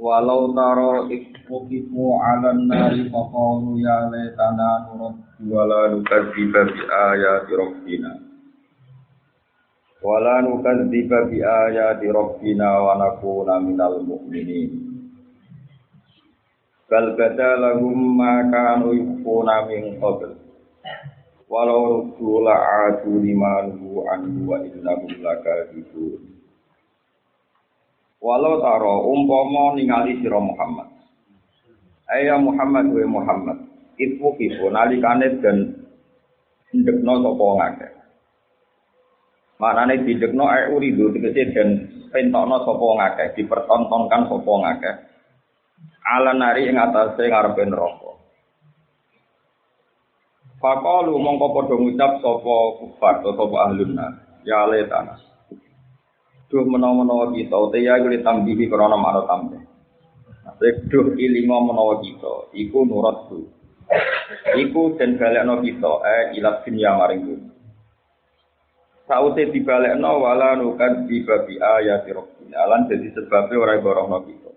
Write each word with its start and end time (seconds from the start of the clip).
Walau 0.00 0.48
taro 0.56 1.12
ikfukifu 1.12 2.16
ala 2.16 2.56
nari 2.56 3.12
faqalu 3.12 3.84
ya 3.84 4.08
laitana 4.08 4.88
nuraddu 4.88 5.44
wala 5.52 5.92
nukadziba 5.92 6.64
bi 6.72 6.80
ayati 6.88 7.52
rabbina. 7.52 8.12
Wala 10.00 10.40
nukadziba 10.40 11.28
bi 11.28 11.44
ayati 11.44 12.08
rabbina 12.08 12.80
wa 12.80 12.96
nakuna 12.96 13.60
minal 13.60 14.00
mu'minin. 14.00 14.88
Bal 16.88 17.12
bada 17.20 17.76
ma 17.92 18.40
kanu 18.48 18.96
yukuna 18.96 19.68
min 19.68 20.00
qabl. 20.00 20.32
Walau 21.50 22.08
ruddu 22.08 22.40
la'adu 22.46 23.20
liman 23.20 23.74
anhu 23.76 24.48
wa 24.48 24.56
innahum 24.64 25.12
lakadzibun 25.20 26.29
Walau 28.20 28.60
taro 28.60 29.08
umpama 29.08 29.72
ningali 29.80 30.20
sira 30.20 30.36
Muhammad. 30.36 30.92
Ayah 32.04 32.36
Muhammad 32.36 32.92
wa 32.92 33.04
Muhammad. 33.08 33.58
Iku 33.96 34.36
kifu 34.36 34.68
nalikane 34.68 35.40
dan 35.40 35.88
ndekno 36.76 37.24
sapa 37.24 37.46
ngake. 37.56 37.88
Maknane 39.56 40.04
didekno 40.04 40.44
ae 40.52 40.68
uridu 40.68 41.16
tegese 41.16 41.52
den 41.56 41.68
pentokno 42.12 42.60
sapa 42.60 42.86
ngake, 43.00 43.24
dipertontonkan 43.40 44.28
sapa 44.28 44.52
ngake. 44.68 44.92
Ala 46.04 46.36
nari 46.36 46.68
ing 46.68 46.76
atase 46.76 47.24
ngarepe 47.24 47.64
neraka. 47.72 48.12
Faqalu 50.60 51.16
mongko 51.16 51.46
padha 51.56 51.72
ngucap 51.72 52.12
sapa 52.20 52.56
kufar 52.84 53.14
sapa 53.24 53.56
ahlun 53.64 53.96
nar. 53.96 54.12
Ya 54.44 54.68
letana. 54.68 55.29
Duh 56.50 56.66
menawa-menawa 56.66 57.32
kita. 57.32 57.54
Uta 57.54 57.78
ya 57.78 58.02
kuwi 58.02 58.20
tambihi 58.26 58.66
krana 58.66 58.98
maro 58.98 59.24
tambe 59.30 59.62
duh 60.90 61.16
ilingo 61.16 61.70
menawa 61.70 62.02
kita. 62.02 62.52
Iku 62.52 62.84
nurat 62.84 63.30
tu 63.30 63.46
iku 64.58 64.94
den 64.98 65.18
balekno 65.18 65.62
kita 65.62 65.92
eh 66.06 66.24
ilat 66.38 66.62
dunya 66.62 66.94
maring 66.94 67.22
dunya 67.26 67.50
saute 69.10 69.50
dibalekno 69.50 70.22
wala 70.22 70.54
nukan 70.54 71.10
di 71.10 71.26
babi 71.26 71.58
ayat 71.58 72.06
rabbina. 72.06 72.62
Lan 72.70 72.86
dadi 72.86 73.10
sebabe 73.10 73.58
ora 73.58 73.74
gorohno 73.82 74.22
kita. 74.22 74.50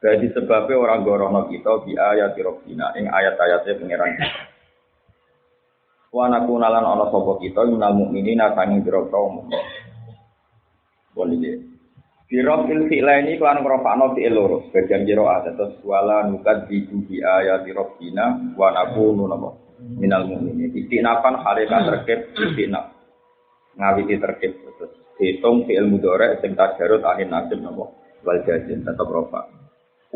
Dadi 0.00 0.32
sebabe 0.32 0.72
ora 0.72 0.96
gorohno 1.04 1.44
kita 1.52 1.84
bi 1.84 1.92
ayat 1.92 2.32
rabbina 2.40 2.96
ing 2.96 3.12
ayat-ayate 3.12 3.76
pangeran 3.76 4.16
kita. 4.16 4.40
Wa 6.08 6.32
nakunalan 6.32 6.88
ana 6.88 7.12
sapa 7.12 7.36
kita 7.44 7.68
minal 7.68 7.92
mukminina 7.92 8.56
sanging 8.56 8.80
biro-biro 8.80 9.28
mukmin 9.28 9.60
Boleh 11.16 11.56
Birok 12.26 12.66
il 12.74 12.90
fi'la 12.90 13.22
ini 13.22 13.38
kelan 13.38 13.62
ngrofakno 13.62 14.18
fi'il 14.18 14.34
loro 14.34 14.66
sebagian 14.68 15.06
kira 15.06 15.22
ada 15.30 15.54
terus 15.54 15.78
wala 15.86 16.26
nukat 16.26 16.66
di 16.66 16.82
bi 16.82 17.22
ayati 17.22 17.70
rabbina 17.70 18.50
wa 18.58 18.74
nakunu 18.74 19.30
napa? 19.30 19.54
Minal 19.78 20.26
mu'minin. 20.26 20.74
Istinapan 20.74 21.38
halikan 21.38 21.86
terkait 21.86 22.34
istinaf 22.34 22.90
ngawiti 23.78 24.18
terkait 24.18 24.58
terus 24.58 24.92
hitung 25.22 25.70
fi'il 25.70 25.86
mudhari 25.86 26.34
sing 26.42 26.58
tajarut 26.58 27.06
anin 27.06 27.30
nasib 27.30 27.62
napa? 27.62 27.94
Wal 28.26 28.42
jazin 28.42 28.82
tetep 28.82 29.06
rofa 29.06 29.46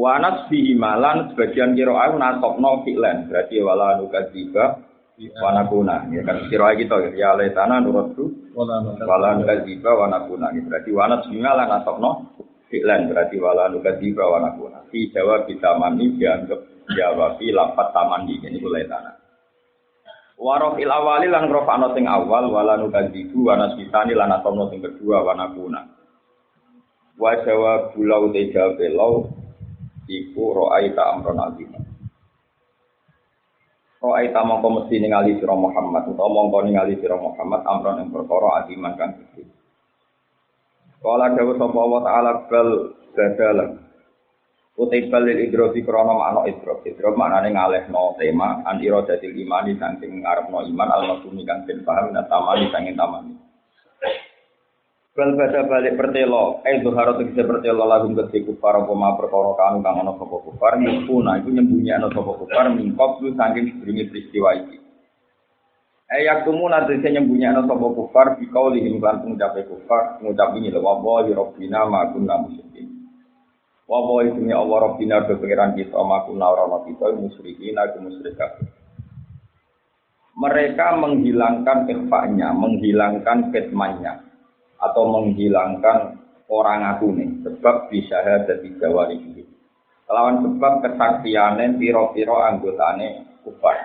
wa 0.01 0.17
nasbi 0.17 0.73
malan 0.75 1.31
sebagian 1.31 1.77
kira 1.77 1.93
aku 1.93 2.17
nasokno 2.17 2.83
fi'lan 2.89 3.29
berarti 3.29 3.61
wala 3.61 4.01
nukat 4.01 4.33
tiba 4.33 4.81
wanakuna 5.45 6.09
ya 6.09 6.25
kan 6.25 6.49
kira 6.49 6.73
kita 6.81 7.13
ya 7.13 7.37
letana 7.37 7.85
nurutku 7.85 8.33
wala 8.55 9.39
nukadziba. 9.39 9.91
Wanakuna 9.95 10.51
ini 10.55 10.67
berarti 10.67 10.91
wanat 10.91 11.21
singa 11.31 11.53
lan 11.55 11.69
asokno 11.81 12.11
fi'lan 12.71 13.11
berarti 13.11 13.37
wala 13.43 13.67
nukadziba 13.69 14.23
wanakuna 14.23 14.87
fi 14.95 15.11
jawab 15.11 15.51
mani 15.83 16.15
dianggap 16.15 16.63
jawabi 16.95 17.51
lapat 17.51 17.89
taman 17.91 18.31
ini 18.31 18.47
ini 18.47 18.63
letana 18.63 19.19
Warof 20.41 20.81
il 20.81 20.89
awali 20.89 21.29
lan 21.29 21.53
rofakno 21.53 21.93
sing 21.93 22.09
awal 22.09 22.49
wala 22.49 22.81
nukadzibu 22.81 23.45
wanas 23.45 23.77
bisani 23.77 24.17
lan 24.17 24.33
asokno 24.41 24.73
sing 24.73 24.81
kedua 24.81 25.21
wanakuna 25.21 25.85
wa 27.21 27.37
jawab 27.45 27.93
bulau 27.93 28.33
te 28.33 28.49
jawab 28.49 28.81
iku 30.09 30.45
ro'aita 30.57 31.03
amron 31.13 31.39
azimah 31.45 31.90
Roh 34.01 34.17
ai 34.17 34.33
tamangko 34.33 34.69
mesti 34.81 34.97
ningali 34.97 35.37
sira 35.37 35.53
Muhammad 35.53 36.09
utawa 36.09 36.33
mongko 36.33 36.65
ningali 36.65 36.97
sira 37.05 37.21
Muhammad 37.21 37.61
amron 37.69 38.01
ing 38.01 38.09
perkara 38.09 38.65
adiman 38.65 38.97
kang 38.97 39.13
gedhe. 39.13 39.45
Kala 41.05 41.37
dawuh 41.37 41.61
sapa 41.61 41.79
Allah 41.81 42.01
taala 42.09 42.33
bal 42.49 42.69
badalan. 43.13 43.71
Utai 44.81 45.13
balil 45.13 45.45
idrofi 45.45 45.85
krono 45.85 46.17
makna 46.17 46.49
idrof. 46.49 46.81
Idrof 46.89 47.13
maknane 47.13 47.53
ngalehno 47.53 48.17
tema 48.17 48.65
an 48.65 48.81
iradatil 48.81 49.37
imani 49.37 49.77
saking 49.77 50.25
ngarepno 50.25 50.65
iman 50.65 50.89
al-masumi 50.89 51.45
kang 51.45 51.69
den 51.69 51.85
paham 51.85 52.17
tamani 52.17 52.73
saking 52.73 52.97
tamani. 52.97 53.37
Bal 55.21 55.37
bada 55.37 55.69
balik 55.69 56.01
pertelo, 56.01 56.65
eh 56.65 56.81
zuhara 56.81 57.13
tegese 57.21 57.45
pertelo 57.45 57.85
lagu 57.85 58.09
kedhe 58.17 58.41
kufar 58.41 58.81
apa 58.81 58.89
ma 58.97 59.21
perkara 59.21 59.53
kanu 59.53 59.85
kang 59.85 60.01
ana 60.01 60.17
sapa 60.17 60.33
kufar 60.33 60.81
nyempuna 60.81 61.45
iku 61.45 61.53
nyembunyiano 61.53 62.09
sapa 62.09 62.41
kufar 62.41 62.73
mingkop 62.73 63.21
lu 63.21 63.37
saking 63.37 63.69
sedurunge 63.69 64.09
peristiwa 64.09 64.57
iki. 64.65 64.81
Eh 66.09 66.25
yaktumu 66.25 66.73
nanti 66.73 67.05
saya 67.05 67.21
nyembunyiano 67.21 67.69
sapa 67.69 67.85
kufar 67.93 68.41
di 68.41 68.49
kauli 68.49 68.81
ing 68.81 68.97
lan 68.97 69.21
ngucape 69.21 69.69
kufar 69.69 70.25
ngucap 70.25 70.57
ini 70.57 70.73
lho 70.73 70.81
wa 70.81 71.21
rabbina 71.21 71.85
ma 71.85 72.09
kunna 72.17 72.41
musyrikin. 72.41 72.89
Wa 73.85 74.01
wa 74.01 74.25
ismi 74.25 74.57
Allah 74.57 74.79
rabbina 74.89 75.21
pangeran 75.29 75.77
kita 75.77 76.01
ma 76.01 76.25
kunna 76.25 76.49
ora 76.49 76.81
kita 76.89 77.13
musyrikin 77.13 77.77
aku 77.77 78.09
musyrik 78.09 78.41
Mereka 80.33 80.97
menghilangkan 80.97 81.93
ikhfanya, 81.93 82.57
menghilangkan 82.57 83.53
ketmannya 83.53 84.30
atau 84.81 85.03
menghilangkan 85.13 86.21
orang 86.51 86.83
aku 86.97 87.15
nih 87.15 87.31
sebab 87.47 87.93
bisa 87.93 88.19
ada 88.21 88.59
di 88.59 88.75
Jawa 88.81 89.13
ini. 89.15 89.47
Lawan 90.11 90.43
sebab 90.43 90.83
kesaksiannya 90.83 91.79
piro-piro 91.79 92.43
anggotane 92.43 93.39
kufar. 93.47 93.79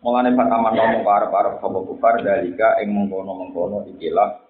Mulane 0.00 0.32
pertama 0.32 0.72
ngomong 0.72 1.04
para 1.04 1.28
para 1.28 1.60
sobo 1.60 1.84
kufar 1.84 2.24
dalika 2.24 2.80
ing 2.80 2.92
mengkono 2.92 3.36
mengkono 3.36 3.84
ikilah 3.84 4.40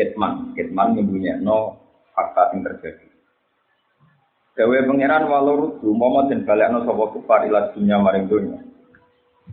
kitman, 0.00 0.56
kitman 0.56 0.96
no 1.44 1.76
fakta 2.16 2.56
yang 2.56 2.64
terjadi. 2.64 3.08
Gawe 4.56 4.76
pangeran 4.84 5.28
walau 5.28 5.56
rudu 5.56 5.92
momo 5.92 6.28
den 6.28 6.48
balekno 6.48 6.84
sapa 6.88 7.04
kufar 7.12 7.44
ila 7.44 7.72
dunya 7.76 7.96
maring 8.00 8.26
dunya. 8.28 8.60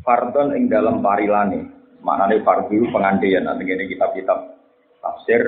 Fardon 0.03 0.55
ing 0.55 0.71
dalam 0.71 1.03
parilane, 1.03 1.67
maknane 1.99 2.43
fardu 2.47 2.91
pengandian 2.91 3.47
nanti 3.47 3.67
ini 3.67 3.91
kitab-kitab 3.91 4.56
tafsir 5.01 5.41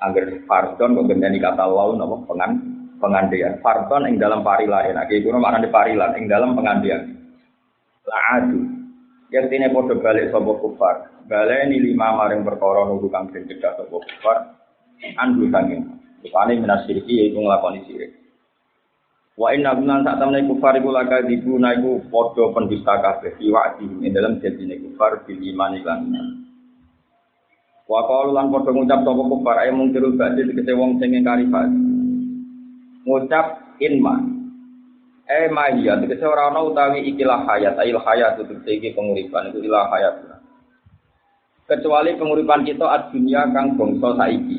agar 0.00 0.24
fardon 0.48 0.96
kok 0.96 1.06
gendani 1.12 1.38
kata 1.38 1.64
lau 1.68 1.92
napa? 1.92 2.24
Pengan 2.24 2.50
pengandian. 3.00 3.60
Fardon 3.60 4.08
ing 4.08 4.16
dalam 4.16 4.40
parilan 4.40 4.96
nah 4.96 5.04
iki 5.08 5.24
kuno 5.24 5.40
maknane 5.40 5.68
parilan 5.68 6.16
ing 6.16 6.24
dalam 6.28 6.56
pengandian. 6.56 7.16
La'adu. 8.08 8.60
Yang 9.30 9.46
tine 9.46 9.66
padha 9.70 9.94
balik 10.00 10.34
sapa 10.34 10.52
kufar? 10.58 10.96
Baleni 11.30 11.78
lima 11.78 12.18
maring 12.18 12.42
perkara 12.42 12.88
nunggu 12.88 13.06
kang 13.12 13.30
den 13.30 13.46
sapa 13.60 13.86
kufar. 13.86 14.58
Andu 15.20 15.48
sanging. 15.52 16.00
Rupane 16.20 16.60
minasiriki 16.60 17.24
yaitu 17.24 17.40
nglakoni 17.40 17.80
sirik. 17.88 18.12
Wa 19.40 19.56
inna 19.56 19.72
gunan 19.72 20.04
sak 20.04 20.20
temne 20.20 20.44
kufar 20.44 20.76
iku 20.76 20.92
laka 20.92 21.24
dibuna 21.24 21.72
iku 21.72 22.04
padha 22.12 22.52
pendusta 22.52 23.00
kabeh. 23.00 23.40
Iwak 23.40 23.80
ing 23.80 24.12
dalam 24.12 24.36
janjine 24.40 24.76
kufar 24.84 25.24
bil 25.24 25.40
iman 25.40 25.80
lan 25.80 26.00
Wa 27.90 28.06
qalu 28.06 28.30
lan 28.30 28.54
padha 28.54 28.70
ngucap 28.70 29.02
sapa 29.02 29.22
kufar 29.26 29.56
ayo 29.66 29.74
mungkirul 29.74 30.14
ba'di 30.14 30.46
tegese 30.46 30.78
wong 30.78 31.02
sing 31.02 31.10
ingkari 31.10 31.42
ba'di. 31.50 31.74
Ngucap 33.02 33.46
inma. 33.82 34.14
Eh 35.26 35.50
mahia 35.50 35.98
tegese 35.98 36.22
ora 36.22 36.54
ana 36.54 36.62
utawi 36.62 37.02
ikilah 37.10 37.42
hayat, 37.50 37.74
ayil 37.82 37.98
hayat 37.98 38.38
itu 38.46 38.54
iki 38.62 38.94
penguripan 38.94 39.50
itu 39.50 39.66
ilah 39.66 39.90
hayat. 39.90 40.22
Kecuali 41.66 42.14
penguripan 42.14 42.62
kita 42.62 42.86
ad 42.86 43.10
dunia 43.10 43.50
kang 43.50 43.74
bangsa 43.74 44.14
saiki. 44.14 44.58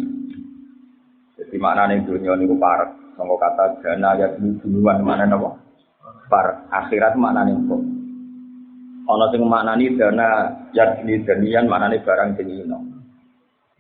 Jadi 1.40 1.56
maknane 1.56 2.04
dunia 2.04 2.36
niku 2.36 2.60
parek. 2.60 3.16
Sangka 3.16 3.36
kata 3.40 3.64
dana 3.80 4.12
ya 4.20 4.28
duluan 4.36 5.08
mana 5.08 5.24
napa? 5.24 5.56
Par 6.28 6.68
akhirat 6.68 7.16
maknane 7.16 7.56
kok. 7.64 7.80
Ana 9.08 9.26
sing 9.32 9.44
maknani 9.48 9.96
dana 9.96 10.52
yadni 10.76 11.24
danian 11.24 11.72
maknani 11.72 12.04
barang 12.04 12.36
jenino. 12.36 13.01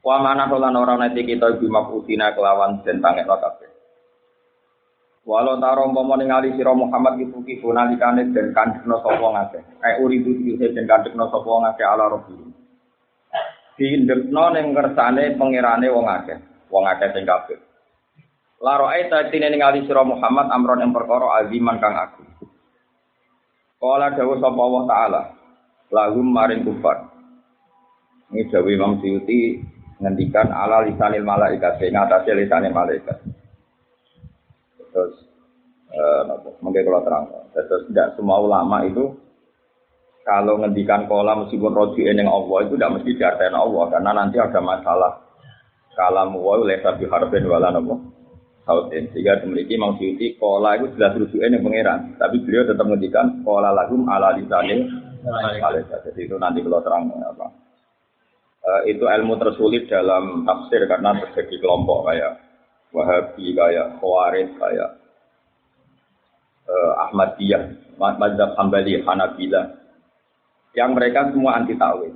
Wa 0.01 0.17
mana 0.17 0.49
lan 0.49 0.73
ora 0.73 0.97
nate 0.97 1.21
kita 1.21 1.61
ibu 1.61 1.69
mafutina 1.69 2.33
kelawan 2.33 2.81
den 2.81 2.97
pangekno 2.97 3.37
kabeh. 3.37 3.69
Walau 5.21 5.61
taro 5.61 5.85
umpama 5.85 6.17
ningali 6.17 6.57
sira 6.57 6.73
Muhammad 6.73 7.21
iku 7.21 7.45
kifu 7.45 7.69
nalikane 7.69 8.33
den 8.33 8.49
kandhekno 8.57 8.97
sapa 9.05 9.21
ngakeh. 9.21 9.61
Kae 9.77 10.01
uridu 10.01 10.33
iki 10.33 10.57
den 10.57 10.89
kandhekno 10.89 11.29
sapa 11.29 11.45
ngakeh 11.45 11.85
ala 11.85 12.09
rabbi. 12.09 12.33
Diindekno 13.77 14.45
ning 14.57 14.73
kersane 14.73 15.37
pangerane 15.37 15.87
wong 15.93 16.09
akeh, 16.09 16.37
wong 16.73 16.89
akeh 16.89 17.13
sing 17.13 17.29
kafir. 17.29 17.61
Laro 18.57 18.89
aita 18.89 19.29
tine 19.29 19.53
ningali 19.53 19.85
sira 19.85 20.01
Muhammad 20.01 20.49
amron 20.49 20.81
yang 20.81 20.93
perkara 20.93 21.45
aziman 21.45 21.77
kang 21.77 21.93
agung. 21.93 22.29
Kala 23.77 24.17
dawuh 24.17 24.37
sapa 24.41 24.61
Allah 24.61 24.83
taala, 24.89 25.21
lahum 25.93 26.29
maring 26.33 26.65
kufar. 26.65 27.09
Ini 28.33 28.49
dawuh 28.49 28.69
Imam 28.73 28.97
Suyuti 29.01 29.61
ngendikan 30.01 30.49
ala 30.49 30.81
lisanil 30.81 31.21
malaikat, 31.21 31.77
sing 31.77 31.93
atase 31.93 32.33
lisanil 32.33 32.73
malaikat. 32.73 33.21
Terus 34.91 35.13
eh 35.93 36.21
mungkin 36.59 36.81
kalau 36.83 37.01
terang, 37.05 37.25
terus 37.53 37.85
tidak 37.93 38.17
semua 38.17 38.41
ulama 38.41 38.81
itu 38.83 39.13
kalau 40.25 40.57
ngendikan 40.61 41.05
kola 41.05 41.37
meskipun 41.45 41.73
roji 41.73 42.05
yang 42.05 42.29
Allah 42.29 42.57
itu 42.65 42.73
tidak 42.77 42.93
mesti 42.97 43.11
diartikan 43.17 43.57
Allah 43.57 43.83
karena 43.93 44.11
nanti 44.17 44.37
ada 44.41 44.59
masalah. 44.61 45.13
Kalam 45.91 46.39
wa 46.39 46.55
lesa 46.63 46.95
bi 46.95 47.03
harbin 47.03 47.51
wala 47.51 47.67
napa 47.67 47.99
sautin. 48.63 49.11
Sehingga 49.11 49.43
memiliki 49.43 49.75
Imam 49.75 49.99
Suyuti 49.99 50.39
kola 50.39 50.79
itu 50.79 50.87
jelas 50.95 51.19
rujukan 51.19 51.51
yang 51.51 51.61
pangeran 51.67 51.99
tapi 52.15 52.39
beliau 52.47 52.63
tetap 52.63 52.85
ngendikan 52.87 53.43
kola 53.43 53.75
lagum 53.75 54.07
ala 54.07 54.31
lisanil 54.39 54.87
malaikat. 55.27 55.99
Jadi 56.07 56.31
itu 56.31 56.35
nanti 56.39 56.63
kalau 56.63 56.79
terang 56.79 57.11
apa 57.11 57.60
uh, 58.65 58.81
itu 58.85 59.03
ilmu 59.05 59.37
tersulit 59.41 59.89
dalam 59.89 60.45
tafsir 60.45 60.85
karena 60.85 61.17
terjadi 61.25 61.55
kelompok 61.61 62.09
kayak 62.09 62.41
Wahabi 62.91 63.55
kayak 63.55 64.03
Khawarij 64.03 64.51
kayak 64.59 64.89
uh, 66.67 66.93
Ahmadiyah 67.07 67.95
Mazhab 67.95 68.51
Hambali 68.59 68.99
Hanabilah 68.99 69.79
yang 70.75 70.95
mereka 70.95 71.31
semua 71.31 71.59
anti 71.59 71.75
takwil. 71.75 72.15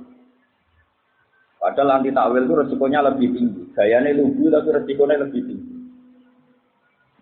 Padahal 1.60 2.00
anti 2.00 2.10
takwil 2.12 2.44
itu 2.44 2.54
resikonya 2.56 3.00
lebih 3.04 3.28
tinggi. 3.36 3.62
Gayanya 3.76 4.16
lugu 4.16 4.48
tapi 4.52 4.68
resikonya 4.74 5.22
lebih 5.22 5.40
tinggi. 5.44 5.74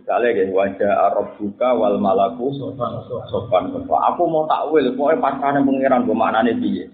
Misalnya 0.03 0.37
ya, 0.37 0.45
wajah 0.53 0.93
Arab 1.11 1.29
buka 1.41 1.69
wal 1.75 1.97
malaku 1.97 2.53
sopan 2.59 3.03
sopan. 3.31 3.73
Aku 3.83 4.23
mau 4.29 4.45
takwil, 4.51 4.95
pokoknya 4.99 5.23
pasrahnya 5.23 5.61
pengiran 5.63 6.05
gue 6.07 6.17
maknanya 6.17 6.53
dia. 6.61 6.87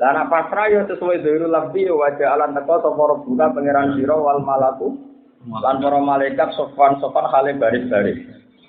Karena 0.00 0.24
pasrah 0.32 0.72
ya 0.72 0.80
sesuai 0.88 1.20
dari 1.20 1.44
lebih 1.44 1.84
ya, 1.84 1.92
wajah 1.92 2.28
alam 2.32 2.56
sopan 2.56 2.96
Arab 2.96 3.20
buka 3.28 3.52
pengiran 3.52 4.00
siro 4.00 4.24
wal 4.24 4.40
malaku. 4.40 4.96
Lan 5.44 5.76
para 5.76 6.00
malaikat 6.00 6.56
sopan 6.56 6.96
sopan 7.04 7.28
hale 7.28 7.52
baris 7.60 7.84
baris. 7.84 8.16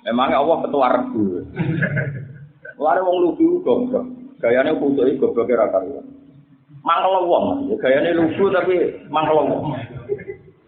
Memangnya 0.04 0.44
Allah 0.44 0.60
ketua 0.60 0.92
regu. 0.92 1.40
Lalu 2.76 3.00
wong 3.00 3.16
lugu 3.24 3.48
kok. 3.64 4.04
Gayane 4.44 4.76
kudu 4.76 5.08
iki 5.08 5.24
gobloke 5.24 5.56
ra 5.56 5.72
karuan. 5.72 6.04
Mangkel 6.84 7.24
wong, 7.24 7.70
gayane 7.80 8.12
lugu 8.12 8.52
tapi 8.52 8.74
mangkel 9.08 9.40
wong. 9.40 9.72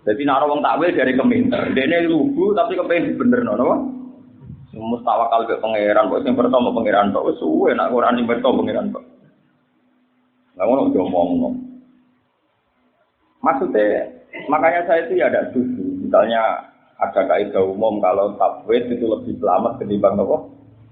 Jadi 0.09 0.23
nak 0.25 0.49
wong 0.49 0.65
takwil 0.65 0.97
dari 0.97 1.13
keminter. 1.13 1.77
Dene 1.77 2.09
lugu 2.09 2.57
tapi 2.57 2.73
kepengen 2.81 3.21
benerno 3.21 3.53
napa? 3.53 3.77
Semua 4.73 4.97
tawakal 5.05 5.45
ke 5.45 5.61
pangeran 5.61 6.09
kok 6.09 6.25
sing 6.25 6.33
pertama 6.33 6.73
pangeran 6.73 7.13
kok 7.13 7.37
suwe 7.37 7.77
nak 7.77 7.93
ora 7.93 8.17
ning 8.17 8.25
beto 8.25 8.49
pangeran 8.49 8.97
kok. 8.97 9.14
Lah 10.55 10.65
ngono 10.67 10.95
diomongno. 10.95 11.51
Maksudnya 13.43 14.09
makanya 14.49 14.87
saya 14.89 15.05
itu 15.05 15.21
ya 15.21 15.29
ada 15.29 15.51
setuju. 15.51 15.85
Misalnya 16.07 16.43
ada 17.03 17.23
kaidah 17.27 17.65
umum 17.67 17.99
kalau 17.99 18.39
takwil 18.39 18.87
itu 18.87 19.05
lebih 19.05 19.35
selamat 19.43 19.83
ketimbang 19.83 20.17
apa? 20.17 20.39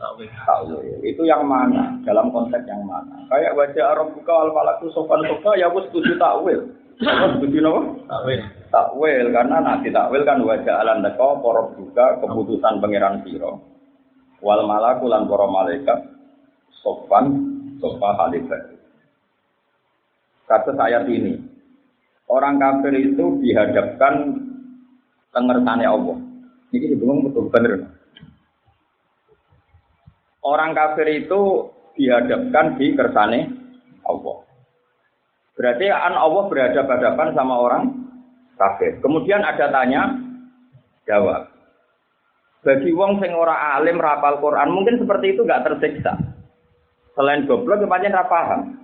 takwil. 0.03 0.99
Itu 1.07 1.23
yang 1.23 1.47
mana? 1.47 1.95
Dalam 2.03 2.35
konteks 2.35 2.67
yang 2.67 2.83
mana? 2.83 3.23
Kayak 3.31 3.55
wajah 3.55 3.85
Arab 3.95 4.13
buka 4.19 4.35
al 4.35 4.51
malaku 4.51 4.91
sofan 4.91 5.23
sofa 5.31 5.55
ya 5.55 5.71
aku 5.71 5.87
setuju 5.89 6.19
takwil. 6.19 6.61
Apa 7.07 7.39
setuju 7.39 7.59
apa? 7.71 7.83
Takwil. 8.11 8.41
Takwil 8.69 9.27
karena 9.31 9.57
nanti 9.63 9.89
takwil 9.95 10.23
kan 10.27 10.43
wajah 10.43 10.75
alam 10.83 11.07
deko 11.07 11.39
porok 11.39 11.79
juga 11.79 12.19
keputusan 12.19 12.83
pangeran 12.83 13.23
siro. 13.23 13.63
Wal 14.43 14.67
malaku 14.67 15.07
lan 15.07 15.31
para 15.31 15.47
malaikat 15.47 15.99
sofan 16.83 17.27
sofa 17.79 18.11
halifat. 18.27 18.72
Kata 20.53 20.77
ayat 20.77 21.09
ini, 21.09 21.41
orang 22.29 22.61
kafir 22.61 22.93
itu 22.93 23.41
dihadapkan 23.41 24.37
tengertane 25.33 25.89
Allah. 25.89 26.21
Ini 26.77 26.93
bingung 27.01 27.25
betul 27.25 27.49
benar. 27.49 27.89
Orang 30.45 30.77
kafir 30.77 31.09
itu 31.09 31.73
dihadapkan 31.97 32.77
di 32.77 32.93
kersane 32.93 33.49
Allah. 34.05 34.45
Berarti 35.57 35.89
an 35.89 36.21
Allah 36.21 36.45
berhadapan-hadapan 36.53 37.29
sama 37.33 37.55
orang 37.57 37.83
kafir. 38.61 39.01
Kemudian 39.01 39.41
ada 39.41 39.73
tanya 39.73 40.21
jawab. 41.09 41.49
Bagi 42.61 42.93
wong 42.93 43.25
sing 43.25 43.33
ora 43.33 43.81
alim 43.81 43.97
rapal 43.97 44.37
Quran 44.37 44.69
mungkin 44.69 45.01
seperti 45.01 45.33
itu 45.33 45.49
nggak 45.49 45.65
tersiksa. 45.65 46.13
Selain 47.17 47.49
goblok 47.49 47.81
kemudian 47.81 48.13
ra 48.13 48.29
paham. 48.29 48.82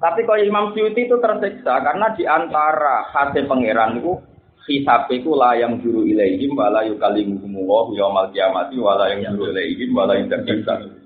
Tapi 0.00 0.24
kalau 0.24 0.40
Imam 0.40 0.72
Syuuti 0.72 1.04
itu 1.04 1.16
tersiksa 1.20 1.84
karena 1.84 2.16
di 2.16 2.24
antara 2.24 3.04
hati 3.12 3.44
pangeran 3.44 4.00
itu 4.00 4.16
hisab 4.64 5.12
iku 5.12 5.36
la 5.36 5.60
yang 5.60 5.76
juru 5.84 6.08
ilaihim 6.08 6.56
wala 6.56 6.80
yukallimuhum 6.88 7.52
wa 7.68 7.84
yaumal 7.92 8.32
kiamati 8.32 8.80
wala 8.80 9.12
yang 9.12 9.36
juru 9.36 9.52
ilaihim 9.52 9.92
wala 9.92 10.16
yukallimuhum 10.16 10.96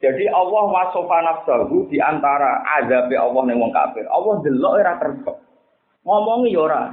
jadi 0.00 0.24
Allah 0.32 0.64
wasofa 0.64 1.16
nafsahu 1.28 1.92
di 1.92 2.00
antara 2.00 2.64
azab 2.80 3.12
Allah 3.12 3.42
ning 3.44 3.60
wong 3.60 3.68
kafir. 3.68 4.08
Allah 4.08 4.40
delok 4.40 4.80
ora 4.80 4.96
kersa. 4.96 5.32
Ngomongi 6.08 6.56
ya. 6.56 6.88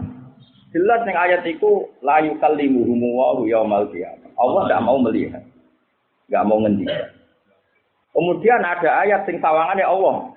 Jelas 0.75 1.07
ning 1.07 1.15
ayat 1.15 1.47
iku 1.47 1.87
la 2.03 2.19
yukallimuhum 2.19 2.99
wa 3.15 3.39
yaumal 3.47 3.87
qiyamah. 3.95 4.27
Allah 4.35 4.61
tidak 4.67 4.83
mau 4.83 4.99
melihat. 4.99 5.39
Enggak 6.27 6.43
mau 6.51 6.59
ngendikan. 6.59 7.07
Kemudian 8.11 8.59
ada 8.59 8.89
ayat 9.07 9.23
sing 9.23 9.39
sawangane 9.39 9.87
Allah 9.87 10.35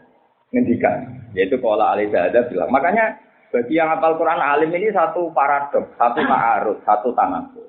ngendikan, 0.50 1.30
yaitu 1.34 1.58
qala 1.62 1.94
alaihi 1.94 2.10
bilang. 2.50 2.70
Makanya 2.70 3.18
bagi 3.50 3.74
yang 3.74 3.90
hafal 3.90 4.14
Quran 4.14 4.38
alim 4.38 4.70
ini 4.70 4.94
satu 4.94 5.34
paradok, 5.34 5.90
satu 5.98 6.22
ma'aruf, 6.22 6.78
satu 6.86 7.10
tanakut. 7.18 7.66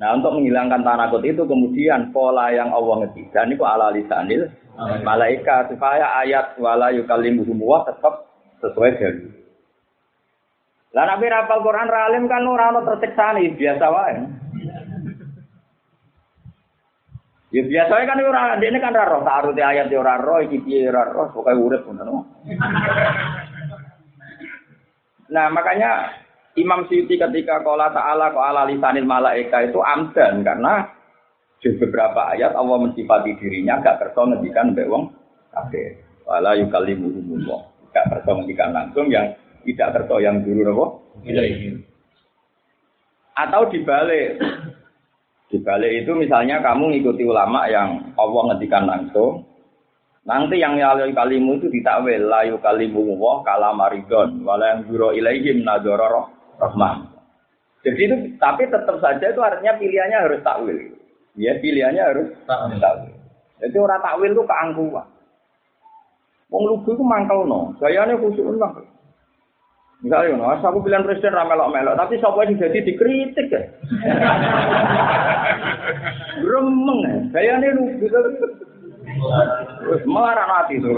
Nah 0.00 0.16
untuk 0.16 0.40
menghilangkan 0.40 0.80
tanakut 0.80 1.20
itu 1.28 1.44
kemudian 1.44 2.08
pola 2.10 2.48
yang 2.48 2.72
Allah 2.72 3.04
ngetikan 3.04 3.52
itu 3.52 3.62
ala 3.62 3.92
lisanil 3.92 4.48
malaikat 5.04 5.68
supaya 5.68 6.24
ayat 6.24 6.56
wala 6.56 6.88
yukallimuhum 6.96 7.60
wa 7.60 7.84
tetap 7.84 8.32
sesuai 8.64 8.96
dari. 8.96 9.28
Lah 10.96 11.04
nabi 11.04 11.28
hafal 11.28 11.60
Quran 11.60 11.88
alim 11.92 12.24
kan 12.24 12.44
ora 12.48 12.72
ono 12.72 12.80
tersiksa 12.88 13.36
biasa 13.36 13.86
wae. 13.92 14.16
Ya 17.52 17.62
biasanya 17.68 18.08
kan 18.08 18.18
ora 18.24 18.42
ini 18.56 18.78
kan 18.80 18.96
ora 18.96 19.12
roh, 19.12 19.22
taruh 19.28 19.52
ayat 19.52 19.92
ora 19.92 20.16
roh, 20.16 20.40
iki 20.40 20.64
piye 20.64 20.88
ora 20.88 21.04
roh, 21.12 21.28
pokoke 21.36 21.52
urip 21.52 21.84
ngono. 21.84 22.24
Nah 25.28 25.46
makanya 25.52 26.16
Imam 26.56 26.88
Syuuti 26.88 27.20
ketika 27.20 27.60
kola 27.60 27.92
ta'ala 27.92 28.32
ko 28.32 28.40
ala 28.40 28.68
lisanil 28.68 29.08
malaika 29.08 29.64
itu 29.64 29.80
amdan 29.80 30.44
karena 30.44 30.84
di 31.60 31.72
beberapa 31.76 32.32
ayat 32.32 32.52
Allah 32.52 32.76
mensifati 32.88 33.38
dirinya 33.40 33.80
gak 33.80 34.00
kerso 34.00 34.28
ngendikan 34.28 34.72
mbek 34.72 34.88
wong 34.88 35.12
kafir. 35.52 36.00
Wala 36.24 36.56
yukallimuhumullah. 36.56 37.60
Gak 37.92 38.08
kerso 38.12 38.30
ngendikan 38.36 38.72
langsung 38.72 39.08
yang 39.08 39.32
tidak 39.64 39.92
kerso 39.96 40.20
yang 40.20 40.40
dulu 40.40 40.60
nopo. 40.66 40.84
Atau 43.32 43.68
dibalik. 43.72 44.40
Dibalik 45.52 45.92
itu 46.04 46.16
misalnya 46.16 46.64
kamu 46.64 46.96
ngikuti 46.96 47.28
ulama 47.28 47.68
yang 47.68 48.16
Allah 48.16 48.42
ngendikan 48.48 48.88
langsung, 48.88 49.44
Nanti 50.22 50.62
yang 50.62 50.78
lalu 50.78 51.10
kalimu 51.18 51.58
itu 51.58 51.66
ditakwil 51.66 52.30
layu 52.30 52.54
kalimu 52.62 53.18
wah 53.18 53.42
kalamaridon 53.42 54.46
wala 54.46 54.78
yang 54.78 54.86
biro 54.86 55.10
ilaihim 55.10 55.66
nadoro 55.66 56.30
rahman. 56.62 57.10
Jadi 57.82 58.00
itu 58.06 58.16
tapi 58.38 58.70
tetap 58.70 59.02
saja 59.02 59.26
itu 59.34 59.42
artinya 59.42 59.74
pilihannya 59.82 60.18
harus 60.22 60.38
takwil. 60.46 60.78
Ya 61.34 61.58
pilihannya 61.58 62.02
harus 62.06 62.28
takwil. 62.46 63.18
Jadi 63.58 63.76
orang 63.82 63.98
takwil 63.98 64.30
itu 64.30 64.44
keangkuhan. 64.46 65.08
Wong 66.54 66.62
lugu 66.70 66.94
itu 66.94 67.02
mangkel 67.02 67.42
no, 67.42 67.74
gayanya 67.82 68.14
khusyuk 68.14 68.46
mangkel. 68.54 68.86
Enggak 70.02 70.26
yo, 70.26 70.34
nah, 70.34 70.58
aku 70.58 70.82
pilihan 70.82 71.06
presiden 71.06 71.30
ramelok 71.30 71.70
melok, 71.70 71.94
tapi 71.94 72.18
sapa 72.18 72.42
sing 72.42 72.58
dadi 72.58 72.82
dikritik 72.82 73.54
ya. 73.54 73.62
Remeng, 76.42 77.30
bayane 77.30 77.70
lu 77.70 77.86
bisa 78.02 78.18
Wes 79.86 80.02
marah 80.06 80.46
mati 80.50 80.82
to. 80.82 80.90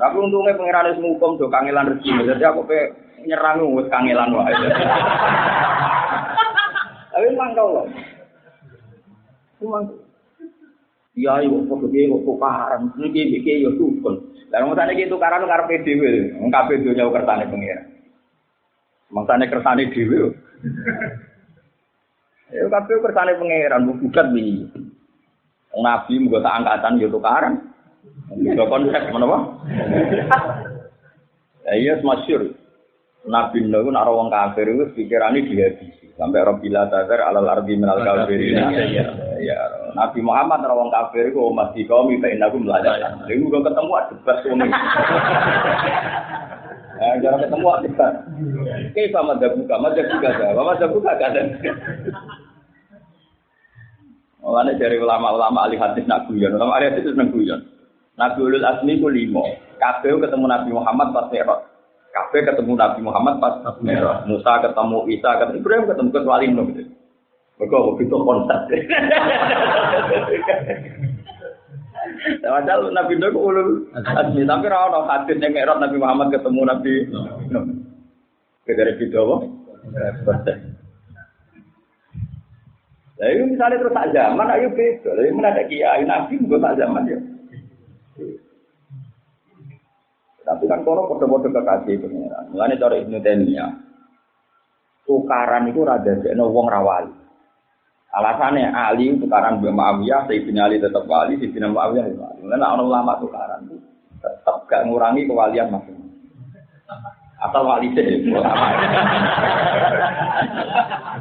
Tapi 0.00 0.16
untungnya 0.16 0.56
pengiran 0.56 0.88
wis 0.92 1.00
ngukum 1.00 1.36
do 1.40 1.48
kangelan 1.48 1.96
rezeki, 1.96 2.28
jadi 2.28 2.52
aku 2.52 2.64
pe 2.68 2.92
nyerang 3.24 3.64
wis 3.76 3.88
kangelan 3.88 4.36
wae. 4.36 4.52
Tapi 7.12 7.26
mangkel 7.36 7.66
loh. 7.68 7.86
Cuma 9.60 9.80
Iya, 11.18 11.42
yuk, 11.42 11.66
kok 11.66 11.84
begini, 11.84 12.16
kok 12.22 12.38
parah, 12.38 12.80
ini 12.80 13.10
begini, 13.12 13.66
yo 13.66 13.74
tuh, 13.76 13.92
tukun. 14.50 14.58
Dan 14.58 14.66
maksudnya 14.66 14.98
gitu 14.98 15.14
tukaran 15.14 15.46
ngarepe 15.46 15.86
dhewe. 15.86 16.10
Enggak 16.42 16.66
beda 16.66 16.90
jauh 16.98 17.14
kertane 17.14 17.46
pengira. 17.46 17.82
Maksudnya 19.14 19.46
kertane 19.46 19.84
dhewe. 19.94 20.34
Ya 22.50 22.66
kabeh 22.66 22.98
kersane 22.98 23.38
pangeran 23.38 23.86
bukat 23.86 24.26
iki. 24.34 24.66
Nabi 25.70 26.14
muga 26.18 26.42
tak 26.42 26.56
angkatan 26.60 26.98
yo 26.98 27.06
tukaran. 27.06 27.54
Muga 28.34 28.64
konsep 28.66 29.02
menapa? 29.14 29.38
Ya 31.62 31.72
iya 31.80 31.94
masyhur. 32.02 32.58
Nabi 33.22 33.62
niku 33.62 33.94
nek 33.94 34.02
wong 34.02 34.34
kafir 34.34 34.66
iku 34.66 34.90
pikirane 34.98 35.46
dihabisi. 35.46 36.10
Sampai 36.18 36.42
Rabbila 36.42 36.90
tazar 36.90 37.22
alal 37.22 37.46
ardi 37.46 37.78
minal 37.78 38.02
kafirin. 38.02 38.58
Ya, 39.40 39.56
ya. 39.56 39.90
Nabi 39.96 40.20
Muhammad 40.20 40.62
wong 40.68 40.92
kafir 40.92 41.32
iku 41.32 41.48
umat 41.50 41.72
di 41.72 41.88
kaum 41.88 42.12
fa 42.20 42.28
innakum 42.28 42.68
la 42.68 42.84
Iku 43.26 43.48
muga 43.48 43.72
ketemu 43.72 43.92
debat 44.12 44.38
wong 44.44 44.58
Nah, 47.00 47.16
jangan 47.24 47.40
ketemu 47.48 47.66
debat. 47.88 48.12
Kayak 48.92 49.12
sama 49.16 49.32
dabuka, 49.40 49.74
madzhab 49.80 50.06
juga 50.12 50.28
ada. 50.36 50.52
Madzhab 50.52 50.92
juga 50.92 51.16
ada. 51.16 51.40
Mulane 54.40 54.72
dari 54.80 54.96
ulama-ulama 54.96 55.68
ahli 55.68 55.76
hadis 55.76 56.04
nak 56.08 56.24
guyon, 56.28 56.56
ulama 56.56 56.80
ahli 56.80 56.92
hadis 56.92 57.12
seneng 57.12 57.28
guyon. 57.28 57.60
Nabi 58.16 58.38
Ulul 58.40 58.64
Azmi 58.64 59.00
ku 59.00 59.08
limo. 59.08 59.44
Kabeh 59.80 60.12
ketemu 60.20 60.44
Nabi 60.44 60.70
Muhammad 60.76 61.08
pas 61.16 61.28
Mi'raj. 61.32 61.60
Kabeh 62.12 62.40
ketemu 62.48 62.72
Nabi 62.76 63.00
Muhammad 63.00 63.40
pas 63.40 63.64
Mi'raj. 63.80 64.28
Musa 64.28 64.60
ketemu 64.60 64.98
Isa 65.08 65.30
ketemu 65.40 65.56
Ibrahim 65.60 65.84
ketemu 65.88 66.08
kecuali 66.12 66.46
Nuh 66.52 66.66
gitu. 66.72 66.99
Mereka 67.60 67.76
begitu 67.92 68.16
konsep. 68.24 68.60
Padahal 72.40 72.88
Nabi 72.88 73.20
Nuh 73.20 73.36
ulul 73.36 73.84
azmi, 73.92 74.48
tapi 74.48 74.66
ono 74.72 75.04
hadis 75.04 75.36
yang 75.44 75.52
Mi'raj 75.52 75.76
Nabi 75.76 75.96
Muhammad 76.00 76.32
ketemu 76.32 76.60
Nabi 76.64 76.92
Nuh. 77.52 77.64
Kedere 78.64 78.96
video 78.96 79.28
apa? 79.28 79.36
Lah 83.20 83.28
itu 83.28 83.44
misalnya 83.52 83.76
terus 83.76 83.92
tak 83.92 84.16
zaman, 84.16 84.48
ayo 84.48 84.72
beda. 84.72 85.12
Lah 85.12 85.22
mana 85.36 85.52
ada 85.52 85.68
kiai 85.68 86.02
nabi 86.08 86.40
juga 86.40 86.56
tak 86.64 86.80
zaman 86.80 87.04
ya. 87.04 87.20
Tapi 90.48 90.64
kan 90.64 90.80
kalau 90.88 91.04
foto-foto 91.12 91.52
kekasih 91.52 92.00
pengiran. 92.00 92.48
Mulanya 92.48 92.80
cara 92.80 92.96
Ibnu 92.96 93.20
Taimiyah, 93.20 93.70
tukaran 95.04 95.68
itu 95.68 95.84
rada 95.84 96.16
jadi 96.24 96.40
wong 96.40 96.66
rawali. 96.66 97.19
Alasannya 98.10 98.74
Ali 98.74 99.14
tukaran 99.22 99.62
Mbak 99.62 99.70
Muawiyah, 99.70 100.26
Sayyidina 100.26 100.66
Ali 100.66 100.82
tetap 100.82 101.06
wali, 101.06 101.38
Sayyidina 101.38 101.70
Muawiyah 101.70 102.10
itu 102.10 102.18
wali. 102.18 102.38
Mulanya 102.42 102.74
orang 102.74 102.90
lama 102.90 103.14
tukaran 103.22 103.70
itu 103.70 103.78
tetap 104.18 104.66
gak 104.66 104.82
ngurangi 104.90 105.30
kewalian 105.30 105.70
masing 105.70 105.96
Asal 107.40 107.62
wali 107.64 107.88
sih. 107.94 108.26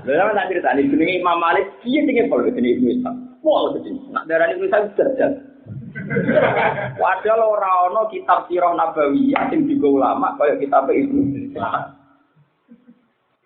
Lalu 0.04 0.32
nak 0.34 0.48
cerita 0.50 0.74
ini, 0.74 0.90
jenenge 0.90 1.22
Imam 1.22 1.38
Malik, 1.38 1.70
dia 1.86 2.02
tinggi 2.04 2.26
kalau 2.26 2.50
jenenge 2.50 2.82
Ibnu 2.82 2.90
Ishaq. 2.98 3.16
Wah, 3.46 3.72
itu 3.78 3.94
Nak 4.10 4.26
darah 4.26 4.50
Ibnu 4.50 4.66
Ishaq 4.68 4.98
derajat. 4.98 5.32
Padahal 6.98 7.42
ora 7.46 7.72
ana 7.88 8.02
kitab 8.10 8.50
sirah 8.50 8.74
nabawiyah 8.74 9.54
sing 9.54 9.70
digo 9.70 10.02
ulama 10.02 10.34
kaya 10.42 10.58
kitab 10.58 10.90
Ishaq. 10.90 11.99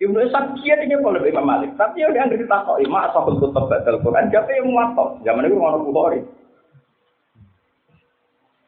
Ibnu 0.02 0.18
Ishaq 0.26 0.58
dia 0.58 0.74
tinggi 0.74 0.98
kalau 0.98 1.22
Imam 1.22 1.46
Malik. 1.46 1.70
Tapi 1.78 2.02
yang 2.02 2.10
dia 2.10 2.26
takok, 2.50 2.82
mak 2.90 3.14
sahul 3.14 3.38
kutub 3.38 3.70
batal 3.70 4.02
Quran, 4.02 4.26
siapa 4.26 4.50
yang 4.50 4.66
muatok? 4.66 5.22
Zaman 5.22 5.46
itu 5.46 5.54
orang 5.54 5.86
Bukhari. 5.86 6.18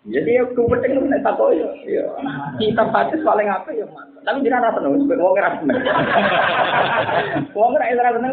Jadi 0.07 0.39
ya 0.39 0.47
kumpul 0.55 0.79
itu 0.79 1.03
nek 1.03 1.27
ya. 1.27 1.67
Ya, 1.83 2.07
kitab 2.63 2.95
hadis 2.95 3.27
paling 3.27 3.51
apa 3.51 3.75
ya, 3.75 3.83
Tapi 4.23 4.39
tidak 4.47 4.63
rasa 4.63 4.79
seneng, 4.79 5.03
seneng. 5.03 5.19
Wong 5.19 5.35
ora 5.35 5.59
seneng 5.59 5.83
ini 7.91 7.99
ora 7.99 8.15
seneng, 8.15 8.31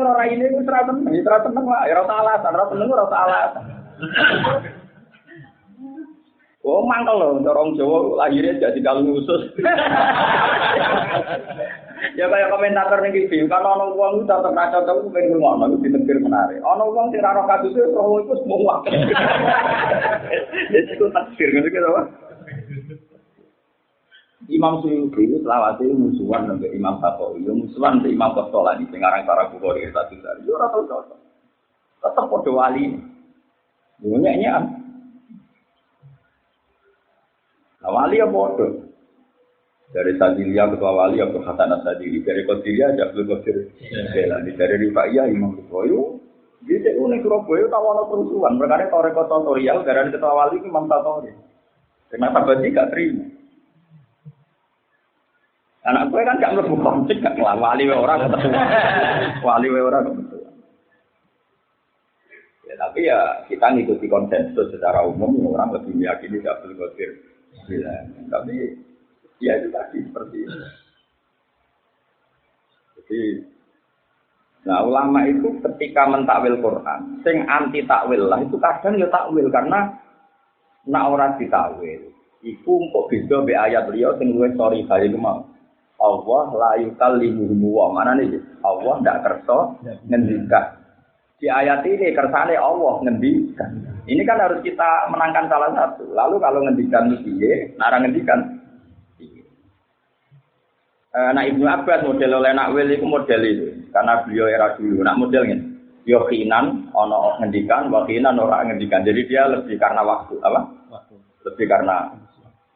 ora 1.26 1.42
seneng 1.42 1.66
wae, 1.66 1.90
ora 1.90 2.06
salah, 2.06 2.38
ora 2.46 2.66
seneng 2.70 2.94
ora 2.94 3.06
salah. 3.10 3.50
Oh 6.64 6.88
mangkel 6.88 7.20
loh, 7.20 7.44
orang 7.44 7.76
Jawa 7.76 8.24
lahirnya 8.24 8.56
jadi 8.56 8.80
kalung 8.80 9.12
khusus. 9.12 9.52
ya 12.20 12.26
kayak 12.28 12.52
komentator 12.52 13.00
nih 13.00 13.16
gitu, 13.16 13.48
kan 13.48 13.64
orang 13.64 13.96
uang 13.96 14.12
itu 14.20 14.26
tetap 14.28 14.52
ngaco 14.52 14.80
tahu 14.84 15.08
pengen 15.16 15.40
ngono 15.40 15.72
itu 15.72 15.88
ditegur 15.88 16.20
menarik. 16.20 16.60
Orang 16.60 16.92
uang 16.92 17.08
sih 17.16 17.24
raro 17.24 17.48
kasus 17.48 17.72
itu 17.72 17.96
roh 17.96 18.20
itu 18.20 18.36
semua. 18.44 18.84
Jadi 20.74 20.90
itu 20.92 21.06
takdir 21.16 21.50
gitu 21.56 21.68
gitu 21.72 21.88
apa? 21.96 22.04
Imam 24.52 24.84
Suyuti 24.84 25.24
itu 25.24 25.40
selawat 25.40 25.80
itu 25.80 25.96
musuhan 25.96 26.52
dengan 26.52 26.76
Imam 26.76 26.96
Syafi'i, 27.00 27.48
musuhan 27.48 28.04
dengan 28.04 28.12
Imam 28.12 28.32
Kostola 28.36 28.76
di 28.76 28.84
pengarang 28.92 29.24
para 29.24 29.48
bukhari 29.48 29.88
satu 29.88 30.20
dari. 30.20 30.44
Yo 30.44 30.60
rata 30.60 30.84
cocok. 30.84 31.20
Tetap 32.04 32.26
podo 32.28 32.52
wali. 32.60 33.00
Dunia 34.04 34.36
ini 34.36 34.48
Nah, 37.84 37.92
wali 37.92 38.20
ya 38.20 38.28
bodoh. 38.28 38.93
Dari 39.94 40.18
Sadilia 40.18 40.66
ketua 40.74 40.90
wali 40.90 41.22
Abdul 41.22 41.46
Hasan 41.46 41.70
Sadili, 41.86 42.26
dari 42.26 42.42
Qadiria 42.50 42.98
Abdul 42.98 43.30
Qadir 43.30 43.70
Jelani, 44.10 44.58
dari 44.58 44.76
Rifaiyah 44.90 45.30
Imam 45.30 45.54
Bukhari. 45.54 46.18
Di 46.64 46.80
TU 46.80 47.12
nih 47.12 47.20
Surabaya 47.20 47.68
tahu 47.68 47.86
ada 47.92 48.04
perusuhan, 48.08 48.56
mereka 48.56 48.88
tahu 48.88 49.04
rekod 49.04 49.28
tutorial 49.28 49.84
dari 49.84 50.10
ketua 50.10 50.32
wali 50.34 50.58
Imam 50.64 50.88
Tatori. 50.88 51.30
Kenapa 52.08 52.46
bagi 52.48 52.72
gak 52.72 52.90
terima? 52.94 53.26
Anak 55.84 56.08
gue 56.08 56.24
kan 56.24 56.40
gak 56.40 56.54
mlebu 56.56 56.76
konflik 56.80 57.20
gak 57.20 57.36
kelah 57.36 57.60
wali 57.60 57.84
orang 57.92 58.32
ketua. 58.32 58.64
Wali 59.46 59.68
orang 59.68 60.08
ketua. 60.16 60.50
Ya 62.64 62.74
tapi 62.80 63.00
ya 63.12 63.20
kita 63.52 63.76
ngikuti 63.76 64.08
konsensus 64.08 64.72
secara 64.72 65.04
umum 65.04 65.52
orang 65.52 65.76
lebih 65.76 66.00
meyakini 66.00 66.40
Abdul 66.48 66.80
Qadir 66.80 67.12
bilang. 67.68 68.08
Tapi 68.32 68.56
ya 69.44 69.60
itu 69.60 69.68
tadi 69.76 69.98
seperti 70.08 70.38
itu. 70.48 70.58
Jadi, 72.96 73.20
nah 74.64 74.80
ulama 74.88 75.28
itu 75.28 75.60
ketika 75.60 76.08
mentakwil 76.08 76.56
Quran, 76.64 77.20
sing 77.28 77.44
anti 77.52 77.84
takwil 77.84 78.32
lah 78.32 78.40
itu 78.40 78.56
kadang 78.56 78.96
ya 78.96 79.12
takwil 79.12 79.52
karena 79.52 79.92
nak 80.88 81.08
orang 81.12 81.36
ditakwil. 81.36 82.16
Iku 82.44 82.74
kok 82.92 83.08
beda 83.08 83.48
be 83.48 83.56
ayat 83.56 83.88
beliau 83.88 84.16
sing 84.20 84.36
luwih 84.36 84.52
sorry 84.56 84.84
kali 84.88 85.12
itu 85.12 85.20
mau. 85.20 85.48
Allah 86.04 86.46
la 86.52 86.72
yukallimuhum 86.84 87.64
wa 87.64 87.96
mana 87.96 88.20
nih? 88.20 88.36
Allah 88.64 89.00
ndak 89.00 89.20
kerso 89.24 89.80
ngendikan. 90.12 90.84
Di 91.40 91.48
ayat 91.48 91.88
ini 91.88 92.12
kersane 92.12 92.60
Allah 92.60 93.00
ngendikan. 93.04 93.72
Ini 94.04 94.20
kan 94.28 94.44
harus 94.44 94.60
kita 94.60 95.08
menangkan 95.08 95.48
salah 95.48 95.72
satu. 95.72 96.04
Lalu 96.12 96.36
kalau 96.44 96.60
ngendikan 96.68 97.08
piye, 97.24 97.72
nara 97.80 98.04
ngendikan 98.04 98.53
nah 101.14 101.44
Ibnu 101.46 101.66
Abbas 101.66 102.02
model 102.06 102.42
oleh 102.42 102.52
Nakwil 102.58 102.90
itu 102.90 103.06
model 103.06 103.42
itu. 103.46 103.68
Karena 103.94 104.26
beliau 104.26 104.50
era 104.50 104.74
dulu. 104.74 105.06
Nak 105.06 105.18
modelnya 105.22 105.58
yokinan 106.04 106.90
ono 106.92 107.38
ngendikan 107.40 107.94
wakinan 107.94 108.42
orang 108.42 108.74
ngendikan. 108.74 109.06
Jadi 109.06 109.22
dia 109.30 109.46
lebih 109.46 109.78
karena 109.78 110.02
waktu 110.02 110.36
apa? 110.42 110.62
Waktu. 110.90 111.16
lebih 111.44 111.66
karena 111.70 111.96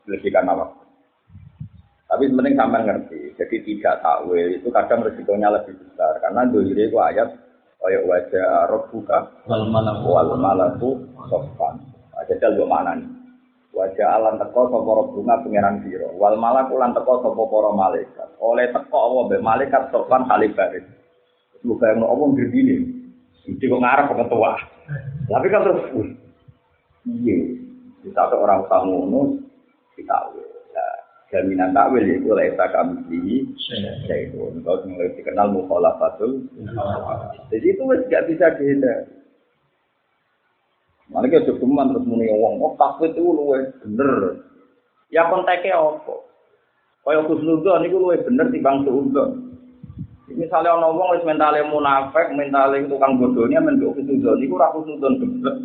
lebih 0.06 0.30
karena 0.30 0.54
waktu. 0.54 0.84
Tapi 2.08 2.24
sebenarnya 2.32 2.56
sampai 2.56 2.82
ngerti 2.88 3.20
jadi 3.36 3.58
tidak 3.68 3.96
takwil 4.00 4.48
itu 4.48 4.68
kadang 4.72 5.04
resikonya 5.04 5.50
lebih 5.52 5.76
besar. 5.76 6.14
Karena 6.24 6.48
dulu 6.48 6.72
itu 6.72 6.98
ayat 7.02 7.48
Kayak 7.78 8.04
wajah 8.04 8.46
Arab 8.68 8.84
buka 8.90 9.20
wal 9.46 9.70
malaku. 9.70 10.10
wal 10.10 10.32
malaku 10.36 10.90
sofan. 11.30 11.78
Jajal 12.28 12.60
dua 12.60 12.68
mana 12.68 13.00
nih? 13.00 13.08
Wajah 13.78 14.08
alam 14.10 14.42
teko 14.42 14.74
sopo 14.74 15.14
bunga 15.14 15.38
pangeran 15.46 15.86
biro. 15.86 16.10
Wal 16.18 16.34
malaku 16.42 16.82
lan 16.82 16.98
teko 16.98 17.22
sopo 17.22 17.46
poro 17.46 17.78
malaikat. 17.78 18.34
Oleh 18.42 18.74
teko 18.74 18.98
Allah 18.98 19.24
be 19.30 19.38
malaikat 19.38 19.94
sofan 19.94 20.26
halibarin. 20.26 20.82
Bukan 21.62 21.86
yang 21.86 22.02
ngomong 22.02 22.34
gini. 22.34 22.82
Jadi 23.46 23.70
kok 23.70 23.82
ngarep 23.82 24.10
ketua. 24.18 24.54
Tapi 25.30 25.48
kan 25.52 25.64
terus, 25.64 25.84
iya, 27.06 27.38
kita 28.04 28.24
orang 28.34 28.66
tamu 28.68 29.38
kita 29.96 30.18
jaminan 31.28 31.76
takwil 31.76 32.08
itu 32.08 32.32
laisa 32.32 32.72
kami 32.72 33.04
di 33.12 33.44
itu 33.44 34.40
kalau 34.64 34.88
mulai 34.88 35.12
dikenal 35.20 35.48
mukhalafatul 35.52 36.48
jadi 37.52 37.68
itu 37.76 37.84
gak 38.08 38.26
bisa 38.32 38.56
dihindari 38.56 39.17
Malah 41.08 41.32
kita 41.32 41.56
cuman 41.56 41.96
terus 41.96 42.04
muni 42.04 42.28
wong, 42.28 42.60
oh 42.60 42.76
takwid 42.76 43.16
itu 43.16 43.24
luwe 43.24 43.64
bener. 43.80 44.44
Ya 45.08 45.24
konteknya 45.32 45.80
apa? 45.80 46.16
Kaya 47.08 47.24
khusnudon 47.24 47.88
itu 47.88 47.96
luwe 47.96 48.20
bener 48.28 48.52
timbang 48.52 48.84
suudon. 48.84 49.56
Misalnya 50.28 50.76
ono 50.76 50.92
wong 50.92 51.16
wis 51.16 51.24
mentale 51.24 51.64
munafik, 51.64 52.36
mentale 52.36 52.84
tukang 52.92 53.16
bodohnya 53.16 53.64
menduk 53.64 53.96
khusnudon 53.96 54.44
iku 54.44 54.60
ora 54.60 54.76
khusnudon 54.76 55.14
geblek. 55.24 55.56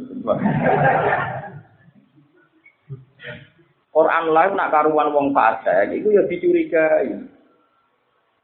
Quran 3.93 4.25
lain 4.31 4.55
nak 4.55 4.71
karuan 4.71 5.11
wong 5.11 5.35
fasik 5.35 5.91
iku 5.91 6.15
ya 6.15 6.23
dicurigai. 6.31 7.19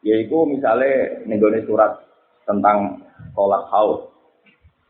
Yaiku 0.03 0.51
misalnya 0.51 1.23
nenggone 1.31 1.63
surat 1.63 1.95
tentang 2.43 3.07
sholat 3.39 3.63
haus. 3.71 4.11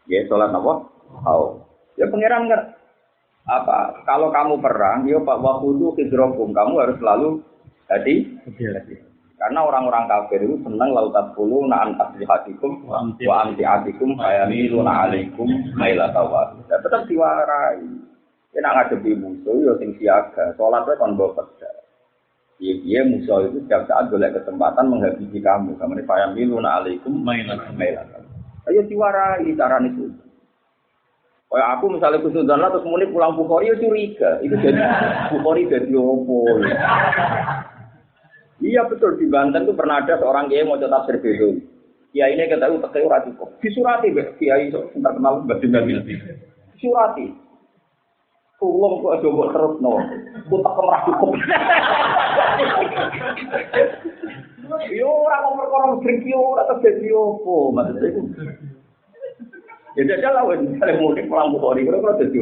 Ya 0.09 0.25
sholat 0.25 0.49
apa? 0.49 0.89
Haus. 1.29 1.68
Ya 1.99 2.07
pangeran 2.07 2.47
enggak 2.47 2.65
apa 3.49 4.05
kalau 4.05 4.29
kamu 4.29 4.61
perang, 4.61 5.09
ya 5.09 5.19
Pak 5.25 5.41
waktu 5.41 5.67
itu 5.73 5.87
hidrokum, 6.05 6.53
kamu 6.53 6.85
harus 6.85 6.97
selalu 7.01 7.29
hati 7.89 8.29
karena 9.39 9.63
orang-orang 9.63 10.11
kafir 10.11 10.43
itu 10.43 10.59
senang 10.67 10.91
lautat 10.91 11.31
puluh 11.39 11.63
naan 11.71 11.95
hatikum 11.95 12.83
wa 12.91 13.07
anti 13.07 13.63
atikum 13.63 14.19
ayamiluna 14.19 15.07
alaikum 15.07 15.47
mailatawat. 15.79 16.59
Ya 16.67 16.83
tetap 16.83 17.07
diwarai. 17.07 17.87
Ya 18.51 18.59
nak 18.67 18.91
ngadepi 18.91 19.15
musuh 19.15 19.55
ya 19.63 19.73
sing 19.79 19.95
siaga, 20.03 20.59
salatnya 20.59 20.99
kon 20.99 21.15
bawa. 21.15 21.47
Iya, 22.59 22.75
iya 22.83 23.01
musuh 23.07 23.47
itu 23.47 23.63
setiap 23.63 23.87
saat 23.87 24.11
boleh 24.11 24.27
kesempatan 24.35 24.91
menghabisi 24.91 25.39
kamu. 25.39 25.79
Kamu 25.79 25.95
ini 25.95 26.03
fayamiluna 26.03 26.83
alaikum 26.83 27.23
mailatawat. 27.23 28.27
Ayo 28.67 28.83
diwarai 28.91 29.55
cara 29.55 29.79
itu. 29.87 30.11
Kayak 31.49 31.81
aku 31.81 31.97
misalnya 31.97 32.45
dan 32.45 32.61
lah 32.61 32.69
terus 32.69 32.85
mulai 32.85 33.09
pulang 33.09 33.33
Bukhari 33.33 33.73
ya 33.73 33.81
curiga. 33.81 34.37
Itu 34.45 34.53
jadi 34.61 34.85
Bukhari 35.33 35.65
jadi 35.65 35.89
opo. 35.97 36.45
Iya 38.61 38.85
betul 38.85 39.17
di 39.17 39.25
Banten 39.33 39.65
itu 39.65 39.73
pernah 39.73 40.05
ada 40.05 40.21
seorang 40.21 40.53
kiai 40.53 40.69
mau 40.69 40.77
tetap 40.77 41.09
berbeda. 41.09 41.49
Kiai 42.13 42.37
ini 42.37 42.53
kita 42.53 42.61
tahu 42.61 42.85
pakai 42.85 43.01
urat 43.01 43.25
itu. 43.33 43.45
Disurati 43.65 44.13
be 44.13 44.29
kiai 44.37 44.69
so 44.69 44.93
sebentar 44.93 45.17
kenal 45.17 45.41
batin 45.49 45.73
dan 45.73 45.89
Disurati. 46.77 47.33
Kulung 48.61 49.01
kok 49.01 49.17
aja 49.17 49.29
buat 49.33 49.49
terus 49.55 49.79
no. 49.81 49.95
Kutak 50.53 50.73
kemerah 50.77 51.01
cukup. 51.09 51.31
Yo 54.93 55.09
orang 55.09 55.41
mau 55.49 55.57
perkara 55.65 55.97
drink 56.05 56.29
yo 56.29 56.53
ora 56.53 56.69
terjadi 56.69 57.09
opo 57.17 57.73
maksudnya. 57.73 58.21
Ya 59.99 60.03
jajal 60.15 60.31
lah, 60.31 60.47
misalnya 60.55 61.03
mudik 61.03 61.27
pulang 61.27 61.51
Bukhari, 61.51 61.83
kira-kira 61.83 62.23
jadi 62.23 62.39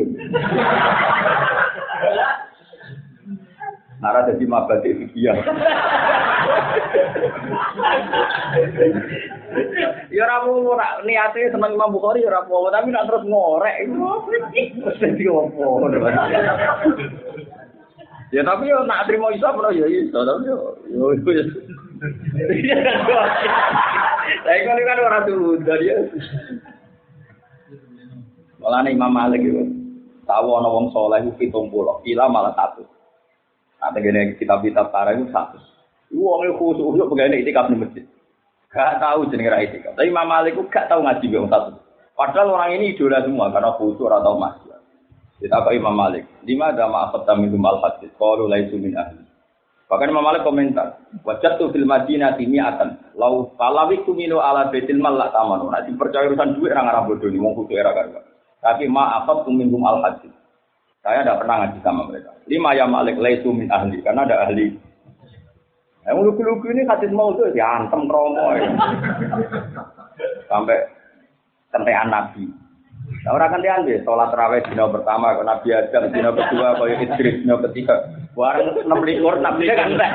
Nara 3.97 4.29
jadi 4.29 4.45
mabat 4.45 4.85
di 4.85 4.93
fikih. 4.93 5.33
Ya 10.13 10.21
ora 10.29 10.45
mau 10.45 10.77
niate 11.09 11.49
seneng 11.49 11.73
Imam 11.81 11.97
Bukhari 11.97 12.21
ya 12.21 12.29
ora 12.29 12.77
tapi 12.77 12.93
nak 12.93 13.09
terus 13.09 13.25
ngorek 13.25 13.89
terus 13.89 15.01
dadi 15.01 15.25
opo. 15.33 15.81
Ya 18.37 18.45
tapi 18.45 18.69
yo 18.69 18.85
nak 18.85 19.09
trimo 19.09 19.33
iso 19.33 19.49
apa 19.49 19.73
ya 19.73 19.89
iso 19.89 20.21
tapi 20.21 20.45
yo 20.45 20.77
yo. 20.93 21.17
Saya 24.45 24.59
kan 24.61 25.01
orang 25.01 25.25
tuh 25.25 25.57
dari 25.65 25.89
Malah 28.67 28.83
Imam 28.91 29.15
Malik 29.15 29.47
itu 29.47 29.63
tahu 30.27 30.59
ana 30.59 30.67
wong 30.67 30.91
saleh 30.91 31.23
iku 31.23 31.71
70, 31.71 32.03
kila 32.03 32.27
malah 32.27 32.51
satu. 32.59 32.83
Nah, 33.79 33.95
tegene 33.95 34.35
kitab-kitab 34.43 34.91
para 34.91 35.15
itu 35.15 35.31
satu. 35.31 35.63
Wong 36.11 36.51
iku 36.51 36.75
khusus 36.75 36.83
untuk 36.83 37.15
pegawai 37.15 37.39
itikaf 37.39 37.71
di 37.71 37.79
masjid. 37.79 38.03
Gak 38.75 38.99
tahu 38.99 39.31
jenenge 39.31 39.55
ra 39.55 39.63
itikaf. 39.63 39.95
Tapi 39.95 40.11
Imam 40.11 40.27
Malik 40.27 40.59
itu 40.59 40.67
gak 40.67 40.91
tahu 40.91 41.07
ngaji 41.07 41.27
wong 41.31 41.47
satu. 41.47 41.79
Padahal 42.19 42.59
orang 42.59 42.75
ini 42.83 42.99
idola 42.99 43.23
semua 43.23 43.55
karena 43.55 43.71
khusus 43.79 44.11
atau 44.11 44.35
mas. 44.35 44.59
Kita 45.39 45.63
apa 45.63 45.71
Imam 45.71 45.95
Malik? 45.95 46.27
Lima 46.43 46.75
ada 46.75 46.91
ma'asab 46.91 47.23
tamin 47.23 47.55
mal 47.55 47.79
hadis. 47.87 48.11
Kalau 48.19 48.51
laisu 48.51 48.83
min 48.83 48.99
ahli. 48.99 49.23
Bahkan 49.87 50.11
Imam 50.11 50.27
Malik 50.27 50.43
komentar, 50.43 50.99
wajat 51.23 51.63
tuh 51.63 51.71
film 51.71 51.87
Madinah 51.87 52.35
timi 52.35 52.59
akan 52.59 53.15
lau 53.15 53.55
falawik 53.55 54.03
tumino 54.03 54.43
ala 54.43 54.75
betil 54.75 54.99
mal 54.99 55.15
lah 55.15 55.31
tamanu. 55.31 55.71
Nanti 55.71 55.95
percaya 55.95 56.27
urusan 56.27 56.59
duit 56.59 56.75
orang 56.75 56.91
Arab 56.91 57.15
bodoh 57.15 57.31
ini, 57.31 57.39
mau 57.39 57.55
khusus 57.55 57.79
era 57.79 57.95
kan. 57.95 58.35
Tapi 58.61 58.85
maafat 58.89 59.45
kumingkum 59.45 59.85
al 59.85 60.03
hadis. 60.03 60.33
Saya 61.05 61.23
tidak 61.23 61.39
pernah 61.45 61.63
ngaji 61.63 61.79
sama 61.87 62.03
mereka. 62.11 62.35
Lima 62.51 62.75
ya 62.75 62.87
malik 62.91 63.17
laisu 63.21 63.55
min 63.55 63.71
ahli 63.71 64.03
karena 64.03 64.27
ada 64.27 64.49
ahli. 64.49 64.75
Yang 66.07 66.19
lugu-lugu 66.23 66.67
ini 66.71 66.83
hadis 66.87 67.11
mau 67.15 67.35
tuh 67.35 67.51
ya 67.55 67.83
antem 67.83 68.11
ya. 68.11 68.71
Sampai 70.51 70.79
kentean 71.71 72.11
nabi. 72.11 72.47
Nah, 73.23 73.39
orang 73.39 73.55
kan 73.55 73.63
diambil 73.63 74.03
sholat 74.03 74.29
terawih 74.35 74.63
dina 74.67 74.87
pertama, 74.91 75.35
kalau 75.35 75.47
Nabi 75.47 75.69
Adam 75.71 76.11
dina 76.11 76.31
kedua, 76.35 76.75
kalau 76.75 76.91
Idris 76.91 77.39
dina 77.43 77.55
ketiga, 77.71 77.95
warung 78.35 78.75
enam 78.83 79.03
likur, 79.07 79.35
nabi 79.39 79.71
kan 79.71 79.95
enggak. 79.95 80.11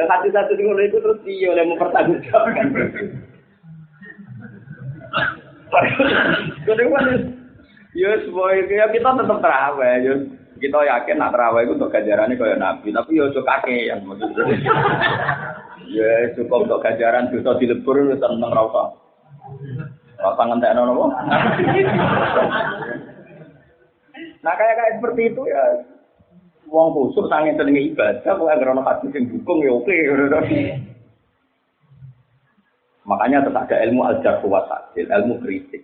Dan 0.00 0.08
hati 0.08 0.32
satu 0.32 0.56
di 0.56 0.64
itu 0.64 0.96
terus 0.96 1.20
dia 1.28 1.52
oleh 1.52 1.68
mempertanggungjawabkan. 1.68 2.72
Kedua 6.64 7.00
ya 7.92 8.10
semua 8.24 8.56
ya 8.56 8.88
kita 8.88 9.10
tetap 9.12 9.38
terawih, 9.44 9.94
ya 10.00 10.14
kita 10.56 10.78
yakin 10.88 11.20
nak 11.20 11.36
terawih 11.36 11.68
itu 11.68 11.76
untuk 11.76 11.92
gajarannya 11.92 12.40
kayak 12.40 12.56
nabi, 12.56 12.96
tapi 12.96 13.20
ya 13.20 13.28
cukup 13.28 13.44
kakek 13.44 13.92
yang 13.92 14.00
maksudnya. 14.08 14.44
Ya 15.92 16.32
cukup 16.32 16.64
untuk 16.64 16.80
gajaran 16.80 17.28
dosa 17.28 17.60
dilebur 17.60 18.00
itu 18.00 18.16
seneng 18.16 18.56
rasa. 18.56 18.96
Rasa 20.16 20.42
ngentek 20.48 20.72
nono 20.80 21.12
Nah 24.40 24.54
kayak 24.56 24.76
kayak 24.80 24.94
seperti 24.96 25.22
itu 25.28 25.42
ya 25.44 25.60
wong 26.70 26.94
kusuk 26.94 27.26
sange 27.26 27.58
senenge 27.58 27.90
ibadah 27.90 28.22
kok 28.22 28.46
anggere 28.46 28.70
ana 28.70 28.82
hadis 28.86 29.10
sing 29.10 29.26
dukung 29.26 29.58
ya 29.60 29.74
oke 29.74 29.98
Makanya 33.10 33.42
tetap 33.42 33.66
ada 33.66 33.76
ilmu 33.90 34.06
al-jarh 34.06 34.38
wa 34.46 34.62
ilmu 34.94 35.42
kritik. 35.42 35.82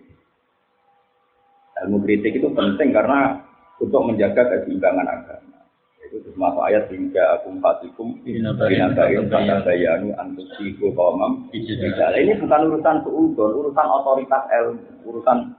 Ilmu 1.83 1.99
kritik 2.07 2.39
itu 2.39 2.47
penting 2.55 2.95
karena 2.95 3.43
untuk 3.83 3.99
menjaga 4.07 4.47
keseimbangan 4.47 5.03
agama. 5.03 5.59
Itu 6.07 6.23
termasuk 6.23 6.63
ayat 6.63 6.87
hingga 6.87 7.23
akum 7.35 7.59
fatikum 7.59 8.15
binabain 8.23 8.95
kata 9.27 9.59
bayanu 9.67 10.15
antusiku 10.15 10.95
kaumam 10.95 11.51
Ini 11.51 12.31
bukan 12.39 12.61
urusan 12.71 13.03
seudon, 13.03 13.51
urusan 13.59 13.87
otoritas 13.91 14.43
ilmu, 14.47 14.87
urusan 15.03 15.51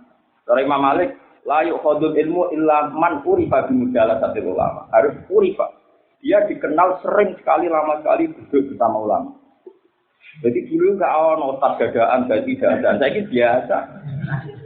dari 0.49 0.65
Imam 0.65 0.81
Malik 0.81 1.13
layu 1.49 1.81
khodul 1.81 2.13
ilmu 2.13 2.53
illa 2.53 2.93
man 2.93 3.25
urifa 3.25 3.65
bimudala 3.65 4.21
satu 4.21 4.45
ulama. 4.45 4.85
Harus 4.93 5.17
urifa. 5.33 5.73
Dia 6.21 6.45
dikenal 6.45 7.01
sering 7.01 7.33
sekali, 7.41 7.73
lama 7.73 8.05
sekali 8.05 8.29
duduk 8.29 8.75
bersama 8.75 8.97
ulama. 9.01 9.31
Jadi 10.39 10.71
dulu 10.71 10.95
nggak 11.01 11.15
ono 11.15 11.57
ustaz 11.57 11.81
gadaan, 11.83 12.31
gak 12.31 12.47
tidak 12.47 12.79
ada. 12.79 13.01
Saya 13.01 13.11
ini 13.11 13.21
biasa. 13.27 13.77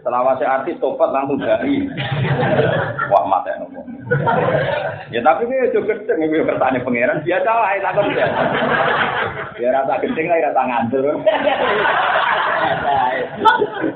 Selama 0.02 0.34
saya 0.36 0.60
artis 0.60 0.76
topat 0.82 1.08
langsung 1.14 1.38
dari. 1.38 1.86
Wah 3.08 3.24
mata 3.30 3.56
ngomong. 3.62 3.86
Ya 5.14 5.22
tapi 5.24 5.48
ini 5.48 5.72
juga 5.72 5.96
gede 5.96 6.12
nih 6.18 6.44
bertanya 6.44 6.82
pangeran 6.82 7.24
biasa 7.24 7.48
lah 7.48 7.72
itu 7.78 7.88
aku 7.88 8.00
ya. 8.12 8.26
Ya 9.62 9.68
rasa 9.72 10.02
gede 10.02 10.22
lah 10.28 10.38
rasa 10.50 10.62
ngantur. 10.66 11.04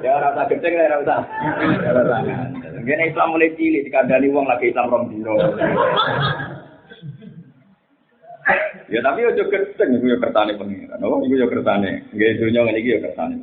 Ya 0.00 0.12
rasa 0.22 0.42
gede 0.48 0.68
lah 0.70 0.88
rasa. 0.96 1.14
Rasa 1.92 2.16
ngantur. 2.24 2.55
Gini 2.86 3.10
Islam 3.10 3.34
mulai 3.34 3.50
cilik 3.58 3.82
dikandani 3.90 4.30
uang 4.30 4.46
lagi 4.46 4.70
Islam 4.70 4.86
rom 4.86 5.10
dino. 5.10 5.34
Ya 8.86 9.02
tapi 9.02 9.26
yo 9.26 9.34
keteng 9.50 9.98
iku 9.98 10.06
yo 10.06 10.22
kertane 10.22 10.54
pengiran. 10.54 11.02
Oh 11.02 11.18
iku 11.26 11.34
yo 11.34 11.50
kertane. 11.50 12.06
Nggih 12.14 12.38
dunya 12.38 12.62
ngene 12.62 12.78
iki 12.78 12.94
yo 12.94 13.00
kertane. 13.02 13.36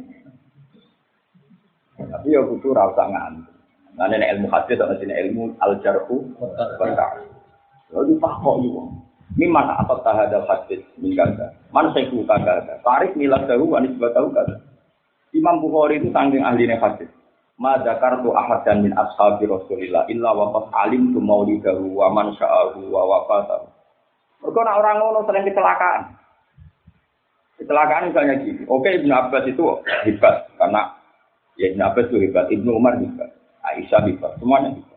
Tapi 2.00 2.28
yo 2.32 2.48
kudu 2.56 2.72
ra 2.72 2.88
usah 2.88 3.08
nganti. 3.12 3.52
Nah 4.00 4.08
ilmu 4.08 4.48
hadis 4.48 4.80
atau 4.80 4.96
sini 4.96 5.12
ilmu 5.12 5.60
al 5.60 5.76
jarhu 5.84 6.24
berkah. 6.80 7.20
Lalu 7.92 8.16
pak 8.24 8.34
kok 8.40 8.56
yo. 8.64 8.96
Mana 9.44 9.76
apa 9.76 10.00
tahadal 10.08 10.48
hadis 10.48 10.80
min 10.96 11.20
kata. 11.20 11.52
Man 11.76 11.92
saiku 11.92 12.24
kata. 12.24 12.80
Tarik 12.80 13.12
milah 13.20 13.44
tahu 13.44 13.76
anis 13.76 13.92
tahu 14.00 14.32
kata. 14.32 14.56
Imam 15.36 15.60
Bukhari 15.60 16.00
itu 16.00 16.16
tanggung 16.16 16.48
ahli 16.48 16.72
hadis. 16.72 17.12
Ma 17.62 17.78
zakartu 17.86 18.34
ahadan 18.34 18.82
min 18.82 18.94
ashabi 18.98 19.46
Rasulillah 19.46 20.10
illa 20.10 20.34
wa 20.34 20.50
qad 20.58 20.66
alimtu 20.90 21.22
maulidahu 21.22 22.02
wa 22.02 22.10
man 22.10 22.34
sya'ahu 22.34 22.90
wa 22.90 23.02
wafatahu. 23.06 23.70
Mereka 24.44 24.60
nak 24.60 24.78
orang 24.82 24.96
ngono 25.00 25.20
sering 25.24 25.46
kecelakaan. 25.48 26.02
Kecelakaan 27.62 28.10
misalnya 28.12 28.36
gini. 28.42 28.66
Oke 28.68 28.90
Ibnu 28.92 29.14
Abbas 29.14 29.46
itu 29.48 29.64
hebat 29.86 30.50
karena 30.58 30.82
ya 31.56 31.72
Ibnu 31.72 31.84
Abbas 31.86 32.06
itu 32.10 32.18
hebat, 32.20 32.46
Ibnu 32.50 32.70
Umar 32.74 32.98
hebat, 33.00 33.30
Aisyah 33.64 34.02
hebat, 34.04 34.36
semuanya 34.42 34.74
hebat. 34.74 34.94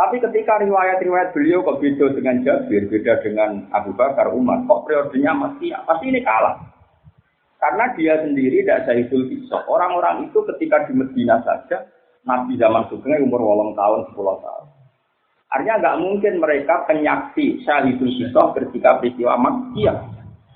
Tapi 0.00 0.16
ketika 0.16 0.56
riwayat-riwayat 0.64 1.36
beliau 1.36 1.60
kok 1.60 1.76
beda 1.76 2.16
dengan 2.16 2.40
Jabir, 2.40 2.88
beda 2.88 3.20
dengan 3.20 3.68
Abu 3.68 3.92
Bakar, 3.92 4.32
Umar, 4.32 4.64
kok 4.64 4.88
periodenya 4.88 5.36
masih 5.36 5.76
pasti 5.84 6.08
ini 6.08 6.24
kalah. 6.24 6.56
Karena 7.60 7.92
dia 7.92 8.16
sendiri 8.24 8.64
tidak 8.64 8.88
Zahidul 8.88 9.28
Fisok. 9.28 9.68
Orang-orang 9.68 10.32
itu 10.32 10.40
ketika 10.48 10.88
di 10.88 10.96
Medina 10.96 11.44
saja, 11.44 11.84
Nabi 12.24 12.56
zaman 12.56 12.88
Sugeng 12.88 13.28
umur 13.28 13.44
wolong 13.44 13.76
tahun, 13.76 14.08
10 14.12 14.16
tahun. 14.16 14.64
Artinya 15.50 15.76
nggak 15.82 15.98
mungkin 16.00 16.34
mereka 16.40 16.88
penyaksi 16.88 17.60
Syahidul 17.62 18.16
Fisok 18.16 18.56
ketika 18.56 18.96
peristiwa 18.96 19.36
Makkiyah. 19.36 19.98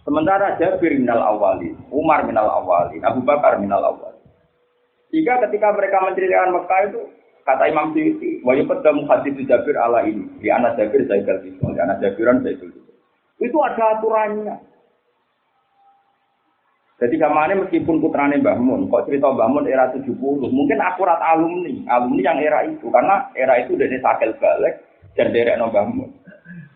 Sementara 0.04 0.56
Jabir 0.56 0.96
minal 0.96 1.20
awali, 1.20 1.76
Umar 1.92 2.24
minal 2.24 2.48
awali, 2.48 3.00
Abu 3.04 3.24
Bakar 3.24 3.60
minal 3.60 3.84
awali. 3.84 4.20
Jika 5.12 5.44
ketika 5.48 5.72
mereka 5.72 6.00
menceritakan 6.04 6.52
Mekah 6.52 6.80
itu 6.88 7.00
Kata 7.44 7.68
Imam 7.68 7.92
Syuuti, 7.92 8.40
wa 8.40 8.56
yuqaddamu 8.56 9.04
hadis 9.04 9.36
Jabir 9.44 9.76
ala 9.76 10.00
ini. 10.08 10.24
Di 10.40 10.48
anak 10.48 10.80
Jabir 10.80 11.04
Zaidul 11.04 11.44
Fisol, 11.44 11.76
di 11.76 11.80
anak 11.84 12.00
Jabiran 12.00 12.40
Zaidul 12.40 12.72
Fisol. 12.72 12.96
Itu 13.44 13.60
ada 13.60 14.00
aturannya. 14.00 14.56
Jadi 16.94 17.18
kemarin 17.18 17.66
meskipun 17.66 17.98
putrane 17.98 18.38
Mbah 18.38 18.54
Mun, 18.54 18.86
kok 18.86 19.10
cerita 19.10 19.26
Mbah 19.26 19.50
Mun 19.50 19.66
era 19.66 19.90
70, 19.90 20.14
mungkin 20.46 20.78
akurat 20.78 21.18
alumni, 21.18 21.74
alumni 21.90 22.22
yang 22.22 22.38
era 22.38 22.62
itu, 22.70 22.86
karena 22.86 23.26
era 23.34 23.58
itu 23.58 23.74
dari 23.74 23.98
Sakel 23.98 24.30
Balik 24.38 24.78
dan 25.18 25.34
dari 25.34 25.58
Mbah 25.58 25.86
Mun. 25.90 26.10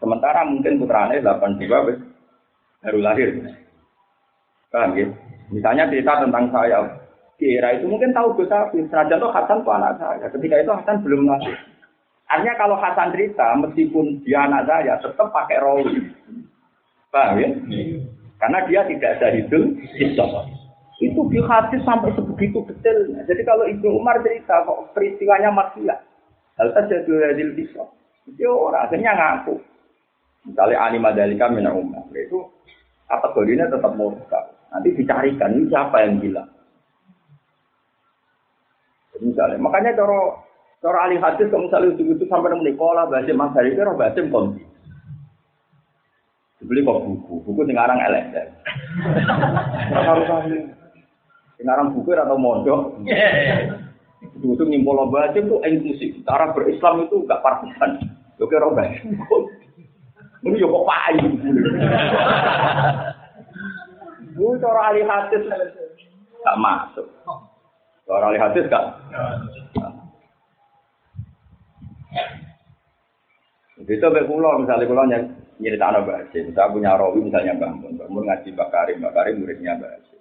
Sementara 0.03 0.43
mungkin 0.43 0.83
putrane 0.83 1.23
82 1.23 2.83
baru 2.83 2.99
lahir. 2.99 3.31
Paham 4.75 4.99
ya? 4.99 5.07
Misalnya 5.49 5.89
cerita 5.89 6.21
tentang 6.21 6.51
saya, 6.53 6.83
di 7.39 7.55
era 7.55 7.73
itu 7.79 7.87
mungkin 7.87 8.11
tahu 8.11 8.35
Gus 8.35 8.51
Afif. 8.51 8.85
Senajan 8.91 9.23
tuh 9.23 9.31
Hasan 9.31 9.63
tuh 9.63 9.73
anak 9.73 9.97
saya. 10.03 10.27
Ketika 10.29 10.59
itu 10.59 10.71
Hasan 10.75 11.01
belum 11.07 11.31
lahir. 11.31 11.55
Artinya 12.29 12.55
kalau 12.59 12.77
Hasan 12.77 13.15
cerita, 13.15 13.57
meskipun 13.57 14.21
dia 14.27 14.45
anak 14.45 14.67
saya, 14.67 14.99
tetap 15.01 15.31
pakai 15.31 15.63
rawi. 15.63 16.03
Paham 17.09 17.41
ya? 17.41 17.49
Karena 18.39 18.59
dia 18.71 18.87
tidak 18.87 19.19
ada 19.19 19.29
itu, 19.35 19.59
itu 20.99 21.21
di 21.31 21.39
hadis 21.43 21.83
sampai 21.83 22.11
sebegitu 22.15 22.63
detailnya. 22.71 23.23
Jadi 23.27 23.43
kalau 23.47 23.67
Ibnu 23.67 23.99
Umar 23.99 24.23
cerita 24.23 24.63
kok 24.67 24.95
peristiwanya 24.95 25.51
maksiat, 25.55 25.99
hal 26.59 26.69
saja 26.75 27.03
hadil 27.03 27.55
bisa. 27.55 27.83
Itu 28.27 28.47
orang 28.51 28.87
akhirnya 28.87 29.15
ngaku. 29.15 29.59
Misalnya 30.47 30.79
anima 30.81 31.11
dalika 31.15 31.51
mina 31.51 31.75
Umar, 31.75 32.07
itu 32.15 32.47
kategorinya 33.11 33.67
tetap 33.71 33.95
murka. 33.99 34.55
Nanti 34.71 34.95
dicarikan 34.95 35.55
ini 35.59 35.67
siapa 35.71 35.97
yang 36.05 36.23
bilang. 36.23 36.49
Misalnya, 39.19 39.59
makanya 39.59 39.99
cara 39.99 40.19
cara 40.79 40.99
ahli 41.11 41.19
hadis 41.19 41.51
kalau 41.51 41.67
misalnya 41.67 41.91
itu, 41.99 42.23
sampai 42.31 42.55
nemu 42.55 42.63
Nikola 42.71 43.11
bahasa 43.11 43.35
Mas 43.35 43.51
Hari 43.51 43.75
itu 43.75 43.83
bahasa 43.83 44.23
konti. 44.31 44.63
Dibeli 46.59 46.83
kok 46.83 47.07
buku, 47.07 47.35
buku 47.47 47.61
sekarang 47.71 48.03
LSD. 48.03 48.37
Harus 49.95 50.27
ahli. 50.27 50.59
Sekarang 51.55 51.95
buku 51.95 52.11
atau 52.19 52.35
mondok. 52.35 52.99
Itu 54.19 54.59
itu 54.59 54.65
nyimpul 54.67 54.99
bahasa 55.07 55.39
itu 55.39 55.63
inklusif. 55.63 56.19
Cara 56.27 56.51
berislam 56.51 57.07
itu 57.07 57.23
enggak 57.23 57.43
partisan. 57.47 58.03
Oke, 58.43 58.59
roh 58.59 58.75
bahasa. 58.75 59.07
Ini 60.43 60.59
yo 60.59 60.67
kok 60.67 60.87
payu. 60.87 61.29
Itu 64.35 64.59
cara 64.59 64.81
ahli 64.91 65.03
hadis 65.07 65.43
enggak 65.47 66.59
masuk. 66.59 67.07
Orang 68.11 68.35
ahli 68.35 68.43
hadis 68.43 68.67
kan? 68.67 68.99
Itu 73.79 73.95
sampai 74.03 74.27
pulau 74.27 74.59
misalnya 74.59 74.91
pulau 74.91 75.07
yang 75.07 75.31
nyerita 75.59 75.91
anak 75.91 76.07
Basim, 76.07 76.55
saya 76.55 76.71
punya 76.71 76.95
rawi 76.95 77.19
misalnya 77.19 77.59
bangun, 77.59 77.99
bangun 77.99 78.25
ngaji 78.25 78.49
Mbak 78.55 78.71
Karim, 78.71 78.97
Mbak 79.03 79.15
Karim 79.15 79.35
muridnya 79.43 79.75
Basim. 79.79 80.21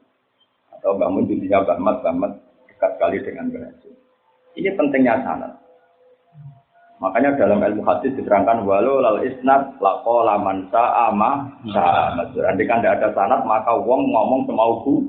Atau 0.74 0.98
bangun 0.98 1.30
dirinya 1.30 1.62
Mbak 1.64 1.80
Mat, 1.82 1.98
Mbak 2.02 2.16
Mat 2.18 2.34
dekat 2.70 2.92
sekali 2.98 3.18
dengan 3.22 3.46
Basim. 3.54 3.94
Ini 4.58 4.70
pentingnya 4.74 5.22
sanat. 5.22 5.54
Makanya 6.98 7.38
dalam 7.38 7.62
ilmu 7.62 7.86
hadis 7.86 8.10
diterangkan 8.18 8.66
walau 8.66 8.98
lal 8.98 9.22
isnad 9.22 9.78
lako 9.78 10.26
laman 10.26 10.66
sa'ama 10.74 11.46
sa'ama. 11.70 12.26
Andai 12.34 12.66
kan 12.66 12.82
tidak 12.82 12.98
ada 12.98 13.10
sanat 13.14 13.46
maka 13.46 13.78
wong 13.78 14.10
ngomong 14.10 14.50
semauku. 14.50 15.06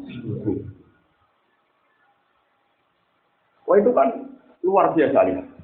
Wah 3.64 3.77
itu 3.81 3.91
kan 3.97 4.09
luar 4.61 4.93
biasa 4.93 5.19
lihat. 5.33 5.58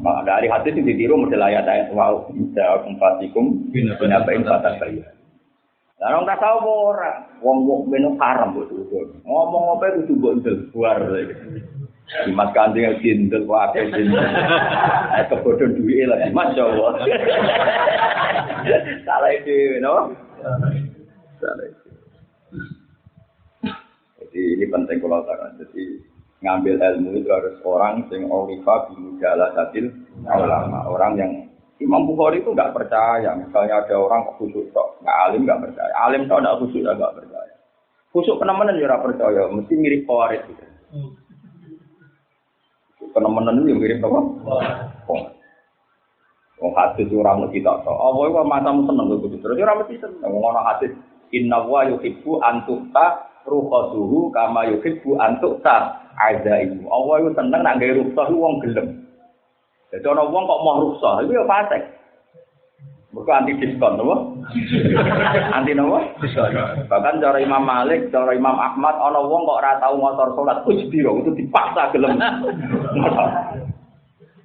Nah, 0.00 0.24
dari 0.24 0.48
hadis 0.48 0.72
yang 0.72 0.88
ditiru 0.88 1.20
model 1.20 1.44
ayat 1.44 1.68
ayat 1.68 1.92
wow 1.92 2.24
bisa 2.32 2.80
kumpatikum 2.88 3.68
bina 3.68 4.24
bain 4.24 4.48
batas 4.48 4.80
saya. 4.80 5.04
Lah 6.00 6.16
orang 6.16 6.32
tak 6.32 6.40
tahu 6.40 6.64
orang, 6.64 7.18
wong 7.44 7.68
wong 7.68 7.80
beno 7.92 8.16
haram 8.16 8.56
buat 8.56 8.72
Ngomong 9.28 9.76
apa 9.76 9.92
itu 9.92 10.08
tuh 10.08 10.16
buat 10.16 10.40
luar 10.72 10.96
lagi. 11.12 11.36
Mas 12.32 12.48
kanjeng 12.56 12.88
yang 12.88 12.96
jindel, 13.04 13.44
wah 13.44 13.68
apa 13.68 13.84
jindel. 13.84 14.24
Kebodohan 15.28 15.76
duit 15.76 16.08
lagi, 16.08 16.32
masya 16.32 16.64
Allah. 16.64 16.92
Salah 19.06 19.30
itu, 19.36 19.76
no? 19.84 20.16
Salah 21.36 21.64
itu. 21.68 21.88
Jadi 24.24 24.42
ini 24.56 24.64
penting 24.72 25.04
kalau 25.04 25.20
tak 25.28 25.52
Jadi 25.60 26.00
ngambil 26.40 26.80
ilmu 26.80 27.20
itu 27.20 27.28
harus 27.28 27.56
orang 27.64 28.08
sing 28.08 28.24
orifa 28.28 28.88
bimujala 28.88 29.52
sadil 29.52 29.92
ulama. 30.24 30.88
Orang 30.88 31.12
yang 31.20 31.32
Imam 31.80 32.04
Bukhari 32.04 32.44
itu 32.44 32.52
nggak 32.52 32.76
percaya. 32.76 33.36
Misalnya 33.36 33.84
ada 33.84 33.96
orang 33.96 34.28
kok 34.28 34.36
khusyuk 34.40 34.68
tok. 34.72 35.00
Nggak 35.00 35.16
alim 35.28 35.42
nggak 35.48 35.60
percaya. 35.68 35.92
Alim 36.04 36.28
tok 36.28 36.40
nggak 36.44 36.56
khusyuk 36.60 36.84
nggak 36.84 37.14
percaya. 37.16 37.54
Khusyuk 38.12 38.36
penemenan 38.40 38.80
ya 38.80 38.96
percaya. 39.00 39.42
Mesti 39.48 39.74
mirip 39.76 40.02
kawarit 40.04 40.42
gitu. 40.48 40.64
Penemenan 43.10 43.64
itu 43.64 43.76
mirip 43.76 44.04
apa? 44.04 44.20
Oh 45.08 45.24
Wong 46.60 46.76
hadis 46.76 47.08
ora 47.16 47.32
mesti 47.40 47.64
tak 47.64 47.80
tok. 47.88 47.96
Apa 47.96 48.20
iku 48.28 48.44
matamu 48.44 48.84
seneng 48.84 49.08
kok 49.16 49.32
terus 49.40 49.56
ora 49.56 49.80
mesti 49.80 49.96
seneng. 49.96 50.28
Wong 50.28 50.44
ana 50.52 50.60
hadis 50.72 50.92
inna 51.32 51.64
wa 51.64 51.88
yuhibbu 51.88 52.44
an 52.44 52.68
rukhasuhu 53.48 54.28
kama 54.32 54.68
yuhibbu 54.68 55.16
an 55.16 55.40
tuqta 55.40 56.00
azaimu. 56.20 56.84
Allah 56.88 57.14
itu 57.24 57.30
seneng 57.36 57.60
nak 57.64 57.76
gawe 57.80 57.92
rukhsah 57.96 58.26
wong 58.32 58.54
gelem. 58.64 58.88
Jadi 59.90 60.06
ana 60.06 60.22
wong 60.22 60.44
kok 60.46 60.62
mau 60.62 60.80
rukhsah, 60.86 61.26
itu 61.26 61.34
ya 61.34 61.44
fasik. 61.48 61.82
Mereka 63.10 63.42
anti 63.42 63.58
diskon, 63.58 63.98
apa? 63.98 64.16
anti 65.58 65.74
apa? 65.74 65.98
Diskon. 66.22 66.54
Bahkan 66.86 67.18
cara 67.18 67.38
Imam 67.42 67.66
Malik, 67.66 68.06
cara 68.14 68.30
Imam 68.30 68.54
Ahmad, 68.54 68.94
ana 69.02 69.18
wong 69.18 69.50
kok 69.50 69.58
ora 69.58 69.82
tau 69.82 69.98
motor 69.98 70.30
salat, 70.38 70.62
ujbiro 70.62 71.18
itu 71.18 71.34
dipaksa 71.34 71.90
gelem. 71.90 72.14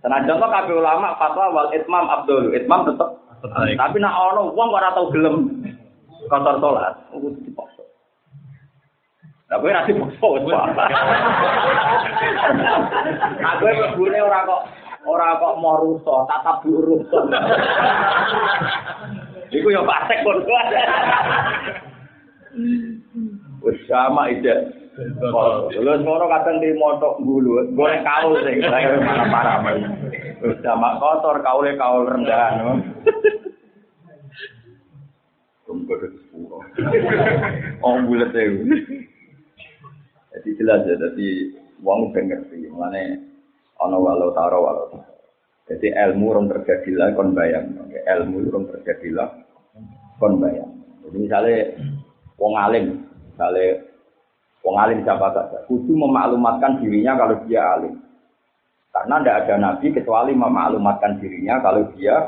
Senajan 0.01 0.37
to 0.37 0.47
kabeh 0.49 0.77
ulama 0.81 1.17
fatwa 1.17 1.53
wal 1.53 1.69
itmam 1.77 2.09
abdul, 2.09 2.53
itmam 2.57 2.89
tetep. 2.89 3.09
Tapi 3.53 3.97
nak 4.01 4.17
ana 4.33 4.41
wong 4.49 4.67
kok 4.73 4.79
ora 4.81 4.89
tau 4.97 5.13
gelem 5.13 5.35
kotor 6.25 6.57
salat, 6.57 6.93
itu 7.13 7.29
dipaksa. 7.45 7.64
Lah 9.45 9.61
kowe 9.61 9.69
ra 9.69 9.85
dipaksa 9.85 10.25
wis 10.25 10.49
apa. 10.49 10.85
Aku 13.53 13.61
mlebune 13.61 14.17
ora 14.17 14.41
kok 14.41 14.61
ora 15.05 15.37
kok 15.37 15.57
mau 15.61 15.77
rusak, 15.85 16.25
tatap 16.25 16.65
buruk. 16.65 17.05
Iku 19.53 19.67
yo 19.69 19.85
pasek 19.85 20.25
pun. 20.25 20.41
Wis 23.61 23.77
sama 23.85 24.33
ide. 24.33 24.81
Lha 24.97 25.93
ngono 26.01 26.25
kadang 26.25 26.57
di 26.63 26.73
motok 26.73 27.21
gulu, 27.21 27.69
goreng 27.77 28.01
kaul 28.01 28.39
sing 28.41 28.63
mana 28.65 29.29
parah 29.29 29.61
Wis 30.41 30.57
sama 30.65 30.97
kotor 30.97 31.37
kaule 31.45 31.77
kaul 31.77 32.09
rendah. 32.09 32.81
Tunggu 35.69 35.93
sepuluh. 36.01 36.61
Oh 37.85 38.01
bulat 38.09 38.33
Jadi 40.45 40.61
jelas 40.61 40.85
ya, 40.85 40.93
jadi 40.93 41.57
uang 41.81 42.13
udah 42.13 42.21
ngerti, 42.21 42.69
mana 42.69 43.17
ono 43.81 43.97
walau 43.97 44.29
taro 44.37 44.61
walau. 44.61 44.93
Jadi 45.65 45.89
ilmu 45.89 46.37
orang 46.37 46.53
terjadi 46.53 46.93
lah 46.93 47.07
kon 47.17 47.33
bayang, 47.33 47.73
ilmu 47.89 48.45
orang 48.53 48.69
terjadi 48.69 49.09
lah 49.09 49.33
kon 50.21 50.37
bayang. 50.37 50.69
Jadi 51.01 51.17
misalnya 51.17 51.57
wong 52.37 52.53
alim, 52.61 53.09
misalnya 53.33 53.89
wong 54.61 54.75
alim 54.77 55.01
siapa 55.01 55.33
saja, 55.33 55.65
kudu 55.65 55.97
memaklumatkan 55.97 56.77
dirinya 56.77 57.17
kalau 57.17 57.41
dia 57.49 57.65
alim. 57.65 57.97
Karena 58.93 59.25
tidak 59.25 59.37
ada 59.49 59.55
nabi 59.57 59.87
kecuali 59.97 60.37
memaklumatkan 60.37 61.25
dirinya 61.25 61.57
kalau 61.57 61.89
dia 61.97 62.21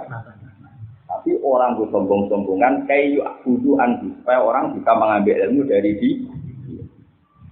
tapi 1.07 1.37
orang 1.39 1.77
gue 1.79 1.87
sombong-sombongan 1.87 2.83
kayak 2.83 3.39
budu 3.45 3.79
andu 3.79 4.11
supaya 4.19 4.43
orang 4.43 4.75
bisa 4.75 4.91
mengambil 4.91 5.35
ilmu 5.47 5.61
dari 5.63 5.95
di 5.95 6.09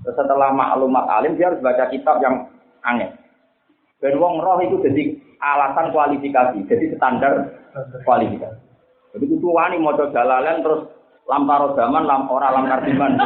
setelah 0.06 0.54
maklumat 0.54 1.10
alim 1.10 1.34
dia 1.34 1.50
harus 1.50 1.66
baca 1.66 1.90
kitab 1.90 2.22
yang 2.22 2.46
aneh 2.86 3.10
dan 4.04 4.14
wong 4.22 4.38
roh 4.38 4.62
itu 4.62 4.78
jadi 4.86 5.18
alasan 5.42 5.90
kualifikasi 5.90 6.62
jadi 6.70 6.94
standar 6.94 7.34
kualifikasi. 8.06 8.62
Jadi 9.16 9.26
itu 9.32 9.48
wani 9.48 9.80
mau 9.80 9.96
jalalan 9.96 10.60
terus 10.60 10.92
lamparo 11.26 11.74
zaman 11.74 12.04
lam 12.04 12.28
ora 12.30 12.54
lam 12.54 12.70
kardiman 12.70 13.18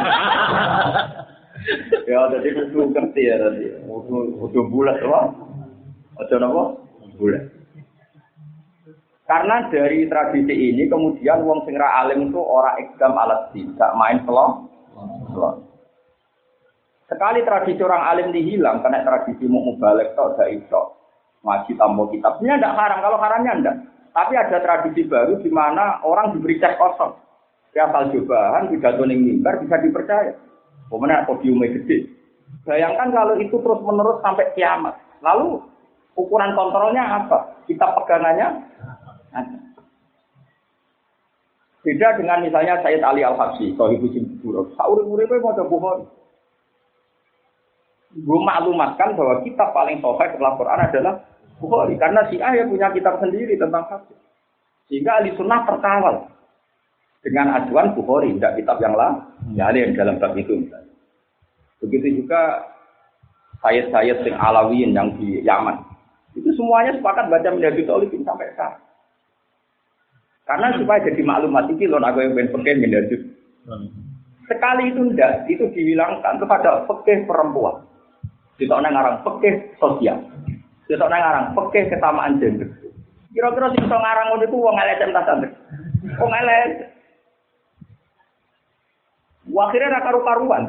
ya 2.08 2.20
jadi 2.32 2.48
itu 2.48 2.80
ngerti 2.80 3.22
ya 3.28 3.36
tadi 3.36 3.64
udah 3.84 4.64
bulat 4.70 4.96
apa? 5.04 5.20
Aja 6.24 6.34
napa 6.40 6.62
bulat. 7.20 7.44
Karena 9.28 9.70
dari 9.70 10.10
tradisi 10.10 10.54
ini 10.54 10.90
kemudian 10.90 11.46
wong 11.46 11.62
sing 11.62 11.78
alim 11.78 12.34
itu 12.34 12.40
ora 12.42 12.74
ekdam 12.82 13.14
alat 13.14 13.54
sih, 13.54 13.62
gak 13.78 13.94
main 13.94 14.18
selong. 14.26 14.66
Sekali 17.10 17.42
tradisi 17.42 17.82
orang 17.82 18.06
alim 18.06 18.28
dihilang 18.30 18.86
karena 18.86 19.02
tradisi 19.02 19.42
mau 19.50 19.66
mubalek 19.66 20.14
tok 20.14 20.38
gak 20.38 20.54
iso 20.54 21.00
ngaji 21.40 21.72
tambah 21.74 22.06
kitabnya 22.12 22.60
ndak 22.60 22.76
haram 22.76 22.98
kalau 23.02 23.18
haramnya 23.18 23.52
ndak. 23.58 23.76
Tapi 24.10 24.34
ada 24.38 24.58
tradisi 24.62 25.06
baru 25.06 25.42
di 25.42 25.50
mana 25.50 25.98
orang 26.06 26.34
diberi 26.34 26.62
cek 26.62 26.78
kosong. 26.78 27.14
Ya 27.74 27.86
asal 27.86 28.10
cobaan 28.10 28.70
pidato 28.70 29.06
mimbar 29.06 29.62
bisa 29.62 29.78
dipercaya. 29.78 30.34
Pemenang 30.90 31.26
podiumnya 31.26 31.70
gede. 31.70 32.10
Bayangkan 32.66 33.14
kalau 33.14 33.38
itu 33.38 33.54
terus 33.54 33.80
menerus 33.86 34.18
sampai 34.26 34.50
kiamat. 34.58 34.98
Lalu 35.22 35.62
ukuran 36.18 36.58
kontrolnya 36.58 37.22
apa? 37.22 37.62
Kita 37.70 37.94
pegangannya 37.94 38.66
Beda 41.80 42.12
dengan 42.12 42.44
misalnya 42.44 42.76
Sayyid 42.84 43.00
Ali 43.00 43.24
Al-Habsyi, 43.24 43.72
Sohibu 43.72 44.12
Jimburuk. 44.12 44.76
Sauri-uripe 44.76 45.40
mau 45.40 45.56
Bukhari. 45.64 46.04
Gue 48.10 48.40
maklumatkan 48.42 49.14
bahwa 49.14 49.38
kitab 49.46 49.70
paling 49.70 50.02
sahih 50.02 50.28
setelah 50.34 50.58
Quran 50.58 50.80
adalah 50.82 51.14
Bukhari. 51.62 51.94
Karena 51.94 52.26
si 52.26 52.42
ayah 52.42 52.66
punya 52.66 52.90
kitab 52.90 53.22
sendiri 53.22 53.54
tentang 53.54 53.86
hadis. 53.86 54.18
Sehingga 54.90 55.22
ahli 55.22 55.30
sunnah 55.38 55.62
terkawal 55.62 56.26
dengan 57.22 57.54
ajuan 57.62 57.94
Bukhari, 57.94 58.34
tidak 58.34 58.58
kitab 58.58 58.82
yang 58.82 58.98
lain. 58.98 59.16
Ya 59.54 59.70
ada 59.70 59.78
yang 59.78 59.94
dalam 59.94 60.18
bab 60.18 60.34
itu 60.34 60.58
misalnya. 60.58 60.90
Begitu 61.78 62.24
juga 62.24 62.66
Sayyid-Sayyid 63.62 64.26
sing 64.26 64.34
Alawiyin 64.34 64.96
yang 64.96 65.14
di 65.20 65.44
Yaman. 65.46 65.78
Itu 66.34 66.50
semuanya 66.56 66.96
sepakat 66.98 67.30
baca 67.30 67.48
menjadi 67.52 67.80
Tolibin 67.86 68.26
sampai 68.26 68.50
sekarang. 68.56 68.82
Karena 70.50 70.74
supaya 70.74 70.98
jadi 71.06 71.22
maklumat 71.22 71.70
ini 71.70 71.86
loh 71.86 72.02
aku 72.02 72.26
yang 72.26 72.34
pengen 72.34 72.50
pengen 72.58 72.78
menjadi. 72.82 73.16
Sekali 74.50 74.90
itu 74.90 75.14
ndak, 75.14 75.46
itu 75.46 75.64
dihilangkan 75.70 76.42
kepada 76.42 76.82
pekeh 76.90 77.22
perempuan. 77.22 77.86
Kita 78.60 78.76
orang 78.76 78.92
ngarang 78.92 79.16
pekeh 79.24 79.72
sosial. 79.80 80.20
Kita 80.84 81.08
orang 81.08 81.20
ngarang 81.24 81.46
pekeh 81.56 81.88
kesamaan 81.88 82.36
gender. 82.36 82.68
Kira-kira 83.32 83.72
sing 83.72 83.88
iso 83.88 83.96
ngarang 83.96 84.26
ngono 84.28 84.44
iku 84.44 84.56
wong 84.60 84.76
elek 84.76 85.00
entah 85.00 85.24
santri. 85.24 85.48
Wong 86.20 86.32
elek. 86.36 86.92
Akhirnya 89.48 89.96
ra 89.96 90.00
karu-karuan. 90.04 90.64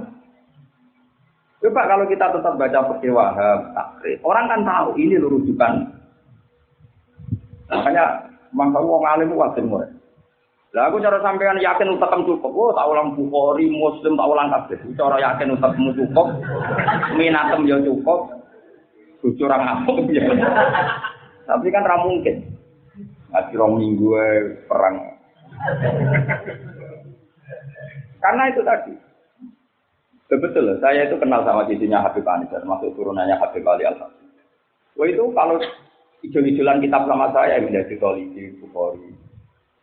Coba 1.62 1.82
kalau 1.86 2.08
kita 2.08 2.32
tetap 2.32 2.58
baca 2.58 2.80
pekeh 2.96 3.12
wahab, 3.12 3.60
takrib. 3.76 4.18
Orang 4.24 4.48
kan 4.48 4.62
tahu 4.64 4.96
ini 4.96 5.20
rujukan. 5.20 5.92
Makanya 7.68 8.32
mangka 8.56 8.80
wong 8.80 9.04
alim 9.04 9.36
wae 9.36 9.62
mulai. 9.68 9.92
Lah 10.72 10.88
aku 10.88 11.04
cara 11.04 11.20
sampean 11.20 11.60
yakin 11.60 12.00
utekmu 12.00 12.24
cukup, 12.32 12.52
oh 12.56 12.72
tak 12.72 12.88
ulang 12.88 13.12
Bukhari, 13.20 13.68
Muslim 13.68 14.16
tak 14.16 14.30
ulang 14.32 14.48
kabeh. 14.56 14.80
Cara 14.96 15.20
yakin 15.20 15.60
utekmu 15.60 15.90
cukup, 16.00 16.28
minatem 17.20 17.68
ya 17.68 17.76
cukup, 17.84 18.32
ora 19.20 19.58
ngamuk 19.60 20.08
ya. 20.16 20.24
Tapi 21.44 21.68
kan 21.76 21.84
ra 21.84 22.00
mungkin. 22.00 22.56
Ngaji 23.36 23.54
rong 23.60 23.74
minggu 23.84 24.10
perang. 24.72 24.96
Karena 28.24 28.44
itu 28.48 28.62
tadi. 28.64 28.94
Betul, 30.32 30.80
saya 30.80 31.12
itu 31.12 31.20
kenal 31.20 31.44
sama 31.44 31.68
cucunya 31.68 32.00
Habib 32.00 32.24
Anis, 32.24 32.48
termasuk 32.48 32.96
turunannya 32.96 33.36
Habib 33.36 33.68
Ali 33.68 33.84
al 33.84 34.00
Wah 34.96 35.08
itu 35.08 35.24
kalau 35.36 35.60
ijol-ijolan 36.24 36.80
kitab 36.80 37.04
sama 37.04 37.28
saya 37.36 37.60
menjadi 37.60 38.00
toliki, 38.00 38.56
Bukhari. 38.64 39.21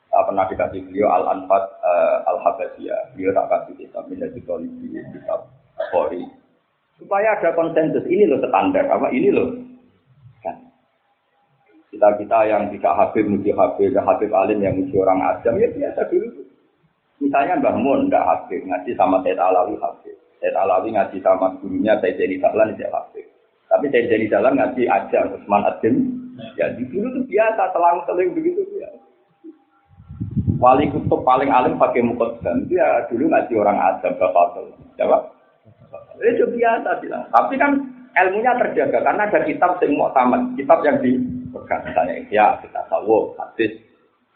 Uh, 0.09 0.25
pernah 0.25 0.49
dikasih 0.49 0.81
beliau 0.89 1.13
Al 1.13 1.25
Anfat 1.37 1.65
uh, 1.85 2.25
Al 2.25 2.41
Habasiyah. 2.41 3.13
Beliau 3.13 3.37
tak 3.37 3.47
kasih 3.53 3.75
kitab 3.77 4.09
menjadi 4.09 4.41
toliki 4.49 4.89
kitab 5.13 5.53
Bukhari. 5.77 6.25
Supaya 6.97 7.37
ada 7.37 7.55
konsensus 7.55 8.03
ini 8.09 8.25
loh 8.25 8.41
standar 8.41 8.89
apa 8.89 9.13
ini 9.13 9.29
loh. 9.31 9.53
Kan. 10.41 10.57
Kita 11.93 12.17
kita 12.19 12.39
yang 12.49 12.73
tidak 12.73 12.95
Habib 12.97 13.29
muji 13.29 13.53
Habib, 13.53 13.93
Habib 13.95 14.31
Alim 14.33 14.59
yang 14.65 14.81
muji 14.81 14.97
orang 14.97 15.21
Adam 15.23 15.61
ya 15.61 15.69
biasa 15.71 16.09
dulu. 16.09 16.49
Misalnya 17.21 17.61
Mbah 17.61 17.77
Mun 17.77 18.09
tidak 18.09 18.25
Habib 18.27 18.61
ngaji 18.65 18.91
sama 18.97 19.21
Said 19.23 19.39
Alawi 19.39 19.77
Habib. 19.79 20.17
Said 20.41 20.55
Alawi 20.57 20.89
ngaji 20.97 21.19
sama 21.21 21.53
gurunya 21.61 21.95
Said 22.01 22.17
Jadi 22.17 22.41
Dahlan 22.41 22.75
tidak 22.75 22.97
Habib. 22.97 23.27
Tapi 23.69 23.87
Said 23.93 24.09
Jadi 24.09 24.27
Dahlan 24.27 24.57
ngaji 24.57 24.83
aja 24.89 25.21
Usman 25.37 25.63
Adim 25.69 26.19
Ya 26.55 26.71
di 26.75 26.87
dulu 26.87 27.07
tuh 27.19 27.25
biasa 27.27 27.63
selang-seling 27.75 28.31
begitu 28.35 28.63
ya. 28.79 28.91
Wali 30.59 30.91
kutub 30.91 31.23
paling 31.23 31.55
alim 31.55 31.79
pakai 31.79 32.03
dan 32.43 32.67
Dia 32.67 33.07
dulu 33.07 33.31
ngaji 33.31 33.53
orang 33.55 33.79
Adam 33.79 34.13
Bapak 34.19 34.59
Jawab. 34.99 35.31
Itu 36.19 36.51
biasa 36.51 36.99
bilang. 36.99 37.31
Tapi 37.31 37.55
kan 37.55 37.79
ilmunya 38.27 38.59
terjaga 38.59 38.99
karena 39.07 39.31
ada 39.31 39.41
kitab 39.47 39.79
mau 39.95 40.11
tamat, 40.11 40.43
kitab 40.59 40.83
yang 40.83 40.99
dipegang 40.99 41.87
misalnya 41.87 42.15
ya 42.35 42.59
kita 42.59 42.83
tahu 42.91 43.31
hadis, 43.39 43.79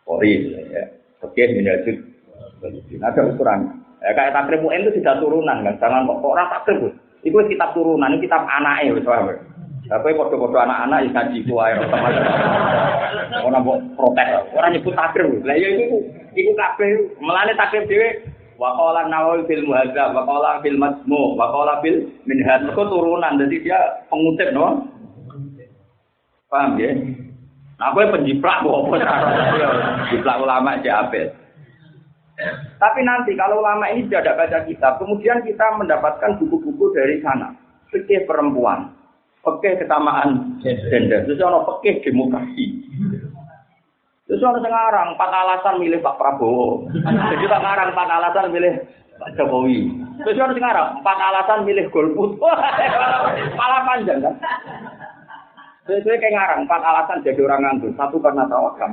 kori, 0.06 0.54
ya, 0.70 0.86
oke 1.18 1.42
minajud, 1.42 1.96
ada 3.02 3.20
ukurannya. 3.26 3.74
Ya, 4.02 4.10
kayak 4.18 4.34
takrib 4.34 4.62
itu 4.66 4.98
sudah 4.98 5.14
turunan 5.22 5.62
kan, 5.62 5.74
jangan 5.78 6.06
kok 6.06 6.22
orang 6.22 6.50
takrib. 6.50 6.94
Itu 7.22 7.38
kitab 7.46 7.70
turunan, 7.70 8.18
ini 8.18 8.26
kitab 8.26 8.42
anaknya, 8.50 8.98
misalnya. 8.98 9.38
Tapi 9.82 10.14
foto-foto 10.14 10.54
anak-anak 10.54 10.98
yang 11.02 11.14
ngaji 11.14 11.38
ku 11.42 11.58
ae 11.58 11.74
Ora 13.42 13.58
mbok 13.58 13.82
protes, 13.98 14.30
ora 14.54 14.70
nyebut 14.70 14.94
takdir. 14.94 15.26
Lah 15.42 15.56
ya 15.58 15.68
iku 15.74 15.98
iku 16.38 16.50
kabeh 16.54 16.90
melane 17.18 17.52
takdir 17.58 17.82
dhewe 17.90 18.08
wa 18.62 18.78
qala 18.78 19.10
nawawi 19.10 19.42
fil 19.50 19.66
muhadzab 19.66 20.14
wa 20.14 20.22
qala 20.22 20.62
fil 20.62 20.78
majmu 20.78 21.34
wa 21.34 21.50
qala 21.50 21.82
fil 21.82 22.06
minhaj 22.30 22.62
kok 22.70 22.86
turunan 22.86 23.42
dadi 23.42 23.58
dia 23.58 24.06
pengutip 24.06 24.54
no. 24.54 24.86
Paham 26.46 26.76
ya? 26.76 26.92
Nah, 27.80 27.90
gue 27.96 28.12
penjiplak 28.12 28.62
gue 28.62 28.70
apa 28.70 28.96
Jiplak 30.12 30.36
ulama 30.38 30.76
aja 30.78 31.02
apel. 31.02 31.32
Tapi 32.78 33.00
nanti 33.02 33.32
kalau 33.34 33.64
ulama 33.64 33.88
ini 33.90 34.06
tidak 34.06 34.38
baca 34.38 34.62
kitab, 34.68 35.00
kemudian 35.00 35.40
kita 35.42 35.66
mendapatkan 35.80 36.38
buku-buku 36.38 36.92
dari 36.94 37.24
sana. 37.24 37.56
Fikih 37.88 38.28
perempuan, 38.28 38.92
Pekeh 39.42 39.74
kesamaan 39.82 40.62
gender. 40.62 41.26
Terus 41.26 41.42
ono 41.42 41.66
pekeh 41.66 41.98
demokrasi. 42.06 42.78
Terus 44.30 44.38
ono 44.38 44.62
sekarang 44.62 45.18
empat 45.18 45.30
alasan 45.34 45.82
milih 45.82 45.98
Pak 45.98 46.14
Prabowo. 46.14 46.86
Jadi 46.94 47.44
tak 47.50 47.62
ngarang 47.62 47.90
empat 47.90 48.08
alasan 48.08 48.54
milih 48.54 48.74
Pak 49.18 49.34
Jokowi. 49.34 49.90
Terus 50.22 50.38
ono 50.38 50.54
sekarang 50.54 51.02
empat 51.02 51.18
alasan 51.18 51.66
milih 51.66 51.90
golput. 51.90 52.38
Malah 53.58 53.82
panjang 53.82 54.22
kan. 54.22 54.34
Sesuai 55.82 56.22
kayak 56.22 56.34
ngarang, 56.38 56.60
empat 56.62 56.78
alasan 56.78 57.26
jadi 57.26 57.42
orang 57.42 57.66
nganggur. 57.66 57.90
Satu 57.98 58.22
karena 58.22 58.46
tawakal. 58.46 58.86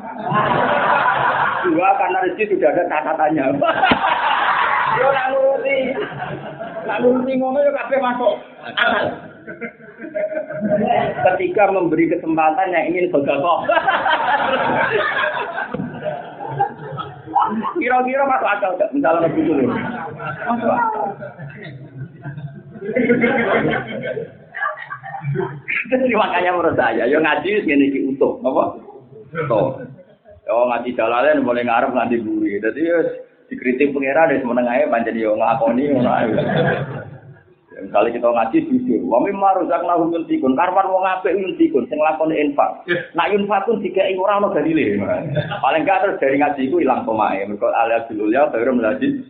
Dua 1.70 1.90
karena 2.02 2.18
rezeki 2.26 2.58
sudah 2.58 2.74
ada 2.74 2.84
catatannya. 2.90 3.46
Yo 4.98 5.08
nak 5.14 5.28
nuruti. 5.30 5.78
Nak 6.90 6.98
nuruti 7.06 7.32
ngono 7.38 7.62
yo 7.62 7.72
kabeh 7.78 8.00
masuk 8.02 8.34
akal. 8.66 9.06
Ketika 11.20 11.64
memberi 11.72 12.08
kesempatan 12.08 12.72
yang 12.72 12.86
ingin 12.92 13.12
bergabung. 13.12 13.68
Kira-kira 17.80 18.24
masuk 18.30 18.50
akal 18.50 18.72
nggak? 18.78 18.92
Misalnya 18.96 19.26
lebih 19.28 19.42
dulu. 19.44 19.64
Masuk 20.48 20.72
akal. 20.72 21.06
Jadi 25.90 26.16
makanya 26.16 26.52
menurut 26.56 26.76
saya, 26.80 27.04
yo 27.06 27.20
ngaji 27.20 27.68
ini 27.68 27.92
di 27.92 28.00
utuh, 28.08 28.40
apa? 28.40 28.64
Utuh. 29.36 29.68
Yo 30.48 30.56
ngaji 30.66 30.90
jalalan 30.96 31.44
mulai 31.44 31.68
ngarep 31.68 31.92
nganti 31.92 32.18
buri. 32.24 32.58
Jadi 32.58 32.82
dikritik 33.50 33.92
pengira 33.94 34.30
dari 34.30 34.42
semenengahnya 34.42 34.90
panjang 34.94 35.18
yo 35.18 35.34
ngakoni 35.36 35.84
ngono 35.90 36.12
Misalnya 37.84 38.16
kita 38.16 38.28
ngaji 38.28 38.58
jujur, 38.68 39.02
wa 39.08 39.20
mimma 39.24 39.56
razaqnahum 39.60 40.12
yunfikun. 40.12 40.58
Karwan 40.60 40.92
wong 40.92 41.04
apik 41.08 41.36
yunfikun 41.36 41.88
sing 41.88 42.00
lakoni 42.00 42.40
infak. 42.40 42.84
Nak 43.16 43.32
infakun 43.32 43.80
dikai 43.80 44.20
ora 44.20 44.44
ono 44.44 44.52
dalile. 44.52 45.00
Paling 45.64 45.88
gak 45.88 46.02
terus 46.04 46.20
dari 46.20 46.36
ngaji 46.40 46.62
iku 46.68 46.84
ilang 46.84 47.08
pemae. 47.08 47.48
Mergo 47.48 47.72
alias 47.72 48.08
dulu 48.12 48.32
ya 48.34 48.52
baru 48.52 48.76
melajit. 48.76 49.24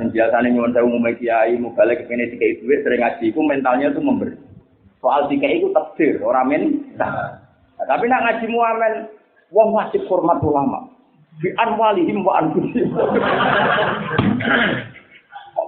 Sing 0.00 0.08
biasane 0.14 0.52
nyuwun 0.52 0.72
sewu 0.72 0.88
umume 0.88 1.12
kiai 1.20 1.56
balik 1.58 2.08
kene 2.08 2.32
dikai 2.32 2.64
duit 2.64 2.80
sering 2.84 3.00
ngaji 3.04 3.24
iku 3.28 3.40
mentalnya 3.44 3.92
tuh 3.92 4.04
memberi. 4.04 4.36
Soal 5.02 5.26
dikai 5.26 5.58
iku 5.58 5.74
takdir, 5.74 6.22
ora 6.22 6.46
men. 6.46 6.94
Nah, 6.94 7.42
tapi 7.84 8.06
nak 8.06 8.22
ngaji 8.22 8.46
muamen 8.46 8.94
wong 9.50 9.74
wajib 9.74 10.06
hormat 10.06 10.38
ulama. 10.40 10.88
Bi 11.40 11.48
anwalihim 11.58 12.22
wa 12.22 12.38
anfusihim. 12.38 12.92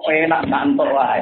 penak 0.05 0.43
kantor 0.53 0.89
wae. 0.93 1.21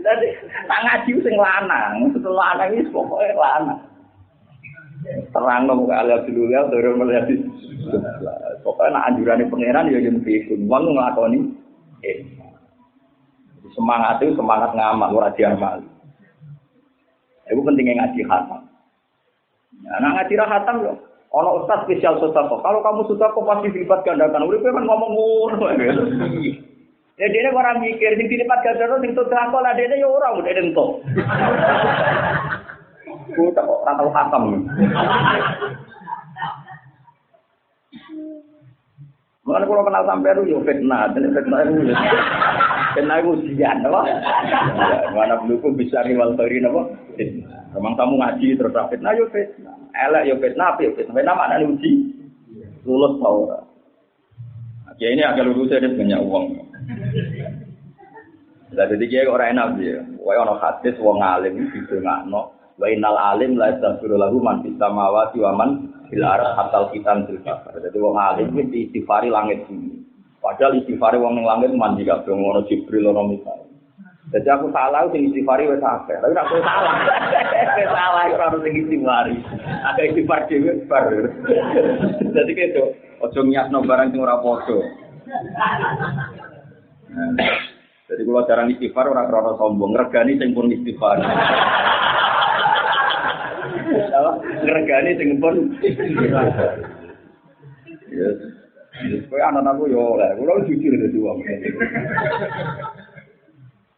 Dadi 0.00 0.28
tak 0.70 0.80
ngaji 0.86 1.12
sing 1.20 1.34
lanang, 1.36 1.94
lanang 2.22 2.70
iki 2.72 2.88
pokoke 2.94 3.28
lanang. 3.34 3.80
Terang 5.34 5.64
dong 5.66 5.88
ke 5.88 5.94
alia 5.96 6.22
dulu 6.28 6.52
ya, 6.52 6.60
turun 6.68 7.00
melihat 7.00 7.26
Pokoknya 8.60 8.92
nak 8.92 9.06
anjurannya 9.08 9.48
pangeran 9.48 9.88
ya 9.88 9.98
yang 10.04 10.20
pikun, 10.20 10.68
uang 10.68 10.92
ngelakoni. 10.92 11.40
Eh, 12.04 12.20
semangat 13.72 14.20
itu 14.20 14.36
semangat 14.36 14.76
ngamal, 14.76 15.16
ora 15.16 15.32
diamal. 15.32 15.80
Itu 17.48 17.64
pentingnya 17.64 18.04
ngaji 18.04 18.20
khatam. 18.28 18.62
Nah, 19.80 20.10
ngaji 20.12 20.34
khatam 20.36 20.76
loh. 20.84 20.96
Ono 21.30 21.62
ustaz 21.62 21.86
spesial 21.86 22.18
sosako. 22.18 22.58
Kalau 22.58 22.82
kamu 22.82 23.06
sudah 23.06 23.30
kok 23.30 23.46
pasti 23.46 23.70
dilipat 23.70 24.02
gandakan. 24.02 24.50
Udah 24.50 24.58
kan 24.66 24.82
ngomong 24.82 25.12
ngono. 25.14 25.66
Ya 27.20 27.26
dia 27.28 27.52
orang 27.54 27.84
mikir 27.84 28.18
sing 28.18 28.26
dilipat 28.26 28.66
gandakan 28.66 28.98
sing 28.98 29.14
sosako 29.14 29.62
lah 29.62 29.70
dia 29.78 29.94
ya 29.94 30.10
orang 30.10 30.42
udah 30.42 30.52
entuk. 30.58 30.90
Ku 33.30 33.46
tak 33.54 33.62
kok 33.62 33.78
ora 33.86 33.92
tau 33.94 34.10
khatam. 34.10 34.42
Mana 39.50 39.66
kalau 39.66 39.82
kenal 39.82 40.06
itu 40.06 40.42
ya 40.54 40.58
fitnah, 40.62 41.10
dan 41.10 41.34
fitnah 41.34 41.58
ya. 42.90 42.94
Fitnah 42.98 43.16
itu 43.22 43.30
ujian, 43.38 43.86
apa? 43.86 44.00
Mana 45.14 45.38
belum 45.46 45.78
bisa 45.78 46.02
riwal 46.02 46.34
tari, 46.34 46.58
apa? 46.58 46.82
Memang 47.78 47.94
kamu 47.94 48.14
ngaji 48.18 48.58
terus 48.58 48.74
fitnah, 48.90 49.14
ya 49.14 49.24
fitnah. 49.30 49.76
elek 49.94 50.22
ya 50.26 50.34
fitnah, 50.42 50.74
ya 50.82 50.90
fitnah. 50.98 51.14
Fitnah 51.14 51.34
mana 51.38 51.62
uji? 51.62 51.90
Lulus 52.82 53.14
tau 53.22 53.46
ora. 53.46 53.60
Ya 55.00 55.08
ini 55.16 55.24
agak 55.24 55.48
lulus 55.48 55.72
ada 55.72 55.88
banyak 55.88 56.20
uang. 56.20 56.44
Lah 58.76 58.86
jadi 58.86 59.04
kiai 59.08 59.28
ora 59.28 59.48
enak 59.48 59.80
dia. 59.80 60.04
Wae 60.20 60.36
ana 60.36 60.60
hadis 60.60 60.94
wong 61.00 61.24
alim 61.24 61.72
didongakno 61.72 62.52
wa 62.52 62.86
innal 62.88 63.16
alim 63.16 63.56
la 63.56 63.72
yastaghfiru 63.72 64.20
lahu 64.20 64.44
man 64.44 64.60
fis 64.60 64.76
samawati 64.76 65.40
wa 65.40 65.52
man 65.56 65.70
fil 66.12 66.20
ardh 66.20 66.52
hatta. 66.52 66.92
Jadi 66.92 67.96
wong 67.96 68.16
alim 68.16 68.52
iki 68.60 68.92
istighfari 68.92 69.32
langit 69.32 69.64
bumi. 69.64 69.99
Padahal 70.40 70.80
istighfari 70.80 71.20
wong 71.20 71.36
ning 71.36 71.44
langit 71.44 71.68
mandi 71.76 72.08
kabeh 72.08 72.32
ngono 72.32 72.64
Jibril 72.64 73.12
ono 73.12 73.28
Mikael. 73.28 73.68
Jadi 74.30 74.48
aku 74.48 74.72
salah 74.72 75.04
sing 75.12 75.28
istighfari 75.28 75.68
wis 75.68 75.84
akeh. 75.84 76.16
Tapi 76.16 76.32
aku 76.32 76.64
salah. 76.64 76.96
Wis 77.76 77.88
salah 77.92 78.24
ora 78.32 78.48
ono 78.48 78.58
sing. 78.64 78.72
Akeh 79.84 80.04
istighfar 80.08 80.48
dhewe 80.48 80.80
bar. 80.88 81.12
Jadi 82.24 82.52
kedo 82.56 82.96
ojo 83.20 83.40
nyakno 83.44 83.84
barang 83.84 84.16
sing 84.16 84.20
ora 84.24 84.40
padha. 84.40 84.78
Jadi 88.08 88.22
kalau 88.24 88.48
cara 88.48 88.64
istighfar 88.64 89.06
orang 89.12 89.28
krono 89.28 89.60
sombong, 89.60 89.92
regani 89.92 90.40
sing 90.40 90.56
pun 90.56 90.72
istighfar. 90.72 91.20
Regani 94.64 95.10
sing 95.20 95.36
pun 95.36 95.54
istighfar. 95.84 96.48
Kowe 99.28 99.40
anak 99.40 99.64
aku 99.64 99.88
yo 99.88 100.20
oleh, 100.20 100.28
kula 100.36 100.60
jujur 100.68 100.92
dadi 100.92 101.18
wong. 101.18 101.38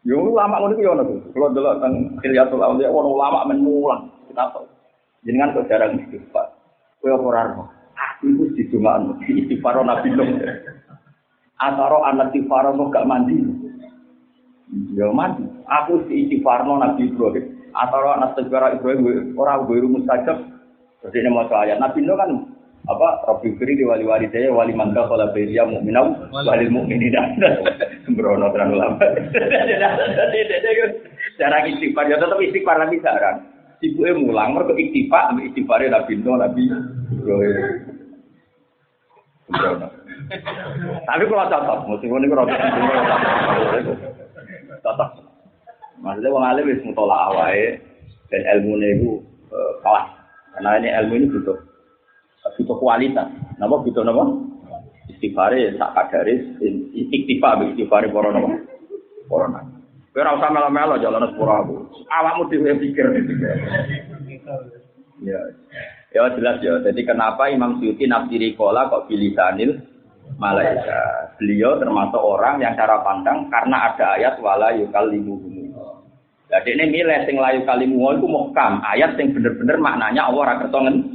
Yo 0.03 0.19
ulama 0.19 0.59
ngono 0.59 0.75
ku 0.75 0.83
yo 0.83 0.99
ono. 0.99 1.03
Kulo 1.31 1.47
delok 1.55 1.79
teng 1.79 2.19
Hilyatul 2.27 2.63
Auliya 2.63 2.91
ono 2.91 3.15
ulama 3.15 3.47
men. 3.47 3.63
Kita 4.27 4.51
kok 4.51 4.67
jenengan 5.23 5.55
kok 5.55 5.71
jarang 5.71 5.95
istighfar. 5.99 6.51
Kowe 6.99 7.15
ora 7.15 7.55
ora. 7.55 7.65
Aku 7.95 8.35
iku 8.35 8.45
didongakno 8.59 9.15
istighfar 9.27 9.79
Nabi 9.83 10.09
Nuh. 10.11 10.27
Anak 11.63 12.35
istighfar 12.35 12.75
kok 12.75 12.91
gak 12.91 13.07
mandi. 13.07 13.39
Yo 14.99 15.15
mandi. 15.15 15.47
Aku 15.71 16.03
si 16.11 16.27
istighfarno 16.27 16.83
Nabi 16.83 17.07
Ibrahim. 17.07 17.47
Anak 17.79 18.35
istighfar 18.35 18.75
Ibrahim 18.75 19.39
ora 19.39 19.63
gue 19.63 19.87
mustajab. 19.87 20.39
Jadi 21.03 21.19
ini 21.19 21.31
mau 21.31 21.47
ayat 21.47 21.79
Nabi 21.79 22.03
Nuh 22.03 22.15
kan 22.19 22.31
apa? 22.83 23.23
Rabbi 23.31 23.55
Firi 23.59 23.79
di 23.79 23.87
wali 23.87 24.03
wali 24.03 24.27
saya 24.35 24.51
wali 24.51 24.75
mangga 24.75 25.07
kalau 25.07 25.31
beria 25.31 25.63
mukminau 25.63 26.19
wali. 26.35 26.67
mukminina 26.67 27.23
sembrono 28.07 28.51
terang 28.51 28.75
lama 28.75 28.99
cara 31.39 31.59
istighfar. 31.71 32.11
Ya 32.11 32.19
tetap 32.19 32.43
istighfar 32.43 32.77
lagi 32.83 32.99
sekarang 32.99 33.47
ibu 33.83 34.01
em 34.07 34.27
mulang 34.27 34.59
mereka 34.59 34.75
istighfar 34.75 35.31
ambil 35.31 35.47
istighfarnya 35.47 35.95
nabi 35.95 36.13
Nuh 36.19 36.35
nabi 36.35 36.63
sembrono. 39.47 39.89
Tapi 41.07 41.23
kalau 41.31 41.51
cocok 41.51 41.79
meskipun 41.87 42.25
ini 42.27 42.35
roti 42.35 42.57
cocok 44.83 45.11
maksudnya 46.03 46.35
wong 46.35 46.43
alim 46.43 46.67
wis 46.67 46.83
mutolak 46.83 47.31
awake 47.31 47.79
dan 48.35 48.43
ilmu 48.59 48.75
itu 48.83 49.23
kelas. 49.87 50.07
Karena 50.59 50.83
ini 50.83 50.89
ilmu 50.91 51.15
ini 51.15 51.31
butuh 51.31 51.72
butuh 52.59 52.77
kualitas. 52.79 53.29
Napa 53.59 53.83
butuh 53.83 54.03
napa? 54.03 54.25
Istighfare 55.11 55.79
sak 55.79 55.95
kadare 55.95 56.59
istighfar 56.95 57.63
istighfar 57.71 58.03
para 58.11 58.29
napa? 58.35 58.51
Para 59.31 59.47
napa? 59.51 59.73
Ora 60.13 60.37
usah 60.37 60.51
melo-melo 60.53 61.01
jalan 61.01 61.25
sepuro 61.33 61.53
aku. 61.57 61.77
Awakmu 62.13 62.53
dhewe 62.53 62.77
pikir. 62.77 63.07
Ya. 65.25 65.41
Ya 66.13 66.29
jelas 66.37 66.61
ya. 66.61 66.85
Jadi 66.85 67.01
kenapa 67.09 67.49
Imam 67.49 67.81
Suyuti 67.81 68.05
nafsiri 68.05 68.53
kola 68.53 68.93
kok 68.93 69.09
bilisanil 69.09 69.81
malaika. 70.37 71.33
Beliau 71.41 71.81
termasuk 71.81 72.21
orang 72.21 72.61
yang 72.61 72.77
cara 72.77 73.01
pandang 73.01 73.49
karena 73.49 73.89
ada 73.89 74.21
ayat 74.21 74.37
wala 74.45 74.77
yukallimuhum. 74.77 75.73
Jadi 76.53 76.77
ini 76.77 76.85
milih 76.93 77.25
sing 77.25 77.41
layu 77.41 77.65
kalimu 77.65 78.13
itu 78.13 78.29
muhkam 78.29 78.85
ayat 78.85 79.17
yang 79.17 79.33
bener-bener 79.33 79.81
maknanya 79.81 80.29
Allah 80.29 80.61
ngendika. 80.61 81.12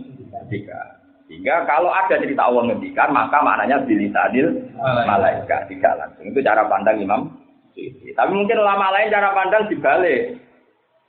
Sehingga 1.27 1.67
kalau 1.67 1.91
ada 1.91 2.15
cerita 2.15 2.47
Allah 2.47 2.71
ngendikan, 2.71 3.11
maka 3.11 3.43
maknanya 3.43 3.83
bilisanil 3.83 4.47
malaikat 4.79 5.67
tidak 5.67 5.93
langsung. 5.99 6.31
Itu 6.31 6.39
cara 6.39 6.63
pandang 6.71 7.03
Imam 7.03 7.21
Tapi 8.17 8.31
mungkin 8.33 8.57
ulama 8.57 8.89
lain 8.95 9.13
cara 9.13 9.35
pandang 9.35 9.69
dibalik. 9.69 10.39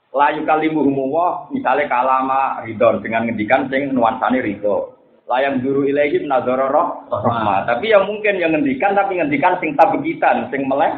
Layu 0.09 0.41
kalimu 0.45 0.85
humuwah, 0.85 1.49
misalnya 1.53 1.85
kalama 1.85 2.65
ridon 2.65 3.01
dengan 3.01 3.29
ngendikan 3.29 3.69
sing 3.69 3.93
nuansane 3.93 4.41
ridho. 4.41 4.97
Layang 5.29 5.61
juru 5.61 5.85
ilahi 5.85 6.25
nazaroro 6.25 7.05
rahmah. 7.09 7.69
Tapi 7.69 7.93
yang 7.93 8.09
mungkin 8.09 8.41
yang 8.41 8.53
ngendikan 8.57 8.97
tapi 8.97 9.21
ngendikan 9.21 9.57
sing 9.61 9.77
tabegitan, 9.77 10.49
sing 10.49 10.65
meleh, 10.65 10.89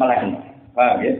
meleh. 0.00 0.18
Paham 0.72 1.04
ya? 1.04 1.12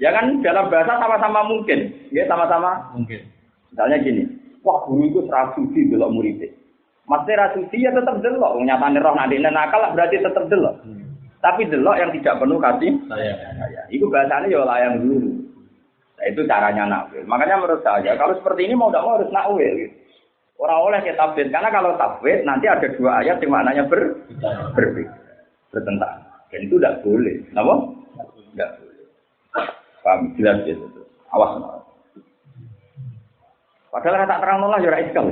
Ya 0.00 0.10
kan 0.16 0.40
dalam 0.40 0.72
bahasa 0.72 0.96
sama-sama 0.96 1.44
mungkin, 1.44 1.92
ya 2.08 2.24
sama-sama 2.24 2.88
mungkin. 2.96 3.20
Misalnya 3.68 3.96
gini, 4.00 4.22
wah 4.64 4.80
guru 4.88 5.12
itu 5.12 5.20
serasuti 5.28 5.92
belok 5.92 6.08
muridnya. 6.08 6.48
Mesti 7.08 7.32
rasuci 7.32 7.76
ya 7.80 7.90
tetap 7.96 8.20
delok. 8.20 8.60
Nyatane 8.60 9.00
roh 9.00 9.16
nanti 9.16 9.40
nakal 9.40 9.96
berarti 9.96 10.20
tetap 10.20 10.44
delok. 10.52 10.76
Hmm. 10.84 11.08
Tapi 11.40 11.64
delok 11.64 11.96
yang 11.96 12.10
tidak 12.12 12.36
penuh 12.36 12.60
kasih 12.60 12.92
saya. 13.08 13.34
Itu 13.88 14.12
bahasanya 14.12 14.52
ya 14.52 14.60
layang 14.68 14.94
dulu. 15.00 15.30
Nah, 16.18 16.26
itu 16.26 16.40
caranya 16.50 16.84
nakwil. 16.84 17.24
Makanya 17.30 17.62
menurut 17.62 17.80
saya 17.86 18.12
kalau 18.18 18.34
seperti 18.36 18.66
ini 18.68 18.74
mau 18.74 18.90
tidak 18.92 19.06
mau 19.06 19.16
harus 19.16 19.30
nakwil. 19.32 19.72
Gitu. 19.72 19.94
Orang 20.58 20.90
oleh 20.90 20.98
kita 21.06 21.14
tafsir 21.14 21.46
karena 21.54 21.70
kalau 21.70 21.94
tafsir 21.94 22.42
nanti 22.42 22.66
ada 22.66 22.86
dua 22.98 23.22
ayat 23.22 23.38
yang 23.38 23.54
maknanya 23.54 23.86
ber 23.86 24.18
berbeda, 24.74 25.14
bertentangan. 25.70 26.26
Dan 26.50 26.60
itu 26.66 26.74
tidak 26.82 26.98
boleh. 27.06 27.36
Kenapa? 27.46 27.74
Tidak 28.34 28.70
boleh. 28.82 29.06
Paham? 30.02 30.20
Jelas 30.34 30.58
ya. 30.66 30.74
Awas. 31.30 31.77
Padahal 33.98 34.24
rata 34.24 34.38
terang 34.38 34.58
nolak 34.62 34.80
ya 34.86 35.02
iskal. 35.02 35.26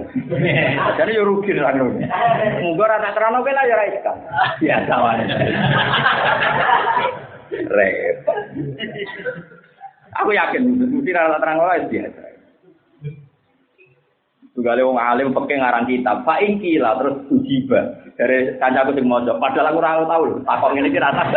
Jadi 0.99 1.11
ya 1.15 1.23
rugi 1.23 1.55
terang 1.55 1.79
nolak. 1.79 2.11
Mungkin 2.61 2.83
rata 2.83 3.15
terang 3.15 3.39
lah 3.39 3.65
ya 3.65 3.77
iskal. 3.95 4.17
Biasa 4.59 4.93
wae. 4.99 5.25
Repot. 7.71 8.39
Aku 10.19 10.31
yakin 10.35 10.63
mesti 10.83 11.11
rata 11.15 11.39
terang 11.39 11.57
nolak 11.63 11.87
biasa. 11.87 12.26
Tugale 14.57 14.81
wong 14.81 14.97
alim 14.97 15.37
peke 15.37 15.61
ngarang 15.61 15.85
kitab. 15.85 16.25
Fa 16.25 16.41
lah 16.41 16.93
terus 16.97 17.29
ujiba. 17.29 18.09
Dari 18.17 18.57
kancaku 18.57 18.97
sing 18.97 19.05
maca. 19.05 19.37
Padahal 19.37 19.69
aku 19.69 19.85
ora 19.85 20.01
tau 20.09 20.25
lho, 20.25 20.41
takok 20.49 20.73
ngene 20.73 20.89
iki 20.89 20.97
rata. 20.97 21.29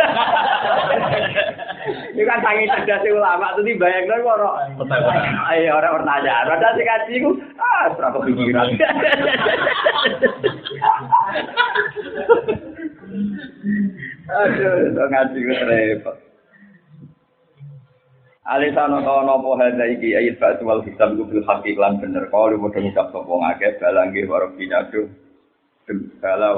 Ini 2.16 2.24
kan 2.24 2.40
tangi 2.40 2.64
cerdas 2.72 3.04
ulama 3.12 3.52
tuh 3.52 3.60
dibayangno 3.60 4.24
ora. 4.24 4.72
Ayo 5.52 5.76
ora 5.76 6.00
pertanyaan. 6.00 6.48
Padahal 6.48 6.72
sing 6.80 6.88
kaji 6.88 7.12
iku 7.20 7.36
ah 7.60 7.92
ora 7.92 8.08
kepikiran. 8.16 8.72
Aduh, 14.30 14.96
ngaji 14.96 15.38
ku 15.44 15.52
repot. 15.68 16.29
Alisana 18.50 18.98
ta 19.06 19.22
napa 19.22 19.62
hadza 19.62 19.86
iki? 19.86 20.10
Ayat 20.10 20.42
ba'd 20.42 20.58
wal 20.66 20.82
hisab 20.82 21.14
ku 21.14 21.22
bil 21.22 21.46
lan 21.78 22.02
bener. 22.02 22.26
Kalau 22.34 22.58
padha 22.58 22.82
ngucap 22.82 23.06
sapa 23.14 23.30
ngake? 23.30 23.78
Balangge 23.78 24.26
warabina 24.26 24.90
duh 24.90 25.06
bala 26.18 26.50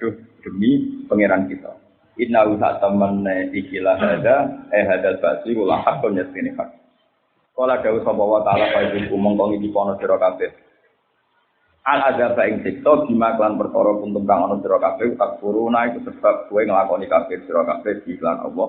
duh 0.00 0.14
demi 0.40 1.04
pangeran 1.04 1.44
kita. 1.52 1.76
Inna 2.16 2.48
usa 2.48 2.80
temen 2.80 3.28
ikilah 3.52 4.00
hadza. 4.00 4.36
Eh 4.72 4.88
hadzal 4.88 5.20
ba'si 5.20 5.52
wala 5.52 5.84
haqqun 5.84 6.16
yasini 6.16 6.56
hak 6.56 6.72
Kala 7.52 7.76
dawuh 7.84 8.00
sapa 8.08 8.22
wa 8.24 8.40
ta'ala 8.40 8.72
fa 8.72 8.80
iku 8.88 9.20
mongko 9.20 9.52
iki 9.60 9.68
pono 9.68 10.00
sira 10.00 10.16
kabeh. 10.16 10.48
Al 11.92 12.08
azab 12.08 12.40
ing 12.40 12.64
siksa 12.64 13.04
bima 13.04 13.36
klan 13.36 13.60
perkara 13.60 14.00
kuntum 14.00 14.24
kang 14.24 14.48
ana 14.48 14.56
sira 14.64 14.80
kabeh. 14.80 15.12
Tak 15.20 15.44
kuruna 15.44 15.92
iku 15.92 16.08
sebab 16.08 16.48
kowe 16.48 16.62
nglakoni 16.64 17.04
kabeh 17.04 17.36
sira 17.44 17.68
kabeh 17.68 18.00
di 18.00 18.16
Allah. 18.24 18.68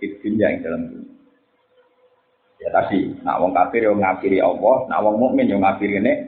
Iki 0.00 0.30
yang 0.38 0.62
dalam 0.64 0.88
dunia 0.88 1.17
Ya 2.58 2.68
tadi, 2.74 3.14
nak 3.22 3.38
wong 3.38 3.54
kafir 3.54 3.86
yo 3.86 3.94
ngafiri 3.94 4.42
Allah, 4.42 4.90
nak 4.90 5.02
wong 5.06 5.16
mukmin 5.22 5.46
yo 5.46 5.62
ngafiri 5.62 6.02
nek 6.02 6.18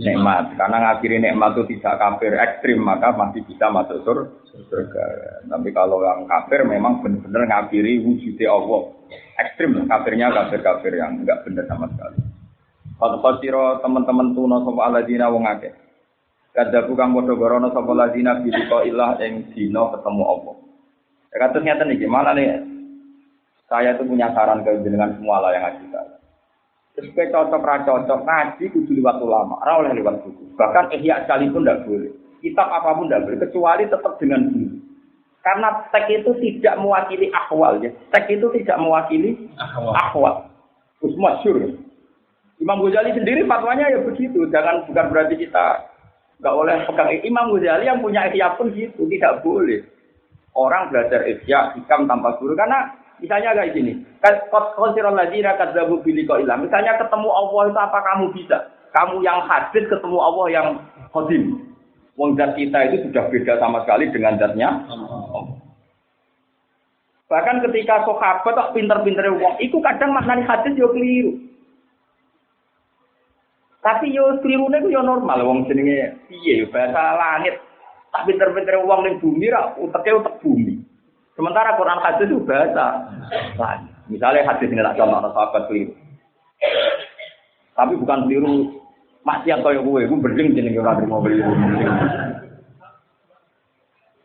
nikmat. 0.00 0.56
Karena 0.56 0.76
ngafiri 0.80 1.20
nikmat 1.20 1.54
itu 1.54 1.76
tidak 1.76 2.00
kafir 2.00 2.32
ekstrim, 2.40 2.80
maka 2.80 3.12
masih 3.12 3.44
bisa 3.44 3.68
masuk 3.68 4.00
surga. 4.04 5.04
Tapi 5.44 5.68
kalau 5.76 6.00
yang 6.00 6.24
kafir 6.24 6.64
memang 6.64 7.04
benar-benar 7.04 7.44
ngafiri 7.44 8.00
wujudnya 8.00 8.48
Allah. 8.48 8.82
Ekstrim, 9.44 9.84
kafirnya 9.84 10.32
kafir-kafir 10.32 10.96
yang 10.96 11.20
enggak 11.20 11.44
benar 11.44 11.68
sama 11.68 11.86
sekali. 11.92 12.18
Kalau 12.94 13.36
siro 13.42 13.64
teman-teman 13.84 14.32
tuno 14.32 14.64
sopa 14.64 14.88
aladina 14.88 15.28
wong 15.28 15.44
akeh. 15.44 15.74
Kadabu 16.54 16.94
kang 16.94 17.10
padha 17.10 17.34
gorono 17.34 17.74
sapa 17.74 17.90
ladina 17.98 18.38
bi 18.38 18.54
ilah 18.54 19.18
ing 19.18 19.50
dina 19.50 19.90
ketemu 19.90 20.22
Allah. 20.22 20.56
Ya 21.34 21.36
katanya 21.42 21.82
nih 21.82 21.98
gimana 21.98 22.30
nih 22.30 22.46
saya 23.68 23.96
itu 23.96 24.04
punya 24.04 24.28
saran 24.36 24.60
ke 24.60 24.76
dengan 24.84 25.16
semua 25.16 25.40
lah 25.40 25.50
yang 25.56 25.64
ngaji 25.64 25.84
saya. 25.88 26.14
Terus 26.94 27.10
cocok 27.10 27.62
cocok 27.62 28.20
ngaji 28.22 28.64
kudu 28.70 28.92
lewat 29.02 29.18
ulama, 29.18 29.58
ora 29.66 29.82
oleh 29.82 29.98
lewat 29.98 30.22
buku. 30.22 30.44
Bahkan 30.54 30.94
ihya 30.94 31.26
sekalipun 31.26 31.66
tidak 31.66 31.82
boleh. 31.90 32.12
Kitab 32.38 32.68
apa 32.70 32.94
pun 32.94 33.10
tidak 33.10 33.24
boleh 33.26 33.38
kecuali 33.42 33.82
tetap 33.90 34.12
dengan 34.22 34.40
buku. 34.46 34.78
Karena 35.44 35.68
teks 35.92 36.08
itu 36.08 36.30
tidak 36.40 36.80
mewakili 36.80 37.28
akwal 37.34 37.76
ya. 37.82 37.90
Teks 38.14 38.30
itu 38.30 38.46
tidak 38.62 38.78
mewakili 38.80 39.50
akwal. 39.92 40.48
Terus 41.02 41.18
masyur. 41.20 41.56
Imam 42.62 42.80
Ghazali 42.80 43.12
sendiri 43.12 43.44
fatwanya 43.44 43.90
ya 43.92 44.00
begitu. 44.00 44.46
Jangan 44.48 44.86
bukan 44.88 45.06
berarti 45.10 45.34
kita 45.36 45.84
nggak 46.40 46.54
boleh 46.54 46.76
pegang 46.88 47.10
Imam 47.26 47.52
Ghazali 47.52 47.90
yang 47.90 48.00
punya 48.00 48.30
ihya 48.30 48.54
pun 48.54 48.70
gitu, 48.72 49.04
tidak 49.10 49.42
boleh. 49.42 49.82
Orang 50.54 50.94
belajar 50.94 51.26
ihya 51.26 51.74
hikam 51.74 52.06
tanpa 52.06 52.38
guru 52.38 52.54
karena 52.54 53.03
Misalnya 53.22 53.54
kayak 53.54 53.72
gini, 53.78 53.92
konsiron 54.50 55.14
ladina 55.14 55.54
kadzabu 55.54 56.02
biliko 56.02 56.38
ilam. 56.40 56.66
Misalnya 56.66 56.98
ketemu 56.98 57.28
Allah 57.30 57.62
itu 57.70 57.78
apa 57.78 57.98
kamu 58.02 58.24
bisa? 58.34 58.58
Kamu 58.90 59.22
yang 59.22 59.42
hadis 59.46 59.86
ketemu 59.86 60.18
Allah 60.18 60.46
yang 60.50 60.68
kodim. 61.14 61.62
Wong 62.14 62.38
zat 62.38 62.54
kita 62.54 62.90
itu 62.90 63.10
sudah 63.10 63.26
beda 63.26 63.58
sama 63.58 63.82
sekali 63.82 64.06
dengan 64.14 64.38
zatnya. 64.38 64.70
Bahkan 67.26 67.66
ketika 67.66 68.06
sahabat 68.06 68.54
kok 68.54 68.72
pinter-pinter 68.78 69.26
wong, 69.34 69.58
itu 69.58 69.74
kadang 69.82 70.14
maknanya 70.14 70.46
hadis 70.46 70.78
yo 70.78 70.94
keliru. 70.94 71.34
Tapi 73.82 74.14
yo 74.14 74.38
keliru 74.38 74.70
nih 74.70 74.94
yo 74.94 75.02
normal 75.02 75.42
wong 75.42 75.66
jenenge 75.66 76.14
piye 76.30 76.62
bahasa 76.70 77.18
langit. 77.18 77.58
Tak 78.14 78.30
pinter-pinter 78.30 78.78
wong 78.86 79.02
ning 79.02 79.18
bumi 79.18 79.50
ra 79.50 79.74
uteke 79.74 80.14
utek 80.14 80.38
bumi. 80.38 80.73
Sementara 81.34 81.74
Quran 81.74 81.98
hadis 81.98 82.30
itu 82.30 82.38
bahasa. 82.46 83.10
Misalnya 84.06 84.46
hadis 84.46 84.70
ini 84.70 84.82
tak 84.86 84.98
contoh 84.98 85.30
sahabat 85.34 85.62
keliru. 85.66 85.92
Tapi 87.74 87.92
bukan 87.98 88.30
keliru 88.30 88.54
maksiat 89.26 89.66
kaya 89.66 89.82
gue, 89.82 90.06
gue 90.06 90.22
berdeng 90.22 90.54
jenenge 90.54 90.78
ora 90.78 90.94
terima 90.94 91.18
keliru. 91.18 91.50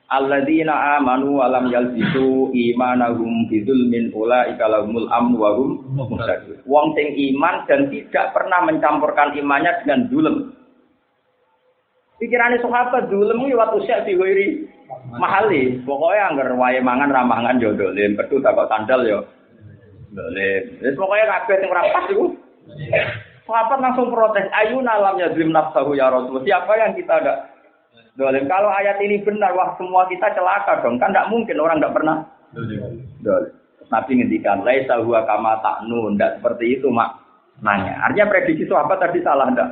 Alladzina 0.10 0.98
amanu 0.98 1.42
alam 1.42 1.70
yalbisu 1.70 2.50
imanahum 2.54 3.46
bidzulmin 3.50 4.10
ulaika 4.14 4.66
lahumul 4.70 5.06
amnu 5.10 5.38
wa 5.38 5.54
hum 5.54 5.86
muhtadun. 5.94 6.62
Wong 6.66 6.98
sing 6.98 7.14
iman 7.34 7.66
dan 7.70 7.90
tidak 7.94 8.34
pernah 8.34 8.66
mencampurkan 8.66 9.38
imannya 9.38 9.70
dengan 9.86 10.10
zulm. 10.10 10.36
Pikirannya 12.18 12.62
sahabat 12.62 13.10
zulm 13.10 13.50
waktu 13.54 13.78
syekh 13.86 14.02
diwiri 14.10 14.66
mahali. 15.18 15.82
Pokoknya 15.84 16.34
anggar 16.34 16.50
wae 16.58 16.80
mangan 16.82 17.14
ramangan 17.14 17.62
yo 17.62 17.74
dolim, 17.76 18.18
pedu 18.18 18.42
tak 18.42 18.56
kok 18.58 18.70
sandal 18.70 19.02
yo. 19.06 19.20
Dolim. 20.14 20.64
Wis 20.82 20.98
pokoknya 20.98 21.26
kabeh 21.30 21.56
sing 21.62 21.70
ora 21.70 21.84
pas 21.94 22.06
iku. 22.10 22.26
Sahabat 23.50 23.82
langsung 23.82 24.14
protes, 24.14 24.46
ayu 24.54 24.78
nalamnya 24.78 25.34
zlim 25.34 25.50
nafsahu 25.50 25.98
ya 25.98 26.14
Rasul. 26.14 26.46
Siapa 26.46 26.70
yang 26.78 26.94
kita 26.94 27.18
ada 27.18 27.50
dolim? 28.14 28.46
Kalau 28.46 28.70
ayat 28.70 29.02
ini 29.02 29.26
benar, 29.26 29.58
wah 29.58 29.74
semua 29.82 30.06
kita 30.06 30.30
celaka 30.38 30.86
dong. 30.86 31.02
Kan 31.02 31.10
tidak 31.10 31.34
mungkin 31.34 31.58
orang 31.58 31.82
tidak 31.82 31.98
pernah 31.98 32.18
dolim. 33.26 33.50
Nabi 33.90 34.22
ngendikan, 34.22 34.62
laisa 34.62 35.02
huwa 35.02 35.26
kama 35.26 35.58
ta'nun. 35.66 36.14
Tidak 36.14 36.38
seperti 36.38 36.78
itu, 36.78 36.94
mak. 36.94 37.18
Nanya. 37.66 38.06
Artinya 38.06 38.30
prediksi 38.30 38.70
sahabat 38.70 39.02
tadi 39.02 39.20
salah 39.26 39.50
enggak? 39.50 39.70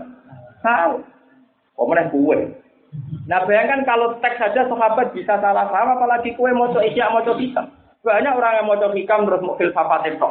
Tahu. 0.65 1.05
Kok 1.77 1.87
meneh 1.87 2.05
kue? 2.09 2.37
Nah 3.27 3.43
bayangkan 3.43 3.83
kalau 3.83 4.15
teks 4.23 4.39
saja 4.39 4.65
sahabat 4.71 5.11
bisa 5.11 5.35
salah 5.37 5.67
paham, 5.67 5.99
apalagi 5.99 6.31
kue 6.39 6.51
coba 6.51 6.81
isya 6.87 7.11
coba 7.11 7.35
hikam. 7.35 7.65
Banyak 8.01 8.33
orang 8.39 8.53
yang 8.63 8.67
coba 8.71 8.95
hikam 8.95 9.27
terus 9.27 9.43
mau 9.43 9.59
filsafat 9.59 10.01
itu. 10.07 10.29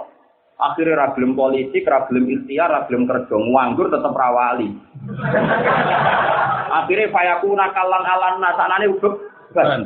Akhirnya 0.56 0.96
ragilum 1.04 1.36
politik, 1.36 1.84
ragilum 1.84 2.24
ikhtiar, 2.32 2.72
ragilum 2.72 3.04
kerja, 3.04 3.36
nganggur 3.36 3.92
tetap 3.92 4.16
rawali. 4.16 4.72
Akhirnya 6.80 7.12
fayaku 7.12 7.52
nakalan 7.52 8.04
alan 8.08 8.40
nasanane 8.40 8.88
udah 8.88 9.14
kan. 9.52 9.84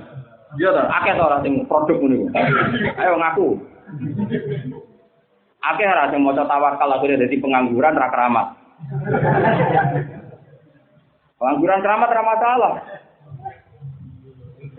Iya 0.58 0.70
tuh, 0.74 0.86
akeh 0.86 1.12
tuh 1.14 1.26
orang 1.26 1.66
produk 1.66 1.98
ini. 2.06 2.26
Ayo 2.98 3.14
ngaku. 3.18 3.48
Akeh 5.62 5.86
orang 5.86 6.10
yang 6.14 6.22
mau 6.22 6.34
coba 6.34 6.46
tawakal 6.46 6.90
akhirnya 6.94 7.26
jadi 7.26 7.36
pengangguran 7.42 7.98
rakeramat. 7.98 8.46
Pengangguran 11.40 11.80
keramat 11.80 12.10
ramah 12.12 12.36
salah. 12.36 12.74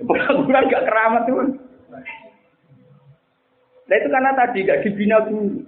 Pengangguran 0.06 0.70
gak 0.70 0.86
keramat 0.86 1.22
tuh. 1.26 1.58
Nah 3.90 3.96
itu 3.98 4.08
karena 4.14 4.32
tadi 4.38 4.70
gak 4.70 4.82
dibina 4.86 5.18
dulu. 5.26 5.66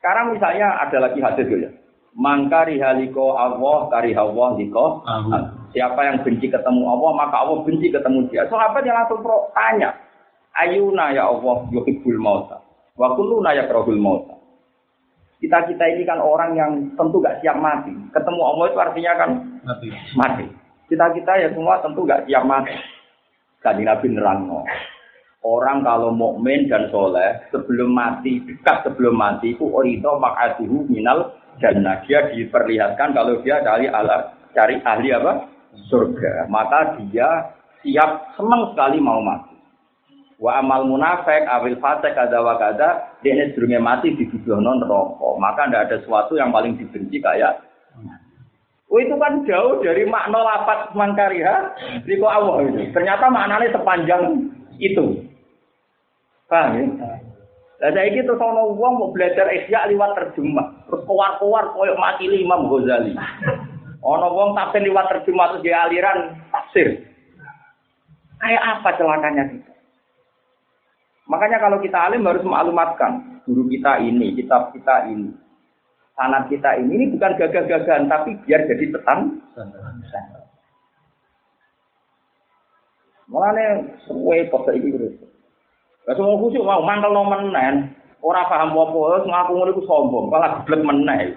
Sekarang 0.00 0.32
misalnya 0.32 0.80
ada 0.80 0.96
lagi 1.04 1.20
hadis 1.20 1.44
ya. 1.52 1.70
Mangkari 2.16 2.80
haliko 2.80 3.36
Allah 3.36 3.92
kari 3.92 4.16
Allah 4.16 4.56
liko. 4.56 5.04
Siapa 5.76 6.00
yang 6.00 6.24
benci 6.24 6.48
ketemu 6.48 6.88
Allah 6.88 7.10
maka 7.12 7.44
Allah 7.44 7.60
benci 7.68 7.92
ketemu 7.92 8.32
dia. 8.32 8.48
Sahabat 8.48 8.88
yang 8.88 8.96
langsung 8.96 9.20
pro, 9.20 9.52
tanya. 9.52 9.92
Ayuna 10.56 11.12
ya 11.12 11.28
Allah 11.28 11.68
yuhibbul 11.68 12.16
mauta. 12.16 12.64
Wa 12.96 13.12
kulluna 13.12 13.52
yakrahul 13.52 14.00
mauta. 14.00 14.40
Kita-kita 15.38 15.84
ini 15.94 16.02
kan 16.08 16.18
orang 16.18 16.56
yang 16.56 16.72
tentu 16.96 17.20
gak 17.20 17.44
siap 17.44 17.60
mati. 17.60 17.92
Ketemu 18.10 18.40
Allah 18.42 18.64
itu 18.72 18.78
artinya 18.80 19.12
kan 19.14 19.30
mati. 20.16 20.46
Kita-kita 20.88 21.32
ya 21.36 21.48
semua 21.52 21.80
tentu 21.84 22.08
gak 22.08 22.24
siap 22.24 22.44
mati. 22.48 22.72
Tadi 23.60 23.82
Nabi 23.84 24.06
nerangno. 24.08 24.64
Orang 25.44 25.86
kalau 25.86 26.10
mukmin 26.10 26.66
dan 26.66 26.90
soleh 26.90 27.38
sebelum 27.54 27.94
mati, 27.94 28.42
dekat 28.42 28.82
sebelum 28.82 29.14
mati 29.14 29.54
itu 29.54 29.68
orito 29.70 30.18
makatuhu 30.18 30.88
minal 30.90 31.30
dan 31.62 31.86
dia 32.06 32.26
diperlihatkan 32.34 33.14
kalau 33.14 33.38
dia 33.42 33.62
dari 33.62 33.86
ala 33.86 34.34
cari 34.54 34.82
ahli 34.82 35.14
apa 35.14 35.46
surga 35.90 36.46
maka 36.50 36.98
dia 36.98 37.54
siap 37.82 38.34
senang 38.34 38.74
sekali 38.74 38.98
mau 38.98 39.22
mati 39.22 39.58
Wa 40.38 40.62
amal 40.62 40.86
munafik 40.86 41.50
awil 41.50 41.82
fasik 41.82 42.14
kada 42.14 42.38
wa 42.38 42.54
kada 42.62 43.18
dia 43.26 43.34
sedurunge 43.50 43.82
mati 43.82 44.14
non 44.46 44.78
rokok. 44.86 45.34
Maka 45.34 45.66
tidak 45.66 45.82
ada 45.90 45.96
sesuatu 45.98 46.38
yang 46.38 46.54
paling 46.54 46.78
dibenci 46.78 47.18
kayak 47.18 47.58
Oh 48.88 48.96
itu 48.96 49.12
kan 49.20 49.44
jauh 49.44 49.84
dari 49.84 50.08
makna 50.08 50.40
lapat 50.40 50.96
mangkariha 50.96 51.56
riko 52.08 52.24
Allah 52.24 52.64
itu. 52.64 52.88
Ternyata 52.96 53.28
maknanya 53.28 53.68
sepanjang 53.76 54.48
itu. 54.80 55.28
Paham 56.48 56.72
ya? 56.80 56.84
Lah 57.78 57.94
saya 57.94 58.10
gitu 58.10 58.34
sono 58.34 58.74
wong 58.74 58.92
mau 58.98 59.12
belajar 59.14 59.46
isya 59.52 59.86
liwat 59.92 60.16
terjemah. 60.16 60.88
Terus 60.88 61.04
keluar-keluar 61.04 61.70
koyok 61.76 62.00
mati 62.00 62.26
Imam 62.26 62.66
Ghazali. 62.66 63.12
Ono 64.02 64.28
wong 64.34 64.56
tafsir 64.56 64.82
liwat 64.82 65.06
terjemah 65.12 65.46
terus 65.52 65.62
dia 65.62 65.84
aliran 65.84 66.18
tafsir. 66.50 67.06
Kayak 68.40 68.64
apa 68.66 68.88
celakanya 68.96 69.44
kita? 69.52 69.72
Makanya 71.28 71.58
kalau 71.60 71.78
kita 71.84 71.98
alim 72.08 72.24
harus 72.24 72.40
maklumatkan 72.40 73.44
guru 73.44 73.68
kita 73.68 74.00
ini, 74.00 74.32
kitab 74.32 74.72
kita 74.72 75.12
ini, 75.12 75.28
sanat 76.18 76.50
kita 76.50 76.82
ini, 76.82 76.90
ini 76.98 77.04
bukan 77.14 77.38
gagah-gagahan, 77.38 78.10
tapi 78.10 78.34
biar 78.42 78.66
jadi 78.66 78.90
tetan. 78.90 79.38
Mulane 83.30 83.94
suwe 84.02 84.50
kok 84.50 84.66
iki 84.74 84.90
terus. 84.90 85.14
Semua 86.08 86.40
khusyuk 86.40 86.64
mau 86.64 86.82
mantel 86.82 87.14
no 87.14 87.28
menen, 87.28 87.92
ora 88.24 88.48
paham 88.50 88.72
apa-apa, 88.74 89.28
ngaku 89.28 89.52
ngono 89.52 89.70
iku 89.76 89.82
sombong, 89.84 90.26
malah 90.32 90.64
geblek 90.64 90.80
meneh. 90.82 91.36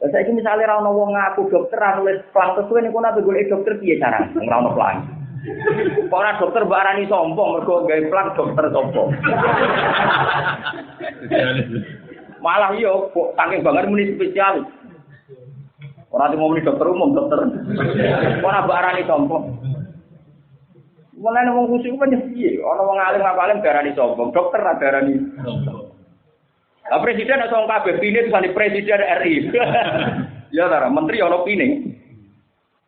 Lah 0.00 0.08
saiki 0.10 0.34
misale 0.34 0.66
ra 0.66 0.82
ono 0.82 0.90
wong 0.96 1.14
ngaku 1.14 1.52
dokter 1.52 1.78
nulis 2.00 2.24
plang 2.34 2.58
kesuwe 2.58 2.82
niku 2.82 2.98
nabe 2.98 3.22
golek 3.22 3.46
dokter 3.46 3.78
piye 3.78 4.00
carane? 4.02 4.34
Ora 4.34 4.58
ono 4.58 4.74
plang. 5.42 6.10
Ora 6.10 6.38
dokter 6.38 6.62
mbak 6.64 6.80
arani 6.82 7.10
sombong 7.10 7.48
mergo 7.58 7.86
gawe 7.86 8.02
plang 8.08 8.28
dokter 8.38 8.64
sombong. 8.70 9.08
Malah 12.42 12.74
yo 12.78 13.10
kok 13.14 13.34
saking 13.38 13.62
banget 13.62 13.86
muni 13.90 14.14
spesialis. 14.14 14.66
Ora 16.12 16.28
mau 16.36 16.52
muni 16.52 16.66
dokter 16.66 16.86
umum, 16.86 17.14
dokter. 17.14 17.38
Ora 18.42 18.66
mbak 18.66 18.78
arani 18.78 19.02
sombong. 19.06 19.44
Mulane 21.22 21.54
wong 21.54 21.70
khusyuk 21.70 22.02
kan 22.02 22.18
piye? 22.34 22.58
Ana 22.58 22.82
wong 22.82 22.98
alim 22.98 23.22
apa 23.22 23.40
alim 23.46 23.62
darani 23.62 23.94
sombong, 23.94 24.34
dokter 24.34 24.58
ra 24.58 24.78
darani 24.78 25.14
sombong. 25.42 25.90
Lah 26.90 26.98
presiden 26.98 27.38
nek 27.38 27.54
wong 27.54 27.70
kabeh 27.70 28.02
pine 28.02 28.26
tuh 28.26 28.54
presiden 28.54 29.02
RI. 29.22 29.34
ya 30.56 30.66
ta, 30.66 30.90
menteri 30.90 31.22
ana 31.22 31.46
pine. 31.46 31.66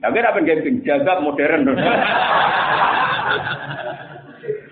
Lah 0.04 0.12
kira 0.12 0.36
apa 0.36 0.44
gemping 0.44 0.84
jaga 0.84 1.16
modern. 1.24 1.64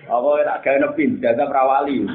Apa 0.05 0.27
ora 0.29 0.61
gawe 0.61 0.77
nepin 0.77 1.17
jaga 1.17 1.49
prawali. 1.49 2.05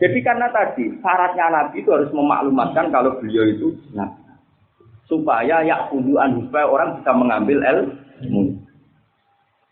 Jadi 0.00 0.18
karena 0.24 0.48
tadi 0.48 0.96
syaratnya 1.04 1.46
Nabi 1.52 1.84
itu 1.84 1.92
harus 1.92 2.08
memaklumatkan 2.08 2.88
kalau 2.88 3.20
beliau 3.20 3.44
itu 3.52 3.76
Nabi. 3.92 4.16
Supaya 5.12 5.60
ya 5.68 5.92
kuduan 5.92 6.40
supaya 6.48 6.72
orang 6.72 6.96
bisa 6.96 7.12
mengambil 7.12 7.60
ilmu. 7.60 8.56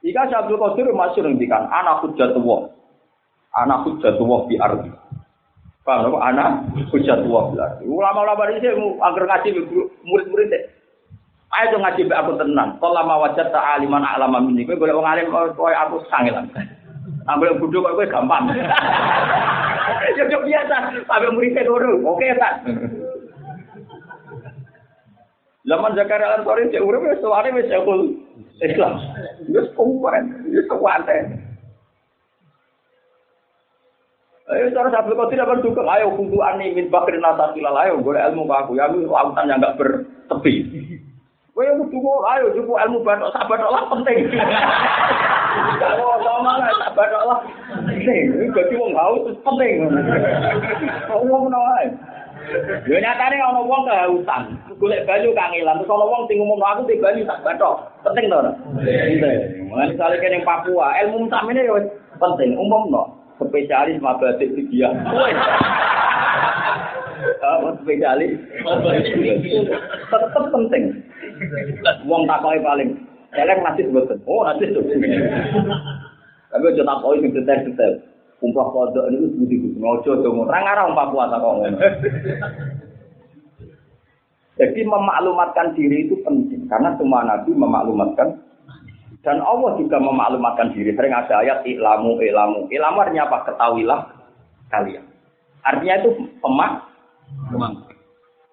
Jika 0.04 0.28
Syabdul 0.28 0.60
Qadir 0.60 0.92
masih 0.92 1.24
ngendikan 1.24 1.64
anak 1.72 2.04
hujatullah. 2.04 2.76
Anak 3.56 3.88
hujatullah 3.88 4.40
di 4.52 4.60
arti. 4.60 4.92
Paham? 5.84 6.16
Anak 6.16 6.64
hujatullah 6.88 7.44
di 7.52 7.56
arti. 7.60 7.84
Ulama-ulama 7.84 8.48
ini 8.48 8.72
agar 9.04 9.24
ngaji 9.28 9.48
murid-murid 10.08 10.48
deh. 10.48 10.64
Ayo 11.52 11.76
dong 11.76 11.84
ngaji 11.84 12.08
aku 12.08 12.32
tenang. 12.40 12.80
Kalau 12.80 12.96
lama 12.96 13.28
wajah 13.28 13.52
tak 13.52 13.64
aliman 13.78 14.00
alama 14.00 14.40
ini, 14.48 14.64
gue 14.64 14.80
boleh 14.80 14.96
mengalim 14.96 15.28
kau 15.28 15.68
aku 15.68 16.00
sangilan. 16.08 16.48
Ambil 17.28 17.60
bodoh 17.60 17.84
kok 17.84 17.94
gue 18.00 18.08
gampang. 18.08 18.48
Ya 20.14 20.24
biasa, 20.30 21.04
sampai 21.04 21.32
muridnya 21.34 21.66
dulu. 21.66 22.06
Oke 22.08 22.32
tak. 22.38 22.64
Zaman 25.64 25.96
Zakaria 25.96 26.38
Ansori 26.38 26.68
cek 26.68 26.84
urip 26.84 27.04
wis 27.08 27.20
suare 27.24 27.48
wis 27.56 27.68
sekul 27.72 28.20
Islam. 28.60 29.00
Wis 29.48 29.68
kuat, 29.76 30.24
wis 30.44 30.68
kuat. 30.68 31.08
Ayo 34.44 34.68
cara 34.76 34.92
kau 34.92 35.32
tidak 35.32 35.48
berdukung, 35.48 35.88
ayo 35.88 36.12
kudu 36.20 36.36
ani 36.44 36.76
min 36.76 36.92
bakri 36.92 37.16
nasa 37.16 37.56
kilal, 37.56 37.80
ayo 37.80 37.96
gue 37.96 38.12
ilmu 38.12 38.44
ke 38.44 38.52
aku, 38.52 38.76
ya 38.76 38.92
lu 38.92 39.08
lautan 39.08 39.48
yang 39.48 39.56
gak 39.56 39.80
bertepi. 39.80 40.68
Gue 41.56 41.64
yang 41.64 41.80
kudu 41.80 42.12
ayo 42.28 42.52
cukup 42.52 42.76
ilmu 42.76 43.00
batok 43.00 43.32
sahabat 43.32 43.64
Allah 43.64 43.88
penting. 43.88 44.36
Kalau 45.80 46.20
sama 46.20 46.60
lah 46.60 46.76
sahabat 46.76 47.10
Allah 47.16 47.38
penting, 47.72 48.36
ini 48.36 48.52
gaji 48.52 48.74
wong 48.76 48.92
haus 48.92 49.32
penting. 49.32 49.88
Kau 51.08 51.24
mau 51.24 51.48
menawa 51.48 51.88
Yo 52.84 53.00
nyatane 53.00 53.40
ana 53.40 53.64
wong 53.64 53.88
kehausan, 53.88 54.60
golek 54.76 55.08
banyu 55.08 55.32
kangelan, 55.32 55.80
terus 55.80 55.88
ana 55.88 56.04
wong 56.04 56.28
sing 56.28 56.36
ngomongno 56.36 56.68
aku 56.68 56.84
te 56.84 57.00
banyu 57.00 57.24
tak 57.24 57.40
bathok. 57.40 57.88
Penting 58.04 58.28
to 58.28 58.36
ora? 58.44 58.52
Penting. 58.76 59.72
Mulane 59.72 60.16
kene 60.20 60.44
Papua, 60.44 61.00
ilmu 61.00 61.32
samene 61.32 61.64
yo 61.64 61.80
penting. 62.20 62.60
Umumno 62.60 63.23
spesialis 63.38 63.98
mabadik 63.98 64.54
dia. 64.70 64.90
Apa 67.42 67.68
spesialis? 67.82 68.38
Tetep 70.10 70.44
penting. 70.52 70.82
Wong 72.06 72.22
takoki 72.30 72.60
paling 72.62 72.88
elek 73.34 73.58
nasib 73.64 73.90
boten. 73.90 74.18
Oh, 74.28 74.46
nasib 74.46 74.70
tuh. 74.74 74.84
Tapi 76.54 76.64
aja 76.70 76.82
takoki 76.86 77.22
sing 77.26 77.30
detail-detail. 77.34 77.94
Umpah 78.42 78.66
kodok 78.76 79.08
ini 79.08 79.30
budi 79.40 79.56
budi 79.56 79.78
ngojo 79.80 80.20
dong. 80.20 80.44
Orang 80.44 80.68
arah 80.68 80.84
umpah 80.90 81.08
puasa 81.08 81.40
kok. 81.40 81.64
Jadi 84.54 84.80
memaklumatkan 84.86 85.74
diri 85.74 86.06
itu 86.06 86.14
penting 86.22 86.70
karena 86.70 86.94
semua 86.94 87.26
nabi 87.26 87.50
memaklumatkan 87.50 88.38
dan 89.24 89.40
Allah 89.40 89.80
juga 89.80 89.96
memaklumatkan 89.96 90.76
diri. 90.76 90.92
Sering 90.92 91.16
ada 91.16 91.40
ayat 91.40 91.64
ilamu 91.64 92.20
ilamu. 92.20 92.68
Ilamu 92.68 92.96
artinya 93.00 93.24
apa? 93.26 93.48
Ketahuilah 93.48 94.00
kalian. 94.68 95.04
Artinya 95.64 95.94
itu 96.04 96.10
pemak. 96.44 96.84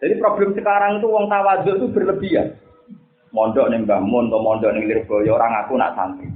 Jadi 0.01 0.13
problem 0.17 0.55
sekarang 0.55 1.03
itu 1.03 1.07
wong 1.11 1.27
tawaduk 1.27 1.75
itu 1.77 1.87
berlebihan. 1.91 2.55
Mondok 3.35 3.71
nih 3.71 3.83
Mbah 3.83 4.01
Mun 4.03 4.31
mondok 4.31 4.71
nih 4.75 4.87
Lirboyo 4.87 5.35
orang 5.35 5.63
aku 5.63 5.75
nak 5.75 5.95
santri. 5.95 6.27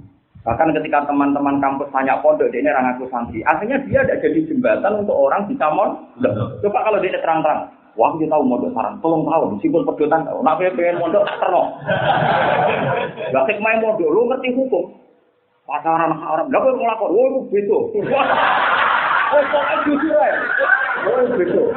Bahkan 0.46 0.78
ketika 0.78 1.10
teman-teman 1.10 1.58
kampus 1.58 1.90
tanya 1.90 2.22
pondok, 2.22 2.54
dia 2.54 2.62
ini 2.62 2.70
orang 2.70 2.94
aku 2.94 3.10
santri. 3.10 3.42
Akhirnya 3.42 3.82
dia 3.90 4.06
tidak 4.06 4.22
jadi 4.22 4.40
jembatan 4.46 5.02
untuk 5.02 5.18
orang 5.18 5.50
bisa 5.50 5.66
mon. 5.74 6.06
Coba 6.62 6.86
kalau 6.86 7.02
dia 7.02 7.18
terang-terang, 7.18 7.66
wah 7.96 8.12
dia 8.20 8.28
tahu 8.28 8.44
mondok 8.44 8.76
sarang, 8.76 9.00
tolong 9.00 9.24
tahu, 9.24 9.56
meskipun 9.56 9.88
pedotan, 9.88 10.28
nak 10.28 10.60
pengen 10.60 11.00
mondok 11.00 11.24
tak 11.24 11.40
terno. 11.40 11.64
Gak 13.32 13.60
main 13.64 13.80
mondok, 13.80 14.12
lu 14.12 14.28
ngerti 14.28 14.52
hukum. 14.56 14.92
Pacaran 15.66 16.14
orang, 16.14 16.52
gak 16.52 16.62
boleh 16.62 16.78
ngelakor, 16.78 17.10
wah 17.10 17.26
itu 17.26 17.40
betul. 17.50 17.82
Oh, 19.26 19.42
pokoknya 19.50 19.76
jujur 19.90 20.16
ya. 20.22 20.38
Oh, 21.10 21.26
betul. 21.34 21.68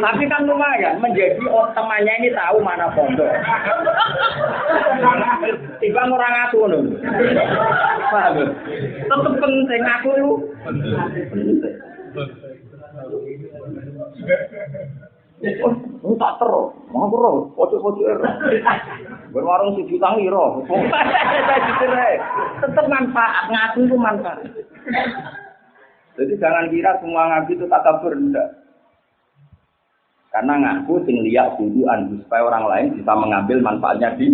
Tapi 0.00 0.24
kan 0.26 0.48
lumayan 0.48 0.96
menjadi 0.98 1.36
oh, 1.52 1.68
temannya 1.76 2.14
ini 2.24 2.32
tahu 2.32 2.58
mana 2.64 2.88
pondok. 2.96 3.28
Tiba 5.78 6.02
orang 6.08 6.36
aku 6.48 6.58
nih. 6.66 6.82
Paham? 8.10 8.34
Tetap 9.06 9.32
penting 9.38 9.82
aku 9.84 10.10
itu. 10.16 10.34
Oh, 12.16 12.49
oh 16.04 16.14
tak 16.20 16.36
terus, 16.36 16.68
mau 16.92 17.08
bro, 17.08 17.48
pojok-pojok 17.56 18.04
ero. 18.04 18.24
Berwarung 19.32 19.72
si 19.76 19.88
jutang 19.88 20.20
iro. 20.20 20.60
Tetap 22.60 22.86
manfaat, 22.92 23.48
ngaku 23.48 23.88
itu 23.88 23.96
manfaat. 23.96 24.44
Jadi 26.20 26.36
jangan 26.36 26.68
kira 26.68 26.92
semua 27.00 27.32
ngaji 27.32 27.52
itu 27.56 27.64
tak 27.70 27.86
berendah. 28.04 28.48
Karena 30.30 30.54
ngaku 30.60 31.02
sing 31.08 31.24
liyak 31.24 31.56
kuduan 31.56 32.20
supaya 32.22 32.42
orang 32.46 32.64
lain 32.68 32.86
bisa 33.00 33.12
mengambil 33.16 33.58
manfaatnya 33.64 34.14
di 34.14 34.28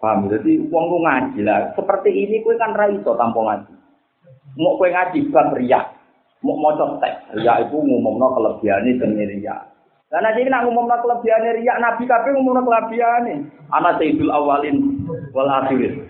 Paham? 0.00 0.32
Jadi 0.32 0.56
uang 0.72 0.84
lu 0.88 0.98
ngaji 1.04 1.44
lah. 1.44 1.76
Seperti 1.76 2.08
ini 2.08 2.40
kue 2.40 2.56
kan 2.56 2.72
raiso 2.72 3.12
tanpa 3.20 3.36
ngaji. 3.36 3.74
Mau 4.56 4.80
kue 4.80 4.88
ngaji 4.88 5.28
bukan 5.28 5.46
riak. 5.60 5.99
Mau 6.40 6.56
mau 6.56 6.72
teks. 6.72 7.36
Riak 7.36 7.68
itu 7.68 7.76
ngumumno 7.76 8.32
demi 8.64 9.24
riak. 9.28 9.60
Dan 10.10 10.26
nanti 10.26 10.42
nak 10.48 10.64
ngumumno 10.64 10.96
kelebihannya 11.04 11.60
riak. 11.60 11.76
Nabi 11.78 12.02
kabeh 12.08 12.30
ngumumno 12.32 12.64
kelebihannya. 12.64 13.34
Anak 13.70 14.00
sayyidul 14.00 14.32
awalin 14.32 15.04
wal 15.36 15.46
akhirin. 15.46 16.08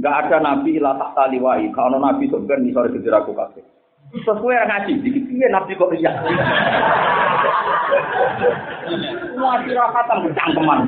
Gak 0.00 0.16
ada 0.26 0.40
nabi 0.40 0.80
ilah 0.80 0.96
tahta 0.96 1.28
liwai. 1.28 1.68
Kalau 1.76 2.00
nabi 2.00 2.30
sebenarnya 2.30 2.72
sore 2.72 3.10
aku 3.12 3.36
kabeh. 3.36 3.64
Sesuai 4.10 4.58
yang 4.58 4.66
ngaji, 4.66 4.92
dikit 5.06 5.24
piye 5.30 5.46
nabi 5.46 5.78
kok 5.78 5.94
iya. 5.94 6.10
Semua 9.22 9.54
sirakatan 9.62 10.18
bercangkeman. 10.26 10.78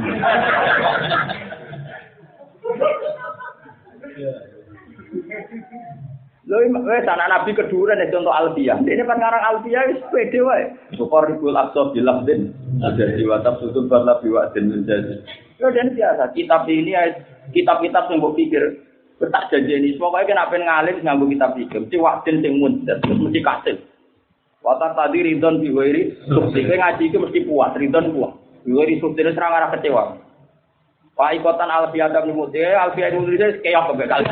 Lho 6.52 6.68
wis 6.68 7.08
anak 7.08 7.32
nabi 7.32 7.56
keduren 7.56 8.04
itu 8.04 8.20
untuk 8.20 8.36
alfiah. 8.36 8.76
Ini 8.76 9.08
kan 9.08 9.16
ngarang 9.16 9.40
alfiah 9.40 9.88
wis 9.88 10.04
pede 10.12 10.44
wae. 10.44 10.68
Syukur 10.92 11.24
ribul 11.24 11.56
aqsa 11.56 11.88
bilah 11.96 12.20
din. 12.28 12.52
Ada 12.84 13.16
jiwa 13.16 13.40
tafsudun 13.40 13.88
barla 13.88 14.20
biwa 14.20 14.52
din 14.52 14.68
menjadi. 14.68 15.24
Lho 15.64 15.72
dan 15.72 15.96
biasa 15.96 16.36
kitab 16.36 16.68
ini 16.68 16.92
kitab-kitab 17.56 18.12
yang 18.12 18.20
mbok 18.20 18.36
pikir 18.36 18.84
Tak 19.22 19.54
janjeni 19.54 19.94
pokoknya 20.02 20.34
kena 20.34 20.50
pengen 20.50 20.66
ngalim 20.66 20.96
nganggo 21.06 21.30
kitab 21.30 21.54
iki. 21.54 21.78
Mesti 21.78 21.96
waktin 22.02 22.42
sing 22.42 22.58
mundur, 22.58 22.98
mesti 22.98 23.38
kasil. 23.38 23.76
Wata 24.66 24.98
tadi 24.98 25.22
ridon 25.22 25.62
biwiri, 25.62 26.26
sukses 26.26 26.66
ngaji 26.66 27.04
itu 27.06 27.22
mesti 27.22 27.46
puas, 27.46 27.70
ridon 27.78 28.10
puas. 28.10 28.34
Biwiri 28.66 28.98
sukses 28.98 29.30
serang 29.30 29.54
arah 29.54 29.70
kecewa. 29.70 30.18
Pak 31.14 31.38
ikotan 31.38 31.70
Alfiyah 31.70 32.10
bin 32.10 32.34
Mutih, 32.34 32.66
Alfiyah 32.66 33.14
bin 33.14 33.30
Mutih 33.30 33.62
keok 33.62 33.84
kebekal. 33.94 34.26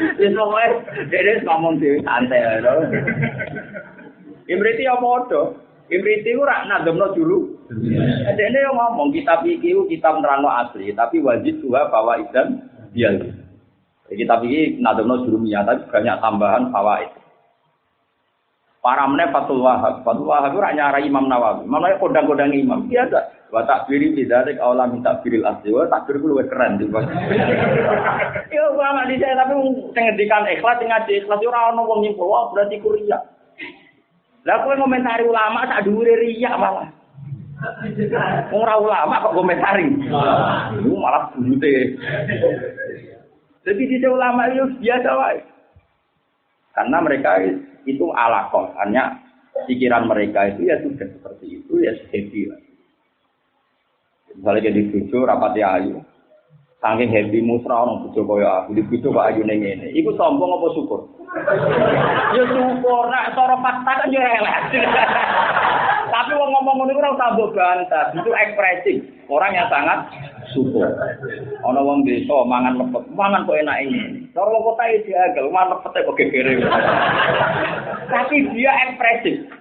Wis 0.00 0.32
pokoke 0.32 0.66
dhewe 1.12 1.32
ngomong 1.44 1.74
dhewe 1.76 1.98
santai 2.00 2.60
lho. 2.64 2.72
Imriti 4.48 4.88
ya 4.88 4.96
padha. 4.96 5.52
Imriti 5.90 6.32
ora 6.34 6.64
nademno 6.64 7.12
dulu. 7.12 7.38
Dene 8.34 8.58
yo 8.64 8.72
ngomong 8.74 9.14
kitab 9.14 9.46
iki 9.46 9.76
kitab 9.90 10.18
nerangno 10.18 10.50
asli, 10.50 10.90
tapi 10.96 11.22
wajib 11.22 11.62
juga 11.62 11.86
bawa 11.92 12.18
idan 12.18 12.64
dia. 12.90 13.14
Kitab 14.10 14.42
iki 14.42 14.80
nademno 14.82 15.22
jurumiyah, 15.22 15.62
tapi 15.62 15.86
banyak 15.86 16.16
tambahan 16.18 16.72
fawaid. 16.74 17.10
Para 18.80 19.04
meneh 19.04 19.28
Fatul 19.28 19.60
Wahab. 19.60 20.00
Fatul 20.02 20.24
Wahab 20.24 20.56
ora 20.56 20.72
nyara 20.72 20.98
Imam 21.04 21.28
Nawawi. 21.28 21.68
Imam 21.68 21.84
Nawawi 21.84 22.00
kodang-kodang 22.00 22.56
imam. 22.56 22.88
Biasa. 22.88 23.39
Wa 23.50 23.66
takbiri 23.66 24.14
bidzalik 24.14 24.62
aula 24.62 24.86
min 24.86 25.02
takbiril 25.02 25.42
asli. 25.42 25.74
Wa 25.74 25.90
takbir 25.90 26.22
ku 26.22 26.30
luwih 26.30 26.46
keren 26.46 26.78
tiba. 26.78 27.02
Yo 28.54 28.64
ulama 28.78 29.10
di 29.10 29.18
saya 29.18 29.42
tapi 29.42 29.58
sing 29.90 30.04
ngendikan 30.06 30.46
ikhlas 30.46 30.78
sing 30.78 30.86
ngaji 30.86 31.12
ikhlas 31.26 31.42
ora 31.42 31.74
ono 31.74 31.82
wong 31.82 32.06
wah 32.14 32.54
berarti 32.54 32.78
ku 32.78 32.94
riya. 32.94 33.18
Lah 34.46 34.62
kowe 34.62 34.72
ngomentari 34.78 35.26
ulama 35.26 35.66
sak 35.66 35.82
dhuwure 35.84 36.14
riya 36.22 36.54
malah. 36.54 36.88
Ora 38.54 38.74
ulama 38.78 39.20
kok 39.26 39.34
komentari. 39.34 39.86
Lu 40.80 40.94
malah 40.96 41.34
burute. 41.34 41.98
Jadi 43.66 43.82
di 43.84 44.06
ulama 44.08 44.48
itu 44.48 44.64
biasa 44.80 45.10
wae. 45.18 45.40
Karena 46.70 47.02
mereka 47.02 47.36
itu 47.84 48.06
alakoh, 48.14 48.72
hanya 48.80 49.20
pikiran 49.68 50.08
mereka 50.08 50.48
itu 50.54 50.70
ya 50.70 50.80
sudah 50.80 51.04
seperti 51.04 51.60
itu 51.60 51.82
ya 51.84 51.92
happy 52.08 52.48
lah. 52.48 52.69
Misalnya 54.38 54.70
jadi 54.70 54.80
bujo 54.94 55.18
rapati 55.26 55.60
ayu, 55.62 55.98
saking 56.78 57.10
happy 57.10 57.38
musra 57.42 57.82
orang 57.82 58.06
bujo 58.08 58.20
kaya 58.24 58.48
aku 58.64 58.78
di 58.78 58.82
bujo 58.86 59.08
kok 59.10 59.26
ayu 59.26 59.42
neng 59.42 59.66
ini, 59.66 59.90
itu 59.92 60.10
sombong 60.14 60.54
apa 60.54 60.66
syukur? 60.76 61.00
ya 62.36 62.44
syukur, 62.50 63.02
nak 63.10 63.34
cara 63.34 63.56
fakta 63.58 63.92
kan 64.00 64.08
ya 64.14 64.22
elek. 64.22 64.58
Tapi 66.14 66.34
wong 66.34 66.50
ngomong 66.50 66.74
ngono 66.82 66.92
ora 66.98 67.14
usah 67.14 67.30
bantah, 67.38 68.06
itu 68.18 68.30
ekspresi 68.34 68.94
orang 69.30 69.54
yang 69.54 69.70
sangat 69.70 69.98
syukur. 70.50 70.86
Ana 71.62 71.80
wong 71.82 72.02
desa 72.02 72.34
mangan 72.46 72.78
lepet, 72.82 73.04
mangan 73.14 73.46
kok 73.46 73.58
enak 73.62 73.78
ini. 73.86 74.26
Cara 74.34 74.50
kota 74.50 74.84
iki 74.90 75.14
agel, 75.14 75.54
mangan 75.54 75.78
lepet 75.78 76.02
kok 76.02 76.18
gegere. 76.18 76.52
Tapi 78.12 78.36
dia 78.54 78.72
ekspresif. 78.90 79.59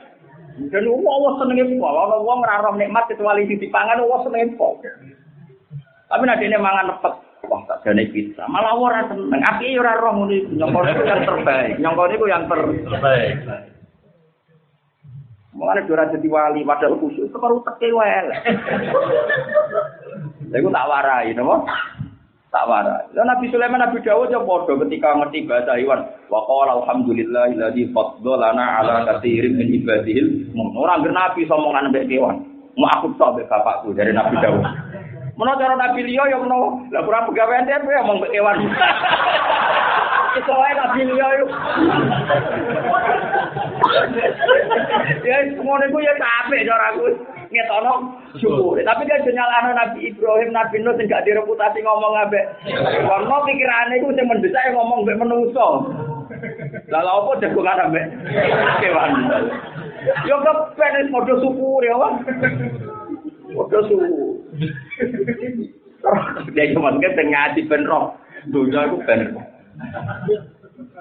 Dan 0.68 0.84
Allah 0.92 1.32
senenge 1.40 1.80
pol, 1.80 1.96
ana 1.96 2.20
wong 2.20 2.44
ora 2.44 2.60
roh 2.60 2.76
nikmat 2.76 3.08
kecuali 3.08 3.48
di 3.48 3.56
dipangan 3.56 4.04
wong 4.04 4.28
senenge 4.28 4.60
pol. 4.60 4.76
Tapi 6.10 6.24
nek 6.28 6.44
dene 6.44 6.60
mangan 6.60 6.92
lepet, 6.92 7.14
wah 7.48 7.62
tak 7.64 7.88
jane 7.88 8.04
pizza. 8.12 8.44
Malah 8.52 8.76
ora 8.76 9.08
seneng. 9.08 9.40
Api 9.40 9.80
ora 9.80 9.96
roh 9.96 10.12
ngono 10.20 10.34
iku, 10.36 10.50
nyongkone 10.60 10.90
iku 10.92 11.04
yang 11.08 11.24
terbaik. 11.24 11.76
Nyongkone 11.80 12.14
iku 12.20 12.26
yang 12.28 12.44
terbaik. 12.52 13.36
Mulane 15.56 15.82
ora 15.92 16.08
dadi 16.08 16.30
wali 16.32 16.62
padahal 16.64 17.00
khusyuk 17.00 17.32
separuh 17.32 17.64
teke 17.64 17.92
wae. 17.92 18.20
Lha 20.50 20.56
iku 20.56 20.70
tak 20.72 20.88
warai, 20.90 21.36
napa? 21.36 21.56
Tak 22.50 22.66
warai. 22.66 23.06
Lah 23.14 23.26
Nabi 23.30 23.46
Sulaiman 23.54 23.78
Nabi 23.78 24.02
Dawud 24.02 24.34
ya 24.34 24.42
padha 24.42 24.74
ketika 24.86 25.14
ngerti 25.22 25.46
bahasa 25.46 25.78
hewan. 25.78 26.02
Wa 26.34 26.42
qala 26.50 26.82
alhamdulillahilladzi 26.82 27.94
faddalana 27.94 28.82
ala 28.82 29.06
katsirin 29.06 29.54
min 29.54 29.70
ibadihi. 29.78 30.50
Ora 30.74 30.98
ngger 30.98 31.14
Nabi 31.14 31.46
somongan 31.46 31.94
mbek 31.94 32.10
kewan. 32.10 32.42
Mau 32.74 32.90
aku 32.90 33.14
tok 33.22 33.38
bapakku 33.46 33.94
dari 33.94 34.18
Nabi 34.18 34.42
Dawud. 34.42 34.66
Menawa 35.40 35.56
cara 35.56 35.76
Nabi 35.80 36.04
liya 36.04 36.28
ya 36.28 36.36
menawa. 36.36 36.84
Lah 36.92 37.02
kurang 37.08 37.32
pegawean 37.32 37.64
dhewe 37.64 37.96
ya 37.96 38.04
mong 38.04 38.20
mbek 38.20 38.36
kewan. 38.36 38.60
Itu 40.40 40.52
wae 40.52 40.74
Nabi 40.76 41.00
liya 41.08 41.28
yo. 41.40 41.46
Ya 45.24 45.36
semono 45.56 45.84
iku 45.88 45.98
ya 46.04 46.12
capek 46.20 46.68
cara 46.68 46.92
aku 46.92 47.08
ngetono 47.56 47.94
syukur. 48.36 48.84
Tapi 48.84 49.08
dia 49.08 49.24
jenyalano 49.24 49.72
Nabi 49.80 50.12
Ibrahim, 50.12 50.52
Nabi 50.52 50.76
Nuh 50.84 51.00
sing 51.00 51.08
gak 51.08 51.24
direputasi 51.24 51.88
ngomong 51.88 52.20
ambek. 52.20 52.44
Karena 53.08 53.36
pikirane 53.48 53.96
iku 53.96 54.12
sing 54.20 54.28
mendesak 54.28 54.76
ngomong 54.76 55.08
mbek 55.08 55.24
menungso. 55.24 55.88
Lah 56.92 57.00
lha 57.00 57.12
opo 57.16 57.40
jagongan 57.40 57.88
ambek 57.88 58.12
kewan. 58.84 59.12
Yo 60.28 60.36
kepen 60.44 61.00
wis 61.00 61.08
padha 61.16 61.34
syukur 61.40 61.80
ya, 61.88 61.96
Wah. 61.96 62.12
Padha 63.54 63.80
syukur. 63.90 64.10
Dia 66.56 66.72
cuma 66.72 66.96
kan 66.96 67.28
ngaji 67.28 67.62
ben 67.68 67.84
roh. 67.86 68.16
Dunia 68.48 68.88
itu 68.88 68.98
ben. 69.04 69.36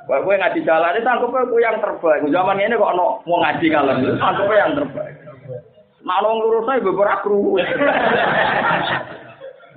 Wah, 0.09 0.19
gue 0.25 0.35
ngaji 0.41 0.61
jalan 0.65 0.97
itu 0.97 1.07
anggapnya 1.07 1.49
gue 1.53 1.61
yang 1.61 1.79
terbaik. 1.79 2.25
Zaman 2.33 2.59
ini 2.59 2.81
kok 2.81 2.93
ono 2.97 3.21
mau 3.29 3.39
ngaji 3.45 3.67
kalian, 3.69 4.17
anggapnya 4.19 4.57
yang 4.57 4.73
terbaik. 4.75 5.15
Orang 6.09 6.41
lurus 6.41 6.65
saya 6.65 6.81
beberapa 6.81 7.21
kru. 7.21 7.61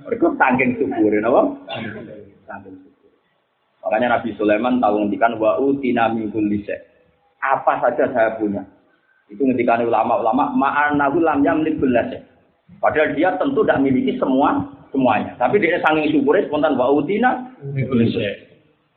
Mereka 0.07 0.27
tangking 0.39 0.79
syukur, 0.79 1.11
apa? 1.11 1.41
Tangking. 2.47 2.75
Makanya 3.83 4.07
Nabi 4.17 4.31
Sulaiman 4.39 4.79
tahu 4.79 5.03
ngendikan 5.03 5.35
wa 5.35 5.59
utina 5.59 6.07
min 6.07 6.31
kulli 6.31 6.63
Apa 7.43 7.83
saja 7.83 8.07
saya 8.15 8.39
punya. 8.39 8.63
Itu 9.27 9.43
ngendikan 9.43 9.83
ulama-ulama 9.83 10.55
ma'anahu 10.55 11.19
lam 11.19 11.43
yamlik 11.43 11.77
billah 11.83 12.30
Padahal 12.81 13.13
dia 13.13 13.29
tentu 13.37 13.61
tidak 13.61 13.79
memiliki 13.85 14.17
semua 14.17 14.65
semuanya. 14.89 15.37
Tapi 15.37 15.61
dia 15.61 15.77
sangat 15.85 16.09
syukurnya 16.09 16.49
spontan 16.49 16.73
wa 16.75 16.89
utina 16.89 17.53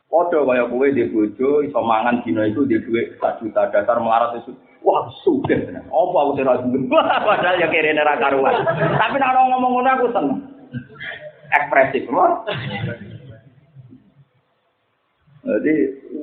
Podo 0.05 0.47
kaya 0.47 0.63
kowe 0.69 0.87
di 0.95 1.11
bojo 1.11 1.65
iso 1.65 1.81
mangan 1.81 2.23
dina 2.23 2.47
itu 2.47 2.63
di 2.63 2.79
dhuwit 2.79 3.19
1 3.19 3.41
juta 3.41 3.67
dasar 3.67 3.99
melarat 3.99 4.37
itu. 4.39 4.55
Wah, 4.85 5.11
sugih 5.25 5.65
tenan. 5.65 5.83
Apa 5.91 6.17
aku 6.23 6.39
ora 6.39 6.61
sugih? 6.61 6.87
Padahal 7.27 7.59
ya 7.59 7.67
kene 7.67 7.99
ra 7.99 8.15
karuan. 8.15 8.63
Tapi 8.95 9.15
nek 9.17 9.33
ngomong 9.33 9.71
ngono 9.75 9.89
aku 9.91 10.07
seneng. 10.15 10.39
Ekspresif, 11.51 12.07
lho. 12.07 12.25
Jadi 15.45 15.73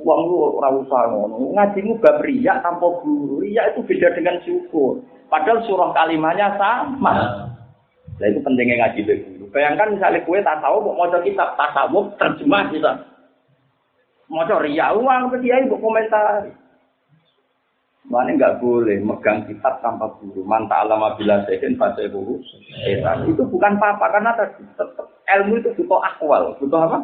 uang 0.01 0.19
lu 0.25 0.35
ora 0.57 0.73
usah 0.73 1.13
ngono. 1.13 1.53
Ngajimu 1.53 2.01
bab 2.01 2.23
riya 2.25 2.65
tanpa 2.65 2.87
guru. 3.03 3.45
Riya 3.45 3.77
itu 3.77 3.85
beda 3.85 4.15
dengan 4.17 4.41
syukur. 4.41 5.05
Padahal 5.29 5.61
surah 5.69 5.93
kalimatnya 5.93 6.55
sama. 6.57 7.52
Nah 8.21 8.27
itu 8.29 8.39
pentingnya 8.45 8.75
ngaji 8.77 8.99
guru. 9.05 9.45
Bayangkan 9.49 9.97
misalnya 9.97 10.21
kue 10.25 10.41
tak 10.45 10.61
tahu 10.61 10.77
mau 10.85 11.05
mau 11.05 11.17
kitab 11.21 11.57
tasawuf 11.57 12.13
terjemah 12.21 12.69
kita. 12.69 12.91
Mau 14.29 14.45
riya 14.45 14.93
uang 14.93 15.33
ke 15.33 15.37
dia 15.41 15.61
ibu 15.61 15.77
komentar. 15.77 16.45
Mana 18.03 18.35
nggak 18.35 18.59
boleh 18.59 18.99
megang 18.99 19.47
kitab 19.49 19.79
tanpa 19.81 20.11
guru. 20.21 20.45
Manta 20.45 20.85
alama 20.85 21.17
bila 21.17 21.41
sehin 21.49 21.79
baca 21.79 22.01
buku. 22.09 22.41
Itu 23.29 23.43
bukan 23.47 23.79
apa-apa 23.79 24.05
karena 24.19 24.31
tadi 24.37 24.61
tetap 24.75 25.07
ilmu 25.39 25.53
itu 25.61 25.69
butuh 25.81 26.01
akwal. 26.03 26.53
Butuh 26.59 26.81
apa? 26.89 26.97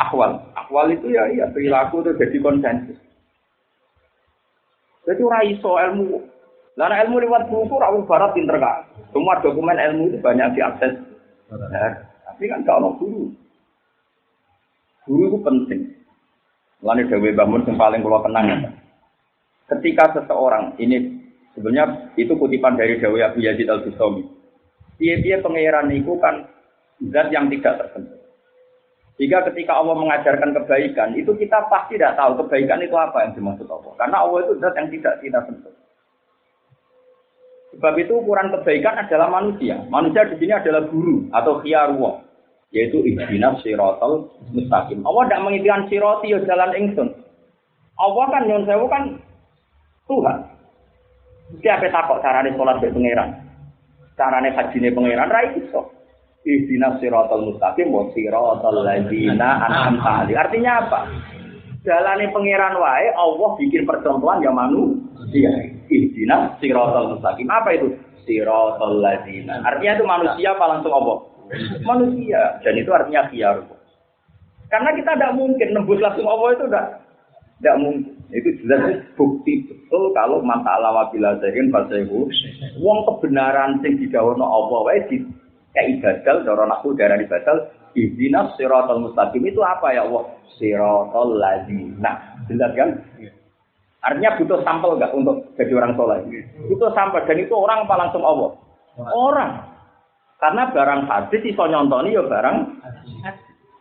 Akwal. 0.00 0.40
Akwal 0.56 0.86
itu 0.94 1.12
ya 1.12 1.28
iya 1.28 1.50
perilaku 1.50 2.00
itu 2.04 2.16
jadi 2.16 2.36
konsensus. 2.40 2.98
Jadi 5.02 5.20
ora 5.20 5.40
iso 5.44 5.76
ilmu. 5.76 6.22
Lah 6.78 6.88
ilmu 7.04 7.20
lewat 7.20 7.52
buku 7.52 7.74
ra 7.76 7.92
barat 8.06 8.32
pinter 8.32 8.56
kan. 8.56 8.91
Semua 9.12 9.38
dokumen 9.44 9.76
ilmu 9.76 10.08
itu 10.08 10.18
banyak 10.24 10.56
diakses. 10.56 10.92
Nah, 11.52 11.92
tapi 12.24 12.48
kan 12.48 12.64
kalau 12.64 12.96
guru. 12.96 13.28
Guru 15.04 15.22
itu 15.28 15.38
penting. 15.44 15.80
Lalu 16.82 17.06
Dewi 17.06 17.30
Bangun 17.36 17.62
yang 17.68 17.78
paling 17.78 18.00
kalau 18.02 18.24
tenang 18.26 18.46
ya. 18.48 18.58
Ketika 19.70 20.18
seseorang 20.18 20.74
ini 20.82 21.22
sebenarnya 21.54 22.10
itu 22.18 22.34
kutipan 22.34 22.74
dari 22.74 22.98
Dewi 22.98 23.22
Abu 23.22 23.38
Yazid 23.44 23.68
Al 23.68 23.84
Bustami. 23.86 24.26
Dia-dia 24.98 25.44
pengeran 25.44 25.92
itu 25.92 26.16
kan 26.18 26.48
zat 27.12 27.28
yang 27.30 27.52
tidak 27.52 27.78
tersentuh. 27.84 28.20
Jika 29.20 29.44
ketika 29.52 29.76
Allah 29.76 29.94
mengajarkan 29.98 30.50
kebaikan, 30.56 31.14
itu 31.14 31.30
kita 31.36 31.68
pasti 31.68 31.94
tidak 31.94 32.16
tahu 32.16 32.42
kebaikan 32.42 32.80
itu 32.80 32.96
apa 32.96 33.28
yang 33.28 33.32
dimaksud 33.36 33.68
Allah. 33.68 33.92
Karena 33.94 34.16
Allah 34.24 34.38
itu 34.46 34.52
zat 34.58 34.74
yang 34.74 34.88
tidak 34.90 35.14
kita 35.20 35.38
sentuh. 35.46 35.74
Sebab 37.72 37.94
itu 37.96 38.12
ukuran 38.20 38.52
kebaikan 38.52 39.00
adalah 39.00 39.32
manusia. 39.32 39.80
Manusia 39.88 40.28
di 40.28 40.36
sini 40.36 40.52
adalah 40.52 40.84
guru 40.92 41.24
atau 41.32 41.56
khiyarwa, 41.64 42.20
yaitu 42.68 43.00
ihdinas 43.00 43.64
siratal 43.64 44.28
mustaqim. 44.52 45.00
Allah 45.08 45.22
tidak 45.28 45.42
menginginkan 45.48 45.88
siroti 45.88 46.36
ya 46.36 46.38
jalan 46.44 46.76
ingsun. 46.76 47.08
Allah 47.96 48.24
kan 48.28 48.44
nyon 48.44 48.68
sewu 48.68 48.84
kan 48.92 49.16
Tuhan. 50.04 50.38
Siapa 51.64 51.88
takut 51.88 52.20
carane 52.20 52.52
sholat 52.56 52.80
di 52.80 52.92
pangeran? 52.92 53.28
Carane 54.16 54.52
haji 54.52 54.88
pangeran, 54.92 55.32
rai 55.32 55.56
iso. 55.56 55.92
Ihdinas 56.44 57.00
siratal 57.00 57.48
mustaqim 57.48 57.88
wa 57.88 58.12
siratal 58.12 58.84
ladzina 58.84 59.64
alaihim. 59.64 60.36
Artinya 60.36 60.72
apa? 60.84 61.00
Jalane 61.82 62.30
pangeran 62.30 62.78
wae 62.78 63.10
Allah 63.16 63.50
bikin 63.58 63.88
percontohan 63.88 64.44
ya 64.44 64.52
manusia. 64.54 65.71
Ihdinas 65.92 66.56
siratal 66.58 67.12
mustaqim. 67.12 67.46
Apa 67.52 67.76
itu? 67.76 67.92
Siratal 68.24 69.04
ladzina. 69.04 69.60
Artinya 69.60 69.92
itu 70.00 70.04
manusia 70.08 70.48
apa 70.56 70.64
langsung 70.72 70.92
Allah? 70.96 71.16
Manusia. 71.84 72.56
Dan 72.64 72.80
itu 72.80 72.90
artinya 72.90 73.28
khiyar. 73.28 73.60
Karena 74.72 74.90
kita 74.96 75.12
tidak 75.20 75.36
mungkin 75.36 75.68
nembus 75.76 76.00
langsung 76.00 76.24
Allah 76.24 76.56
itu 76.56 76.64
tidak 76.64 76.86
tidak 77.60 77.76
mungkin. 77.78 78.12
Itu 78.32 78.48
jelas 78.64 79.04
bukti 79.12 79.68
betul 79.68 80.16
kalau 80.16 80.40
masalah 80.40 80.90
wabila 81.04 81.36
zahin 81.44 81.68
fasehu. 81.68 82.24
Wong 82.80 82.98
kebenaran 83.04 83.84
sing 83.84 84.00
didawono 84.00 84.42
Allah 84.42 85.04
di 85.12 85.20
kayak 85.76 86.00
ibadal, 86.00 86.36
cara 86.48 86.64
aku 86.72 86.96
darah 86.96 87.20
ibadal, 87.20 87.68
ihdinas 87.92 88.56
siratal 88.56 89.04
mustaqim 89.04 89.44
itu 89.44 89.60
apa 89.60 89.92
ya 89.92 90.08
Allah? 90.08 90.24
Siratal 90.56 91.36
ladzina. 91.36 92.40
Jelas 92.48 92.72
kan? 92.72 92.90
Artinya 94.02 94.34
butuh 94.34 94.58
sampel 94.66 94.98
enggak 94.98 95.14
untuk 95.14 95.46
jadi 95.54 95.72
orang 95.78 95.94
soleh? 95.94 96.18
Butuh 96.66 96.90
sampel 96.90 97.22
dan 97.22 97.38
itu 97.38 97.54
orang 97.54 97.86
apa 97.86 97.94
langsung 97.94 98.26
Allah? 98.26 98.50
Orang. 98.98 99.52
Karena 100.42 100.62
barang 100.74 101.06
hadis 101.06 101.42
iso 101.46 101.62
nyontoni 101.70 102.18
ya 102.18 102.26
barang 102.26 102.56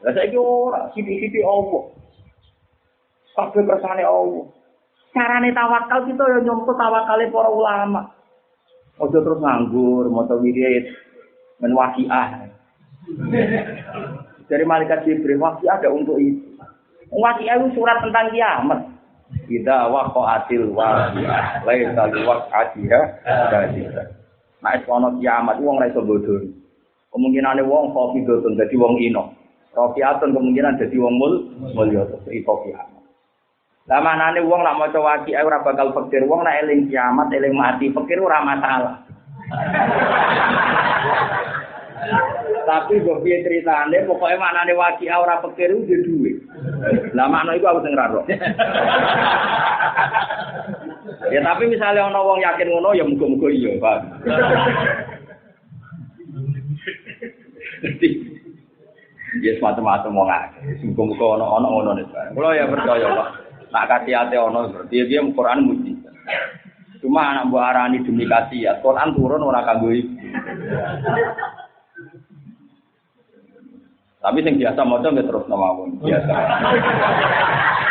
Lah 0.02 0.14
saiki 0.18 0.38
ora, 0.38 0.90
sithik-sithik 0.98 1.46
Allah. 1.46 1.94
Kabeh 3.38 3.64
kersane 3.70 4.02
Allah. 4.02 4.50
Carane 5.14 5.50
tawakal 5.54 6.10
kita 6.10 6.24
ya 6.26 6.40
nyontoh 6.42 6.74
tawakale 6.74 7.30
para 7.30 7.50
ulama. 7.54 8.02
Ojo 8.98 9.18
terus 9.18 9.42
nganggur, 9.42 10.10
maca 10.10 10.36
wirid, 10.38 10.90
men 11.62 11.74
waqiah. 11.78 12.50
Dari 14.50 14.64
malaikat 14.66 15.06
Jibril, 15.06 15.42
waqiah 15.42 15.80
ada 15.80 15.90
untuk 15.90 16.18
itu. 16.18 16.54
Waqiah 17.14 17.62
itu 17.62 17.68
surat 17.78 18.02
tentang 18.02 18.34
kiamat. 18.34 18.91
Kita 19.48 19.92
waqa'atil 19.92 20.72
waqiah, 20.72 21.64
laisa 21.68 22.04
liwaqa'atiha 22.08 23.00
kadhiba. 23.52 24.04
Nah, 24.62 24.78
es 24.78 24.86
ono 24.86 25.18
kiamat 25.18 25.58
wong 25.60 25.82
ora 25.82 25.90
iso 25.90 26.06
bodho. 26.06 26.40
Kemungkinane 27.12 27.66
wong 27.66 27.92
khafidhatun 27.92 28.56
dadi 28.56 28.76
wong 28.78 28.96
ino. 29.02 29.34
Rafiatun 29.76 30.32
kemungkinan 30.32 30.80
dadi 30.80 30.96
wong 31.02 31.16
mul 31.18 31.34
mulya 31.76 32.08
terus 32.08 32.28
iso 32.32 32.54
kiamat. 32.64 33.04
Lah 33.90 34.00
manane 34.00 34.40
wong 34.46 34.62
nak 34.62 34.78
maca 34.78 35.00
waqiah 35.02 35.42
ora 35.44 35.66
bakal 35.66 35.92
pikir 35.92 36.24
wong 36.30 36.46
nak 36.46 36.62
eling 36.64 36.88
kiamat, 36.88 37.34
eling 37.34 37.58
mati, 37.58 37.92
pikir 37.92 38.22
ora 38.22 38.40
masalah. 38.46 38.96
Tapi 42.62 43.02
gue 43.02 43.22
piye 43.22 43.44
ceritane, 43.46 44.06
pokoknya 44.10 44.42
maknane 44.42 44.74
waki 44.74 45.06
ora 45.10 45.38
pikir 45.44 45.74
udah 45.74 46.00
duit. 46.06 46.38
Lah 47.14 47.28
makna 47.30 47.58
itu 47.58 47.66
aku 47.66 47.82
sing 47.86 47.94
roh. 47.94 48.26
ya 51.34 51.40
tapi 51.46 51.64
misalnya 51.70 52.10
ono 52.10 52.20
wong 52.26 52.40
yakin 52.42 52.70
ngono 52.70 52.90
ya 52.98 53.06
muga-muga 53.06 53.48
iya, 53.54 53.72
Pak. 53.78 53.98
Ya 59.42 59.52
semacam-macam 59.58 60.12
wong 60.12 60.30
akeh. 60.30 60.62
Muga-muga 60.92 61.26
ono-ono 61.38 61.68
ngono 61.70 61.92
nek. 61.98 62.08
Kulo 62.34 62.50
ya 62.54 62.66
percaya, 62.70 63.08
Pak. 63.14 63.30
Nak 63.72 63.88
kasih 63.88 64.16
ate 64.18 64.36
ono 64.36 64.68
berarti 64.74 65.08
dia 65.08 65.22
Quran 65.24 65.64
muji. 65.64 65.94
Cuma 67.02 67.34
anak 67.34 67.50
buah 67.50 67.74
arani 67.74 68.06
demi 68.06 68.30
kasih 68.30 68.70
ya. 68.70 68.74
Quran 68.84 69.18
turun 69.18 69.42
ora 69.42 69.66
kanggo 69.66 69.90
iku. 69.90 70.14
Tapi 74.22 74.38
sing 74.46 74.62
biasa 74.62 74.86
maca 74.86 75.10
nggih 75.10 75.26
terus 75.26 75.50
mawon, 75.50 75.98
biasa. 75.98 76.34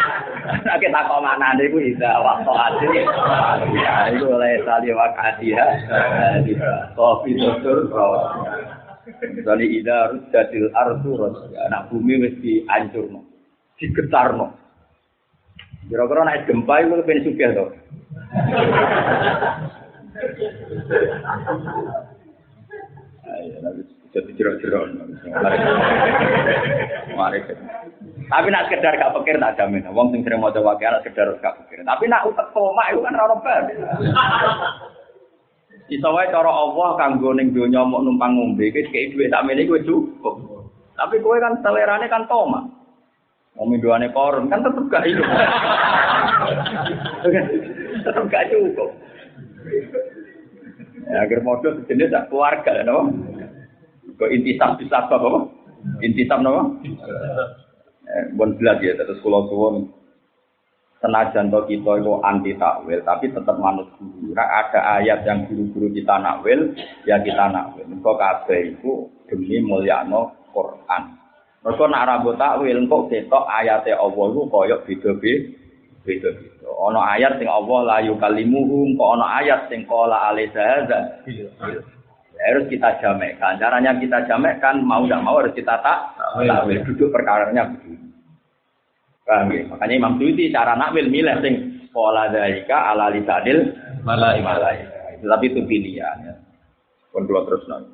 Nek 0.51 0.83
tak 0.83 1.07
kok 1.07 1.23
maknane 1.23 1.63
iku 1.67 1.79
ida 1.79 2.23
waktu 2.23 2.51
adil. 2.51 2.91
Ya 3.75 4.11
iku 4.15 4.35
oleh 4.35 4.63
tali 4.67 4.91
wakati 4.91 5.55
ya. 5.55 5.67
Kopi 6.95 7.39
dokter 7.39 7.87
Misalnya 9.21 9.67
ida 9.67 9.99
rujatil 10.15 10.71
ardu 10.71 11.11
anak 11.67 11.91
bumi 11.91 12.23
wis 12.23 12.35
dihancurno, 12.39 13.27
digetarno. 13.79 14.55
Kira-kira 15.91 16.23
naik 16.23 16.47
gempa 16.47 16.87
itu 16.87 17.03
pengen 17.03 17.25
sugih 17.27 17.51
to. 17.51 17.67
Ayo, 23.31 23.83
jadi 24.11 24.31
jerok-jerok. 24.35 24.85
Mari. 27.15 27.39
Tapi 28.31 28.47
nak 28.51 28.67
sekedar 28.67 28.95
gak 28.99 29.15
pikir 29.23 29.39
tak 29.39 29.55
jamin. 29.59 29.87
Wong 29.91 30.11
sing 30.11 30.27
sering 30.27 30.43
maca 30.43 30.59
wae 30.59 30.83
nak 30.83 31.03
sekedar 31.07 31.31
gak 31.39 31.57
pikir. 31.63 31.83
Tapi 31.87 32.05
nak 32.11 32.27
utek 32.27 32.51
koma 32.51 32.91
itu 32.91 33.03
kan 33.03 33.19
ora 33.19 33.37
bar. 33.39 33.63
Iso 35.91 36.09
wae 36.11 36.31
cara 36.31 36.51
Allah 36.51 36.91
kanggo 36.99 37.35
ning 37.35 37.55
donya 37.55 37.87
mok 37.87 38.03
numpang 38.03 38.35
ngombe 38.35 38.71
iki 38.71 38.87
kei 38.91 39.11
dhuwit 39.15 39.31
sakmene 39.31 39.67
iku 39.67 39.79
cukup. 39.83 40.35
Tapi 40.99 41.23
kowe 41.23 41.39
kan 41.39 41.59
selerane 41.63 42.07
kan 42.11 42.27
toma. 42.27 42.67
Wong 43.59 43.79
doane 43.79 44.11
koron 44.11 44.51
kan 44.51 44.63
tetep 44.63 44.87
gak 44.91 45.07
iso. 45.07 45.23
tetep 48.07 48.25
gak 48.31 48.47
cukup. 48.51 48.91
Ya, 51.11 51.27
agar 51.27 51.43
modal 51.43 51.75
sejenis 51.83 52.15
keluarga, 52.31 52.71
ya, 52.71 52.87
no? 52.87 53.11
Kok 54.21 54.29
intisab 54.29 54.77
bisa 54.77 55.09
apa? 55.09 55.49
Intisab 56.05 56.45
nama? 56.45 56.69
Eh, 58.11 58.27
bon 58.35 58.59
jelas 58.59 58.83
ya, 58.83 58.99
terus 58.99 59.23
kalau 59.23 59.47
suwon 59.47 59.87
senajan 60.99 61.47
to 61.47 61.63
kita 61.71 62.03
itu 62.03 62.13
anti 62.27 62.53
takwil, 62.59 62.99
tapi 63.07 63.31
tetap 63.31 63.55
manut 63.55 63.87
guru. 63.97 64.35
Nah, 64.35 64.67
ada 64.67 64.99
ayat 64.99 65.23
yang 65.23 65.47
guru-guru 65.47 65.95
kita 65.95 66.19
nakwil, 66.19 66.75
ya 67.07 67.23
kita 67.23 67.55
nakwil. 67.55 67.87
Kok 67.87 68.19
kabeh 68.19 68.75
itu 68.75 69.07
demi 69.31 69.63
mulyano 69.63 70.35
Quran. 70.51 71.03
Mereka 71.63 71.85
nak 71.87 72.07
rambut 72.11 72.35
takwil, 72.35 72.83
kok 72.91 73.07
ketok 73.15 73.45
ayatnya 73.47 73.95
Allah 74.03 74.25
itu 74.27 74.43
koyok 74.51 74.83
beda-beda. 74.91 75.49
Beda-beda. 76.03 76.67
Ono 76.67 76.99
ayat 76.99 77.39
sing 77.39 77.47
Allah 77.47 77.79
layu 77.95 78.19
kalimuhum, 78.19 78.99
kok 78.99 79.11
ono 79.15 79.25
ayat 79.25 79.71
sing 79.71 79.87
kola 79.87 80.35
alaihi 80.35 80.51
harus 82.41 82.65
kita 82.73 82.97
jamekan. 83.05 83.61
Caranya 83.61 83.93
kita 84.01 84.25
jamekan 84.25 84.81
mau 84.81 85.05
tidak 85.05 85.21
mau 85.21 85.37
harus 85.41 85.53
kita 85.53 85.77
tak 85.85 86.17
takwil. 86.17 86.81
Duduk 86.89 87.13
perkaranya 87.13 87.69
begini. 87.69 88.09
Paham 89.29 89.53
ya? 89.53 89.63
Makanya 89.69 89.95
Imam 89.95 90.15
Suyuti 90.17 90.51
cara 90.51 90.75
nakwil 90.75 91.13
milih 91.13 91.37
sing 91.45 91.55
pola 91.93 92.33
dalika 92.33 92.91
ala 92.91 93.13
lisanil 93.13 93.77
malai 94.03 94.41
malai. 94.41 94.81
Tapi 95.21 95.47
itu 95.53 95.61
pilihan 95.69 96.17
ya. 96.25 96.35
Pun 97.13 97.29
terus 97.29 97.65
nanti. 97.69 97.93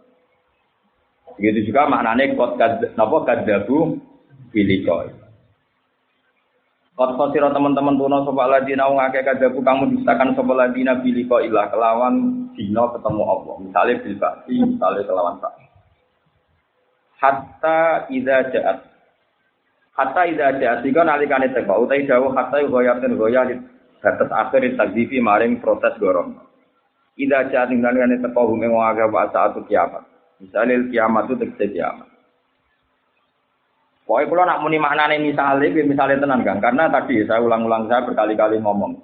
Begitu 1.37 1.75
juga 1.75 1.91
maknanya 1.91 2.33
kot 2.39 2.57
kad 2.57 2.81
napa 2.95 3.27
kadabu 3.27 3.99
bilikoi. 4.55 5.26
Kot 6.97 7.13
khosiro 7.13 7.53
teman-teman 7.53 8.01
tuno 8.01 8.25
sopa 8.25 8.49
ladina 8.49 8.89
wong 8.89 8.97
akeh 8.97 9.21
kadabu 9.21 9.61
kamu 9.61 9.93
distakan 9.93 10.33
sopa 10.33 10.57
ladina 10.57 10.97
biliko 10.97 11.45
ilah 11.45 11.69
kelawan 11.69 12.49
dino 12.57 12.89
ketemu 12.97 13.23
Allah. 13.29 13.55
Misalnya 13.61 14.01
bil 14.01 14.17
misalnya 14.65 15.05
kelawan 15.05 15.37
pak. 15.37 15.53
Hatta 17.21 18.09
ida 18.09 18.49
jaat. 18.49 18.81
Hatta 19.93 20.23
ida 20.25 20.57
jaat. 20.57 20.81
Jika 20.89 21.05
nalikane 21.05 21.53
teko. 21.53 21.85
Utai 21.85 22.09
jauh 22.09 22.33
hatta 22.33 22.65
goyatin 22.65 23.21
goya 23.21 23.45
di 23.45 23.61
batas 24.01 24.33
akhir 24.33 24.65
di 24.65 24.73
takdifi 24.81 25.21
maring 25.21 25.61
proses 25.61 25.93
gorong. 26.01 26.33
Ida 27.21 27.53
jaat 27.53 27.77
nalikane 27.77 28.25
teko 28.25 28.57
humeng 28.57 28.73
wong 28.73 28.89
akeh 28.97 29.05
saat 29.37 29.53
kiamat. 29.69 30.01
Misalnya 30.41 30.81
kiamat 30.89 31.29
itu 31.29 31.45
terjadi 31.45 31.77
kiamat. 31.77 32.16
Pokoknya 34.07 34.31
kalau 34.31 34.45
nak 34.47 34.61
muni 34.63 34.79
maknanya 34.79 35.19
misalnya, 35.19 35.83
misalnya 35.83 36.23
tenang 36.23 36.47
kan? 36.47 36.63
Karena 36.63 36.87
tadi 36.87 37.27
saya 37.27 37.43
ulang-ulang 37.43 37.91
saya 37.91 38.07
berkali-kali 38.07 38.63
ngomong. 38.63 38.95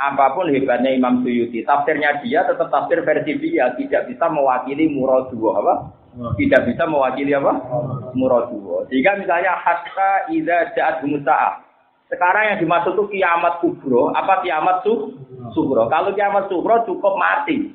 Apa 0.00 0.32
pun 0.32 0.48
hebatnya 0.48 0.94
Imam 0.94 1.20
Suyuti, 1.20 1.60
tafsirnya 1.68 2.24
dia 2.24 2.48
tetap 2.48 2.72
tafsir 2.72 3.04
versi 3.04 3.36
dia, 3.36 3.76
tidak 3.76 4.08
bisa 4.08 4.30
mewakili 4.32 4.88
murad 4.88 5.28
dua 5.28 5.60
apa? 5.60 5.74
Tidak 6.40 6.64
bisa 6.64 6.88
mewakili 6.88 7.36
apa? 7.36 7.60
Murad 8.16 8.48
dua. 8.48 8.88
Jika 8.88 9.20
misalnya 9.20 9.52
hatta 9.58 10.32
ida 10.32 10.72
jaat 10.72 11.04
musa'ah. 11.04 11.68
Sekarang 12.08 12.44
yang 12.48 12.58
dimaksud 12.64 12.96
itu 12.96 13.20
kiamat 13.20 13.60
kubro, 13.60 14.16
apa 14.16 14.40
kiamat 14.40 14.80
su 14.80 15.12
subro? 15.52 15.92
Kalau 15.92 16.16
kiamat 16.16 16.48
subro 16.48 16.88
cukup 16.88 17.20
mati. 17.20 17.68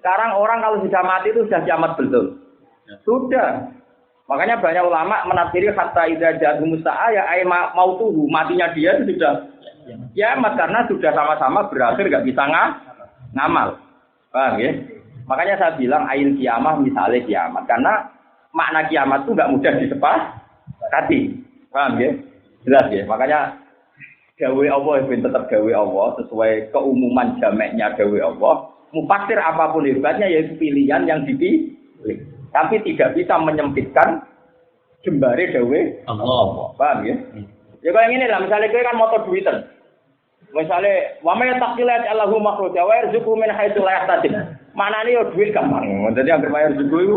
Sekarang 0.00 0.40
orang 0.40 0.64
kalau 0.64 0.80
sudah 0.80 1.02
mati 1.04 1.28
itu 1.28 1.44
sudah 1.44 1.60
kiamat 1.60 1.92
betul. 2.00 2.40
Sudah. 3.04 3.68
Makanya 4.24 4.56
banyak 4.56 4.84
ulama 4.88 5.20
menafsiri 5.28 5.68
hatta 5.76 6.08
idza 6.08 6.40
jadu 6.40 6.64
musa'a 6.64 7.12
ya 7.12 7.44
mau 7.76 8.00
tuh 8.00 8.08
matinya 8.32 8.72
dia 8.72 8.96
itu 8.96 9.12
sudah 9.20 9.52
kiamat 10.16 10.56
karena 10.56 10.80
sudah 10.88 11.12
sama-sama 11.12 11.68
berakhir 11.68 12.08
nggak 12.08 12.24
bisa 12.24 12.42
ng 12.48 12.56
ngamal. 13.36 13.76
Paham 14.32 14.56
ya? 14.56 14.72
Makanya 15.28 15.54
saya 15.60 15.72
bilang 15.76 16.08
ail 16.08 16.32
kiamah 16.40 16.80
misalnya 16.80 17.20
kiamat 17.28 17.64
karena 17.68 17.92
makna 18.56 18.88
kiamat 18.88 19.28
itu 19.28 19.30
nggak 19.36 19.50
mudah 19.52 19.72
disepakati. 19.84 21.20
Paham 21.68 22.00
ya? 22.00 22.10
Jelas 22.64 22.86
ya. 22.88 23.04
Makanya 23.04 23.60
gawe 24.40 24.66
Allah 24.72 24.94
itu 25.04 25.20
tetap 25.20 25.52
gawe 25.52 25.72
Allah 25.76 26.06
sesuai 26.24 26.72
keumuman 26.72 27.36
jameknya 27.44 27.92
gawe 27.92 28.18
Allah. 28.24 28.54
Mufasir 28.94 29.36
apa 29.36 29.74
pun 29.74 29.84
hebatnya 29.84 30.30
yaitu 30.30 30.56
pilihan 30.56 31.04
yang 31.04 31.26
dipilih. 31.28 32.24
Tapi 32.54 32.78
tidak 32.86 33.18
bisa 33.18 33.34
menyempitkan 33.42 34.22
jembare 35.02 35.50
gawe 35.50 35.80
Allah. 36.06 36.70
Paham 36.78 36.98
ya? 37.02 37.14
Ya 37.84 37.90
kayak 37.92 38.10
gini 38.16 38.24
lah, 38.30 38.40
misalnya 38.40 38.72
gue 38.72 38.80
kan 38.80 38.96
motor 38.96 39.20
duitan. 39.28 39.68
Misalnya, 40.54 41.18
wa 41.26 41.34
may 41.34 41.50
taqilat 41.58 42.06
Allahu 42.06 42.38
makhruja 42.38 42.86
wa 42.86 42.94
yarzuqu 43.02 43.34
min 43.34 43.50
haitsu 43.50 43.82
la 43.82 44.00
yahtasib. 44.00 44.32
Manane 44.74 45.10
yo 45.14 45.26
duit 45.34 45.54
gampang. 45.54 45.86
Dadi 46.14 46.30
anggere 46.34 46.50
bayar 46.50 46.74
rezeki 46.74 46.98
iku 47.06 47.16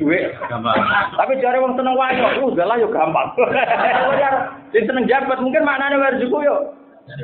duit 0.00 0.24
gampang. 0.48 0.76
Tapi 1.16 1.40
jare 1.40 1.60
wong 1.60 1.76
seneng 1.76 1.96
wayo, 1.96 2.48
uh 2.48 2.76
yo 2.80 2.88
gampang. 2.88 3.28
Sing 4.72 4.84
seneng 4.88 5.04
jabat 5.08 5.40
mungkin 5.40 5.64
maknane 5.64 6.00
bayar 6.00 6.16
rezeki 6.16 6.48
yo 6.48 6.56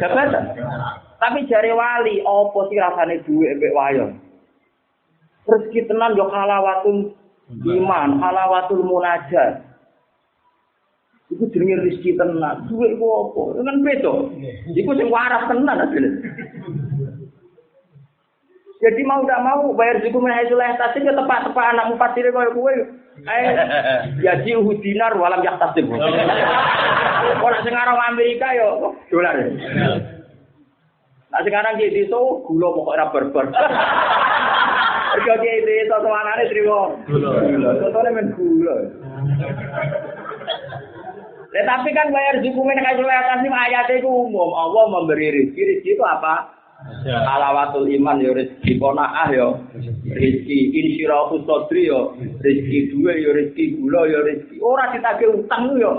jabatan. 0.01 0.45
Tapi 1.21 1.49
jare 1.49 1.73
wali, 1.73 2.21
apa 2.25 2.59
sih 2.69 2.77
rasane 2.77 3.25
duit 3.25 3.57
mbek 3.57 3.77
wayo? 3.77 4.05
Rezeki 5.49 5.89
tenan 5.89 6.17
yo 6.17 6.29
halawatul 6.29 7.13
iman, 7.53 8.21
halawatul 8.21 8.85
munajat. 8.85 9.65
Iku 11.29 11.45
jenenge 11.53 11.85
rezeki 11.85 12.17
tenan. 12.17 12.65
Duit 12.69 12.97
iku 12.97 13.07
apa? 13.29 13.61
Kan 13.61 13.85
beda. 13.85 14.15
Iku 14.73 14.91
sing 14.97 15.09
waras 15.13 15.45
tenan 15.45 15.85
asline. 15.85 16.13
Jadi 18.79 19.03
mau 19.03 19.27
tidak 19.27 19.43
mau 19.43 19.75
bayar 19.75 19.99
juga 20.07 20.23
menaik 20.23 20.55
sulah 20.55 20.79
tasib 20.79 21.03
ya 21.03 21.11
tepat 21.11 21.51
tepat 21.51 21.75
anak 21.75 21.91
mufasir 21.91 22.31
kau 22.31 22.47
kue. 22.55 22.75
Eh, 23.27 23.51
ya 24.23 24.39
jiu 24.47 24.63
dinar 24.79 25.19
walam 25.19 25.43
yak 25.43 25.59
tasib. 25.59 25.91
Kalau 25.91 27.59
sekarang 27.67 27.99
Amerika 28.07 28.55
yo 28.55 28.95
dolar. 29.11 29.35
Nah 31.29 31.41
sekarang 31.43 31.75
di 31.77 31.91
itu 31.91 32.23
gula 32.47 32.69
pokoknya 32.73 33.11
berber. 33.11 33.47
Dia 35.17 35.85
itu 35.85 35.97
semangatnya 35.97 36.45
terima. 36.51 36.81
Gula. 37.09 37.71
Contohnya 37.81 38.11
men 38.13 38.27
gula. 38.37 38.77
Ya, 41.49 41.63
tapi 41.65 41.97
kan 41.97 42.13
bayar 42.13 42.45
suku 42.45 42.61
menaik 42.61 43.01
sulah 43.01 43.25
tasib 43.25 43.49
ayatnya 43.49 44.05
itu 44.05 44.09
umum. 44.09 44.53
Allah 44.53 44.85
memberi 44.93 45.33
rezeki. 45.33 45.61
Rezeki 45.81 45.91
itu 45.97 46.05
apa? 46.05 46.59
Alawatul 47.09 47.91
iman 47.91 48.23
yo 48.23 48.39
rezeki 48.39 48.79
konaah 48.79 49.27
yo 49.35 49.67
rezeki 50.07 50.59
insyirahu 50.79 51.43
sodri 51.43 51.91
yo 51.91 52.15
rezeki 52.39 52.95
duwe 52.95 53.19
yo 53.19 53.35
rezeki 53.35 53.83
gula 53.83 54.07
yo 54.07 54.23
rezeki 54.23 54.63
ora 54.63 54.95
ditagih 54.95 55.43
utang 55.43 55.75
yo 55.75 55.99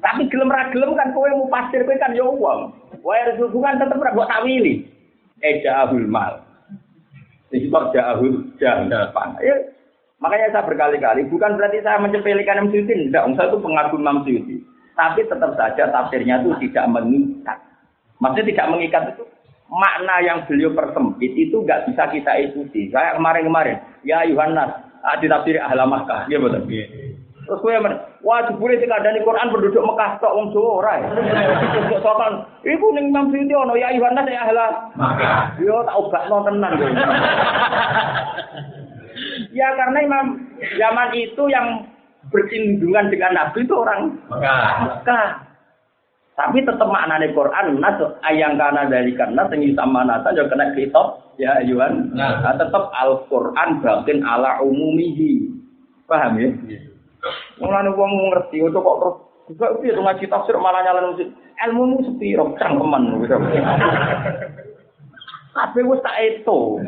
tapi 0.00 0.22
gelem 0.32 0.48
ra 0.48 0.72
gelem 0.72 0.96
kan 0.96 1.12
kowe 1.12 1.28
mau 1.28 1.52
pasir 1.52 1.84
kowe 1.84 1.92
kan 2.00 2.16
yo 2.16 2.32
uang 2.32 2.72
wae 3.04 3.20
rezeki 3.28 3.58
kan 3.60 3.76
tetep 3.76 4.00
ra 4.00 4.16
mbok 4.16 4.30
tawili 4.32 4.88
ejahul 5.40 6.06
mal 6.06 6.44
disebut 7.50 7.84
jahul 7.92 8.46
jahapan 8.60 9.36
ya 9.42 9.56
makanya 10.20 10.52
saya 10.52 10.68
berkali-kali 10.68 11.26
bukan 11.32 11.56
berarti 11.56 11.80
saya 11.80 11.98
mencepelikan 11.98 12.60
Imam 12.60 12.70
Suyuti 12.70 12.92
tidak 13.08 13.24
saya 13.34 13.48
itu 13.48 13.58
pengagum 13.58 14.00
Imam 14.04 14.22
Suyuti 14.22 14.60
tapi 15.00 15.24
tetap 15.24 15.56
saja 15.56 15.88
tafsirnya 15.88 16.44
itu 16.44 16.52
tidak 16.68 16.84
mengikat. 16.92 17.58
Maksudnya 18.20 18.48
tidak 18.52 18.66
mengikat 18.68 19.02
itu 19.16 19.24
makna 19.72 20.20
yang 20.20 20.44
beliau 20.44 20.76
persempit 20.76 21.32
itu 21.32 21.56
nggak 21.64 21.88
bisa 21.88 22.04
kita 22.12 22.32
ikuti. 22.50 22.92
Saya 22.92 23.16
kemarin-kemarin, 23.16 23.80
ya 24.04 24.28
Yohanes, 24.28 24.76
ah, 25.00 25.16
di 25.16 25.24
tafsir 25.24 25.56
ahla 25.56 25.88
Makkah, 25.88 26.28
ya 26.28 26.36
betul. 26.36 26.68
Terus 27.50 27.66
gue 27.66 27.74
yang 27.74 27.82
wah 28.22 28.46
jebule 28.46 28.78
sing 28.78 28.86
di 28.86 29.26
Quran 29.26 29.50
penduduk 29.50 29.82
Mekah 29.82 30.22
tok 30.22 30.38
wong 30.38 30.54
Jawa 30.54 30.70
ora. 30.78 31.02
Kok 31.90 31.98
sokan, 31.98 32.46
iku 32.62 32.94
ning 32.94 33.10
Imam 33.10 33.26
Suyuti 33.34 33.58
ono 33.58 33.74
ya 33.74 33.90
Yohanes 33.90 34.30
ya 34.30 34.46
ahla 34.46 34.66
Makkah. 34.94 35.58
Yo 35.58 35.82
tak 35.82 35.98
obakno 35.98 36.46
tenan 36.46 36.78
Ya 39.50 39.66
karena 39.74 39.98
Imam 39.98 40.26
zaman 40.78 41.10
itu 41.18 41.42
yang 41.50 41.90
bersinggungan 42.30 43.10
dengan 43.10 43.34
Nabi 43.34 43.66
itu 43.66 43.74
orang 43.74 44.14
Mekah. 44.30 45.50
Tapi 46.38 46.62
tetap 46.62 46.86
maknanya 46.86 47.34
Quran 47.34 47.82
nas 47.82 47.98
ayang 48.30 48.54
karena 48.62 48.86
dari 48.86 49.10
karena 49.18 49.42
tinggi 49.50 49.74
sama 49.74 50.06
nasa 50.06 50.30
juga 50.38 50.54
kena 50.54 50.70
kitab 50.78 51.34
ya 51.34 51.66
Yuhan. 51.66 52.14
Nah. 52.14 52.46
nah, 52.46 52.54
tetap 52.54 52.94
Al 52.94 53.26
Quran 53.26 53.82
bagian 53.82 54.22
ala 54.22 54.62
umumihi. 54.62 55.50
Paham 56.06 56.38
ya? 56.38 56.54
Mulane 57.60 57.90
wong 57.92 58.32
ngerti 58.32 58.64
itu 58.64 58.78
kok 58.80 58.98
terus 59.00 59.16
juga 59.50 59.66
itu 59.82 60.00
ngaji 60.00 60.24
tafsir 60.30 60.56
malah 60.56 60.80
nyalain 60.86 61.12
musik. 61.12 61.28
Ilmu 61.60 61.82
mu 61.84 61.98
sepiro 62.06 62.56
cangkeman 62.56 63.20
gitu. 63.20 63.36
Kabeh 65.50 65.82
wis 65.84 66.00
tak 66.00 66.16
eto. 66.22 66.78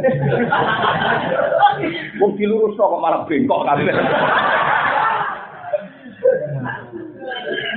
Wong 2.22 2.30
dilurus 2.40 2.78
kok 2.78 3.02
malah 3.02 3.26
bengkok 3.28 3.66
kabeh. 3.68 3.92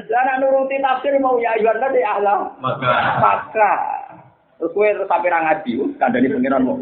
Lah 0.05 0.39
nuruti 0.39 0.79
tafsir 0.79 1.19
mau 1.19 1.35
ya 1.41 1.59
ayuan 1.59 1.81
tadi 1.81 1.99
ahla. 1.99 2.55
Maka. 2.63 2.93
Maka. 3.19 3.73
Terus 4.55 4.71
kowe 4.71 4.87
terus 4.87 5.11
sampe 5.11 5.27
ra 5.27 5.43
ngaji, 5.43 5.99
kandhani 5.99 6.31
pengiran 6.31 6.63
mau. 6.63 6.79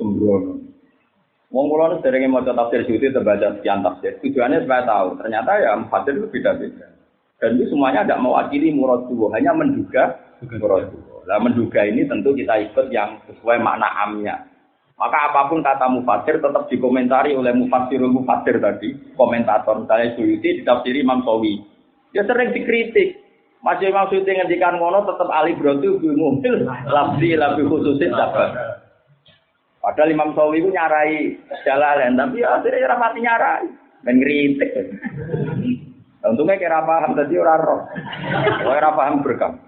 Sembrono. 0.00 0.63
Wong 1.54 1.70
kula 1.70 1.94
nu 1.94 2.02
sering 2.02 2.26
maca 2.34 2.50
tafsir 2.50 2.82
Suyuti 2.82 3.14
terbaca 3.14 3.54
sekian 3.54 3.86
tafsir. 3.86 4.18
Tujuannya 4.18 4.66
supaya 4.66 4.82
tahu, 4.82 5.14
ternyata 5.22 5.54
ya 5.62 5.78
mufassir 5.78 6.18
itu 6.18 6.26
beda-beda. 6.26 6.90
Dan 7.38 7.54
itu 7.54 7.70
semuanya 7.70 8.02
tidak 8.02 8.26
mewakili 8.26 8.74
murad 8.74 9.06
hanya 9.38 9.54
menduga 9.54 10.18
murad 10.58 10.90
Lah 11.30 11.38
menduga 11.38 11.86
ini 11.86 12.10
tentu 12.10 12.34
kita 12.34 12.58
ikut 12.58 12.90
yang 12.90 13.22
sesuai 13.30 13.62
makna 13.62 13.86
amnya. 14.02 14.50
Maka 14.98 15.30
apa 15.30 15.46
pun 15.46 15.62
kata 15.62 15.86
mufasir 15.94 16.42
tetap 16.42 16.66
dikomentari 16.66 17.38
oleh 17.38 17.54
mufasirul 17.54 18.10
mufasir 18.10 18.58
tadi, 18.58 19.14
komentator 19.14 19.86
misalnya 19.86 20.10
Suyuti 20.18 20.58
ditafsiri 20.58 21.06
Imam 21.06 21.22
Sawi. 21.22 21.62
Dia 22.10 22.26
sering 22.26 22.50
dikritik. 22.50 23.22
Masih 23.62 23.94
Imam 23.94 24.10
Suyuti 24.10 24.34
ngendikan 24.34 24.74
ngono 24.82 25.06
tetap 25.06 25.30
ali 25.30 25.54
brotu 25.54 26.02
bil 26.02 26.18
mobil 26.18 26.66
labdi 26.66 27.38
lebih 27.38 27.70
khususin 27.70 28.10
dapat. 28.10 28.83
Padahal 29.84 30.16
Imam 30.16 30.32
Sawi 30.32 30.64
itu 30.64 30.72
nyarai 30.72 31.36
jalalan, 31.68 32.16
tapi 32.16 32.40
ya 32.40 32.56
akhirnya 32.56 32.88
rapati 32.88 33.20
nyarai 33.20 33.68
dan 34.00 34.14
ngeritik. 34.16 34.70
Untungnya 36.24 36.56
kira 36.56 36.80
paham 36.88 37.12
tadi 37.12 37.36
orang 37.36 37.60
roh, 37.60 37.80
orang 38.64 38.96
paham 38.96 39.20
berkam. 39.20 39.60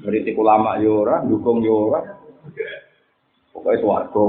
Ngeritik 0.00 0.40
ulama 0.40 0.80
yora, 0.80 1.20
ya 1.20 1.28
dukung 1.28 1.60
yora. 1.60 2.00
Ya 2.56 2.86
Pokoknya 3.52 3.80
suarga. 3.84 4.24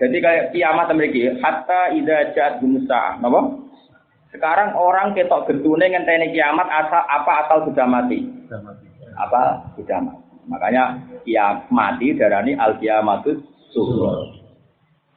Jadi 0.00 0.16
kayak 0.20 0.48
kiamat 0.56 0.88
memiliki 0.92 1.28
hatta 1.40 1.92
ida 1.96 2.32
jat 2.36 2.60
gumsa, 2.60 3.20
apa? 3.20 3.40
Sekarang 4.32 4.76
orang 4.76 5.12
ketok 5.12 5.48
gentune 5.48 5.88
ngenteni 5.88 6.32
kiamat 6.32 6.68
asa 6.68 7.04
apa 7.04 7.48
atau 7.48 7.68
sudah 7.68 7.84
mati? 7.84 8.24
Sudah 8.48 8.60
mati. 8.64 8.84
Apa 9.16 9.40
sudah 9.76 9.98
mati. 10.00 10.29
Makanya 10.50 10.98
kiamat 11.22 11.70
mati 11.70 12.10
darani 12.18 12.58
al 12.58 12.74
kiamatus 12.82 13.38
suhur. 13.70 14.34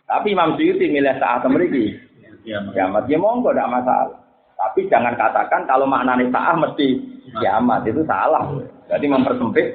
Tapi 0.05 0.37
Imam 0.37 0.53
Suyuti 0.53 0.93
milih 0.93 1.17
saat 1.17 1.41
memiliki 1.49 1.97
kiamat. 2.45 3.09
Ya 3.09 3.17
monggo 3.17 3.49
tidak 3.49 3.73
masalah. 3.73 4.19
Tapi 4.53 4.85
jangan 4.87 5.17
katakan 5.17 5.65
kalau 5.65 5.89
maknanya 5.89 6.29
saat 6.29 6.55
mesti 6.61 7.01
kiamat 7.41 7.81
itu 7.89 8.05
salah. 8.05 8.45
Jadi 8.93 9.05
mempersempit 9.09 9.73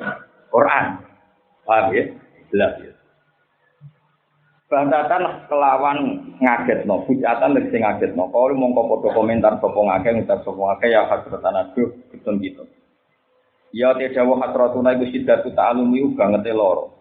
Quran. 0.55 1.03
Paham 1.67 1.91
ya? 1.91 2.05
Jelas 2.55 2.73
ya. 2.81 2.93
Kelawan 5.49 5.99
ngaget 6.45 6.85
no, 6.85 7.01
bujatan 7.09 7.57
dari 7.57 7.73
sing 7.73 7.81
ngaget 7.83 8.13
no. 8.13 8.29
Kalau 8.29 8.53
mau 8.53 8.73
kau 8.77 9.01
komentar 9.17 9.57
sopong 9.65 9.89
ngake, 9.89 10.13
ngucap 10.13 10.45
sopong 10.45 10.69
ngake 10.69 10.93
ya 10.93 11.09
hasratan 11.09 11.57
aduh, 11.57 11.89
gitu 12.13 12.31
gitu. 12.45 12.63
Ya 13.73 13.93
tidak 13.93 14.25
wah 14.25 14.39
hasratuna 14.49 14.97
iku 14.97 15.07
sidatu 15.13 15.53
ta'alumi 15.53 16.17
banget 16.17 16.49
loro. 16.57 16.97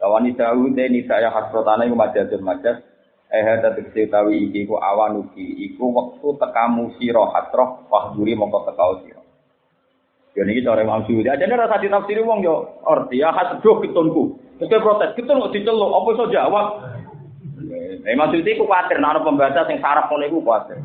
Lawani 0.00 0.32
dawu 0.32 0.72
te 0.72 0.88
ni 0.88 1.04
saya 1.04 1.28
hasratana 1.28 1.84
iku 1.84 1.96
majadun 1.96 2.40
majad. 2.40 2.80
Eh 3.26 3.42
ada 3.42 3.74
tegese 3.74 4.06
utawi 4.06 4.48
iki 4.48 4.70
ku 4.70 4.78
awanuki 4.78 5.44
iku 5.66 5.90
wektu 5.90 6.38
tekamu 6.38 6.94
sira 6.96 7.26
hasrah 7.34 7.84
fahduri 7.90 8.38
mongko 8.38 8.70
tekau 8.70 9.02
sira. 9.02 9.20
Ya 10.36 10.44
niki 10.44 10.64
cara 10.64 10.84
Imam 10.84 11.02
Syuuti. 11.08 11.32
Ajane 11.32 11.56
rasa 11.56 11.80
ditafsiri 11.80 12.20
wong 12.20 12.44
yo 12.44 12.80
arti 12.84 13.24
ya 13.24 13.32
hasdo 13.32 13.80
ketunku. 13.80 14.36
Terus 14.56 14.80
protes, 14.80 15.12
ketun 15.12 15.36
kok 15.36 15.52
diceluk, 15.52 15.92
apa 15.92 16.08
iso 16.16 16.24
jawab? 16.32 16.66
Eh, 17.60 18.12
Imam 18.12 18.32
Syuuti 18.32 18.56
ku 18.56 18.68
kuwatir 18.68 19.00
nek 19.00 19.16
ana 19.16 19.20
pembaca 19.20 19.68
sing 19.68 19.80
saraf 19.80 20.08
ngono 20.08 20.24
iku 20.28 20.38
kuwatir. 20.40 20.78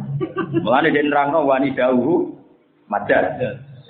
Mulane 0.60 0.92
dia 0.92 1.04
nerangno 1.04 1.48
wani 1.48 1.76
dawuh 1.76 2.32
madar. 2.92 3.38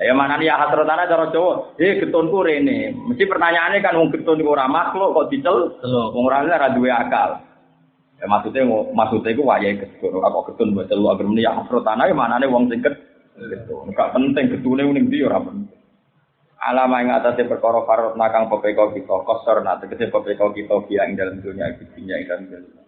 Ya 0.02 0.18
mana 0.18 0.42
nih 0.42 0.50
ya 0.50 0.58
hasrat 0.58 0.82
tanah 0.82 1.06
cara 1.06 1.30
Jawa. 1.30 1.78
Eh 1.78 2.02
getunku 2.02 2.42
rene. 2.42 2.90
Mesti 2.90 3.30
pertanyaannya 3.30 3.86
kan 3.86 4.02
wong 4.02 4.10
getun 4.10 4.42
iku 4.42 4.58
ora 4.58 4.66
makhluk 4.66 5.14
kok 5.14 5.30
dicel. 5.30 5.78
Wong 5.86 6.26
ora 6.26 6.42
ora 6.42 6.74
duwe 6.74 6.90
akal. 6.90 7.38
Ya 8.18 8.26
maksudnya 8.26 8.66
maksudnya 8.98 9.38
iku 9.38 9.46
wayahe 9.46 9.78
getun. 9.78 10.18
Kok 10.18 10.46
getun 10.50 10.74
mbok 10.74 10.90
telu 10.90 11.06
agar 11.06 11.26
muni 11.30 11.46
ya 11.46 11.54
hasrat 11.54 11.86
tanah 11.86 12.10
ya 12.10 12.18
manane 12.18 12.50
wong 12.50 12.66
sing 12.74 12.82
getun. 12.82 13.94
Enggak 13.94 14.10
penting 14.18 14.46
getune 14.50 14.82
ning 14.90 15.06
ndi 15.06 15.22
ora 15.22 15.38
penting. 15.38 15.78
Alama 16.62 17.02
yang 17.02 17.18
atasnya 17.18 17.50
perkara 17.50 17.82
farot 17.90 18.14
nakang 18.18 18.46
pepeko 18.46 18.94
kita 18.94 19.26
kosor 19.26 19.66
nak 19.66 19.82
tegese 19.82 20.14
pepeko 20.14 20.54
kita 20.54 20.78
dia 20.86 21.10
ing 21.10 21.18
dalam 21.18 21.42
dunia 21.42 21.74
dunia 21.74 22.22
ing 22.22 22.26
dalam 22.30 22.46
dunia. 22.50 22.82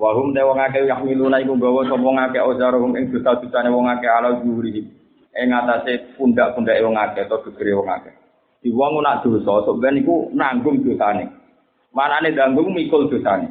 Wahum 0.00 0.32
de 0.32 0.40
wong 0.40 0.56
akeh 0.56 0.88
yang 0.88 1.04
miluna 1.04 1.36
iku 1.40 1.54
gawa 1.54 1.84
sapa 1.84 2.00
wong 2.00 2.16
akeh 2.16 2.40
ozarum 2.40 2.96
ing 2.96 3.12
dosa-dosane 3.12 3.68
wong 3.68 3.92
akeh 3.92 4.08
ala 4.08 4.40
zuhuri. 4.40 5.03
Ing 5.34 5.50
atase 5.50 6.14
pundak-pundake 6.14 6.78
wong 6.86 6.94
akeh 6.94 7.26
atau 7.26 7.42
gegere 7.42 7.74
wong 7.74 7.90
akeh. 7.90 8.14
Di 8.62 8.70
wong 8.70 9.02
nak 9.02 9.26
dosa 9.26 9.66
sok 9.66 9.82
ben 9.82 9.98
iku 9.98 10.30
nanggung 10.30 10.80
dosane. 10.86 11.26
Manane 11.90 12.30
nanggung 12.30 12.70
mikul 12.70 13.10
dosane. 13.10 13.50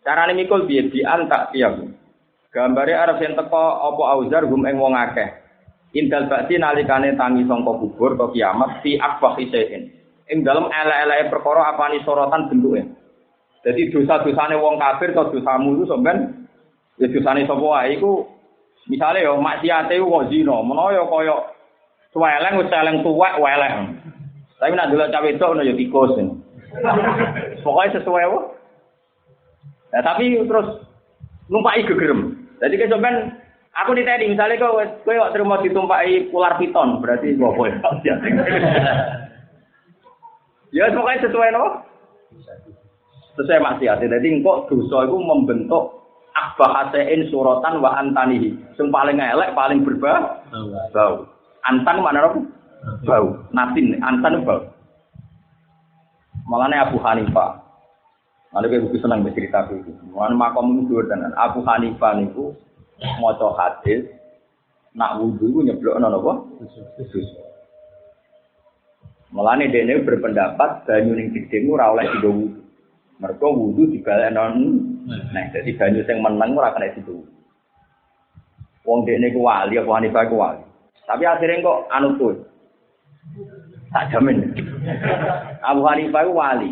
Carane 0.00 0.32
mikul 0.32 0.64
piye 0.64 0.88
di 0.88 1.04
antak 1.04 1.52
tiap. 1.52 1.76
Gambare 2.50 2.96
arep 2.96 3.20
yen 3.20 3.36
teko 3.36 3.62
apa 3.78 4.02
auzar 4.16 4.48
gum 4.48 4.64
ing 4.64 4.80
wong 4.80 4.96
akeh. 4.96 5.28
Indal 5.92 6.26
bakti 6.26 6.56
nalikane 6.56 7.14
tangi 7.20 7.44
sangka 7.44 7.78
kubur 7.78 8.16
atau 8.16 8.32
kiamat 8.32 8.80
fi 8.80 8.96
akbah 8.96 9.36
isein. 9.36 9.92
Ing 10.30 10.40
dalam 10.40 10.72
elek-eleke 10.72 11.30
perkara 11.30 11.74
apani 11.74 12.00
sorotan 12.06 12.48
bentuke. 12.48 12.86
Jadi 13.60 13.92
dosa-dosane 13.92 14.56
wong 14.56 14.80
kafir 14.80 15.12
atau 15.12 15.28
dosamu 15.28 15.76
itu 15.76 15.84
sampean 15.84 16.48
ya 16.96 17.12
dosane 17.12 17.44
sapa 17.44 17.68
misale 18.90 19.22
yo 19.22 19.38
maksiate 19.38 19.94
kok 19.94 20.26
zina, 20.26 20.58
menawa 20.66 20.90
yo 20.90 21.06
kaya 21.06 21.36
suweleng 22.10 22.58
wis 22.58 22.74
eleng 22.74 23.06
tuwek 23.06 23.38
welek. 23.38 23.74
Tapi 24.58 24.74
nek 24.74 24.90
delok 24.90 25.14
cawe 25.14 25.28
itu 25.30 25.44
ono 25.46 25.62
yo 25.62 25.74
tikus. 25.78 26.18
Pokoknya 27.62 28.02
sesuai 28.02 28.26
wae. 28.26 28.40
Nah, 29.90 30.02
tapi 30.06 30.38
terus 30.46 30.86
numpaki 31.50 31.86
gegerem. 31.86 32.46
Jadi 32.62 32.86
sampean 32.86 33.40
Aku 33.70 33.94
ditanya 33.94 34.26
misalnya 34.26 34.58
kau 34.58 34.82
kau 34.82 35.14
kok 35.14 35.30
terima 35.30 35.62
ditumpai 35.62 36.26
ular 36.34 36.58
piton, 36.58 36.98
berarti 36.98 37.38
gua 37.38 37.54
boleh. 37.54 37.78
ya 40.74 40.90
pokoknya 40.90 41.30
sesuai 41.30 41.54
no. 41.54 41.86
Sesuai 43.38 43.62
maksiat. 43.62 44.02
Jadi 44.02 44.26
engkau 44.26 44.66
dosa 44.66 45.06
itu 45.06 45.16
membentuk 45.22 45.99
akbah 46.40 46.88
asein 46.88 47.28
suratan 47.28 47.84
wa 47.84 47.92
antanihi. 48.00 48.56
Yang 48.80 48.88
paling 48.88 49.18
elek, 49.20 49.52
paling 49.52 49.84
berbau. 49.84 50.40
Bau. 50.96 51.28
Antan 51.68 52.00
mana 52.00 52.32
apa? 52.32 52.40
Bau. 53.04 53.26
Natin, 53.52 54.00
antan 54.00 54.40
bau. 54.44 54.64
Malahnya 56.48 56.88
Abu 56.88 56.98
Hanifah. 56.98 57.60
Lalu 58.50 58.82
buku 58.90 58.98
senang 58.98 59.22
bercerita 59.22 59.70
itu. 59.70 59.94
Mana 60.10 60.34
makom 60.34 60.82
itu 60.82 60.98
dan 61.06 61.30
Abu 61.38 61.62
Hanifah 61.62 62.18
itu 62.18 62.50
maca 63.22 63.54
hadis 63.54 64.10
nak 64.98 65.22
wudu 65.22 65.46
iku 65.46 65.60
nyeblokno 65.62 66.06
napa? 66.10 66.32
Susu. 66.98 67.38
Mulane 69.30 69.70
dene 69.70 70.02
berpendapat 70.02 70.82
banyu 70.90 71.14
ning 71.14 71.30
gedhe 71.30 71.62
ora 71.70 71.94
oleh 71.94 72.10
digo 72.18 72.30
wudu. 72.34 72.58
Mergo 73.20 73.52
wudu 73.52 73.84
dibalekno 73.92 74.56
nah 75.04 75.44
dadi 75.52 75.76
banyu 75.76 76.00
sing 76.08 76.24
meneng 76.24 76.56
ora 76.56 76.72
kena 76.72 76.88
digo. 76.96 77.20
Wong 78.88 79.04
dene 79.04 79.28
ku 79.28 79.44
wali 79.44 79.76
apa 79.76 79.90
Hanifah 80.00 80.24
ku 80.24 80.40
wali. 80.40 80.64
Tapi 81.04 81.28
akhirnya 81.28 81.60
kok 81.60 81.78
anu 81.92 82.16
tuh. 82.16 82.32
Tak 83.92 84.08
jamin. 84.08 84.40
Abu 85.60 85.84
Hanifah 85.84 86.24
ku 86.24 86.32
wali. 86.32 86.70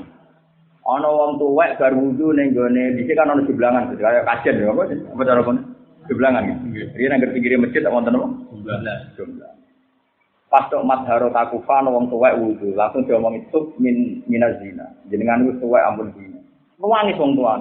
Ana 0.88 1.08
wong 1.12 1.36
tuwek 1.36 1.76
bar 1.76 1.92
wudu 1.92 2.32
ning 2.32 2.56
gone 2.56 2.96
dhisik 2.96 3.12
kan 3.12 3.28
ana 3.28 3.44
seblangan 3.44 3.92
kaya 3.92 4.24
kajen 4.24 4.64
ya 4.64 4.72
apa 4.72 4.88
apa 4.88 5.22
cara 5.28 5.44
kono. 5.44 5.60
Sebelangan 6.08 6.48
ya. 6.48 6.56
Dia 6.96 7.12
nang 7.12 7.20
pinggir 7.28 7.60
masjid 7.60 7.84
tak 7.84 7.92
wonten 7.92 8.16
apa? 8.16 8.28
Jumlah. 9.20 9.52
Pas 10.48 10.64
tok 10.72 10.80
madharo 10.80 11.28
takufa 11.28 11.84
wong 11.84 12.08
tuwek 12.08 12.40
wudu, 12.40 12.72
langsung 12.72 13.04
diomong 13.04 13.36
itu 13.36 13.76
min 13.76 14.24
minazina. 14.24 14.88
Jenengan 15.12 15.44
wis 15.44 15.60
tuwek 15.60 15.84
ampun 15.84 16.08
dina. 16.16 16.27
Wani 16.78 17.12
wong 17.18 17.34
tuwa. 17.34 17.58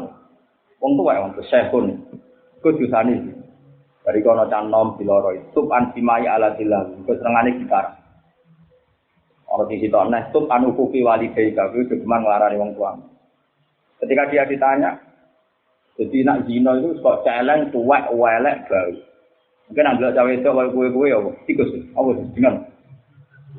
Wong 0.78 0.94
tua 0.94 1.18
wong 1.18 1.34
untuk 1.34 1.46
saya 1.50 1.74
pun, 1.74 1.90
gue 2.62 2.74
bisa 2.78 3.02
nih. 3.02 3.18
Dari 4.06 4.24
kono 4.24 4.48
canom 4.48 4.96
di 4.96 5.04
loro 5.04 5.36
itu, 5.36 5.68
pan 5.68 5.92
ala 5.92 6.56
tilang, 6.56 7.04
gue 7.04 7.18
serengane 7.18 7.60
gitar. 7.60 7.98
Orang 9.52 9.68
di 9.68 9.84
situ 9.84 9.98
aneh, 9.98 10.32
tuh 10.32 10.48
pan 10.48 10.64
ukupi 10.64 11.04
wali 11.04 11.34
kei 11.34 11.52
kaku, 11.52 11.84
itu 11.84 12.00
cuma 12.06 12.24
wong 12.24 12.72
tuwa. 12.78 12.96
Ketika 14.00 14.30
dia 14.32 14.46
ditanya, 14.46 14.96
jadi 15.98 16.24
nak 16.24 16.46
zino 16.46 16.78
itu 16.78 17.02
kok 17.02 17.26
celeng 17.26 17.74
tua, 17.74 18.06
welek, 18.14 18.70
bau. 18.70 18.94
Mungkin 19.68 19.90
ambil 19.92 20.16
cawe 20.16 20.32
itu, 20.32 20.50
wali 20.54 20.70
kue 20.72 20.88
kue, 20.94 21.12
ya, 21.12 21.20
tikus, 21.44 21.74
apa 21.98 22.10
sih, 22.16 22.48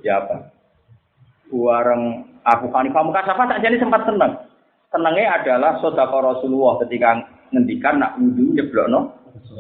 Ya 0.07 0.23
apa? 0.23 0.49
Buareng 1.51 2.25
aku 2.47 2.71
kan, 2.71 2.89
kamu 2.89 3.11
kasapan 3.11 3.51
tak 3.51 3.61
jadi 3.67 3.77
sempat 3.83 4.07
seneng. 4.07 4.48
Senangnya 4.89 5.37
adalah 5.37 5.77
sodako 5.85 6.25
Rasulullah 6.25 6.81
ketika 6.85 7.21
ngendikan 7.53 8.01
nak 8.01 8.17
wudhu 8.17 8.57
nyeblokno 8.57 9.13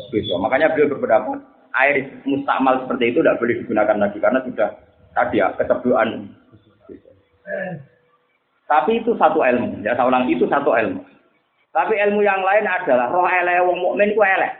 besok. 0.08 0.38
Makanya 0.40 0.72
beliau 0.72 0.96
berpendapat 0.96 1.38
air 1.76 2.08
mustakmal 2.24 2.80
seperti 2.84 3.12
itu 3.12 3.20
tidak 3.20 3.36
boleh 3.36 3.54
digunakan 3.60 3.96
lagi 4.00 4.18
karena 4.18 4.40
sudah 4.40 4.68
tadi 5.12 5.40
ya 5.40 5.52
ketebuan. 5.60 6.32
Tapi 8.68 9.00
itu 9.00 9.12
satu 9.16 9.40
ilmu. 9.40 9.84
Ya 9.84 9.96
saya 9.96 10.08
ulang 10.08 10.28
itu 10.28 10.44
satu 10.48 10.72
ilmu. 10.72 11.00
Tapi 11.72 11.94
ilmu 11.96 12.20
yang 12.24 12.40
lain 12.40 12.64
adalah 12.64 13.12
roh 13.12 13.28
elek 13.28 13.64
wong 13.64 13.78
mukmin 13.80 14.12
iku 14.12 14.24
elek. 14.24 14.52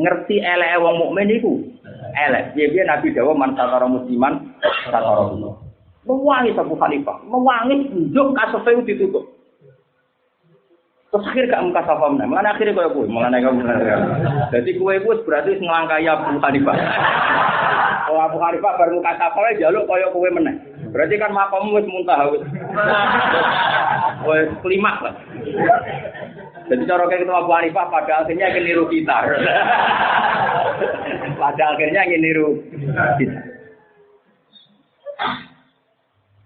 Ngerti 0.00 0.36
elek 0.40 0.80
wong 0.80 0.96
mukmin 1.00 1.28
iku 1.36 1.52
elek. 2.16 2.56
Dia 2.56 2.84
Nabi 2.88 3.12
Dawa 3.12 3.32
man 3.36 3.52
satara 3.56 3.84
musliman 3.88 4.56
satara 4.88 5.28
Mewangi 6.08 6.56
Abu 6.56 6.74
Hanifah, 6.80 7.20
mewangi 7.28 7.92
njuk 7.92 8.32
kasefe 8.32 8.72
ditutup. 8.88 9.24
Terus 11.10 11.26
akhir 11.26 11.50
gak 11.50 11.64
muka 11.66 11.82
safa 11.82 12.06
meneh. 12.06 12.26
Mulane 12.30 12.48
akhirnya 12.54 12.78
kaya 12.78 12.94
kowe, 12.94 13.02
mulane 13.10 13.42
kamu 13.42 13.66
Jadi 14.54 14.70
kowe 14.78 14.94
iku 14.94 15.10
berarti 15.26 15.58
nglangkai 15.58 16.06
Abu 16.06 16.38
Hanifah. 16.38 16.76
Kalau 18.06 18.20
Abu 18.30 18.38
Hanifah 18.38 18.72
baru 18.78 19.02
muka 19.02 19.18
safa 19.18 19.58
jaluk 19.58 19.90
kaya 19.90 20.06
kowe 20.14 20.28
meneh. 20.30 20.54
Berarti 20.94 21.14
kan 21.18 21.34
makamu 21.34 21.82
wis 21.82 21.90
muntah 21.90 22.30
wis. 22.30 22.42
Wis 24.22 24.48
klimak 24.62 25.02
lah. 25.02 25.14
Jadi 26.70 26.86
cara 26.86 27.02
kayak 27.10 27.26
ketemu 27.26 27.36
Abu 27.42 27.50
Hanifah 27.58 27.84
pada 27.90 28.22
akhirnya 28.22 28.46
ingin 28.54 28.64
niru 28.70 28.86
kita. 28.86 29.16
pada 31.42 31.64
akhirnya 31.74 32.06
ingin 32.06 32.22
niru 32.22 32.48
kita. 33.18 33.50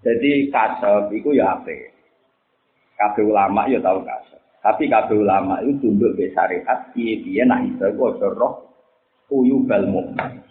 Jadi 0.04 0.52
kasab 0.52 1.08
itu 1.16 1.32
ya 1.32 1.56
apa? 1.56 1.72
Kabeh 3.00 3.24
ulama 3.24 3.64
ya 3.66 3.80
tahu 3.80 4.04
kasab. 4.04 4.40
Tapi 4.60 4.92
kabeh 4.92 5.16
ulama 5.16 5.64
itu 5.64 5.80
tunduk 5.80 6.12
be 6.20 6.28
syariat 6.36 6.92
piye-piye 6.92 7.48
nah 7.48 7.64
iso 7.64 7.88
kok 7.96 8.20
roh 8.36 8.68
uyu 9.32 9.64
mukmin. 9.64 10.44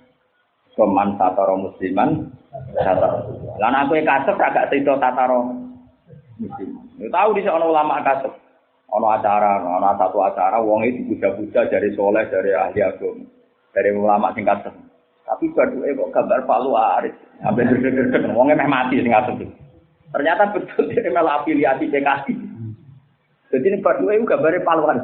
Peman 0.74 1.14
satara 1.22 1.54
musliman 1.54 2.34
satara. 2.74 3.30
Lan 3.62 3.78
aku 3.78 4.01
kasep 4.01 4.36
agak 4.41 4.74
cerita 4.74 4.97
tataro 4.97 5.54
muslim. 6.41 6.70
Ya 6.97 7.08
tahu 7.14 7.38
di 7.38 7.45
sana 7.45 7.66
ulama 7.66 8.01
kasep. 8.01 8.34
Ono 8.93 9.10
acara, 9.10 9.58
ono 9.58 9.89
satu 9.97 10.22
acara, 10.22 10.62
wong 10.62 10.86
itu 10.86 11.18
dipuja-puja 11.18 11.66
dari 11.66 11.89
soleh, 11.97 12.30
dari 12.30 12.54
ahli 12.54 12.78
agama, 12.78 13.26
dari 13.74 13.89
ulama 13.89 14.30
sing 14.38 14.45
kasep. 14.45 14.70
Tapi 15.24 15.45
baduke 15.55 15.95
kok 15.95 16.11
gambar 16.11 16.39
Pak 16.43 16.61
Luaris. 16.67 17.15
Sampai 17.39 17.67
deg-deg 17.67 18.32
wongnya 18.36 18.59
meh 18.59 18.67
mati 18.67 18.99
sing 18.99 19.11
kasep. 19.11 19.39
Ternyata 20.13 20.53
betul 20.53 20.91
dia 20.91 21.09
malah 21.09 21.41
afiliasi 21.41 21.89
PKI. 21.89 22.34
Jadi 23.53 23.65
ini 23.69 23.78
berdua 23.86 24.17
itu 24.17 24.26
gambarnya 24.26 24.65
paluan. 24.65 24.97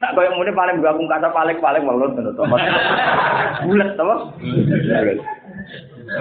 Nak 0.00 0.16
kau 0.16 0.24
yang 0.24 0.32
muni 0.40 0.48
paling 0.56 0.80
gabung 0.80 1.04
kata 1.12 1.28
paling 1.28 1.60
paling 1.60 1.84
malut 1.84 2.16
menurut 2.16 2.32
Bulat, 3.60 3.92
apa? 4.00 4.16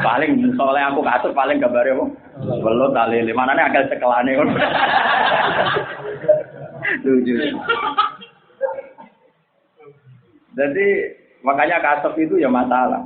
Paling 0.04 0.32
soalnya 0.60 0.92
aku 0.92 1.00
kasut 1.00 1.32
paling 1.32 1.64
apa? 1.64 2.04
Belut 2.44 2.92
tali 2.92 3.32
mana 3.32 3.56
nih 3.56 3.64
agak 3.64 3.88
sekelane. 3.88 4.36
Lucu. 7.08 7.36
Jadi 10.60 10.88
makanya 11.46 11.80
kasut 11.80 12.16
itu 12.20 12.40
ya 12.40 12.52
masalah. 12.52 13.06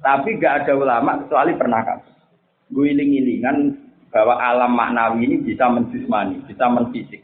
Tapi 0.00 0.36
gak 0.38 0.64
ada 0.64 0.72
ulama 0.76 1.24
kecuali 1.24 1.56
pernah 1.56 1.80
kasut. 1.82 2.14
Guiling-gilingan 2.70 3.86
bahwa 4.10 4.34
alam 4.40 4.72
maknawi 4.72 5.28
ini 5.28 5.36
bisa 5.44 5.68
menjismani, 5.68 6.40
bisa 6.48 6.66
menfisik. 6.70 7.20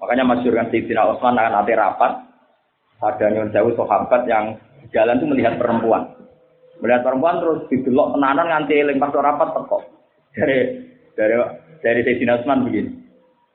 Makanya 0.00 0.24
masyur 0.24 0.56
kan 0.56 0.72
Sayyidina 0.72 1.12
Utsman 1.12 1.36
akan 1.36 1.60
ada 1.60 1.74
rapat, 1.76 2.12
ada 3.04 3.26
nyon 3.28 3.52
jauh 3.52 3.72
sahabat 3.76 4.24
yang 4.24 4.56
jalan 4.96 5.20
tuh 5.20 5.28
melihat 5.28 5.60
perempuan. 5.60 6.16
Melihat 6.80 7.04
perempuan 7.04 7.44
terus 7.44 7.68
didelok 7.68 8.16
tenanan 8.16 8.48
nganti 8.48 8.72
eling 8.80 8.96
pas 8.96 9.12
rapat 9.12 9.48
teko. 9.52 9.78
Dari 10.32 10.58
dari 11.12 11.34
dari 11.84 12.00
Sayyidina 12.08 12.40
Utsman 12.40 12.64
begini. 12.64 12.90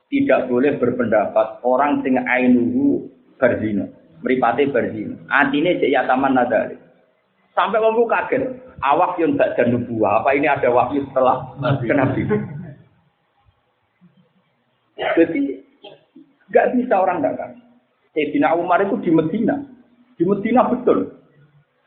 Tidak 0.06 0.46
boleh 0.54 0.78
berpendapat 0.78 1.66
orang 1.66 2.06
sing 2.06 2.14
ainuhu 2.22 3.10
berzina, 3.42 3.90
mripate 4.24 4.70
berzina. 4.70 5.16
Atine 5.32 5.80
cek 5.80 5.92
ya 5.92 6.08
taman 6.08 6.36
nadari. 6.38 6.78
Sampai 7.56 7.80
wong 7.80 7.96
kaget, 8.12 8.52
awak 8.84 9.16
yang 9.16 9.40
tak 9.40 9.56
dan 9.56 9.72
nubuah. 9.72 10.20
Apa 10.20 10.36
ini 10.36 10.48
ada 10.52 10.68
wahyu 10.68 11.08
setelah 11.08 11.56
Nabi? 11.64 11.88
Jadi 14.96 15.40
nggak 16.52 16.68
bisa 16.76 16.96
orang 17.00 17.24
nggak 17.24 17.36
kan. 17.40 17.52
Sayyidina 18.16 18.56
Umar 18.56 18.84
itu 18.84 18.96
di 19.04 19.12
Medina. 19.12 19.56
Di 20.16 20.24
Medina 20.24 20.68
betul. 20.72 21.16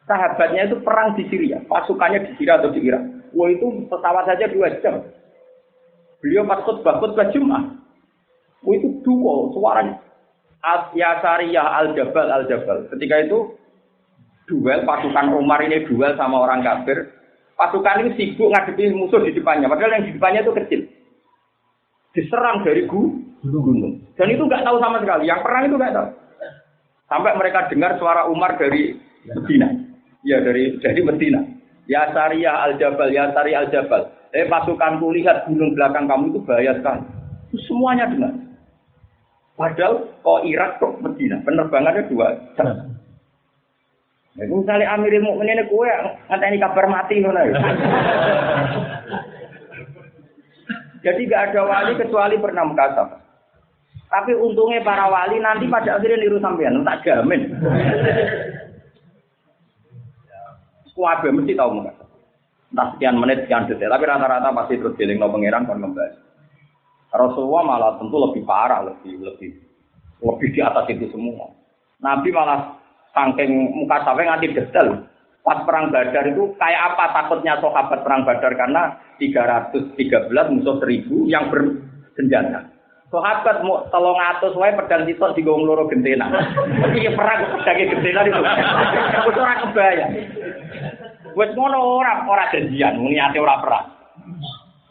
Sahabatnya 0.04 0.72
itu 0.72 0.80
perang 0.80 1.16
di 1.16 1.24
Syria. 1.28 1.60
Pasukannya 1.68 2.24
di 2.28 2.32
Syria 2.36 2.60
atau 2.60 2.72
di 2.72 2.80
Irak. 2.80 3.04
Wah 3.36 3.48
itu 3.52 3.88
pesawat 3.92 4.24
saja 4.24 4.48
dua 4.48 4.72
jam. 4.80 5.04
Beliau 6.24 6.48
pas 6.48 6.64
khutbah 6.64 7.00
khutbah 7.00 7.28
Jumat. 7.32 7.76
Wah 8.64 8.72
itu 8.72 8.88
dua 9.04 9.52
suaranya. 9.52 10.00
Ya 10.94 11.22
Sariyah 11.22 11.66
Al 11.82 11.94
Jabal 11.94 12.28
Al 12.28 12.44
Jabal. 12.50 12.90
Ketika 12.90 13.22
itu 13.22 13.54
duel 14.50 14.82
pasukan 14.82 15.30
Umar 15.36 15.62
ini 15.62 15.86
duel 15.86 16.18
sama 16.18 16.42
orang 16.42 16.66
kafir. 16.66 17.14
Pasukan 17.54 18.06
ini 18.06 18.10
sibuk 18.14 18.54
ngadepi 18.54 18.94
musuh 18.94 19.22
di 19.22 19.34
depannya. 19.34 19.66
Padahal 19.66 19.98
yang 19.98 20.04
di 20.06 20.14
depannya 20.14 20.46
itu 20.46 20.54
kecil. 20.54 20.80
Diserang 22.14 22.62
dari 22.62 22.86
gunung. 22.86 24.02
Dan 24.14 24.34
itu 24.34 24.42
nggak 24.46 24.62
tahu 24.66 24.78
sama 24.82 25.02
sekali. 25.02 25.30
Yang 25.30 25.40
perang 25.42 25.62
itu 25.66 25.76
nggak 25.78 25.94
tahu. 25.94 26.08
Sampai 27.08 27.32
mereka 27.38 27.70
dengar 27.70 27.98
suara 27.98 28.26
Umar 28.30 28.58
dari 28.58 28.94
Medina. 29.26 29.68
Ya 30.26 30.42
dari 30.42 30.78
dari 30.82 31.00
Medina. 31.02 31.40
Ya 31.88 32.10
Sariyah 32.12 32.68
Al 32.68 32.72
Jabal, 32.76 33.08
Ya 33.10 33.30
Sariyah 33.32 33.64
Al 33.64 33.70
Jabal. 33.72 34.02
Eh 34.36 34.44
pasukanku 34.44 35.08
lihat 35.16 35.48
gunung 35.48 35.72
belakang 35.72 36.04
kamu 36.04 36.36
itu 36.36 36.40
bahaya 36.44 36.76
sekali. 36.76 37.02
Itu 37.48 37.58
semuanya 37.64 38.12
dengar. 38.12 38.47
Padahal 39.58 40.06
kok 40.22 40.46
Irak 40.46 40.78
kok 40.78 41.02
Medina, 41.02 41.42
penerbangannya 41.42 42.06
dua 42.06 42.30
jam. 42.54 42.94
Ya, 44.38 44.46
misalnya 44.46 44.94
Amirul 44.94 45.26
Mukminin 45.26 45.66
kue 45.66 45.90
ini 46.30 46.62
kabar 46.62 46.86
mati 46.86 47.18
ngono 47.18 47.42
ya. 47.42 47.58
Jadi 51.02 51.30
gak 51.30 51.50
ada 51.50 51.62
wali 51.66 51.98
kecuali 51.98 52.38
pernah 52.38 52.62
mukasab. 52.70 53.18
Tapi 54.08 54.32
untungnya 54.38 54.82
para 54.86 55.10
wali 55.10 55.42
nanti 55.42 55.66
pada 55.66 55.98
akhirnya 55.98 56.22
niru 56.22 56.38
sampean, 56.38 56.86
tak 56.86 57.02
jamin. 57.02 57.50
Kuabe 60.94 61.28
mesti 61.30 61.54
tahu 61.54 61.78
muka. 61.78 61.92
Entah 62.74 62.88
sekian 62.94 63.18
menit, 63.18 63.46
sekian 63.46 63.70
detik, 63.70 63.90
tapi 63.90 64.04
rata-rata 64.06 64.50
pasti 64.50 64.78
terus 64.78 64.96
dieling 64.98 65.22
no 65.22 65.30
pangeran 65.30 65.66
kon 65.66 65.82
membahas. 65.82 66.27
Rasulullah 67.08 67.64
malah 67.64 67.92
tentu 67.96 68.16
lebih 68.20 68.44
parah, 68.44 68.84
lebih 68.84 69.16
lebih 69.24 69.50
lebih 70.20 70.48
di 70.52 70.60
atas 70.60 70.84
itu 70.92 71.08
semua. 71.14 71.48
Nabi 72.02 72.28
malah 72.30 72.78
saking 73.16 73.74
muka 73.74 74.04
sampai 74.04 74.28
nganti 74.28 74.54
detail. 74.54 75.08
Pas 75.42 75.64
perang 75.64 75.88
Badar 75.88 76.28
itu 76.28 76.52
kayak 76.60 76.92
apa 76.92 77.04
takutnya 77.16 77.56
sahabat 77.56 78.04
perang 78.04 78.28
Badar 78.28 78.52
karena 78.52 79.00
313 79.16 80.52
musuh 80.52 80.76
1000 80.76 81.08
yang 81.24 81.48
bersenjata. 81.48 82.68
Sahabat 83.08 83.64
mau 83.64 83.88
tolong 83.88 84.20
atus 84.20 84.52
wae 84.60 84.76
pedang 84.76 85.08
sitok 85.08 85.32
di 85.32 85.40
gong 85.40 85.64
loro 85.64 85.88
gentena. 85.88 86.28
Iki 86.92 87.16
perang 87.16 87.40
pedange 87.56 87.88
gentena 87.88 88.20
itu. 88.28 88.40
Wis 89.24 89.40
ora 89.40 89.54
kebayang. 89.64 90.12
Wis 91.32 91.50
ngono 91.56 92.04
ora 92.04 92.28
ora 92.28 92.52
janjian, 92.52 93.00
muni 93.00 93.16
ate 93.16 93.40
ora 93.40 93.56
perang. 93.64 93.97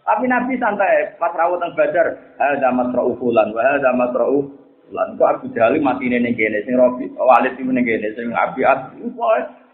Tapi 0.08 0.24
Nabi 0.24 0.56
santai 0.56 1.20
pas 1.20 1.36
rawuh 1.36 1.60
teng 1.60 1.76
Badar, 1.76 2.16
ada 2.40 2.72
masra'u 2.72 3.20
fulan 3.20 3.52
wa 3.52 3.60
ada 3.60 3.92
masra'u 3.92 4.48
fulan. 4.88 5.20
Kok 5.20 5.28
Abu 5.28 5.46
Jahal 5.52 5.76
mati 5.84 6.08
ning 6.08 6.32
kene 6.32 6.64
sing 6.64 6.80
Robi, 6.80 7.12
Walid 7.20 7.60
sing 7.60 7.68
ning 7.68 7.84
kene 7.84 8.16
sing 8.16 8.32
Abiat, 8.32 8.96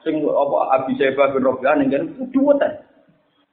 sing 0.01 0.25
apa 0.25 0.57
Abi 0.73 0.97
Syaibah 0.97 1.37
bin 1.37 1.45
Rabi'ah 1.45 1.77
ning 1.77 1.93
kene 1.93 2.09
duwet. 2.33 2.65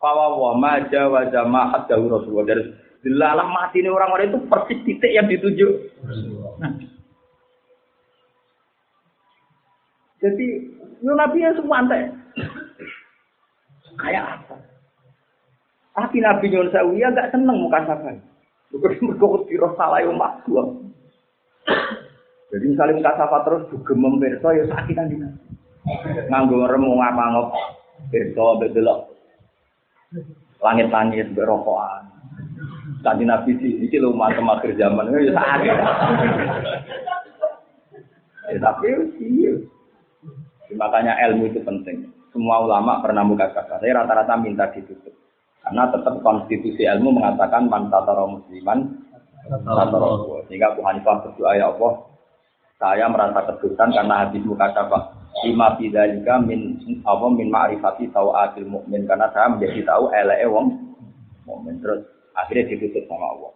Fawa 0.01 0.33
wa 0.33 0.57
ma 0.57 0.81
jawa 0.89 1.29
jama 1.29 1.69
hatta 1.69 2.01
Rasulullah 2.01 2.49
dari 2.49 2.65
Dilalah 3.01 3.49
mati 3.49 3.81
ini 3.81 3.89
orang-orang 3.89 4.29
itu 4.29 4.39
persis 4.45 4.81
titik 4.85 5.09
yang 5.09 5.25
dituju. 5.25 5.69
Jadi, 10.21 10.47
Nabi 11.01 11.39
yang 11.41 11.57
semua 11.57 11.81
Kayak 13.97 14.25
apa? 14.37 14.70
Tapi 16.01 16.17
Nabi 16.25 16.49
Nyun 16.49 16.73
Sewu 16.73 16.97
ya 16.97 17.13
gak 17.13 17.37
seneng 17.37 17.61
muka 17.61 17.85
sabar. 17.85 18.17
Bukan 18.73 18.93
mereka 19.05 19.27
kira 19.45 19.69
salah 19.77 20.01
yang 20.01 20.17
makhluk. 20.17 20.81
Jadi 22.49 22.65
misalnya 22.73 22.97
muka 23.05 23.13
sabar 23.21 23.41
terus 23.45 23.69
juga 23.69 23.93
memberso 23.93 24.49
ya 24.49 24.65
sakit 24.65 24.95
kan 24.97 25.13
dina. 25.13 25.29
Nganggo 26.33 26.65
remu 26.65 26.97
ngapa 26.97 27.25
ngop. 27.37 27.49
Berso 28.09 28.47
bedelok. 28.57 29.13
Langit-langit 30.65 31.37
berokokan. 31.37 32.09
Kanji 33.01 33.25
Nabi 33.25 33.57
sih, 33.61 33.81
ini 33.81 33.97
lo 33.97 34.13
mantep 34.13 34.45
akhir 34.45 34.77
zaman, 34.77 35.09
ya 35.09 35.33
saat 35.33 35.61
Ya 38.51 38.59
tapi 38.61 38.89
iya. 39.25 39.57
Makanya 40.77 41.17
ilmu 41.29 41.49
itu 41.49 41.65
penting. 41.65 42.13
Semua 42.35 42.61
ulama 42.61 43.01
pernah 43.01 43.25
muka 43.25 43.49
kata. 43.57 43.81
Saya 43.81 44.05
rata-rata 44.05 44.37
minta 44.37 44.69
ditutup. 44.69 45.20
Karena 45.71 45.87
tetap 45.95 46.19
konstitusi 46.27 46.83
ilmu 46.83 47.23
mengatakan 47.23 47.71
man 47.71 47.87
tataro 47.95 48.43
musliman 48.43 48.91
tataro 49.47 50.43
Sehingga 50.51 50.75
Abu 50.75 50.83
Hanifah 50.83 51.23
berdoa 51.23 51.53
ya 51.55 51.71
Allah, 51.71 51.93
saya 52.83 53.07
merasa 53.07 53.47
kedudukan 53.55 53.95
karena 53.95 54.15
hadis 54.27 54.43
muka 54.43 54.67
kata 54.75 54.99
lima 55.47 55.79
bidalika 55.79 56.43
min 56.43 56.75
apa 57.07 57.27
min 57.31 57.55
ma'rifati 57.55 58.11
tawatil 58.11 58.67
mukmin 58.67 59.07
karena 59.07 59.31
saya 59.31 59.47
menjadi 59.55 59.87
tahu 59.87 60.11
ele 60.11 60.43
wong 60.51 60.67
mukmin 61.47 61.79
terus 61.79 62.03
Akhirnya 62.39 62.71
ditutup 62.71 63.05
sama 63.11 63.27
Allah. 63.37 63.53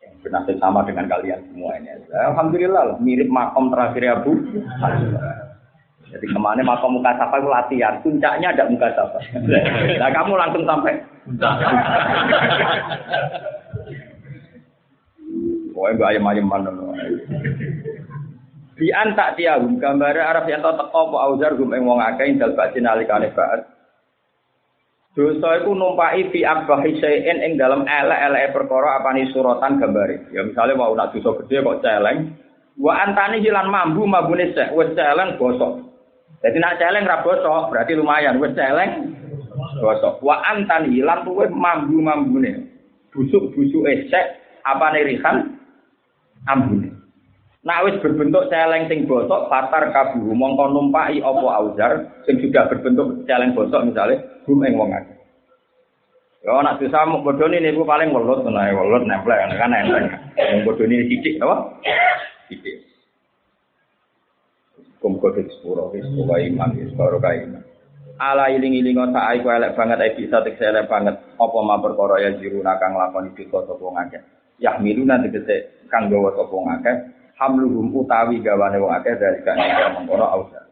Yang 0.00 0.12
bernasib 0.24 0.56
sama 0.58 0.80
dengan 0.84 1.06
kalian 1.06 1.40
semua 1.52 1.76
ini. 1.76 1.88
Alhamdulillah 2.10 2.98
mirip 2.98 3.28
makom 3.28 3.70
terakhir 3.70 4.20
Abu. 4.20 4.32
Jadi 6.10 6.26
ke 6.26 6.40
mana 6.42 6.66
makom 6.66 6.98
muka 6.98 7.14
sapa 7.14 7.38
itu 7.38 7.46
latihan, 7.46 7.94
puncaknya 8.02 8.50
ada 8.50 8.66
muka 8.66 8.88
sapa. 8.98 9.18
Nah 10.00 10.10
kamu 10.10 10.32
langsung 10.34 10.64
sampai. 10.66 10.98
Pokoknya 15.70 15.96
gak 15.96 16.10
ayam-ayam 16.12 16.46
mana? 16.50 16.70
Di 18.80 18.88
antak 18.96 19.36
tiagum 19.36 19.76
gambar 19.76 20.16
Arab 20.16 20.48
yang 20.48 20.64
tau 20.64 20.72
teko 20.72 21.12
po 21.12 21.16
auzar 21.20 21.52
gum 21.52 21.76
ing 21.76 21.84
wong 21.84 22.00
akeh 22.00 22.32
dal 22.40 22.56
bacin 22.56 22.88
alikane 22.88 23.28
ba'at 23.36 23.80
Dosa 25.10 25.58
itu 25.58 25.74
numpai 25.74 26.30
fi 26.30 26.46
akbahi 26.46 27.02
syai'in 27.02 27.42
ing 27.42 27.52
dalam 27.58 27.82
elek-elek 27.82 28.54
perkara 28.54 29.02
apani 29.02 29.26
suratan 29.34 29.82
gambare. 29.82 30.30
Ya 30.30 30.46
misalnya 30.46 30.78
mau 30.78 30.94
nak 30.94 31.10
dosa 31.10 31.34
gede 31.42 31.66
kok 31.66 31.82
celeng, 31.82 32.30
wa 32.78 32.94
antani 32.94 33.42
hilan 33.42 33.68
mambu 33.74 34.06
mabune 34.06 34.54
sek, 34.54 34.70
wis 34.70 34.94
celeng 34.94 35.34
bosok. 35.34 35.82
Jadi 36.46 36.62
nak 36.62 36.78
celeng 36.78 37.10
ra 37.10 37.26
bosok, 37.26 37.74
berarti 37.74 37.98
lumayan. 37.98 38.38
Wis 38.38 38.54
celeng 38.54 39.12
bosok. 39.80 40.20
Wa 40.20 40.44
antani 40.44 41.00
hilan 41.00 41.24
tuwe 41.26 41.48
mambu 41.48 41.98
mambune. 41.98 42.68
Busuk-busuk 43.10 43.88
esek 43.88 44.24
apane 44.62 45.02
rihan 45.02 45.58
ambune. 46.46 47.00
Nah 47.60 47.84
wis 47.84 48.00
berbentuk 48.00 48.48
celeng 48.48 48.88
sing 48.88 49.04
bosok, 49.04 49.52
patar 49.52 49.92
kabuh 49.92 50.32
mongko 50.32 50.72
numpai 50.72 51.20
apa 51.20 51.46
auzar 51.60 51.92
sing 52.24 52.40
sudah 52.40 52.68
berbentuk 52.72 53.24
celeng 53.28 53.52
bosok 53.52 53.84
misalnya 53.84 54.20
gum 54.48 54.64
ing 54.64 54.80
wong 54.80 54.96
akeh. 54.96 55.16
Yo 56.40 56.56
nak 56.64 56.80
bisa 56.80 57.04
mau 57.04 57.20
bodoni 57.20 57.60
niku 57.60 57.84
paling 57.84 58.16
welut 58.16 58.40
tenan 58.48 58.72
welut 58.72 59.04
nempel 59.04 59.36
kan 59.36 59.52
kan 59.60 59.68
nempel. 59.76 60.08
Wong 60.40 60.60
bodoni 60.64 61.04
sithik 61.04 61.36
apa? 61.44 61.56
Sithik. 62.48 62.80
Kum 65.04 65.20
kode 65.20 65.44
sepuro 65.48 65.92
pokoke 65.92 66.40
iman 66.48 66.70
kae 66.76 67.44
iman. 67.44 67.69
Ala 68.20 68.52
iling-iling 68.52 69.00
sak 69.16 69.26
ae 69.32 69.40
elek 69.40 69.72
banget 69.72 69.98
ae 70.04 70.12
bisa 70.12 70.44
tek 70.44 70.60
elek 70.60 70.92
banget 70.92 71.16
apa 71.40 71.58
ma 71.64 71.80
perkara 71.80 72.20
ya 72.20 72.36
jiruna 72.36 72.76
kang 72.76 72.92
lakoni 72.92 73.32
kita 73.32 73.64
sapa 73.64 73.80
ngakeh. 73.80 74.20
Yahmiluna 74.60 75.24
tegese 75.24 75.88
kang 75.88 76.12
gawa 76.12 76.28
sapa 76.36 76.52
ngakeh 76.52 76.96
hamluhum 77.40 77.88
utawi 77.96 78.44
gawane 78.44 78.76
wong 78.76 78.92
akeh 78.92 79.16
dari 79.16 79.40
kan 79.40 79.56
mengkono 79.96 80.28
ausar. 80.28 80.68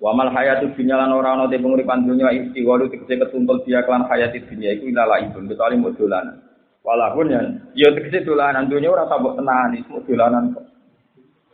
Wa 0.00 0.16
mal 0.16 0.32
hayatu 0.32 0.72
dunya 0.72 0.96
ora 0.96 1.36
ana 1.36 1.44
te 1.52 1.60
penguripan 1.60 2.08
dunya 2.08 2.32
istiwalu 2.32 2.88
tegese 2.88 3.20
ketuntut 3.20 3.68
dia 3.68 3.84
kelan 3.84 4.08
hayati 4.08 4.40
dunya 4.48 4.80
iku 4.80 4.88
ilala 4.88 5.20
ibun 5.20 5.44
kecuali 5.44 5.76
mau 5.76 5.92
dolanan. 5.92 6.40
Walaupun 6.88 7.28
ya 7.28 7.40
ya 7.76 7.92
tegese 7.92 8.24
dolanan 8.24 8.72
dunya 8.72 8.88
ora 8.88 9.04
sabuk 9.12 9.36
tenan 9.36 9.76
iki 9.76 9.92
mau 9.92 10.00
dolanan 10.08 10.56
kok. 10.56 10.64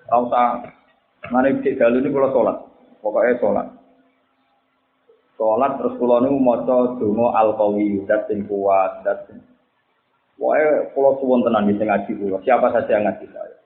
Ora 0.06 0.16
usah 0.22 0.46
mane 1.34 1.58
cek 1.58 1.74
dalu 1.74 2.06
ini 2.06 2.14
kula 2.14 2.30
salat. 2.30 2.56
Pokoknya 3.02 3.42
sholat. 3.42 3.66
Sholat 5.34 5.82
terus 5.82 5.98
kula 5.98 6.22
niku 6.22 6.38
maca 6.38 6.94
donga 6.94 7.34
al-qawi, 7.42 8.06
sing 8.30 8.46
kuat, 8.46 9.02
dat 9.02 9.26
sing 9.26 9.42
Pokoknya 10.34 10.90
kalau 10.94 11.14
suwon 11.22 11.46
tenan 11.46 11.70
bisa 11.70 11.86
ngaji 11.86 12.10
kula, 12.18 12.38
siapa 12.42 12.66
saja 12.74 12.98
yang 12.98 13.06
ngaji 13.06 13.26
saya. 13.30 13.56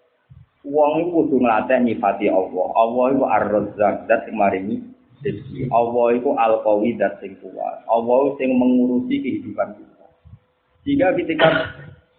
Wong 0.68 0.92
iku 1.00 1.10
kudu 1.24 1.36
nglatih 1.40 1.80
nyifati 1.80 2.28
Allah. 2.28 2.66
Allah 2.76 3.04
iku 3.16 3.24
Ar-Razzaq, 3.24 3.94
dat 4.04 4.28
sing 4.28 4.36
maringi 4.36 4.84
rezeki. 5.24 5.72
Allah 5.72 6.06
iku 6.16 6.36
Al-Qawi, 6.36 7.00
kuat. 7.40 7.76
Allah 7.88 8.20
sing 8.36 8.52
mengurusi 8.52 9.16
kehidupan 9.16 9.80
kita. 9.80 10.06
Jika 10.84 11.06
ketika 11.16 11.48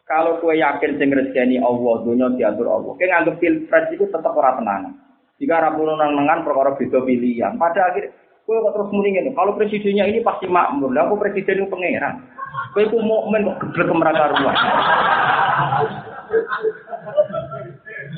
kalau 0.09 0.41
kue 0.41 0.57
yakin 0.57 0.97
sing 0.97 1.13
rezeki 1.13 1.61
Allah, 1.61 1.93
dunia 2.01 2.34
diatur 2.34 2.69
Allah. 2.73 2.97
Kue 2.97 3.05
nganggep 3.05 3.38
pilpres 3.38 3.93
itu 3.93 4.09
tetap 4.09 4.34
ora 4.34 4.57
tenang. 4.57 4.97
Jika 5.39 5.55
rapuh 5.55 5.85
nang-nangan 5.88 6.43
perkara 6.43 6.76
beda 6.76 6.99
pilihan. 7.05 7.55
Pada 7.55 7.93
akhir 7.93 8.11
kue 8.49 8.57
kok 8.65 8.73
terus 8.73 8.89
mendingin. 8.89 9.30
Kalau 9.38 9.53
presidennya 9.53 10.09
ini 10.09 10.26
pasti 10.26 10.49
makmur. 10.49 10.89
Lah 10.89 11.05
aku 11.05 11.21
presiden 11.21 11.61
itu 11.61 11.69
pangeran. 11.69 12.26
Kue 12.73 12.89
ku 12.89 12.97
mukmin 12.97 13.45
kok 13.45 13.61
geblek 13.61 13.93
meraka 13.93 14.34
ruang. 14.34 14.57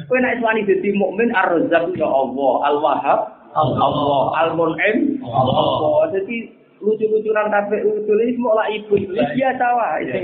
Kue 0.07 0.17
nek 0.23 0.39
iswani 0.39 0.63
dadi 0.63 0.89
mukmin 0.95 1.35
ar-razzaq 1.35 1.91
ya 1.99 2.07
Allah, 2.07 2.53
al-wahhab 2.71 3.19
Allah, 3.59 4.23
al-mun'im 4.47 5.19
Allah. 5.27 6.07
Jadi 6.15 6.63
lucu-lucunan 6.81 7.51
kabeh 7.51 7.83
usul 7.85 8.17
ini 8.25 8.33
semua 8.33 8.57
lah 8.57 8.67
ibu 8.73 8.97
itu 8.97 9.13
biasa 9.13 9.65
wae 9.77 10.17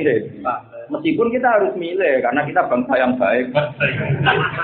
meskipun 0.89 1.27
kita 1.29 1.47
harus 1.53 1.69
milih 1.77 2.17
karena 2.25 2.41
kita 2.49 2.65
bangsa 2.65 2.93
yang 2.97 3.13
baik 3.13 3.53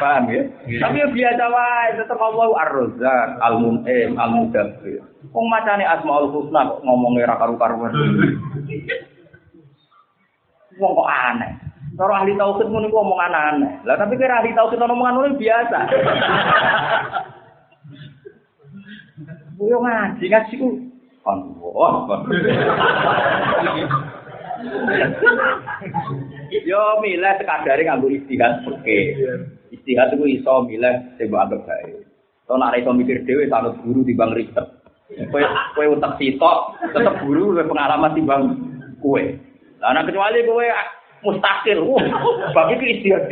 paham 0.02 0.26
ya 0.34 0.42
tapi 0.82 1.06
ya 1.06 1.08
biasa 1.14 1.44
wae 1.54 1.90
tetap 2.02 2.18
Allah 2.18 2.50
ar-razzaq 2.66 3.30
al-mun'im 3.46 4.18
al-mudabbir 4.18 5.13
wong 5.34 5.46
macane 5.50 5.84
asmaul 5.84 6.30
husna 6.30 6.70
kok 6.70 6.82
ngomongnya 6.86 7.28
ra 7.28 7.42
karu-karuan 7.42 7.94
wong 10.78 10.92
kok 10.94 11.10
aneh 11.10 11.54
Cara 11.94 12.26
ahli 12.26 12.34
tauhid 12.34 12.74
ngono 12.74 12.90
iku 12.90 13.06
omong 13.06 13.22
aneh. 13.22 13.86
Lah 13.86 13.94
tapi 14.02 14.18
kira 14.18 14.42
ahli 14.42 14.58
tauhid 14.58 14.82
omongan 14.82 15.14
ngono 15.14 15.38
biasa. 15.38 15.80
Yo 19.62 19.78
ngaji 19.78 20.26
ngaji 20.26 20.54
ku 20.58 20.70
Allah. 21.30 22.20
Yo 26.66 26.82
milih 27.06 27.34
sekadare 27.38 27.82
nganggo 27.86 28.10
istihad 28.10 28.66
oke. 28.66 29.00
Istihad 29.70 30.18
itu 30.18 30.42
iso 30.42 30.66
milih 30.66 31.14
sing 31.22 31.30
mbok 31.30 31.46
anggap 31.46 31.62
bae. 31.70 32.02
To 32.50 32.58
nek 32.58 32.82
iso 32.82 32.90
mikir 32.90 33.22
dhewe 33.22 33.46
sanut 33.54 33.78
guru 33.86 34.02
timbang 34.02 34.34
riset. 34.34 34.73
Kowe 35.30 35.42
kowe 35.78 35.86
utek 35.94 36.18
sitok, 36.18 36.58
tetep 36.94 37.16
guru 37.22 37.54
luwih 37.54 37.66
pengalaman 37.70 38.14
timbang. 38.18 38.42
Lah 39.84 39.92
nek 39.94 40.08
kecuali 40.10 40.48
kowe 40.48 40.66
mustakil, 41.24 41.80
wah, 41.86 42.04
bagi 42.52 42.80
ke 42.80 42.86
istihad. 43.00 43.30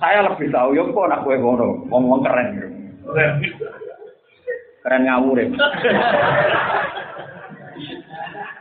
Saya 0.00 0.26
lebih 0.26 0.50
tahu 0.50 0.74
yo 0.74 0.90
kok 0.90 1.08
nek 1.08 1.22
kowe 1.22 1.36
ngono, 1.36 1.86
ngomong 1.88 2.20
keren. 2.26 2.48
Keren 4.80 5.02
ngawur 5.06 5.36
ya. 5.36 5.46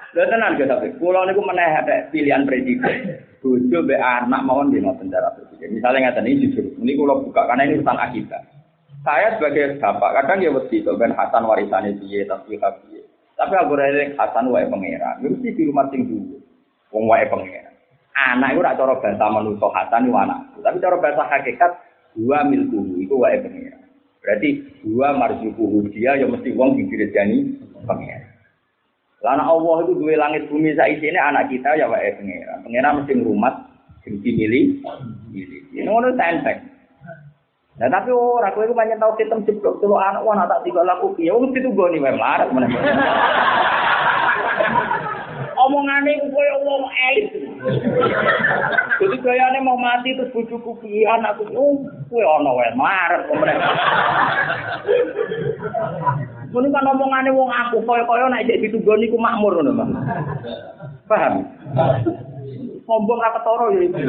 Lha 0.10 0.26
tenan 0.26 0.58
ge 0.58 0.66
tapi 0.66 0.90
kula 0.98 1.24
niku 1.30 1.42
meneh 1.46 1.86
pilihan 2.10 2.44
presiden. 2.44 3.24
Bojo 3.40 3.78
mbek 3.88 4.04
anak 4.04 4.44
mawon 4.44 4.68
nggih 4.68 4.84
ngoten 4.84 5.08
cara 5.08 5.32
presiden. 5.32 5.80
Misalnya 5.80 6.12
ngaten 6.12 6.28
ini 6.28 6.44
jujur, 6.50 6.66
ini 6.84 6.98
kula 7.00 7.24
buka 7.24 7.48
karena 7.48 7.64
ini 7.64 7.80
urusan 7.80 7.96
akidah. 7.96 8.44
Saya 9.10 9.34
sebagai 9.34 9.82
bapak 9.82 10.22
kadang 10.22 10.38
ya 10.38 10.54
mesti 10.54 10.86
to 10.86 10.94
ben 10.94 11.18
Hasan 11.18 11.42
warisane 11.42 11.98
piye 11.98 12.30
tapi 12.30 12.62
piye. 12.62 13.02
Tapi 13.34 13.58
aku 13.58 13.74
rene 13.74 14.14
Hasan 14.14 14.54
wae 14.54 14.70
pangeran. 14.70 15.26
Mesti 15.26 15.50
di 15.58 15.66
rumah 15.66 15.90
sing 15.90 16.06
dulu. 16.06 16.38
Wong 16.94 17.10
wae 17.10 17.26
pangeran. 17.26 17.74
Anak 18.14 18.54
itu 18.54 18.62
cara 18.62 18.94
bahasa 19.02 19.26
manusa 19.34 19.66
Hasan 19.74 20.06
iku 20.06 20.14
anak. 20.14 20.46
Tapi 20.62 20.78
cara 20.78 21.02
bahasa 21.02 21.26
hakikat 21.26 21.72
dua 22.22 22.46
milku 22.46 23.02
itu 23.02 23.18
wae 23.18 23.42
pangeran. 23.42 23.82
Berarti 24.22 24.50
dua 24.86 25.18
marjukuhu 25.18 25.90
dia 25.90 26.14
yang 26.14 26.30
mesti 26.30 26.54
wong 26.54 26.78
direjani 26.78 27.58
pangeran. 27.90 28.30
Lana 29.26 29.42
Allah 29.42 29.90
itu 29.90 30.06
dua 30.06 30.22
langit 30.22 30.46
bumi 30.54 30.78
saiki 30.78 31.10
ini 31.10 31.18
anak 31.18 31.50
kita 31.50 31.82
ya 31.82 31.90
wae 31.90 32.14
pengira. 32.14 32.62
Pengira 32.62 32.94
mesti 32.94 33.18
ngrumat 33.18 33.58
sing 34.06 34.22
dimilih. 34.22 34.86
Ini 35.74 35.90
ngono 35.90 36.14
tenteng. 36.14 36.69
Nah 37.80 37.88
tapi 37.88 38.12
ora 38.12 38.52
kowe 38.52 38.68
iku 38.68 38.76
pancen 38.76 39.00
tau 39.00 39.16
ketem 39.16 39.48
jeblok 39.48 39.80
telu 39.80 39.96
anak 39.96 40.28
wah 40.28 40.44
tak 40.44 40.68
tiga 40.68 40.84
laku 40.84 41.16
piye 41.16 41.32
wong 41.32 41.56
itu 41.56 41.72
goni 41.72 42.04
wae 42.04 42.12
mlarat 42.12 42.52
meneh. 42.52 42.68
Omongane 45.64 46.20
iku 46.20 46.28
koyo 46.28 46.56
wong 46.68 46.84
elit. 46.92 47.32
Jadi 49.00 49.16
kayane 49.24 49.64
mau 49.64 49.80
mati 49.80 50.12
terus 50.12 50.28
bojoku 50.36 50.76
piye 50.84 51.08
anakku 51.08 51.48
oh 51.56 51.80
kowe 52.12 52.20
ana 52.20 52.52
wae 52.52 52.76
mlarat 52.76 53.24
meneh. 53.32 53.56
Mun 56.52 56.68
kan 56.76 56.84
omongane 56.84 57.32
wong 57.32 57.48
aku 57.48 57.80
kaya-kaya 57.88 58.28
nek 58.28 58.44
jek 58.44 58.60
ditugoni 58.60 59.08
ku 59.08 59.16
makmur 59.16 59.56
ngono. 59.56 59.88
Paham? 61.08 61.48
Sombong 62.90 63.22
ra 63.22 63.30
ketara 63.38 63.66
ya 63.70 63.82
iki. 63.86 64.02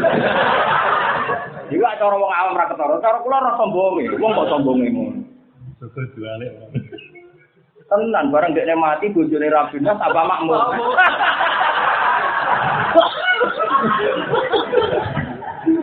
Iku 1.77 1.85
cara 1.85 2.17
wong 2.17 2.33
awam 2.33 2.57
ra 2.57 2.65
ketara, 2.73 2.97
cara 3.05 3.21
kula 3.21 3.45
ora 3.45 3.53
sombonge. 3.61 4.09
Wong 4.17 4.33
kok 4.33 4.49
sombonge 4.49 4.89
ngono. 4.89 5.21
Sugih 5.85 6.09
diwalik. 6.17 6.49
Tenan 7.93 8.33
bareng 8.33 8.57
dekne 8.57 8.73
mati 8.81 9.13
bojone 9.13 9.53
ra 9.53 9.69
binas 9.69 10.01
apa 10.01 10.21
makmur. 10.25 10.57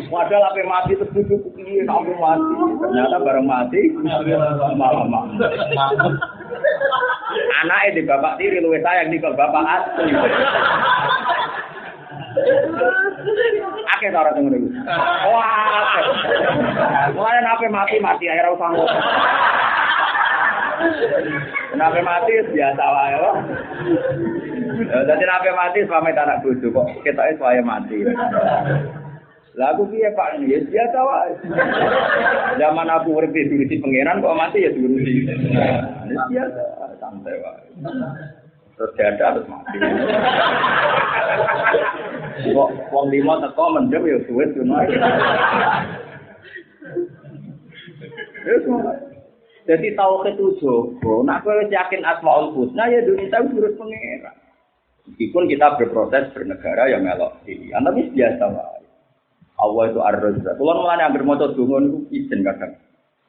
Padahal 0.07 0.49
apa 0.49 0.61
mati 0.65 0.97
terbujuk 0.97 1.53
kuki, 1.53 1.85
kamu 1.85 2.17
mati. 2.17 2.53
Ternyata 2.81 3.17
bareng 3.21 3.45
mati, 3.45 3.93
malah 4.73 5.05
makmur. 5.05 5.53
Anaknya 7.61 7.93
di 7.93 8.01
bapak 8.09 8.41
tiri, 8.41 8.57
luwe 8.57 8.81
sayang 8.81 9.13
di 9.13 9.21
bapak 9.21 9.53
asli. 9.53 10.09
Akeh 13.93 14.09
ta 14.13 14.21
ora 14.21 14.31
sing 14.35 14.45
ngene 14.47 14.69
Wah, 15.31 15.87
Mulane 17.13 17.41
nape 17.41 17.67
mati-mati 17.69 18.29
ae 18.29 18.41
ora 18.41 18.53
usah 18.53 18.69
ngono. 18.71 18.97
Nape 21.77 21.99
mati 22.05 22.33
biasa 22.53 22.83
wae 22.83 23.15
lho. 23.17 23.31
Dadi 25.07 25.25
nape 25.25 25.49
mati 25.57 25.79
pamit 25.89 26.17
anak 26.17 26.41
bojo 26.45 26.67
kok 26.69 26.87
ketoke 27.01 27.37
suwaye 27.37 27.61
mati. 27.65 28.05
Lah 29.57 29.73
aku 29.73 29.89
piye 29.89 30.13
Pak 30.13 30.37
ya 30.45 30.61
biasa 30.61 30.99
wae. 31.01 31.31
Zaman 32.61 32.93
aku 32.93 33.17
urip 33.17 33.33
di 33.33 33.81
pangeran 33.81 34.21
kok 34.21 34.37
mati 34.37 34.65
ya 34.65 34.69
diurusi. 34.69 35.25
Ya 35.25 36.21
biasa, 36.29 36.61
santai 37.01 37.41
wae. 37.41 37.65
Terus 38.77 38.93
ada 39.01 39.23
harus 39.33 39.45
mati. 39.49 39.77
Kok 42.53 42.69
wong 42.93 43.05
lima 43.09 43.41
teko 43.41 43.65
mendem 43.73 44.05
ya 44.05 44.17
suwe 44.29 44.45
ngono. 44.53 44.77
Jadi 49.67 49.87
tauhid 49.99 50.39
itu 50.39 50.63
jogo. 50.63 51.27
Nah, 51.27 51.43
kalau 51.43 51.67
yakin 51.67 52.05
asmaul 52.07 52.55
husna 52.55 52.87
ya 52.87 53.03
dunia 53.03 53.27
tahu 53.27 53.59
urus 53.59 53.75
pangeran. 53.75 54.31
Meskipun 55.11 55.43
kita 55.51 55.75
berproses 55.75 56.31
bernegara 56.31 56.87
yang 56.87 57.03
melok 57.03 57.35
pilihan, 57.43 57.83
tapi 57.83 58.07
biasa 58.15 58.43
wae. 58.47 58.83
Allah 59.57 59.83
itu 59.91 59.99
ar-razzaq. 59.99 60.55
Kulo 60.55 60.71
mulane 60.85 61.03
anggere 61.03 61.25
maca 61.25 61.51
donga 61.51 61.83
niku 61.83 61.99
izin 62.13 62.45
kadang. 62.45 62.79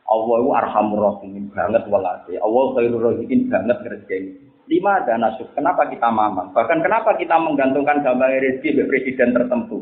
Allah 0.08 0.36
itu 0.40 0.50
arhamur 0.54 1.00
rahimin 1.00 1.50
banget 1.50 1.82
walase. 1.88 2.34
Allah 2.38 2.62
khairur 2.76 3.02
razikin 3.02 3.48
banget 3.48 3.78
rezeki. 3.82 4.47
Lima 4.68 5.00
ada 5.00 5.16
nasib. 5.16 5.48
Kenapa 5.56 5.88
kita 5.88 6.12
mamang? 6.12 6.52
Bahkan 6.52 6.84
kenapa 6.84 7.16
kita 7.16 7.40
menggantungkan 7.40 8.04
gambar 8.04 8.28
rezeki 8.36 8.76
ke 8.76 8.82
presiden 8.84 9.32
tertentu? 9.32 9.80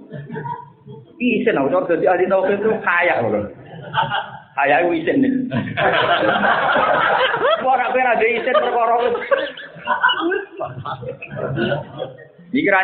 Izin, 1.19 1.59
aku 1.59 1.91
jadi 1.91 2.07
ahli 2.15 2.31
tauhid 2.31 2.61
itu 2.63 2.71
kaya 2.87 3.19
loh. 3.25 3.51
Kaya 4.55 4.87
itu 4.87 5.03
izin 5.03 5.27
nih. 5.27 5.33
Orang 7.67 7.91
kira 7.91 8.15
ada 8.15 8.27
izin 8.31 8.57
perkara 8.57 8.97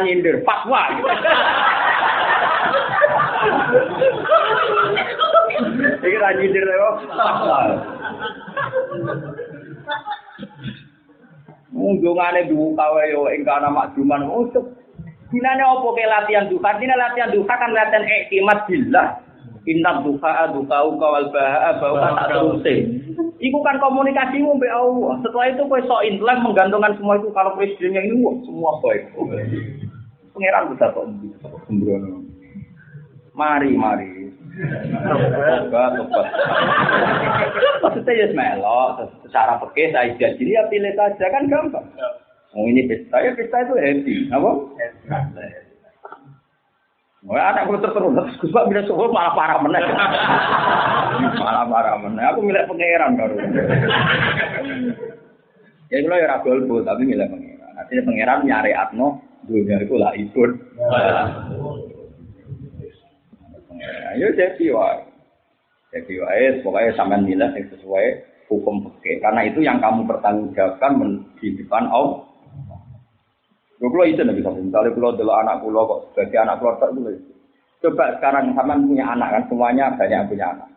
nyindir, 0.02 0.42
fatwa. 0.42 0.82
Ra 6.02 6.30
nyindir 6.38 6.64
lho, 6.66 6.90
fatwa. 11.82 11.90
Munggungane 11.90 12.48
duka 12.48 12.84
wae 12.94 13.10
yo 13.10 13.26
ing 13.34 13.44
kana 13.44 13.70
makjuman 13.70 14.30
usuk. 14.30 14.64
Dinane 15.32 15.62
opo 15.64 15.96
ke 15.96 16.04
latihan 16.06 16.48
duka? 16.48 16.78
Dina 16.78 16.94
latihan 16.96 17.32
duka 17.32 17.54
kan 17.56 17.72
latihan 17.72 18.06
iktimat 18.06 18.68
billah. 18.68 19.18
Inna 19.66 20.02
duha 20.02 20.52
duka 20.52 20.76
kawal 20.98 21.26
baha 21.32 21.70
bau 21.80 21.96
tak 21.98 22.28
teruse. 22.30 22.74
Iku 23.42 23.58
kan 23.66 23.82
komunikasimu 23.82 24.58
mbek 24.58 24.70
Allah. 24.70 25.18
Setelah 25.22 25.46
itu 25.50 25.62
kowe 25.66 25.80
sok 25.82 26.04
intelek 26.06 26.42
menggantungkan 26.42 26.94
semua 26.94 27.18
itu 27.18 27.28
kalau 27.34 27.58
presidennya 27.58 28.06
ini 28.06 28.22
wah, 28.22 28.34
semua 28.46 28.78
baik. 28.78 29.02
Pangeran 30.32 30.70
bisa 30.72 30.86
kok. 30.94 31.04
Mari, 33.32 33.70
mari. 33.74 34.21
Tobat, 34.52 35.90
tobat. 35.96 36.26
Maksudnya 37.80 38.12
ya 38.12 38.26
melok, 38.36 39.08
secara 39.24 39.56
pekeh 39.64 39.88
saya 39.96 40.12
jadi 40.20 40.44
ya 40.44 40.62
pilih 40.68 40.92
saja 40.92 41.26
kan 41.32 41.48
gampang. 41.48 41.86
Oh 42.52 42.68
ini 42.68 42.84
pesta, 42.84 43.16
ya 43.24 43.32
pesta 43.32 43.64
itu 43.64 43.74
happy, 43.80 44.14
apa? 44.28 44.50
Oh, 47.22 47.38
anak 47.38 47.70
gue 47.70 47.78
terus 47.80 48.34
Gus 48.42 48.50
Pak 48.50 48.66
bila 48.66 48.82
subuh 48.82 49.08
malah 49.08 49.32
parah 49.32 49.62
meneh. 49.62 49.78
malah 51.38 51.64
parah 51.70 51.96
meneh. 52.02 52.24
Aku 52.34 52.42
milih 52.42 52.66
pangeran 52.66 53.14
karo. 53.14 53.34
ya 55.86 55.96
kalau 56.02 56.18
ya 56.18 56.26
ragol 56.28 56.58
bu, 56.66 56.82
tapi 56.82 57.06
milih 57.06 57.30
pangeran. 57.30 57.78
Artinya 57.78 58.02
pangeran 58.10 58.38
nyari 58.42 58.72
atno, 58.74 59.22
dunia 59.46 59.80
itu 59.80 59.94
lah 59.96 60.12
ikut. 60.18 60.50
Ya 64.18 64.28
jadi 64.32 64.64
wae. 64.70 65.00
Jadi 65.92 66.12
wae, 66.22 66.46
pokoknya 66.62 66.96
sampai 66.96 67.20
nilai 67.24 67.52
yang 67.52 67.66
sesuai 67.68 68.06
hukum 68.48 68.86
fikih. 68.86 69.20
Karena 69.20 69.40
itu 69.44 69.60
yang 69.64 69.80
kamu 69.80 70.08
pertanggungjawabkan 70.08 70.92
di 71.40 71.56
depan 71.56 71.88
Allah. 71.88 72.24
Kalau 73.82 74.06
itu 74.06 74.22
nabi 74.22 74.38
bisa 74.38 74.54
misalnya 74.54 74.94
kalau 74.94 75.10
dulu 75.18 75.32
anak 75.34 75.58
pulau 75.58 75.82
kok 75.90 76.00
sebagai 76.14 76.38
anak 76.38 76.62
keluarga 76.62 76.86
itu. 77.10 77.34
Coba 77.82 78.14
sekarang 78.14 78.54
sama 78.54 78.78
punya 78.78 79.10
anak 79.10 79.28
kan 79.34 79.42
semuanya 79.50 79.90
banyak 79.98 80.30
punya 80.30 80.54
anak. 80.54 80.70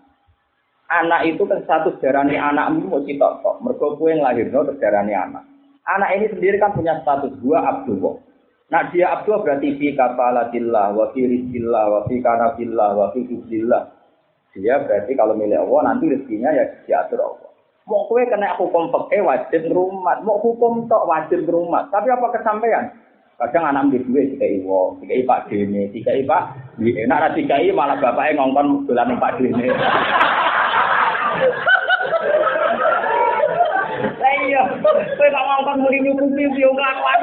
Anak 0.89 1.21
itu 1.29 1.45
kan 1.45 1.61
satu 1.69 1.93
darani 2.01 2.33
anakmu 2.33 2.89
mau 2.89 3.05
citok 3.05 3.45
tok. 3.45 3.61
Mergo 3.61 3.93
yang 4.09 4.25
lahir 4.25 4.49
no 4.49 4.65
darani 4.81 5.13
anak. 5.13 5.45
Anak 5.85 6.17
ini 6.17 6.33
sendiri 6.33 6.57
kan 6.57 6.73
punya 6.73 6.97
status 7.05 7.29
dua 7.45 7.61
abdullah. 7.61 8.17
Nah 8.65 8.81
dia 8.89 9.13
abdullah 9.13 9.45
berarti 9.45 9.77
fi 9.77 9.93
kafalatillah 9.93 10.97
wa 10.97 11.13
fi 11.13 11.21
rizkillah 11.21 11.85
wa 11.85 11.99
fi 12.09 12.17
kanabillah 12.17 12.89
wa 12.97 13.05
fi 13.13 13.21
Dia 14.55 14.75
berarti 14.81 15.11
kalau 15.13 15.37
milik 15.37 15.61
Allah 15.61 15.93
nanti 15.93 16.09
rezekinya 16.09 16.49
ya 16.55 16.65
diatur 16.87 17.21
Allah. 17.21 17.51
Mau 17.85 18.09
kue 18.09 18.25
kena 18.25 18.57
hukum 18.57 18.89
pakai 18.89 19.21
wajib 19.21 19.69
rumah, 19.69 20.17
mau 20.25 20.41
hukum 20.41 20.89
tok 20.89 21.05
wajib 21.05 21.45
rumah. 21.45 21.85
Tapi 21.93 22.09
apa 22.09 22.33
kesampaian? 22.33 22.89
Kadang 23.35 23.67
anak 23.67 23.91
di 23.91 23.99
duit 23.99 24.39
tiga 24.39 24.47
iwo, 24.47 24.95
tiga 25.03 25.13
ipak 25.21 25.51
dene, 25.51 25.91
tiga 25.91 26.15
ipak. 26.17 26.55
Enak 26.81 27.19
ra 27.19 27.29
tiga 27.35 27.59
malah 27.75 27.99
bapaknya 27.99 28.41
ngongkon 28.41 28.87
bulan 28.87 29.19
pak 29.19 29.37
dene. 29.37 29.69
Kowe 35.15 35.27
gak 35.31 35.45
ngongkon 35.45 35.81
muni 35.83 35.97
nyukupi 36.03 36.43
yo 36.59 36.69
nglakuan. 36.71 37.21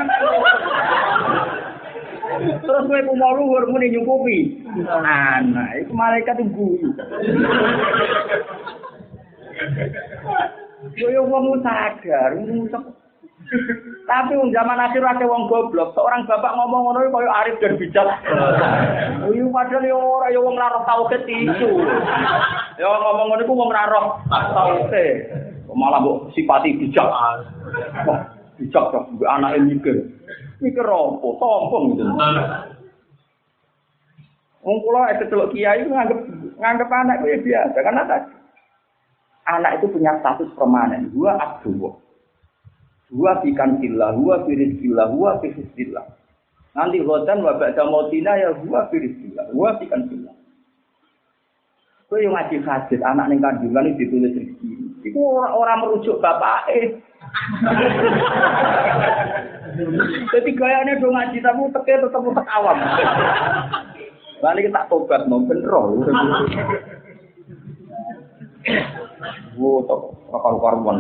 Terus 2.63 2.85
kowe 2.89 3.01
ku 3.07 3.15
mau 3.17 3.37
luhur 3.37 3.65
muni 3.69 3.93
nyukupi. 3.93 4.39
Anak, 4.89 5.85
itu 5.85 5.93
malaikat 5.93 6.41
guru. 6.53 6.89
Yo 10.97 11.07
yo 11.13 11.23
wong 11.29 11.61
sadar, 11.63 12.33
Tapi 14.03 14.33
wong 14.35 14.51
zaman 14.51 14.81
akhir 14.81 15.05
ate 15.05 15.25
wong 15.29 15.45
goblok, 15.47 15.93
seorang 15.93 16.25
bapak 16.25 16.57
ngomong 16.57 16.89
ngono 16.89 17.13
koyo 17.13 17.31
arif 17.31 17.61
dan 17.61 17.77
bijak. 17.77 18.09
Yo 19.29 19.47
padahal 19.53 19.85
yo 19.85 19.99
ora 20.01 20.29
yo 20.33 20.41
wong 20.41 20.57
ora 20.57 20.81
tau 20.89 21.05
ketisu. 21.13 21.69
Yo 22.81 22.89
ngomong 22.89 23.27
ngono 23.29 23.43
iku 23.45 23.55
wong 23.55 23.69
ora 23.71 23.93
roh 23.93 24.07
tauke. 24.29 25.07
Malah 25.75 25.99
mbok 26.05 26.33
sipati 26.37 26.77
bijak. 26.77 27.09
Wah, 28.05 28.21
bijak 28.61 28.85
kok 28.93 29.07
mbok 29.13 29.29
anake 29.29 29.59
mikir. 29.65 29.97
Mikir 30.63 30.87
opo? 30.87 31.37
Sombong 31.41 31.97
gitu. 31.97 32.05
Wong 34.63 34.79
kula 34.79 35.11
kecelok 35.19 35.51
kiai 35.51 35.83
nganggep 35.83 36.23
nganggep 36.55 36.87
anak 36.87 37.19
kuwi 37.19 37.43
biasa 37.43 37.79
karena 37.83 38.07
tadi 38.07 38.31
anak 39.51 39.83
itu 39.83 39.91
punya 39.91 40.15
status 40.23 40.55
permanen. 40.55 41.11
Dua 41.11 41.35
abdullah. 41.35 41.99
Dua 43.13 43.43
bikan 43.45 43.77
sillah, 43.83 44.17
dua 44.17 44.41
firis 44.49 44.79
sillah, 44.81 45.11
dua 45.13 45.37
firis 45.43 45.69
sillah. 45.77 46.07
Nanti 46.73 47.05
hotan 47.05 47.45
wabak 47.45 47.77
jamotina 47.77 48.33
ya 48.41 48.57
dua 48.65 48.89
firis 48.89 49.13
sillah, 49.21 49.45
dua 49.53 49.77
bikan 49.77 50.09
sillah. 50.09 50.33
Itu 52.09 52.15
yang 52.21 52.33
ngaji 52.37 52.57
hadis 52.65 53.01
anak 53.05 53.29
ning 53.29 53.41
kandungan 53.41 53.89
itu 53.93 54.05
ditulis 54.05 54.37
rezeki. 54.37 54.73
Itu 55.03 55.21
orang, 55.35 55.83
merujuk 55.83 56.23
bapak 56.23 56.71
eh. 56.71 56.95
Jadi 60.33 60.51
gayanya 60.53 61.01
dong 61.01 61.17
ngaji 61.17 61.39
tapi 61.41 61.63
teke 61.75 61.95
tetap 62.03 62.23
tetap 62.23 62.47
awam. 62.53 62.79
Lalu 64.43 64.69
kita 64.69 64.81
tobat 64.91 65.23
mau 65.31 65.41
bener. 65.43 65.73
Wo 69.59 69.83
to 69.87 69.97
karu-karuan. 70.29 70.97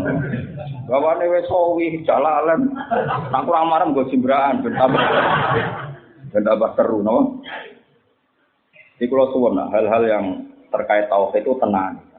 Gawane 0.89 1.25
wis 1.31 1.47
sawi 1.51 2.01
jalalan. 2.07 2.71
Nang 3.31 3.43
kurang 3.47 3.71
marem 3.71 3.93
nggo 3.93 4.09
simbraan 4.09 4.63
ben 4.63 4.75
tambah. 4.79 5.03
Ben 6.33 6.43
tambah 6.47 6.71
seru 6.79 7.03
no. 7.03 7.43
Iki 8.99 9.11
kula 9.11 9.35
suwun 9.35 9.59
hal-hal 9.59 10.03
yang 10.07 10.25
terkait 10.71 11.11
tauhid 11.11 11.43
itu 11.43 11.59
tenang. 11.59 12.12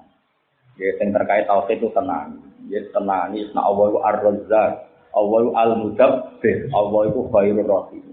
Ya, 0.77 0.89
yang 1.01 1.13
terkait 1.13 1.45
tauhid 1.45 1.77
itu 1.77 1.89
tenang. 1.93 2.41
Ya, 2.65 2.81
tenang. 2.89 3.37
Ini 3.37 3.53
Allah 3.53 3.85
itu 3.93 3.99
ar-razzaq. 4.01 4.71
Allah 5.13 5.37
itu 5.45 5.51
al-mudabbir. 5.53 6.57
Allah 6.73 7.01
itu 7.09 7.19
khairur 7.29 7.67
rahim. 7.69 8.05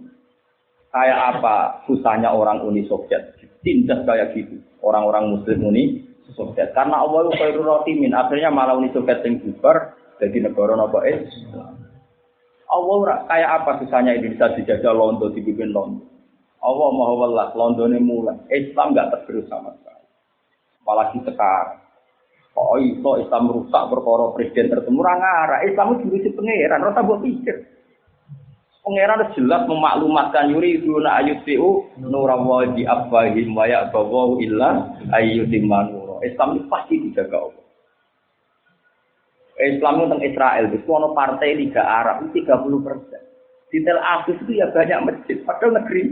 Kayak 0.90 1.18
apa 1.38 1.56
susahnya 1.88 2.28
orang 2.34 2.60
Uni 2.66 2.84
Soviet? 2.84 3.38
Tindas 3.64 4.04
kayak 4.04 4.36
gitu. 4.36 4.60
Orang-orang 4.84 5.32
Muslim 5.32 5.72
Uni 5.72 6.04
Soviet. 6.36 6.76
Karena 6.76 7.00
Allah 7.00 7.30
itu 7.30 7.32
khairul 7.40 7.64
rotimin. 7.64 8.12
Akhirnya 8.12 8.52
malah 8.52 8.76
Uni 8.76 8.92
Soviet 8.92 9.24
yang 9.24 9.40
bubar 9.40 9.96
jadi 10.20 10.44
negara 10.44 10.76
nopo 10.76 11.00
Islam. 11.00 11.80
Allah 12.70 13.26
kayak 13.26 13.50
apa 13.62 13.70
susahnya 13.82 14.14
Indonesia 14.14 14.54
dijajah 14.54 14.94
Londo 14.94 15.32
dibikin 15.34 15.74
Londo. 15.74 16.06
Allah 16.60 16.88
mau 16.92 17.16
welas 17.16 17.50
Londone 17.56 17.98
mulai. 17.98 18.36
Islam 18.52 18.92
nggak 18.92 19.10
tergerus 19.16 19.48
sama 19.48 19.72
sekali. 19.80 20.06
Apalagi 20.84 21.18
sekarang. 21.24 21.79
Oh 22.58 22.76
itu 22.76 23.10
Islam 23.22 23.50
rusak 23.50 23.82
perkara 23.88 24.34
presiden 24.34 24.74
tertemu 24.74 25.00
arah. 25.06 25.62
Islam 25.64 25.96
itu 25.96 26.10
diuji 26.10 26.30
pangeran, 26.34 26.82
rasa 26.82 27.00
buat 27.06 27.22
pikir. 27.22 27.56
Pangeran 28.80 29.30
jelas 29.36 29.62
memaklumatkan 29.70 30.50
yuri 30.50 30.82
duna 30.82 31.20
ayutiu 31.22 31.86
nurawa 32.00 32.74
di 32.74 32.82
abahim 32.88 33.54
wa 33.54 33.64
ya'bawu 33.68 34.42
illa 34.42 34.98
ayyutimanu 35.14 36.10
Islam 36.24 36.60
itu 36.60 36.66
pasti 36.68 36.94
dijaga 37.00 37.36
Allah. 37.48 37.64
Islam 39.60 39.92
itu 40.00 40.04
tentang 40.08 40.22
Israel, 40.24 40.64
itu 40.72 40.88
ada 40.88 41.08
partai 41.12 41.50
Liga 41.52 41.82
Arab 41.84 42.24
itu 42.28 42.40
30 42.48 42.80
persen. 42.80 43.22
Di 43.68 43.78
Tel 43.84 44.00
Aviv 44.00 44.36
itu 44.40 44.52
ya 44.56 44.66
banyak 44.72 45.00
masjid, 45.04 45.36
padahal 45.44 45.78
negeri. 45.78 46.04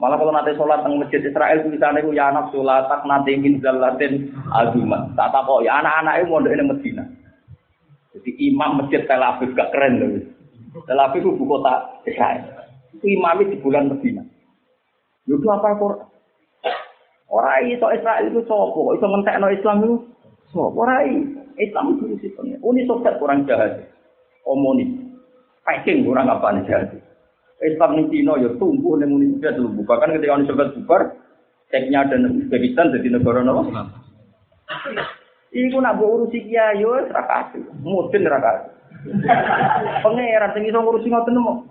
Malah 0.00 0.16
kalau 0.16 0.32
nanti 0.32 0.56
sholat 0.56 0.80
tentang 0.80 0.96
masjid 0.96 1.20
Israel 1.20 1.60
itu 1.60 1.76
sana 1.76 2.00
itu 2.00 2.16
ya 2.16 2.32
anak 2.32 2.48
sholat 2.48 2.88
tak 2.88 3.04
nanti 3.04 3.36
ingin 3.36 3.60
zalatin 3.60 4.32
azumat. 4.48 5.12
Tak 5.12 5.28
tahu 5.28 5.60
ya 5.60 5.76
anak-anak 5.76 6.24
itu 6.24 6.26
mau 6.32 6.40
di 6.40 6.56
Medina. 6.56 7.04
Jadi 8.16 8.30
imam 8.48 8.80
masjid 8.80 9.04
Tel 9.04 9.20
Aviv 9.20 9.52
gak 9.52 9.70
keren 9.76 10.00
loh. 10.00 10.24
Tel 10.88 10.98
Aviv 11.04 11.20
itu 11.20 11.44
kota 11.44 12.00
Israel. 12.08 12.42
Itu 12.96 13.06
imamnya 13.12 13.52
di 13.52 13.56
bulan 13.60 13.92
Medina. 13.92 14.24
Itu 15.28 15.46
apa 15.52 15.76
Quran? 15.76 16.08
Ora 17.30 17.62
iso 17.62 17.86
Israel 17.94 18.26
itu 18.26 18.40
sopo, 18.48 18.96
iso 18.96 19.06
ngentekno 19.06 19.52
Islam 19.52 19.84
itu 19.84 19.96
sopo. 20.50 20.80
Ora 20.80 21.04
Islam 21.60 21.94
itu 21.94 22.16
sistemnya. 22.24 22.56
Uni 22.64 22.88
Soviet 22.88 23.20
kurang 23.20 23.44
jahat. 23.44 23.84
Komunis. 24.42 24.90
Peking 25.62 26.08
kurang 26.08 26.26
apa 26.26 26.56
nih 26.56 26.64
jahat. 26.66 26.88
Islam 27.60 28.00
di 28.00 28.04
Cina 28.08 28.40
ya 28.40 28.48
tumbuh 28.56 28.96
ning 28.96 29.12
Uni 29.12 29.36
Soviet 29.36 29.60
dulu. 29.60 29.84
Bahkan 29.84 30.16
ketika 30.16 30.36
Uni 30.36 30.48
Soviet 30.48 30.72
bubar, 30.80 31.02
Ceknya 31.70 32.08
dan 32.08 32.26
Uzbekistan 32.26 32.90
jadi 32.90 33.08
negara 33.14 33.46
apa? 33.46 34.00
Iku 35.50 35.82
nak 35.82 35.98
mbok 35.98 36.10
urusi 36.14 36.46
kiai 36.46 36.78
yo 36.78 36.94
ora 36.94 37.22
kasih. 37.26 37.62
Mudin 37.82 38.26
ora 38.26 38.38
kasih. 38.38 38.70
Pangeran 40.04 40.54
sing 40.54 40.62
iso 40.66 40.78
ngurusi 40.78 41.10
ngoten 41.10 41.38
mau. 41.42 41.66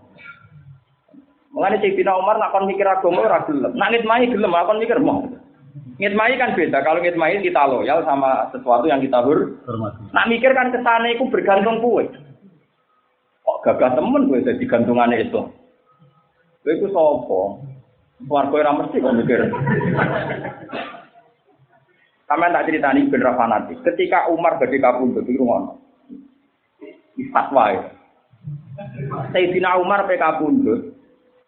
Mengenai 1.55 1.81
Sayyidina 1.81 2.13
Umar 2.15 2.37
nak 2.37 2.51
kon 2.51 2.67
mikir 2.67 2.85
agama 2.85 3.25
ora 3.25 3.43
gelem. 3.47 3.73
Nak 3.73 3.89
ngitmai 3.95 4.29
gelem, 4.29 4.51
kon 4.51 4.79
mikir 4.79 4.99
mau. 4.99 5.25
Ngitmai 5.99 6.39
kan 6.39 6.55
beda. 6.55 6.79
Kalau 6.83 6.99
ngitmai 7.03 7.39
kita 7.43 7.67
loyal 7.67 8.03
sama 8.03 8.47
sesuatu 8.51 8.87
yang 8.87 8.99
kita 9.03 9.19
hur. 9.23 9.57
Nak 10.11 10.27
mikir 10.27 10.51
kan 10.51 10.71
ke 10.71 10.79
sana 10.83 11.07
itu 11.11 11.27
bergantung 11.31 11.79
kue. 11.83 12.07
Kok 13.43 13.59
gagah 13.65 13.97
temen 13.97 14.29
gue 14.29 14.45
jadi 14.45 14.63
gantungannya 14.63 15.25
itu. 15.25 15.41
Gue 16.63 16.73
itu 16.75 16.87
sopo. 16.91 17.63
Keluarga 18.19 18.57
yang 18.67 18.77
mesti 18.83 18.99
kok 18.99 19.15
mikir. 19.15 19.39
Sama 22.27 22.51
tak 22.51 22.67
cerita 22.67 22.91
ini 22.93 23.07
bener 23.07 23.33
fanatik. 23.33 23.79
Ketika 23.81 24.27
Umar 24.29 24.59
badhe 24.59 24.77
kapundhut 24.77 25.25
itu 25.25 25.39
ngono. 25.39 25.79
Fatwa 27.31 27.63
ya. 27.71 27.83
Sayyidina 29.35 29.79
Umar 29.79 30.07
pe 30.07 30.15
kapundhut, 30.15 30.95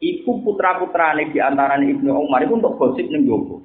iku 0.03 0.41
putra-putrane 0.43 1.31
di 1.31 1.39
antara 1.39 1.79
Ibnu 1.79 2.11
Umar 2.11 2.43
itu 2.43 2.57
untuk 2.57 2.75
gosip 2.75 3.07
ning 3.07 3.23
jowo. 3.23 3.63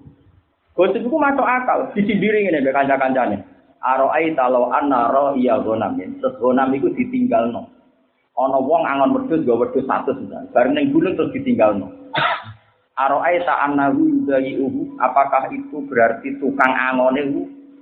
Gosip 0.77 1.02
itu 1.02 1.16
masuk 1.16 1.43
akal, 1.43 1.90
disindiri 1.97 2.47
ngene 2.47 2.62
mbek 2.62 2.77
kanca-kancane. 2.77 3.36
Aro'ai 3.81 4.35
talo 4.35 4.70
anna 4.70 5.09
ro 5.09 5.35
iya 5.39 5.62
gonam. 5.62 5.97
Terus 5.97 6.36
gonam 6.43 6.74
itu 6.74 6.90
ditinggalno. 6.93 7.76
Ana 8.37 8.61
wong 8.61 8.85
angon 8.85 9.15
wedhus 9.17 9.41
nggo 9.41 9.65
wedhus 9.65 9.89
100 9.89 10.13
misalnya. 10.21 10.53
Bareng 10.53 10.77
ning 10.77 10.93
gunung 10.93 11.17
terus 11.17 11.33
ditinggalno. 11.33 11.89
Aro'ai 12.97 13.41
ta 13.49 13.65
annahu 13.65 14.05
yudayi'uhu. 14.05 15.01
Apakah 15.01 15.49
itu 15.53 15.81
berarti 15.89 16.37
tukang 16.37 16.73
angone 16.73 17.25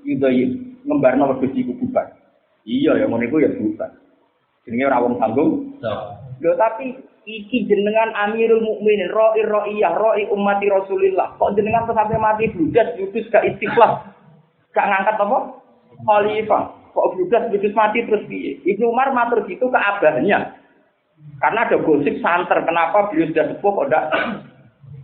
yudayi 0.06 0.54
ngembarno 0.86 1.34
wedhus 1.34 1.54
iku 1.58 1.74
bubar. 1.74 2.14
Iya 2.62 3.02
ya 3.02 3.10
ngono 3.10 3.26
iku 3.26 3.42
ya 3.42 3.50
bubar. 3.50 3.90
Jenenge 4.62 4.88
ora 4.88 5.02
wong 5.02 5.14
tanggung. 5.18 5.74
Lho 6.38 6.52
tapi 6.54 7.02
iki 7.24 7.64
jenengan 7.64 8.12
Amirul 8.14 8.60
Mukminin, 8.60 9.10
roi 9.12 9.42
roiyah, 9.42 9.96
roi 9.96 10.28
ummati 10.28 10.68
Rasulillah. 10.68 11.36
Kok 11.40 11.52
jenengan 11.56 11.88
sampai 11.88 12.20
mati 12.20 12.52
budas, 12.52 12.94
yudus 13.00 13.28
gak 13.32 13.44
istiqlal, 13.48 14.12
gak 14.76 14.86
ngangkat 14.88 15.16
apa? 15.18 15.38
Khalifah. 16.04 16.83
Kok 16.94 17.18
budas, 17.18 17.50
yudus 17.50 17.74
mati 17.74 18.06
terus 18.06 18.22
piye? 18.30 18.62
Ibnu 18.62 18.94
Umar 18.94 19.10
matur 19.10 19.42
gitu 19.50 19.66
ke 19.66 19.78
abahnya. 19.78 20.54
Karena 21.42 21.66
ada 21.66 21.76
gosip 21.82 22.22
santer, 22.22 22.62
kenapa 22.62 23.10
beliau 23.10 23.26
sudah 23.34 23.44
sepuh 23.50 23.72
kok 23.74 23.86
enggak 23.90 24.04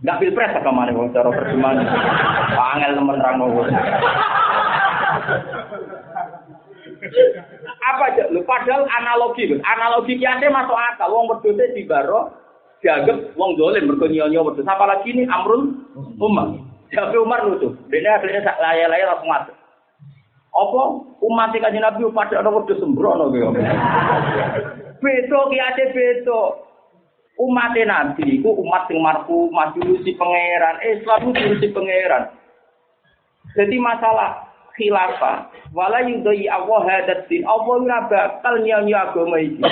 enggak 0.01 0.19
pilpres 0.23 0.55
apa 0.57 0.71
mana 0.71 0.95
wong 0.95 1.11
cara 1.11 1.29
perjuangan. 1.29 1.87
Angel 2.55 2.91
temen 2.95 3.17
rangno. 3.19 3.45
Apa 7.81 8.03
aja 8.13 8.23
lu 8.31 8.41
padahal 8.47 8.87
analogi. 8.87 9.51
Analogi 9.59 10.15
kiasnya 10.15 10.47
masuk 10.47 10.77
akal. 10.77 11.11
Wong 11.11 11.27
wedhus 11.35 11.75
di 11.75 11.83
baro 11.83 12.31
dianggap 12.81 13.35
wong 13.35 13.59
dolen 13.59 13.85
mergo 13.85 14.07
nyonyo 14.07 14.47
wedhus. 14.47 14.65
Apalagi 14.65 15.11
ini 15.11 15.27
Amrul 15.27 15.75
Umar. 16.17 16.55
Tapi 16.91 17.17
Umar 17.19 17.43
lucu. 17.43 17.75
Dene 17.91 18.09
asline 18.09 18.41
sak 18.43 18.59
laya-laya 18.59 19.11
langsung 19.11 19.31
masuk. 19.31 19.55
Apa 20.51 20.81
umat 21.23 21.55
kanjeng 21.55 21.79
Nabi 21.79 22.03
pada 22.11 22.43
ana 22.43 22.51
wedhus 22.51 22.79
sembrono 22.83 23.31
kaya. 23.31 23.49
Beto 24.99 25.39
kiasnya 25.47 25.95
beto. 25.95 26.41
Umat 27.39 27.73
Nabi 27.73 28.37
iku 28.37 28.51
umat 28.59 28.85
sing 28.91 28.99
marfu 28.99 29.47
maju 29.49 29.81
si 30.03 30.11
pangeran. 30.19 30.75
Islam 30.83 31.31
itu 31.31 31.55
si 31.63 31.67
pangeran. 31.71 32.35
Jadi 33.55 33.79
masalah 33.79 34.51
khilafah 34.75 35.51
wala 35.75 36.03
yudai 36.03 36.47
Allah 36.47 36.81
hadat 36.83 37.27
din 37.27 37.43
Allah 37.47 37.75
ora 37.79 37.99
bakal 38.07 38.59
nyanyi 38.63 38.95
agama 38.95 39.37
iki 39.39 39.63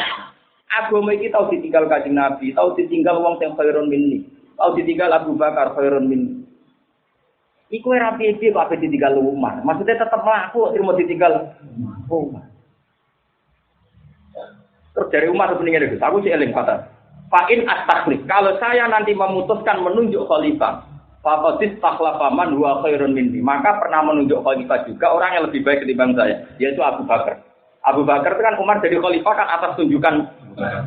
agama 0.69 1.11
iki 1.15 1.31
tau 1.31 1.47
ditinggal 1.51 1.88
kanjeng 1.88 2.15
Nabi 2.15 2.51
tau 2.56 2.76
ditinggal 2.76 3.19
wong 3.19 3.39
sing 3.39 3.56
khairun 3.56 3.88
minni 3.88 4.27
tau 4.60 4.76
ditinggal 4.76 5.11
Abu 5.11 5.35
Bakar 5.39 5.76
khairun 5.76 6.07
minni 6.07 6.38
Iku 7.69 7.93
era 7.93 8.17
piye 8.17 8.33
kok 8.33 8.65
ape 8.65 8.81
ditinggal 8.81 9.21
Umar. 9.21 9.61
Maksudnya 9.61 10.01
tetap 10.01 10.25
mlaku 10.25 10.73
terima 10.73 10.97
ditinggal 10.97 11.53
Umar. 12.09 12.49
Terus 14.97 15.09
dari 15.13 15.27
Umar 15.29 15.53
sebenarnya 15.53 15.95
itu, 15.95 16.01
aku 16.01 16.25
sih 16.25 16.33
eling 16.33 16.49
kata. 16.49 16.89
Fa'in 17.29 17.61
astakhlik. 17.69 18.25
Kalau 18.25 18.57
saya 18.57 18.89
nanti 18.89 19.13
memutuskan 19.13 19.85
menunjuk 19.85 20.25
khalifah, 20.25 20.81
Fakotis 21.19 21.77
takhlafaman 21.77 22.55
dua 22.57 22.81
khairun 22.81 23.13
minni. 23.13 23.37
Maka 23.43 23.77
pernah 23.77 24.01
menunjuk 24.01 24.41
khalifah 24.41 24.89
juga 24.89 25.13
orang 25.13 25.37
yang 25.37 25.43
lebih 25.45 25.61
baik 25.61 25.85
ketimbang 25.85 26.17
saya, 26.17 26.41
yaitu 26.57 26.81
Abu 26.81 27.05
Bakar. 27.05 27.37
Abu 27.85 28.01
Bakar 28.01 28.33
itu 28.33 28.43
kan 28.43 28.55
Umar 28.57 28.81
jadi 28.81 28.97
khalifah 28.97 29.33
kan 29.37 29.47
atas 29.51 29.71
tunjukan 29.77 30.15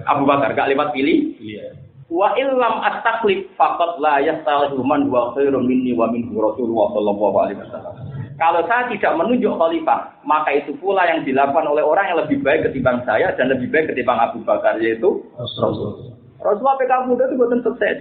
Abu 0.09 0.27
Bakar, 0.27 0.51
gak 0.59 0.67
lewat 0.73 0.91
pilih. 0.91 1.37
Iya. 1.39 1.92
Wa 2.13 2.37
illam 2.37 2.85
at-taklif 2.85 3.49
faqad 3.57 3.97
la 3.97 4.21
yastalihu 4.21 4.85
man 4.85 5.09
huwa 5.09 5.33
khairun 5.33 5.65
minni 5.65 5.97
wa 5.97 6.13
minhu 6.13 6.37
Rasulullah 6.37 6.93
sallallahu 6.93 7.37
alaihi 7.41 7.59
wasallam. 7.65 7.95
Kalau 8.37 8.61
saya 8.69 8.85
tidak 8.93 9.17
menunjuk 9.17 9.57
khalifah, 9.57 10.13
maka 10.29 10.53
itu 10.53 10.77
pula 10.77 11.09
yang 11.09 11.25
dilakukan 11.25 11.65
oleh 11.73 11.81
orang 11.81 12.13
yang 12.13 12.21
lebih 12.21 12.45
baik 12.45 12.69
ketimbang 12.69 13.01
saya 13.09 13.33
dan 13.33 13.49
lebih 13.49 13.73
baik 13.73 13.97
ketimbang 13.97 14.21
Abu 14.21 14.45
Bakar 14.45 14.77
yaitu 14.85 15.25
Rasulullah. 15.41 16.13
Rasulullah 16.45 16.77
PK 16.77 16.93
muda 17.09 17.25
itu 17.33 17.35
buatan 17.41 17.61
sukses. 17.65 17.97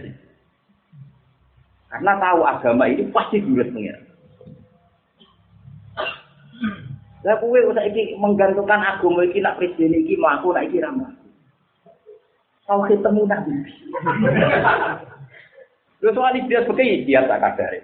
Karena 1.87 2.13
tahu 2.19 2.39
agama 2.43 2.83
ini 2.91 3.07
pasti 3.15 3.39
diurus 3.39 3.71
pengiran. 3.71 4.03
Lah 7.21 7.35
kowe 7.37 7.59
usah 7.69 7.85
iki 7.87 8.19
menggantungkan 8.19 8.81
agama 8.81 9.23
iki 9.23 9.39
nak 9.39 9.55
presiden 9.55 9.93
iki 10.03 10.19
mlaku 10.19 10.51
nak 10.51 10.67
iki 10.67 10.83
ra 10.83 10.91
Tahu 12.71 12.87
ketemu 12.87 13.27
nabi. 13.27 13.51
Lu 15.99 16.15
soal 16.15 16.39
dia 16.47 16.63
sebagai 16.63 17.03
dia 17.03 17.19
tak 17.27 17.43
kadar. 17.43 17.83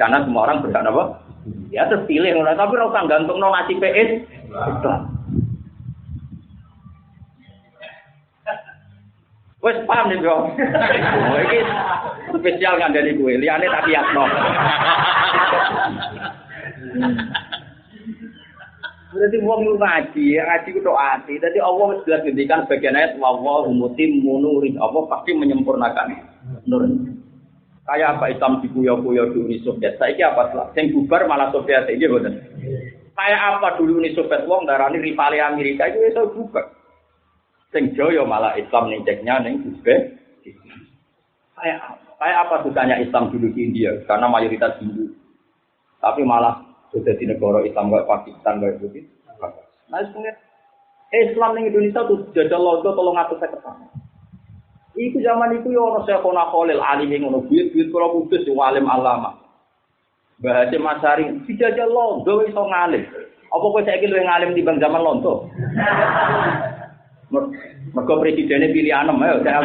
Karena 0.00 0.24
semua 0.24 0.48
orang 0.48 0.64
berhak 0.64 0.88
apa? 0.88 1.20
Ya 1.68 1.84
terpilih 1.84 2.40
tapi 2.56 2.72
ora 2.80 3.04
gantung 3.04 3.36
no 3.36 3.52
nasi 3.52 3.76
PS. 3.76 4.24
Wes 9.60 9.76
paham 9.84 10.08
nih 10.08 10.16
bro. 10.24 10.48
Oh, 10.48 11.36
ini 11.44 11.60
spesial 12.32 12.80
kan 12.80 12.96
dari 12.96 13.12
gue. 13.12 13.36
Liane 13.36 13.68
tak 13.68 13.84
no. 14.16 14.24
Berarti 19.12 19.36
wong 19.44 19.60
lu 19.68 19.76
ngaji, 19.76 20.40
ngaji 20.40 20.68
ku 20.72 20.80
doa 20.80 21.20
hati. 21.20 21.36
Jadi 21.36 21.60
Allah 21.60 21.84
wis 21.92 22.00
jelas 22.08 22.24
ngendikan 22.24 22.64
bagian 22.64 22.96
ayat 22.96 23.20
wa 23.20 23.36
wa 23.36 23.68
humutim 23.68 24.24
munuri. 24.24 24.72
Allah 24.80 25.04
pasti 25.04 25.36
menyempurnakan 25.36 26.16
nur. 26.64 26.88
Kayak 27.84 28.16
apa 28.16 28.32
Islam 28.32 28.64
dikuyo-kuyo 28.64 29.36
dulu 29.36 29.52
Uni 29.52 29.60
Soviet. 29.60 30.00
Saiki 30.00 30.24
apa 30.24 30.48
setelah? 30.48 30.72
Sing 30.72 30.96
bubar 30.96 31.28
malah 31.28 31.52
Soviet 31.52 31.84
iki 31.92 32.08
boten. 32.08 32.40
Kayak 33.12 33.40
apa 33.60 33.76
dulu 33.76 34.00
Uni 34.00 34.16
Soviet 34.16 34.48
wong 34.48 34.64
darani 34.64 34.96
rivali 34.96 35.42
Amerika 35.42 35.92
itu 35.92 36.00
iso 36.08 36.32
bubar. 36.32 36.72
Sing 37.68 37.92
joyo 37.92 38.24
malah 38.24 38.56
Islam 38.56 38.88
ning 38.88 39.04
ceknya 39.04 39.44
ning 39.44 39.60
Uzbek. 39.60 40.00
Kayak 41.60 42.00
kayak 42.16 42.38
apa 42.48 42.54
susahnya 42.64 42.96
Islam 42.96 43.28
dulu 43.28 43.52
di 43.52 43.60
India 43.60 43.92
karena 44.08 44.30
mayoritas 44.30 44.78
Hindu. 44.80 45.12
Tapi 46.00 46.24
malah 46.24 46.71
sudah 46.92 47.14
di 47.16 47.24
negara 47.24 47.64
Islam 47.64 47.88
kayak 47.88 48.08
Pakistan 48.08 48.60
kayak 48.60 48.78
begitu. 48.84 49.08
Nah, 49.88 50.00
sebenarnya 50.08 50.36
Islam 51.12 51.50
ning 51.56 51.68
Indonesia 51.72 52.04
tuh 52.08 52.28
jajal 52.36 52.60
londo 52.60 52.92
tolong 52.92 53.16
aku 53.16 53.36
saya 53.40 53.52
ketemu. 53.52 53.86
Iku 54.92 55.18
zaman 55.24 55.56
itu 55.56 55.72
ya 55.72 55.80
ono 55.80 56.04
Syekhona 56.04 56.52
Khalil 56.52 56.84
alim 56.84 57.12
ngono 57.16 57.48
buyut-buyut 57.48 57.88
kula 57.88 58.12
kudus 58.12 58.44
yo 58.44 58.60
alim 58.60 58.84
alama. 58.84 59.40
Bahasa 60.40 60.76
Masari 60.76 61.32
dijajal 61.48 61.88
londo 61.88 62.44
iso 62.44 62.60
ngalim. 62.60 63.04
Apa 63.52 63.64
kowe 63.68 63.84
saiki 63.84 64.08
luwih 64.08 64.24
ngalim 64.24 64.56
bang 64.56 64.76
zaman 64.80 65.00
londo? 65.00 65.48
Mergo 67.92 68.20
presidennya 68.20 68.72
pilih 68.72 68.92
anem, 68.92 69.20
ayo 69.20 69.40
saya 69.44 69.60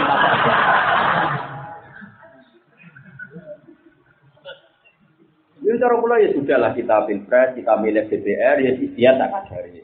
Ini 5.67 5.83
cara 5.83 5.99
pula 5.99 6.15
ya 6.15 6.31
sudah 6.31 6.57
lah 6.63 6.71
kita 6.71 7.03
pilpres, 7.03 7.59
kita 7.59 7.75
milih 7.83 8.07
DPR, 8.07 8.55
ya 8.63 8.71
dia 8.79 9.11
tak 9.19 9.35
kadari. 9.35 9.83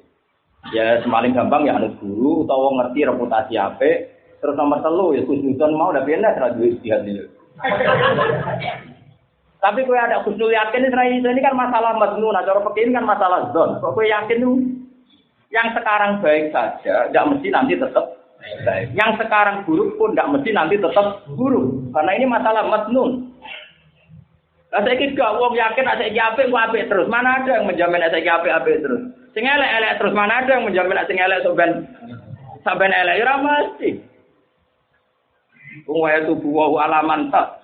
Ya 0.72 1.04
semaling 1.04 1.36
gampang 1.36 1.68
ya 1.68 1.76
anut 1.76 2.00
guru, 2.00 2.48
atau 2.48 2.72
ngerti 2.72 3.04
reputasi 3.04 3.60
apa. 3.60 4.08
Terus 4.40 4.56
nomor 4.56 4.80
telu 4.80 5.12
ya 5.12 5.28
khusnudon 5.28 5.76
mau 5.76 5.92
udah 5.92 6.08
pindah 6.08 6.40
radio 6.40 6.72
istihad 6.72 7.04
ini. 7.04 7.28
Tapi 9.60 9.80
kue 9.84 10.00
ada 10.00 10.24
khusnul 10.24 10.56
yakin 10.56 10.88
ini 10.88 11.44
kan 11.44 11.56
masalah 11.56 12.00
madnun, 12.00 12.32
nah 12.32 12.48
cara 12.48 12.64
ini 12.80 12.96
kan 12.96 13.04
masalah 13.04 13.52
zon. 13.52 13.84
Kok 13.84 13.92
kue 13.92 14.08
yakin 14.08 14.40
tuh 14.40 14.56
yang 15.52 15.68
sekarang 15.76 16.24
baik 16.24 16.56
saja, 16.56 17.12
tidak 17.12 17.28
mesti 17.28 17.48
nanti 17.52 17.76
tetap 17.76 18.24
baik. 18.64 18.96
Yang 18.96 19.20
sekarang 19.20 19.68
buruk 19.68 20.00
pun 20.00 20.16
tidak 20.16 20.32
mesti 20.32 20.50
nanti 20.56 20.80
tetap 20.80 21.28
buruk. 21.36 21.92
Karena 21.92 22.12
ini 22.16 22.26
masalah 22.28 22.64
matnun. 22.72 23.33
Nah, 24.74 24.82
saya 24.82 24.98
kira 24.98 25.38
wong 25.38 25.54
yakin 25.54 25.86
saya 25.86 26.34
apik 26.34 26.50
kok 26.50 26.66
apik 26.66 26.90
terus. 26.90 27.06
Mana 27.06 27.38
ada 27.38 27.62
yang 27.62 27.70
menjamin 27.70 28.10
saya 28.10 28.42
apik 28.42 28.50
apik 28.50 28.82
terus. 28.82 29.06
Sing 29.38 29.46
elek-elek 29.46 30.02
terus 30.02 30.18
mana 30.18 30.42
ada 30.42 30.50
yang 30.50 30.66
menjamin 30.66 30.98
sing 31.06 31.22
elek 31.22 31.46
sampean 31.46 31.72
sampean 32.66 32.90
elek 32.90 33.22
ora 33.22 33.34
mesti. 33.38 33.90
Wong 35.86 36.02
wae 36.02 36.26
tubuh 36.26 36.74
wa 36.74 36.90
alaman 36.90 37.30
tak. 37.30 37.62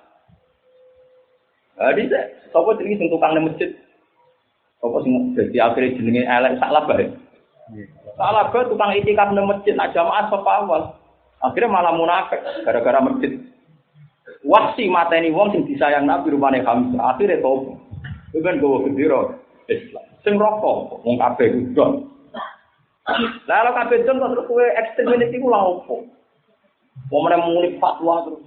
Jadi, 1.81 2.13
sapa 2.53 2.77
jenenge 2.77 3.01
sing 3.01 3.09
tukang 3.09 3.33
masjid? 3.41 3.73
Apa 4.85 4.97
sing 5.01 5.33
dadi 5.33 5.57
akhire 5.57 5.97
jenenge 5.97 6.29
elek 6.29 6.61
sak 6.61 6.69
labah? 6.69 7.09
Salah 8.19 8.53
gue 8.53 8.69
tukang 8.69 8.93
itikaf 8.93 9.33
di 9.33 9.41
masjid, 9.41 9.73
nak 9.73 9.97
jamaah 9.97 10.29
sapa 10.29 10.51
awal. 10.61 10.81
Akhirnya 11.39 11.73
malah 11.73 11.95
munafik 11.95 12.43
gara-gara 12.67 12.99
masjid. 13.01 13.39
Wasi 14.47 14.87
mata 14.87 15.19
ini 15.19 15.35
wong 15.35 15.51
sing 15.51 15.67
disayang 15.67 16.07
Nabi 16.07 16.31
rumahnya 16.31 16.63
kami. 16.63 16.95
Akhirnya 16.95 17.43
tau. 17.43 17.75
Itu 18.31 18.39
kan 18.39 18.61
gue 18.61 18.83
gendera 18.87 19.35
Islam. 19.67 20.05
Sing 20.23 20.39
rokok, 20.39 21.03
wong 21.03 21.19
kabeh. 21.19 21.49
Lah 23.49 23.73
kabeh 23.73 24.05
terus 24.05 24.45
kowe 24.47 24.65
ekstrem 24.79 25.17
ini 25.17 25.41
lha 25.41 25.59
opo? 25.59 26.07
Wong 27.09 27.21
meneh 27.25 27.39
muni 27.41 27.69
fatwa 27.81 28.23
terus. 28.27 28.43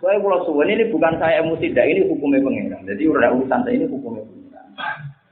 Saya 0.00 0.22
kalau 0.22 0.44
suwen 0.46 0.70
ini 0.70 0.92
bukan 0.92 1.18
saya 1.18 1.42
emosi, 1.42 1.72
tidak 1.72 1.88
ini 1.88 2.06
hukumnya 2.06 2.44
pangeran. 2.44 2.84
Jadi 2.86 3.02
udah 3.10 3.32
urusan 3.32 3.60
saya 3.64 3.74
ini 3.74 3.86
hukumnya 3.90 4.22
pangeran. 4.22 4.66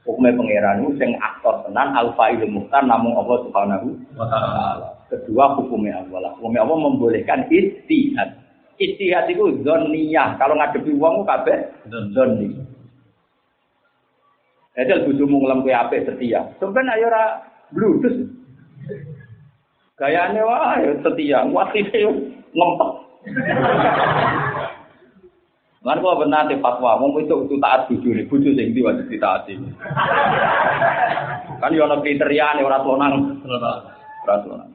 Hukumnya 0.03 0.37
pangeran 0.37 0.75
itu 0.83 1.05
aktor 1.21 1.55
tenan 1.65 1.89
alfa 1.95 2.23
ilmu 2.33 2.59
muhtar 2.59 2.83
namun 2.83 3.15
Allah 3.15 3.37
subhanahu 3.45 3.87
wa 4.19 4.25
taala. 4.27 4.94
Kedua 5.05 5.53
hukumnya 5.57 6.01
Allah. 6.01 6.33
Hukumnya 6.37 6.65
Allah 6.65 6.77
membolehkan 6.81 7.45
istihad. 7.53 8.41
Istihad 8.75 9.29
itu 9.31 9.61
zoniyah. 9.63 10.35
Kalau 10.41 10.57
ngadepi 10.57 10.91
uang 10.97 11.23
kabeh 11.23 11.57
zoni. 12.11 12.75
Jadi 14.75 15.07
bojomu 15.07 15.39
ngelam 15.39 15.63
kue 15.63 15.71
apik 15.71 16.03
setia. 16.03 16.51
Sebenarnya 16.59 16.99
ayo 16.99 17.05
ora 17.07 17.23
bludus. 17.71 18.27
Gayane 19.95 20.43
wah 20.43 20.75
ya 20.83 20.91
setia, 20.99 21.47
wasite 21.47 21.95
ngempet. 22.51 22.91
Lan 25.85 26.01
kok 26.01 26.19
benar 26.19 26.51
te 26.51 26.59
fatwa, 26.59 26.99
wong 26.99 27.23
itu 27.23 27.45
itu 27.45 27.55
taat 27.61 27.87
bojone, 27.87 28.27
bojo 28.27 28.49
sing 28.51 28.73
ndi 28.73 28.83
wajib 28.83 29.07
ditaati. 29.07 29.53
Kan 31.63 31.71
yo 31.71 31.87
ana 31.87 32.03
kriteriane 32.03 32.59
ora 32.59 32.83
tonang. 32.83 33.39
Ora 33.47 34.35
tonang. 34.43 34.74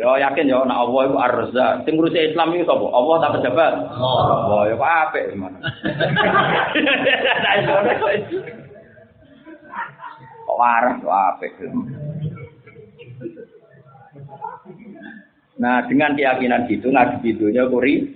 Yo 0.00 0.16
yakin 0.16 0.48
yo 0.48 0.64
nek 0.64 0.80
Allah 0.80 1.00
iku 1.12 1.16
Ar-Razzaq. 1.20 1.84
Sing 1.84 2.00
ngurusi 2.00 2.32
Islam 2.32 2.56
iku 2.56 2.64
sapa? 2.64 2.88
Allah 2.88 3.14
tak 3.20 3.32
pejabat. 3.36 3.72
Allah 4.00 4.72
kok 4.72 4.80
apik 4.80 5.24
gimana. 5.36 5.58
Kok 10.50 10.56
waras 10.58 10.98
kok 10.98 11.14
apik. 11.14 11.52
Nah, 15.60 15.84
dengan 15.86 16.16
keyakinan 16.16 16.64
gitu, 16.72 16.88
ngaji 16.88 17.20
videonya 17.20 17.68
kuri, 17.68 18.08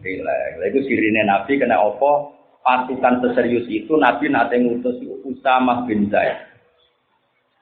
rileks. 0.00 0.64
Itu 0.70 0.80
sirine 0.86 1.26
Nabi 1.26 1.58
kena 1.58 1.82
opo 1.82 2.38
pasukan 2.62 3.20
seserius 3.20 3.66
itu 3.66 3.98
Nabi 3.98 4.30
nanti 4.30 4.62
ngutus 4.62 4.96
Usama 5.26 5.84
bin 5.84 6.06
Zaid. 6.08 6.47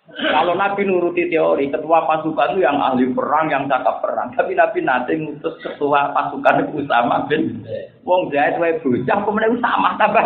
Kalau 0.07 0.55
Nabi 0.55 0.87
nuruti 0.87 1.27
teori, 1.27 1.67
ketua 1.67 2.07
pasukan 2.07 2.55
itu 2.55 2.63
yang 2.63 2.79
ahli 2.79 3.11
perang, 3.11 3.51
yang 3.51 3.67
cakap 3.67 3.99
perang. 3.99 4.31
Tapi 4.39 4.55
Nabi 4.55 4.79
nanti 4.87 5.19
ngutus 5.19 5.59
ketua 5.59 6.15
pasukan 6.15 6.63
itu 6.63 6.87
Usama 6.87 7.27
bin 7.27 7.67
Wong 8.07 8.31
Zaid 8.31 8.55
wae 8.63 8.79
bocah, 8.81 9.19
kemudian 9.27 9.59
Usama 9.59 9.99
tambah. 9.99 10.25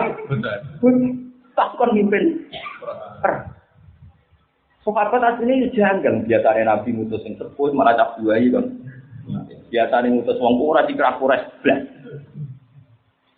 Pasukan 1.57 1.97
mimpin 1.97 2.45
perang. 3.25 3.57
Sahabat 4.85 5.23
aslinya 5.37 5.65
itu 5.65 5.81
janggal. 5.81 6.29
Biasanya 6.29 6.63
Nabi 6.77 6.89
ngutus 6.93 7.25
yang 7.25 7.41
sepuh, 7.41 7.73
malah 7.73 7.97
cap 7.97 8.21
buayi 8.21 8.53
kan. 8.53 8.65
Biasanya 9.73 10.13
ngutus 10.13 10.41
wong 10.41 10.61
kurang 10.61 10.89
di 10.89 10.97
kerak 10.97 11.17
kuras 11.17 11.41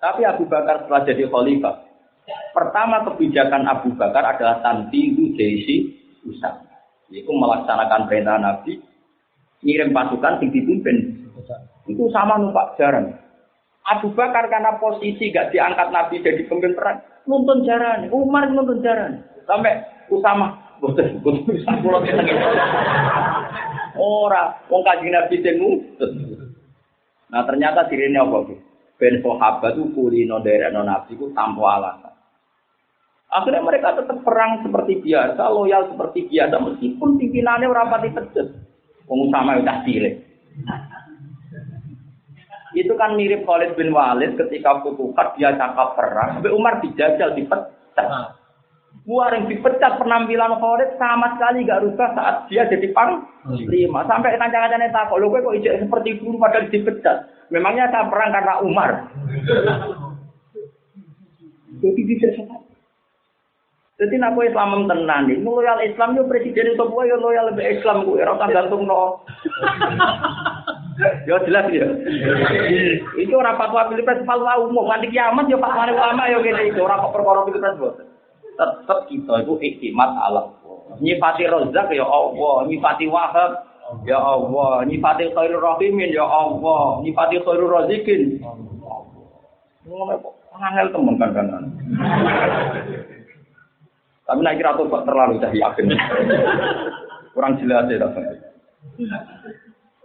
Tapi 0.02 0.26
Abu 0.26 0.50
Bakar 0.50 0.82
setelah 0.82 1.06
jadi 1.06 1.30
khalifah, 1.30 1.86
pertama 2.50 3.06
kebijakan 3.06 3.62
Abu 3.70 3.94
Bakar 3.94 4.34
adalah 4.34 4.58
tantihu 4.58 5.30
jaisi 5.38 6.01
usah. 6.26 6.62
Itu 7.12 7.28
melaksanakan 7.28 8.08
perintah 8.08 8.40
Nabi, 8.40 8.80
ngirim 9.60 9.92
pasukan 9.92 10.40
yang 10.40 10.48
dipimpin. 10.48 11.28
Itu 11.86 12.08
sama 12.08 12.40
numpak 12.40 12.78
jaran. 12.80 13.12
Abu 13.82 14.14
Bakar 14.14 14.46
karena 14.46 14.78
posisi 14.78 15.34
gak 15.34 15.50
diangkat 15.50 15.90
Nabi 15.90 16.22
jadi 16.22 16.46
pemimpin 16.46 16.78
perang, 16.78 17.02
nonton 17.26 17.66
jaran. 17.66 18.06
Umar 18.14 18.46
nonton 18.48 18.78
jaran. 18.80 19.26
Sampai 19.42 19.82
Usama 20.06 20.62
kula 20.82 21.98
Ora, 23.92 24.56
wong 24.66 24.82
kanjeng 24.82 25.12
Nabi 25.14 25.36
sing 25.44 25.56
Nah 27.32 27.42
ternyata 27.48 27.88
dirine 27.88 28.20
apa? 28.20 28.44
Ben 29.00 29.24
sahabat 29.24 29.72
itu 29.72 29.88
kulino 29.96 30.38
non 30.42 30.84
Nabi 30.84 31.16
ku 31.16 31.32
tanpa 31.32 31.80
alasan. 31.80 32.11
Akhirnya 33.32 33.64
mereka 33.64 33.96
tetap 33.96 34.20
perang 34.20 34.60
seperti 34.60 35.00
biasa, 35.00 35.40
loyal 35.48 35.88
seperti 35.88 36.28
biasa, 36.28 36.56
meskipun 36.60 37.16
pimpinannya 37.16 37.72
rapati 37.72 38.12
pedes. 38.12 38.48
Pengusaha 39.08 39.64
udah 39.64 39.76
cilik. 39.88 40.14
Itu 42.76 42.92
kan 42.96 43.16
mirip 43.16 43.48
Khalid 43.48 43.72
bin 43.76 43.92
Walid 43.92 44.36
ketika 44.36 44.84
Futuhat 44.84 45.36
dia 45.36 45.56
cakap 45.56 45.96
perang, 45.96 46.40
sampai 46.40 46.52
Umar 46.52 46.80
dijajal, 46.84 47.32
dipecat. 47.32 48.36
yang 49.08 49.48
dipecat 49.48 49.96
penampilan 49.96 50.60
Khalid 50.60 51.00
sama 51.00 51.32
sekali 51.36 51.64
gak 51.64 51.88
rubah 51.88 52.12
saat 52.12 52.36
dia 52.52 52.68
jadi 52.68 52.92
pang 52.92 53.24
lima. 53.48 54.04
Sampai 54.08 54.36
kancang-kancangnya 54.36 54.92
takut, 54.92 55.20
lo 55.20 55.32
kok 55.32 55.56
ijek 55.56 55.88
seperti 55.88 56.20
dulu 56.20 56.36
padahal 56.36 56.68
dipecat. 56.68 57.16
Memangnya 57.48 57.88
saya 57.88 58.08
perang 58.12 58.30
karena 58.32 58.54
Umar. 58.60 58.90
Jadi 61.82 62.00
bisa 62.06 62.30
sekali. 62.38 62.61
Jadi 64.02 64.18
nak 64.18 64.34
Islam 64.34 64.90
tenan 64.90 65.30
nih, 65.30 65.38
loyal 65.46 65.78
Islam 65.78 66.18
yo 66.18 66.26
presiden 66.26 66.74
itu 66.74 66.82
gue 66.82 67.02
yo 67.06 67.16
loyal 67.22 67.54
lebih 67.54 67.78
Islam 67.78 68.02
gue, 68.02 68.18
ora 68.18 68.50
gantung 68.50 68.82
no. 68.90 69.22
yo 71.30 71.38
jelas 71.46 71.70
ya. 71.70 71.86
itu 73.14 73.34
orang 73.38 73.54
fatwa 73.54 73.86
pilpres 73.86 74.26
fatwa 74.26 74.58
umum, 74.58 74.90
nanti 74.90 75.06
kiamat 75.06 75.46
yo 75.46 75.62
fatwa 75.62 75.86
ulama 75.86 76.26
yo 76.34 76.42
gini 76.42 76.74
itu 76.74 76.82
orang 76.82 76.98
kok 76.98 77.14
perkara 77.14 77.46
pilpres 77.46 77.78
bos 77.78 77.94
tetap 78.56 79.08
kita 79.08 79.34
itu 79.44 79.54
iktimat 79.60 80.10
alam. 80.18 80.52
Nyifati 81.00 81.48
rozak 81.48 81.88
ya 81.94 82.04
Allah, 82.04 82.68
nyifati 82.68 83.06
wahab 83.08 83.52
ya 84.04 84.18
Allah, 84.20 84.84
nyifati 84.84 85.32
khairul 85.32 85.62
rahimin 85.62 86.12
ya 86.12 86.26
Allah, 86.26 87.00
nyifati 87.00 87.40
khairul 87.40 87.72
razikin. 87.72 88.42
Ngono 89.88 90.14
kok 90.20 90.34
angel 90.52 90.86
temen 90.92 91.14
kan 91.16 91.30
kan. 91.32 91.64
Tapi 94.32 94.40
nak 94.40 94.56
kira 94.56 94.72
tuh 94.80 94.88
terlalu 94.88 95.44
dah 95.44 95.52
yakin. 95.52 95.92
Kurang 97.36 97.60
jelas 97.60 97.84
ya 97.92 98.00
rasanya. 98.00 98.48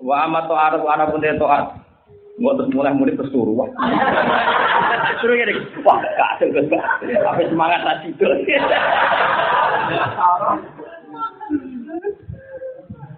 Wa 0.04 0.28
amat 0.28 0.52
ta'aruf 0.52 0.84
ana 0.84 1.08
pun 1.08 1.24
taat. 1.24 1.80
Nggak 2.36 2.54
terus 2.60 2.72
mulai 2.76 2.92
murid 2.92 3.16
terus 3.16 3.32
turu. 3.32 3.56
Suruh 5.24 5.34
gini, 5.34 5.56
wah 5.88 6.04
gak 6.04 6.44
ada 6.44 6.60
Apa 7.24 7.42
semangat 7.48 7.80
tadi 7.88 8.12
itu. 8.12 8.28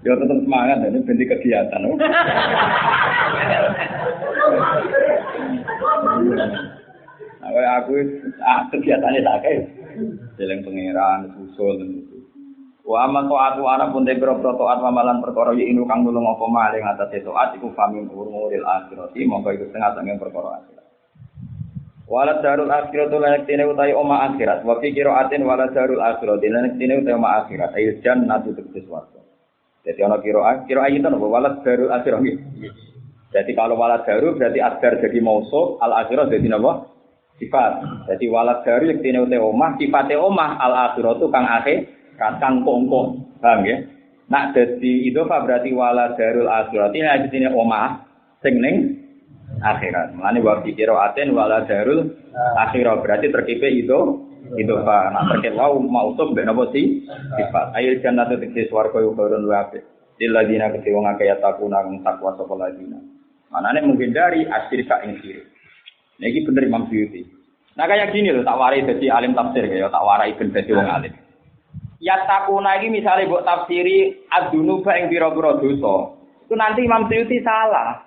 Ya 0.06 0.14
tetap 0.14 0.40
semangat, 0.46 0.78
ini 0.86 1.02
bentuk 1.04 1.28
kegiatan. 1.28 1.82
Nah, 7.40 7.74
aku 7.82 7.92
ah, 8.46 8.62
kegiatannya 8.72 9.26
tak 9.26 9.38
kayak, 9.44 9.79
jalan 10.38 10.60
pangeran, 10.66 11.20
susul, 11.36 11.78
Wa 12.90 13.06
amma 13.06 13.22
ta'atu 13.30 13.62
ana 13.70 13.94
pun 13.94 14.02
de 14.02 14.18
biro 14.18 14.42
taat 14.42 14.82
mamalan 14.82 15.22
perkara 15.22 15.54
ya 15.54 15.62
inu 15.62 15.86
kang 15.86 16.02
nulung 16.02 16.26
apa 16.26 16.42
maling 16.50 16.82
atas 16.82 17.22
taat 17.22 17.54
iku 17.54 17.70
famin 17.78 18.10
umuril 18.10 18.66
akhirati 18.66 19.30
mongko 19.30 19.54
iku 19.54 19.70
setengah 19.70 19.94
saking 19.94 20.18
perkara 20.18 20.58
akhirat. 20.58 20.88
Wala 22.10 22.42
darul 22.42 22.74
akhirat 22.74 23.14
lan 23.14 23.46
tine 23.46 23.70
utai 23.70 23.94
oma 23.94 24.26
akhirat 24.34 24.66
wa 24.66 24.82
fi 24.82 24.90
qiraatin 24.90 25.46
wala 25.46 25.70
darul 25.70 26.02
akhirat 26.02 26.42
lan 26.42 26.82
tine 26.82 26.98
utai 26.98 27.14
oma 27.14 27.46
akhirat 27.46 27.78
ayo 27.78 28.02
jannatu 28.02 28.58
tegese 28.58 28.82
swarga. 28.90 29.22
Jadi 29.86 30.00
ana 30.02 30.18
qiraat 30.18 30.66
qiraat 30.66 30.90
itu 30.90 31.06
napa 31.06 31.28
wala 31.30 31.62
darul 31.62 31.94
akhirat. 31.94 32.26
Jadi 33.30 33.52
kalau 33.54 33.78
wala 33.78 34.02
daru 34.02 34.34
berarti 34.34 34.58
adar 34.58 34.98
jadi 34.98 35.22
mausuf, 35.22 35.78
al 35.86 35.94
akhirat 36.02 36.34
jadi 36.34 36.50
napa? 36.50 36.90
Sifat. 37.40 37.72
Jadi 38.12 38.28
wala 38.28 38.60
daru 38.68 38.92
yang 38.92 39.00
tine 39.00 39.24
utai 39.24 39.40
omah, 39.40 39.80
sifatnya 39.80 40.20
omah 40.20 40.60
al 40.60 40.74
akhirat 40.92 41.24
itu 41.24 41.28
kang 41.32 41.48
akhir 41.48 41.78
kacang 42.20 42.68
kongkong, 42.68 43.40
paham 43.40 43.64
ya? 43.64 43.80
Nak 44.30 44.54
jadi 44.54 44.94
itu 45.10 45.24
berarti 45.26 45.74
wala 45.74 46.14
darul 46.14 46.52
akhirat 46.52 46.94
ini 46.94 47.08
di 47.26 47.28
sini 47.32 47.48
omah 47.50 48.06
sing 48.46 48.62
ning 48.62 48.76
akhirat. 49.64 50.14
Mulane 50.14 50.44
wa 50.44 50.62
aten 51.10 51.34
wala 51.34 51.66
darul 51.66 52.14
akhirat 52.60 53.02
berarti 53.02 53.34
terkipe 53.34 53.66
itu 53.72 54.00
itu 54.54 54.74
pak. 54.86 55.04
Nak 55.16 55.24
terkait 55.34 55.58
wau 55.58 55.82
mausum 55.82 56.38
ben 56.38 56.52
apa 56.52 56.70
sih 56.76 57.02
sifat. 57.40 57.74
Ail 57.74 58.04
jannatu 58.06 58.38
tegese 58.38 58.70
swarga 58.70 59.02
yo 59.02 59.18
karon 59.18 59.50
wa 59.50 59.66
apik. 59.66 59.82
Dilladina 60.22 60.70
kete 60.78 60.94
wong 60.94 61.10
akeh 61.10 61.26
takuna 61.42 61.82
kang 61.82 62.04
takwa 62.06 62.36
sapa 62.38 62.54
ladina. 62.54 63.00
Manane 63.50 63.82
menghindari 63.82 64.46
asyirka 64.46 65.02
ing 65.10 65.18
sirik. 65.26 65.48
Niki 66.20 66.44
bener 66.44 66.68
Imam 66.68 66.86
Suyuti. 66.92 67.24
Nah 67.80 67.88
kayak 67.88 68.12
gini 68.12 68.36
loh, 68.36 68.44
tak 68.44 68.60
warai 68.60 68.84
jadi 68.84 69.08
alim 69.08 69.32
tafsir 69.32 69.64
ya, 69.72 69.88
tak 69.88 70.04
warai 70.04 70.36
ben 70.36 70.52
jadi 70.52 70.72
wong 70.76 70.90
alim. 70.92 71.14
Ya 72.04 72.16
takuna 72.28 72.76
iki 72.80 72.92
misalnya 72.92 73.32
buat 73.32 73.48
tafsiri 73.48 74.28
adunuba 74.28 75.00
yang 75.00 75.08
biro-biro 75.08 75.64
dosa. 75.64 75.96
Itu 76.44 76.60
nanti 76.60 76.84
Imam 76.84 77.08
Suyuti 77.08 77.40
salah. 77.40 78.04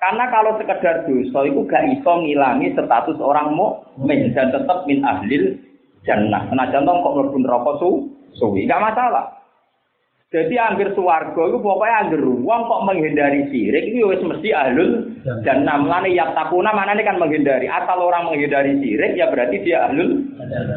Karena 0.00 0.32
kalau 0.32 0.56
sekedar 0.56 1.04
dosa 1.04 1.38
itu 1.44 1.60
gak 1.68 1.86
iso 1.92 2.12
ngilangi 2.24 2.72
status 2.72 3.20
orang 3.20 3.54
mukmin 3.54 4.32
dan 4.32 4.48
tetap 4.50 4.88
min 4.88 5.04
ahlil 5.04 5.54
jannah. 6.08 6.48
Senajan 6.48 6.88
to 6.88 6.92
kok 6.92 7.14
mlebu 7.14 7.38
neraka 7.38 7.72
su, 7.78 7.90
suwi, 8.40 8.64
enggak 8.64 8.82
masalah. 8.92 9.41
Jadi 10.32 10.56
hampir 10.56 10.88
suwarga 10.96 11.44
itu 11.44 11.60
pokoknya 11.60 12.08
hampir 12.08 12.20
ruang 12.24 12.64
kok 12.64 12.88
menghindari 12.88 13.52
sirik 13.52 13.92
itu 13.92 14.00
wis 14.08 14.24
mesti 14.24 14.48
ahlul 14.56 15.12
jannah. 15.44 15.76
Mulane 15.76 16.08
ya 16.16 16.32
takuna 16.32 16.72
mana 16.72 16.96
kan 17.04 17.20
menghindari. 17.20 17.68
Asal 17.68 18.00
orang 18.00 18.32
menghindari 18.32 18.80
sirik 18.80 19.12
ya 19.12 19.28
berarti 19.28 19.60
dia 19.60 19.92
ahlul 19.92 20.24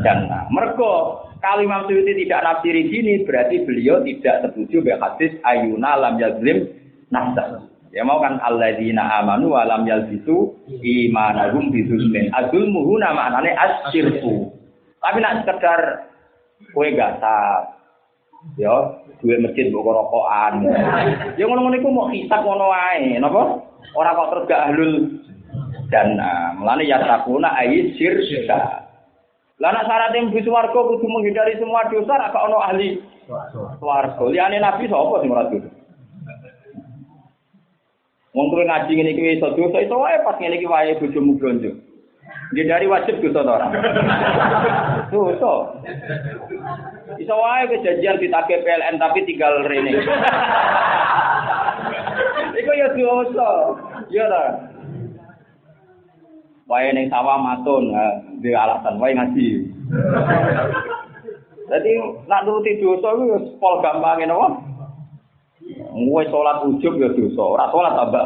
jannah. 0.03 0.44
Mergo 0.52 1.23
kalau 1.40 1.64
Imam 1.64 1.88
Suyuti 1.88 2.27
tidak 2.27 2.44
nafsiri 2.44 2.91
sini 2.91 3.23
berarti 3.23 3.64
beliau 3.64 4.03
tidak 4.03 4.44
setuju 4.44 4.84
dengan 4.84 5.07
hadis 5.07 5.32
ayuna 5.48 6.03
lam 6.03 6.19
yazlim 6.19 6.68
nafsa. 7.07 7.64
Ya 7.95 8.03
mau 8.03 8.19
kan 8.19 8.44
alladzina 8.44 9.23
amanu 9.23 9.56
wa 9.56 9.64
lam 9.64 9.88
yalbisu 9.88 10.52
imanahum 10.84 11.72
bizulmin. 11.72 12.27
Azulmuhu 12.36 12.99
nama 12.99 13.32
anane 13.32 13.56
asyirku. 13.56 14.52
Tapi 14.99 15.18
nak 15.23 15.48
sekedar 15.48 16.11
kue 16.76 16.91
gasap, 16.91 17.74
ya 18.58 18.74
duwe 19.22 19.42
masjid 19.42 19.74
mbok 19.74 19.90
rokokan. 19.90 20.70
Ya 21.36 21.46
ngono-ngono 21.50 21.76
iku 21.80 21.90
mau 21.90 22.10
hisab 22.14 22.46
ngono 22.46 22.70
wae, 22.70 23.18
napa? 23.18 23.66
Ora 23.96 24.18
kok 24.18 24.30
terus 24.32 24.48
gak 24.50 24.64
ahlul 24.72 24.94
jannah. 25.90 26.56
Mulane 26.58 26.84
ya 26.86 27.02
takuna 27.02 27.54
ai 27.56 27.94
syirka. 27.96 28.86
Lah 29.56 29.72
nek 29.72 29.88
syarat 29.88 30.12
mlebu 30.12 30.44
swarga 30.44 30.76
kudu 30.76 31.08
menghindari 31.08 31.56
semua 31.56 31.88
dosa 31.88 32.20
ra 32.20 32.28
ono 32.44 32.60
ahli 32.60 33.00
swarga. 33.80 34.24
Liyane 34.28 34.60
nabi 34.60 34.92
sapa 34.92 35.24
ora 35.24 35.48
dosa? 35.48 35.70
Wong 38.36 38.52
kowe 38.52 38.68
ngaji 38.68 38.92
ngene 38.92 39.12
iki 39.16 39.40
iso 39.40 39.48
dosa 39.56 39.80
iso 39.80 39.96
wae 39.96 40.20
pas 40.28 40.36
ngene 40.36 40.60
iki 40.60 40.68
wae 40.68 41.00
bojomu 41.00 41.40
blonjo. 41.40 41.72
Dia 42.52 42.68
dari 42.68 42.84
wajib 42.84 43.24
dosa 43.24 43.48
to 43.48 43.52
ora? 43.56 43.68
Dosa. 45.08 45.52
Bisa 47.14 47.34
wae 47.38 47.69
kejadian 47.69 48.18
ditagih 48.18 48.65
PLN 48.65 48.98
tapi 48.98 49.22
tinggal 49.30 49.61
rene. 49.69 49.94
Iku 52.60 52.72
ya 52.73 52.88
dosa. 52.98 53.49
Ya 54.10 54.26
ta. 54.26 54.44
Wae 56.65 56.90
ning 56.98 57.14
sawah 57.14 57.38
matun, 57.38 57.94
di 58.41 58.49
alasan 58.49 58.98
wae 58.98 59.14
ngaji. 59.14 59.48
Jadi 61.69 61.91
nak 62.30 62.45
nuruti 62.45 62.77
dosa 62.77 63.10
iku 63.18 63.23
ya 63.26 63.40
pol 63.57 63.82
gampang 63.82 64.22
napa? 64.26 64.48
Ngwe 65.98 66.30
salat 66.30 66.61
ujub 66.61 66.94
ya 67.02 67.10
dosa, 67.14 67.41
ora 67.41 67.65
salat 67.73 67.94
tambah. 67.98 68.26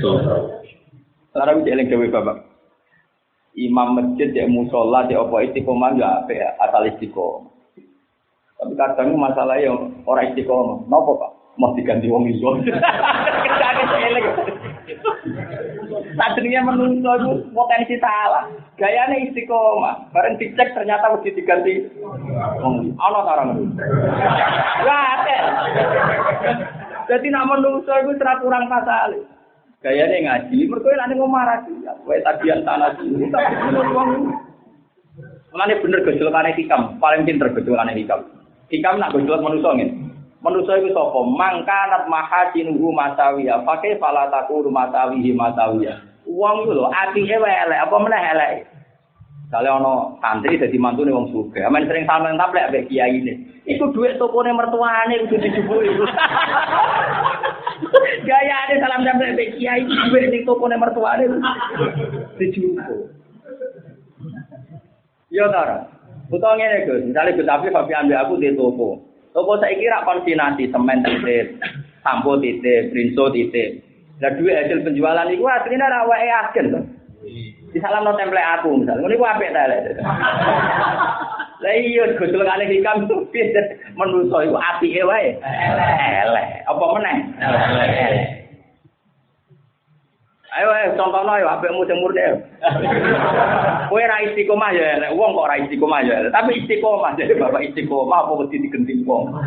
Dosa. 0.00 0.34
Lara 1.36 1.52
wis 1.56 1.68
eling 1.68 1.88
dewe 1.92 2.08
Bapak. 2.08 2.48
Imam 3.58 3.98
masjid 3.98 4.30
ya 4.32 4.46
musola 4.48 5.04
ya 5.10 5.20
apa 5.20 5.50
istiqomah 5.50 5.98
ya 6.00 6.24
apa 6.24 6.32
ya 6.32 6.48
asal 6.62 6.86
istiqomah. 6.88 7.57
Tapi 8.58 8.74
kadang 8.74 9.14
masalah 9.14 9.54
yang 9.62 10.02
orang 10.02 10.34
istiqomah, 10.34 10.82
nopo 10.90 11.14
pak? 11.14 11.30
Mau 11.58 11.74
diganti 11.74 12.10
wong 12.10 12.26
iso. 12.30 12.58
Kerjane 12.62 13.82
elek. 13.86 14.24
Tadinya 16.14 16.70
menungso 16.70 17.10
itu 17.18 17.30
potensi 17.54 17.94
salah. 18.02 18.50
Gayanya 18.78 19.18
istiqomah. 19.30 20.10
Bareng 20.10 20.38
dicek 20.42 20.74
ternyata 20.74 21.10
mesti 21.14 21.34
diganti. 21.34 21.86
Wong 22.62 22.94
ana 22.98 23.20
sarang. 23.26 23.50
Wah, 24.86 25.22
Jadi 27.10 27.26
nak 27.30 27.46
menungso 27.46 27.94
itu 27.94 28.10
serah 28.18 28.38
kurang 28.42 28.66
pasal. 28.66 29.22
Gayane 29.82 30.26
ngaji, 30.26 30.66
mergo 30.66 30.90
nek 30.90 31.14
ngomah 31.14 31.42
ra 31.46 31.56
Wae 32.06 32.22
tagihan 32.26 32.66
tanah 32.66 32.98
wong. 33.94 34.34
Mulane 35.54 35.74
bener 35.80 36.02
gejolakane 36.02 36.54
hikam, 36.58 36.98
paling 36.98 37.22
pinter 37.22 37.50
gejolakane 37.54 37.94
hikam. 37.94 38.37
Hikam 38.68 39.00
nak 39.00 39.16
gejolak 39.16 39.40
manusa 39.40 39.72
ngene. 39.72 39.94
Manusa 40.38 40.78
iku 40.78 40.92
sapa? 40.94 41.18
Mangkanat 41.24 42.06
mahasinuhu 42.06 42.94
masawiya. 42.94 43.64
Pakai 43.64 43.98
fala 43.98 44.30
takuru 44.30 44.70
masawihi 44.70 45.34
masawiya. 45.34 45.98
Wong 46.28 46.68
iku 46.68 46.72
lho 46.76 46.86
atike 46.92 47.36
wae 47.40 47.56
elek, 47.64 47.80
apa 47.88 47.96
meneh 47.96 48.22
elek. 48.36 48.54
Kalau 49.48 49.80
ono 49.80 49.92
santri 50.20 50.60
jadi 50.60 50.76
mantu 50.76 51.08
nih 51.08 51.16
wong 51.16 51.32
suka, 51.32 51.64
aman 51.64 51.88
sering 51.88 52.04
sama 52.04 52.28
tablek 52.36 52.64
ambek 52.68 52.92
kiai 52.92 53.16
ini. 53.16 53.32
Iku 53.64 53.96
duit 53.96 54.20
toko 54.20 54.44
nih 54.44 54.52
mertuane 54.52 55.24
itu 55.24 55.40
dijubuli. 55.40 55.88
Gaya 58.28 58.54
ada 58.68 58.76
salam 58.76 59.08
tablek 59.08 59.32
ambek 59.32 59.56
kiai 59.56 59.88
duit 59.88 60.28
nih 60.28 60.44
toko 60.44 60.68
nih 60.68 60.76
mertuane 60.76 61.24
dijubul. 62.36 63.08
Yo 65.32 65.48
tara. 65.48 65.97
Utawa 66.28 66.60
ngene 66.60 66.84
Gus, 66.84 67.00
misale 67.08 67.32
Gus 67.32 67.48
Afif 67.48 67.72
Fabi 67.72 67.96
ambil 67.96 68.20
aku 68.20 68.36
di 68.36 68.52
toko. 68.52 69.00
Toko 69.32 69.56
saya 69.56 69.72
kira 69.80 70.04
konsinasi 70.04 70.68
semen 70.68 71.00
titip, 71.00 71.56
sampo 72.04 72.36
titip, 72.36 72.92
rinso 72.92 73.32
titip. 73.32 73.80
Lah 74.20 74.34
duit 74.36 74.52
hasil 74.52 74.84
penjualan 74.84 75.30
itu 75.30 75.46
aslinya 75.46 75.88
rawake 75.88 76.28
agen 76.28 76.66
tuh. 76.74 76.84
Di 77.68 77.78
salam 77.80 78.04
no 78.04 78.16
template 78.16 78.44
aku 78.60 78.80
misalnya, 78.80 79.08
ini 79.08 79.16
apa 79.20 79.44
ya 79.44 79.64
lek. 79.68 79.80
Lah 81.58 81.72
iya 81.74 82.04
gosol 82.16 82.44
kali 82.44 82.64
hikam 82.76 83.08
tuh 83.08 83.24
menuso 83.96 84.36
iku 84.44 84.56
apike 84.56 85.04
wae. 85.04 85.36
Elek. 85.40 86.46
Apa 86.68 86.84
meneh? 86.92 87.16
Elek. 87.40 88.47
Ayo 90.58 90.74
ayo 90.74 90.98
contohno 90.98 91.38
ayo 91.38 91.46
apikmu 91.54 91.86
sing 91.86 92.02
murni. 92.02 92.18
Kowe 93.94 94.02
ra 94.02 94.18
istiqomah 94.26 94.74
ya 94.74 94.98
elek, 94.98 95.14
wong 95.14 95.30
kok 95.38 95.46
ra 95.46 95.54
istiqomah 95.62 96.02
ya 96.02 96.18
elek. 96.18 96.34
Tapi 96.34 96.58
istiqomah 96.58 97.14
jadi 97.14 97.38
bapak 97.38 97.62
istiqomah 97.70 98.26
apa 98.26 98.42
mesti 98.42 98.58
digenting 98.58 99.06
wong. 99.06 99.30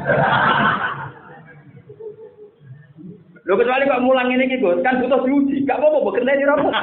Lho 3.43 3.59
kecuali 3.59 3.91
kok 3.91 4.07
mulang 4.07 4.31
ini 4.31 4.47
iki, 4.47 4.63
Gus, 4.63 4.79
kan 4.87 5.03
butuh 5.03 5.27
diuji. 5.27 5.67
Gak 5.67 5.83
apa-apa 5.83 5.99
bekerja 5.99 6.39
di 6.39 6.47
rambut. 6.47 6.71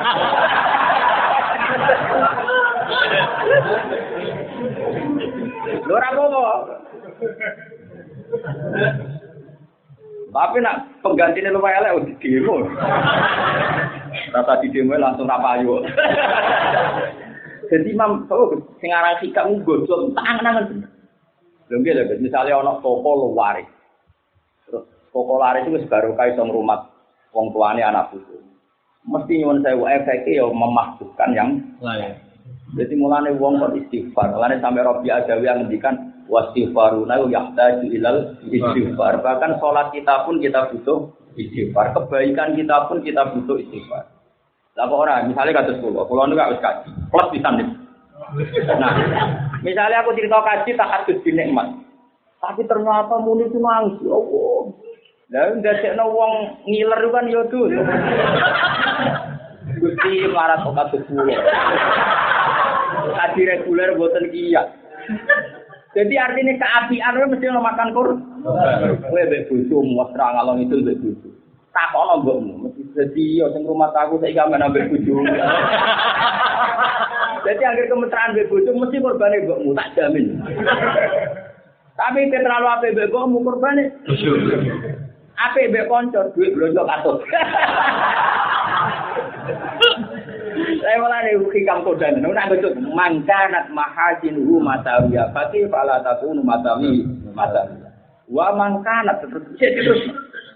Lho 5.88 5.94
ora 5.96 6.08
apa-apa. 6.12 6.44
Tapi 10.28 10.56
nak 10.60 11.00
penggantinya 11.00 11.56
lumayan 11.56 11.88
elek 11.88 12.20
di 12.20 12.36
demo. 12.36 12.60
Rasa 14.36 14.60
di 14.60 14.68
demo 14.68 14.92
langsung 15.00 15.24
rapayu. 15.24 15.80
Jadi 17.68 17.92
imam, 17.92 18.24
oh, 18.32 18.56
sing 18.80 18.88
aran 18.92 19.20
sikap 19.20 19.44
nggodol 19.44 20.12
tangan-tangan. 20.16 20.88
Lho 21.68 21.76
nggih 21.84 21.92
lho, 21.92 22.16
misalnya 22.24 22.64
ana 22.64 22.80
toko 22.80 23.28
luar. 23.28 23.60
Terus 24.64 24.88
toko 25.12 25.36
laris 25.36 25.68
itu 25.68 25.84
baru 25.84 26.16
kaya 26.16 26.32
iso 26.32 26.48
rumah 26.48 26.88
wong 27.36 27.52
tuane 27.52 27.84
anak 27.84 28.08
putu. 28.08 28.40
Mesti 29.04 29.40
nyuwun 29.40 29.60
sewu 29.60 29.84
efeknya 29.84 30.44
ya 30.44 30.46
memaksukan 30.48 31.30
yang 31.36 31.60
lain. 31.84 32.16
Jadi 32.76 32.94
mulane 32.96 33.36
wong 33.36 33.60
kok 33.60 33.76
istighfar. 33.76 34.32
Mulane 34.32 34.60
sampai 34.64 34.84
Robi 34.84 35.08
Adawi 35.12 35.44
yang 35.48 35.64
ngendikan 35.64 35.94
wastighfaruna 36.28 37.24
yahtaju 37.26 37.86
ilal 37.88 38.36
istighfar. 38.46 39.24
Bahkan 39.24 39.58
sholat 39.58 39.90
kita 39.90 40.28
pun 40.28 40.38
kita 40.38 40.68
butuh 40.70 41.10
istighfar. 41.34 41.96
Kebaikan 41.96 42.54
kita 42.54 42.86
pun 42.86 43.00
kita 43.00 43.32
butuh 43.32 43.56
istighfar. 43.58 44.04
Lah 44.78 44.86
kok 44.86 45.02
ora, 45.02 45.26
misalnya 45.26 45.58
kata 45.58 45.74
sekolah, 45.82 46.06
kalau 46.06 46.30
gak 46.38 46.50
wis 46.54 46.62
kaji, 46.62 46.88
plus 47.10 47.28
bisa 47.34 47.50
nih. 47.50 47.66
Nah, 48.78 48.92
misalnya 49.66 50.06
aku 50.06 50.14
cerita 50.14 50.38
kaji 50.38 50.70
tak 50.78 50.86
harus 50.86 51.18
nikmat. 51.26 51.66
Tapi 52.38 52.62
ternyata 52.70 53.18
muni 53.18 53.50
itu 53.50 53.58
nangis, 53.58 53.98
ya 54.06 54.14
Allah. 54.14 54.62
Lah 55.34 55.44
ndadekno 55.58 56.04
wong 56.14 56.32
ngiler 56.62 57.02
kan 57.10 57.26
ya 57.26 57.42
dus. 57.50 57.74
Gusti 59.82 60.30
marat 60.30 60.62
kok 60.62 60.94
kula. 61.10 61.36
Kaji 63.18 63.40
reguler 63.50 63.98
boten 63.98 64.30
kiya. 64.30 64.62
Jadi 65.96 66.14
artinya 66.20 66.52
keapian 66.60 67.16
mesti 67.32 67.48
lo 67.48 67.64
makan 67.64 67.96
kur. 67.96 68.08
Bojomu 69.48 69.92
wis 70.04 70.12
ra 70.12 70.36
ngalong 70.36 70.60
itu 70.68 70.84
mbek 70.84 71.00
bojo. 71.00 71.28
Tak 71.72 71.96
ono 71.96 72.20
mbokmu, 72.20 72.52
mesti 72.68 72.82
dadi 72.92 73.40
yo 73.40 73.48
sing 73.56 73.64
rumah 73.64 73.92
aku 73.96 74.20
saiki 74.20 74.36
gamen 74.36 74.60
ambek 74.60 74.92
bojo. 74.92 75.24
Jadi 77.48 77.62
akhir 77.64 77.88
kemesraan 77.88 78.36
bojo 78.52 78.70
mesti 78.76 79.00
korbane 79.00 79.48
mbokmu, 79.48 79.70
tak 79.72 79.96
jamin. 79.96 80.44
Tapi 81.96 82.18
itu 82.28 82.36
terlalu 82.36 82.68
apa 82.68 82.86
mbek 82.92 83.08
mbokmu 83.08 83.38
korbane. 83.40 83.84
Bojo. 84.04 84.32
Apa 85.40 85.72
mbek 85.72 85.88
kanca 85.88 86.28
duit 86.36 86.52
blonjo 86.52 86.84
katut. 86.84 87.24
Saya 90.76 90.96
malah 91.00 91.20
nih 91.24 91.40
hikam 91.40 91.86
kodan. 91.86 92.20
Nuna 92.20 92.50
betul. 92.52 92.76
Mangkanat 92.76 93.72
mahasin 93.72 94.36
hu 94.44 94.60
matawiya. 94.60 95.32
Fatih 95.32 95.64
fala 95.72 96.04
takunu 96.04 96.44
matawi 96.44 97.08
matawiya. 97.32 97.88
Wa 98.28 98.52
mangkanat 98.52 99.24
terus 99.24 100.02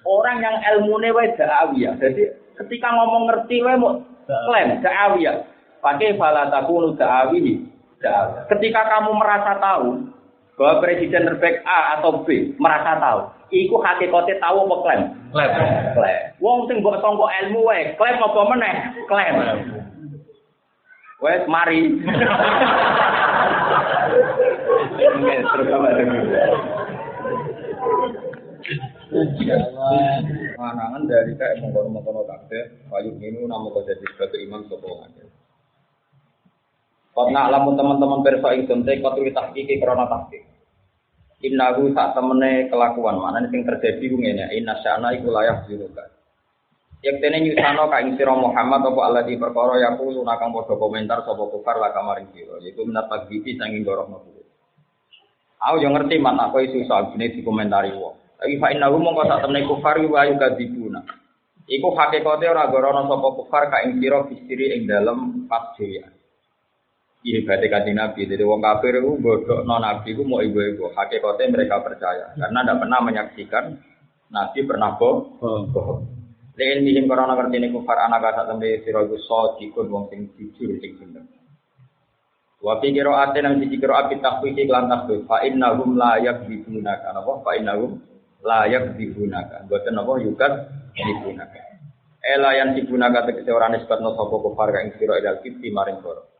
orang 0.05 0.44
yang 0.44 0.56
ilmu 0.76 1.01
wae 1.01 1.32
da'awiyah. 1.39 1.97
Jadi 1.97 2.28
ketika 2.60 2.93
ngomong 2.93 3.32
ngerti 3.32 3.64
wae 3.64 3.80
mau 3.80 4.02
klaim 4.28 4.78
da'awiyah. 4.84 5.36
Pakai 5.82 6.14
fala 6.14 6.47
takunu 6.47 6.94
da'awi 6.94 7.72
Ketika 8.51 8.82
kamu 8.82 9.14
merasa 9.14 9.62
tahu 9.62 10.10
bahwa 10.59 10.82
presiden 10.82 11.26
terbaik 11.26 11.62
A 11.62 11.98
atau 11.98 12.26
B, 12.26 12.51
merasa 12.59 12.98
tahu, 12.98 13.20
iku 13.55 13.78
hakikatnya 13.78 14.43
tahu 14.43 14.66
apa 14.66 14.76
klaim? 14.82 15.02
Klaim. 15.30 15.51
Klaim. 15.94 16.18
Wong 16.43 16.66
sing 16.66 16.82
mbok 16.82 16.98
sangka 16.98 17.26
ilmu 17.47 17.62
wae, 17.62 17.94
klaim 17.94 18.18
apa 18.18 18.40
meneh? 18.51 18.74
Klaim. 19.06 19.34
Wes 21.23 21.47
mari. 21.47 21.86
Manangan 30.59 31.03
dari 31.07 31.32
kayak 31.39 31.62
mengkono-mengkono 31.62 32.27
kabeh, 32.27 32.65
payu 32.90 33.15
minu 33.19 33.47
namu 33.47 33.70
kau 33.70 33.86
jadi 33.86 34.03
sebagai 34.03 34.43
imam 34.43 34.66
sopo 34.66 34.99
ngake. 34.99 35.23
Kau 37.15 37.31
nak 37.31 37.55
lamun 37.55 37.78
teman-teman 37.78 38.24
perso 38.27 38.49
ingsun 38.51 38.82
te 38.82 38.99
kau 38.99 39.15
tulis 39.15 39.36
tahkiki 39.36 39.78
krona 39.78 40.11
tahkik. 40.11 40.43
Innahu 41.43 41.94
sak 41.94 42.19
temene 42.19 42.66
kelakuan 42.66 43.19
mana 43.19 43.47
sing 43.47 43.62
terjadi 43.62 44.05
ku 44.11 44.16
ngene, 44.19 44.51
inna 44.59 44.78
sya'na 44.82 45.15
iku 45.15 45.31
layak 45.31 45.70
ziruka. 45.70 46.07
Yang 47.03 47.16
tene 47.19 47.43
nyusano 47.43 47.91
ka 47.91 47.99
ing 47.99 48.15
sira 48.15 48.31
Muhammad 48.31 48.87
apa 48.87 49.01
Allah 49.03 49.23
di 49.27 49.35
perkara 49.35 49.74
ya 49.74 49.99
kulo 49.99 50.23
nakang 50.23 50.55
padha 50.55 50.79
komentar 50.79 51.27
sapa 51.27 51.51
kufar 51.51 51.83
la 51.83 51.91
kamaring 51.91 52.31
sira, 52.31 52.62
yaiku 52.62 52.87
minat 52.87 53.11
tagbiti 53.11 53.59
sanging 53.59 53.83
gorohno 53.83 54.23
kulo. 54.23 54.47
Aku 55.66 55.83
yo 55.83 55.91
ngerti 55.91 56.23
man 56.23 56.39
aku 56.39 56.62
soal 56.87 57.11
gini 57.11 57.35
dikomentari 57.35 57.91
wong. 57.99 58.39
Tapi 58.39 58.55
fa 58.62 58.70
innahu 58.70 59.03
mongko 59.03 59.27
sak 59.27 59.43
temene 59.43 59.66
kufar 59.66 59.99
wa 59.99 60.23
ayu 60.23 60.39
kadibuna. 60.39 61.03
Iku 61.66 61.91
hakikate 61.91 62.47
ora 62.47 62.70
gorono 62.70 63.11
sapa 63.11 63.29
kufar 63.35 63.62
ka 63.66 63.83
ing 63.83 63.99
sira 63.99 64.23
bistiri 64.23 64.79
ing 64.79 64.87
dalem 64.87 65.51
pas 65.51 65.74
dhewe. 65.74 66.07
Iya 67.27 67.39
berarti 67.43 67.66
kanjeng 67.66 67.99
Nabi. 67.99 68.31
Jadi 68.31 68.47
wong 68.47 68.62
kafir 68.62 69.03
itu 69.03 69.19
bodoh 69.19 69.66
non 69.66 69.83
Nabi 69.83 70.15
itu 70.15 70.23
mau 70.23 70.39
ibu-ibu. 70.39 70.95
Hakikatnya 70.95 71.51
mereka 71.51 71.83
percaya 71.83 72.31
karena 72.39 72.62
tidak 72.62 72.79
pernah 72.79 73.01
menyaksikan 73.03 73.65
Nabi 74.31 74.59
pernah 74.62 74.95
bohong. 74.95 76.22
Lain 76.62 76.86
mihim 76.86 77.10
karena 77.10 77.34
ngerti 77.34 77.59
ini 77.59 77.74
kufar 77.74 77.98
anak 78.06 78.22
kata 78.22 78.55
tembe 78.55 78.70
sira 78.86 79.02
iku 79.02 79.18
sadiqun 79.18 79.90
wong 79.90 80.06
sing 80.14 80.30
jujur 80.39 80.78
sing 80.78 80.94
bener. 80.94 81.26
Wa 82.62 82.78
fi 82.78 82.94
qira'atin 82.94 83.43
nang 83.43 83.59
siji 83.59 83.82
qira'at 83.82 84.14
bi 84.14 84.22
tahqiqi 84.22 84.70
lan 84.70 84.86
tasbih 84.86 85.26
fa 85.26 85.43
innahum 85.43 85.98
la 85.98 86.22
yakdzibuna 86.22 87.02
kan 87.02 87.18
apa 87.18 87.43
fa 87.43 87.59
innahum 87.59 87.98
la 88.47 88.70
yakdzibuna 88.70 89.66
boten 89.66 89.98
apa 89.98 90.12
yukat 90.22 90.52
yakdzibuna. 90.94 91.44
Ela 92.22 92.55
yang 92.55 92.78
digunakan 92.78 93.26
tegese 93.26 93.51
ora 93.51 93.66
nisbatno 93.66 94.14
sapa 94.14 94.36
kufar 94.39 94.70
ka 94.70 94.78
ing 94.86 94.94
sira 94.94 95.18
ilal 95.18 95.43
kibti 95.43 95.74
maring 95.74 95.98
koro. 95.98 96.30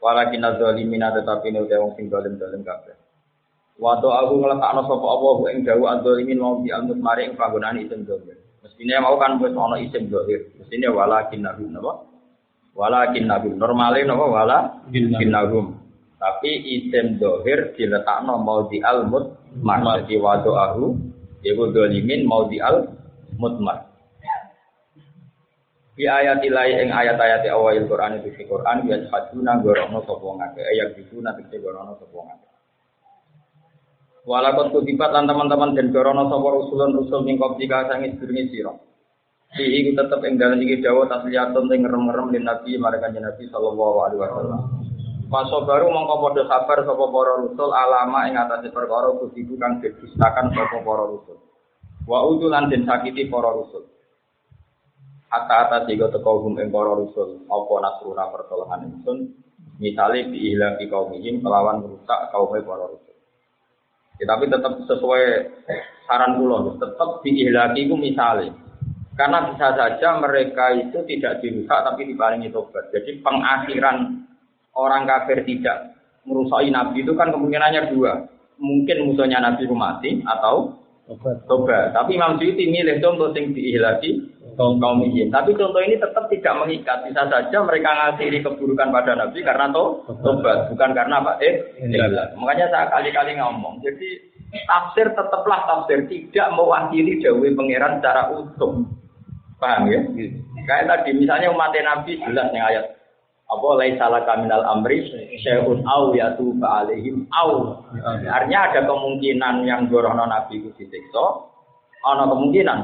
Walakin 0.00 0.48
adzalimina 0.48 1.12
tetapi 1.12 1.52
ne 1.52 1.68
wong 1.68 1.92
sing 2.00 2.08
dolim 2.08 2.40
dolim 2.40 2.64
kabeh. 2.64 2.96
Wato 3.76 4.08
aku 4.08 4.32
ngletakno 4.40 4.88
sapa 4.88 5.06
Allah 5.12 5.36
ing 5.52 5.68
dawu 5.68 5.84
adzalimin 5.92 6.40
mau 6.40 6.56
almut 6.56 6.96
mari 6.96 7.28
ing 7.28 7.36
panggonan 7.36 7.76
isim 7.76 8.08
dolim. 8.08 8.40
Mestine 8.62 8.94
mau 9.02 9.18
kan 9.18 9.42
wis 9.42 9.50
ana 9.52 9.76
isim 9.82 10.06
dohir. 10.06 10.54
Mestine 10.54 10.86
walakin 10.94 11.42
nahum 11.42 11.68
napa? 11.74 11.92
Walakin 12.78 13.26
nahum. 13.26 13.58
Normale 13.58 14.06
napa 14.06 14.24
wala 14.30 14.58
nahum. 15.26 15.76
Tapi 16.22 16.50
isim 16.78 17.18
dohir 17.18 17.74
diletakno 17.74 18.38
mau 18.38 18.70
di 18.70 18.78
almut 18.78 19.34
mar. 19.58 19.82
Jadi 20.06 20.14
wato 20.22 20.54
aku 20.54 20.94
yaiku 21.42 21.74
dolimin 21.74 22.22
mau 22.22 22.46
di 22.46 22.62
al 22.62 22.86
mutmar. 23.34 23.90
Di 25.92 26.08
ayat 26.08 26.40
ilai 26.40 26.72
ing 26.86 26.88
ayat-ayat 26.88 27.44
awal 27.52 27.76
Quran 27.84 28.16
itu 28.22 28.32
di 28.32 28.48
Quran 28.48 28.88
ya 28.88 28.96
haduna 29.12 29.60
gorono 29.60 30.00
sapa 30.08 30.24
ngake 30.24 30.62
ayat 30.64 30.96
itu 30.96 31.20
nanti 31.20 31.44
gorono 31.60 32.00
sapa 32.00 32.16
ngake. 32.16 32.51
Walakot 34.22 34.70
kutipat 34.70 35.10
lan 35.10 35.26
teman-teman 35.26 35.74
dan 35.74 35.90
gorono 35.90 36.30
sapa 36.30 36.48
rusulun 36.54 36.94
rusul 36.94 37.26
ning 37.26 37.42
koptika 37.42 37.90
sangi 37.90 38.14
sedurunge 38.14 38.54
sira. 38.54 38.70
Di 39.50 39.66
iku 39.66 39.98
tetep 39.98 40.22
ing 40.22 40.38
dalem 40.38 40.62
iki 40.62 40.78
dawuh 40.78 41.10
tasliyatun 41.10 41.66
sing 41.66 41.82
ngerem-ngerem 41.82 42.30
lin 42.30 42.46
Nabi 42.46 42.78
marang 42.78 43.02
Nabi 43.02 43.44
sallallahu 43.50 43.98
alaihi 44.06 44.22
wasallam. 44.22 44.62
Paso 45.26 45.66
baru 45.66 45.90
mongko 45.90 46.14
padha 46.22 46.42
sabar 46.46 46.78
sapa 46.86 47.04
para 47.10 47.32
rusul 47.42 47.70
alama 47.74 48.30
ing 48.30 48.38
atase 48.38 48.70
perkara 48.70 49.10
kutipu 49.18 49.58
kang 49.58 49.82
didustakan 49.82 50.54
sapa 50.54 50.78
para 50.86 51.04
rusul. 51.04 51.42
Wa 52.06 52.22
utulan 52.22 52.70
den 52.70 52.86
sakiti 52.86 53.26
para 53.26 53.50
rusul. 53.50 53.90
Hatta 55.34 55.66
atas 55.66 55.90
tiga 55.90 56.14
teko 56.14 56.46
hum 56.46 56.62
ing 56.62 56.70
para 56.70 56.94
rusul 56.94 57.42
apa 57.50 57.74
nasruna 57.82 58.30
pertolongan 58.30 58.86
ingsun 58.86 59.34
misale 59.82 60.30
diilang 60.30 60.78
di 60.78 60.86
kaum 60.86 61.10
ini 61.10 61.42
melawan 61.42 61.82
merusak 61.82 62.30
kaum 62.30 62.54
para 62.54 62.86
rusul. 62.86 63.11
Ya, 64.22 64.38
tapi 64.38 64.46
tetap 64.46 64.78
sesuai 64.86 65.50
saran 66.06 66.38
kula 66.38 66.78
tetap 66.78 67.26
diihlaki 67.26 67.90
ku 67.90 67.98
misale. 67.98 68.54
Karena 69.18 69.50
bisa 69.50 69.74
saja 69.74 70.14
mereka 70.22 70.70
itu 70.78 71.02
tidak 71.10 71.42
dirusak 71.42 71.82
tapi 71.82 72.06
diparingi 72.06 72.54
tobat. 72.54 72.86
Jadi 72.94 73.18
pengakhiran 73.18 74.22
orang 74.78 75.10
kafir 75.10 75.42
tidak 75.42 75.98
merusai 76.22 76.70
nabi 76.70 77.02
itu 77.02 77.18
kan 77.18 77.34
kemungkinannya 77.34 77.90
dua. 77.90 78.30
Mungkin 78.62 79.10
musuhnya 79.10 79.42
nabi 79.42 79.66
mati 79.74 80.22
atau 80.22 80.78
tobat. 81.50 81.90
Tapi 81.90 82.14
Imam 82.14 82.38
Suyuti 82.38 82.70
milih 82.70 83.02
contoh 83.02 83.34
sing 83.34 83.50
diihlaki 83.50 84.22
kaum 84.56 84.76
kaum. 84.78 85.00
Tapi 85.04 85.50
contoh 85.56 85.80
ini 85.82 85.96
tetap 85.96 86.24
tidak 86.28 86.54
mengikat. 86.60 87.04
Bisa 87.08 87.22
saja 87.28 87.58
mereka 87.64 87.90
ngasih 87.92 88.42
keburukan 88.42 88.88
pada 88.92 89.12
Nabi 89.16 89.38
karena 89.40 89.72
to, 89.72 89.84
tobat, 90.22 90.68
bukan 90.72 90.90
karena 90.92 91.20
apa? 91.20 91.32
Eh, 91.40 91.54
iya. 91.88 92.32
makanya 92.36 92.66
saya 92.68 92.86
kali-kali 92.92 93.36
ngomong. 93.36 93.80
Jadi 93.80 94.08
tafsir 94.68 95.08
tetaplah 95.12 95.64
tafsir, 95.64 96.04
tidak 96.08 96.48
mewakili 96.52 97.20
jauh 97.20 97.40
pangeran 97.40 98.00
secara 98.00 98.32
utuh. 98.36 98.84
Paham 99.56 99.86
ya? 99.88 100.00
Kayak 100.66 100.86
tadi 100.90 101.10
misalnya 101.14 101.54
umat 101.54 101.74
Nabi 101.74 102.18
jelas 102.18 102.50
nih 102.50 102.62
ayat 102.62 102.86
apa 103.52 103.68
laisa 103.76 104.08
laka 104.08 104.32
minal 104.40 104.64
amri 104.64 105.04
syai'un 105.44 105.84
au 105.84 106.16
yatu 106.16 106.56
alaihim 106.56 107.28
au. 107.36 107.84
Artinya 108.08 108.72
ada 108.72 108.80
kemungkinan 108.88 109.68
yang 109.68 109.92
gorono 109.92 110.24
Nabi 110.24 110.64
itu 110.64 110.72
disiksa, 110.80 111.24
ada 112.00 112.24
kemungkinan 112.32 112.78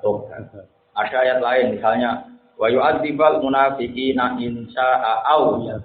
tobat. 0.00 0.79
Ada 1.00 1.16
ayat 1.24 1.38
lain 1.40 1.66
misalnya 1.80 2.28
wa 2.60 2.68
yu'adzibal 2.68 3.40
munafiqina 3.40 4.36
in 4.36 4.68
syaa'a 4.68 5.24
au 5.32 5.64
ya 5.64 5.80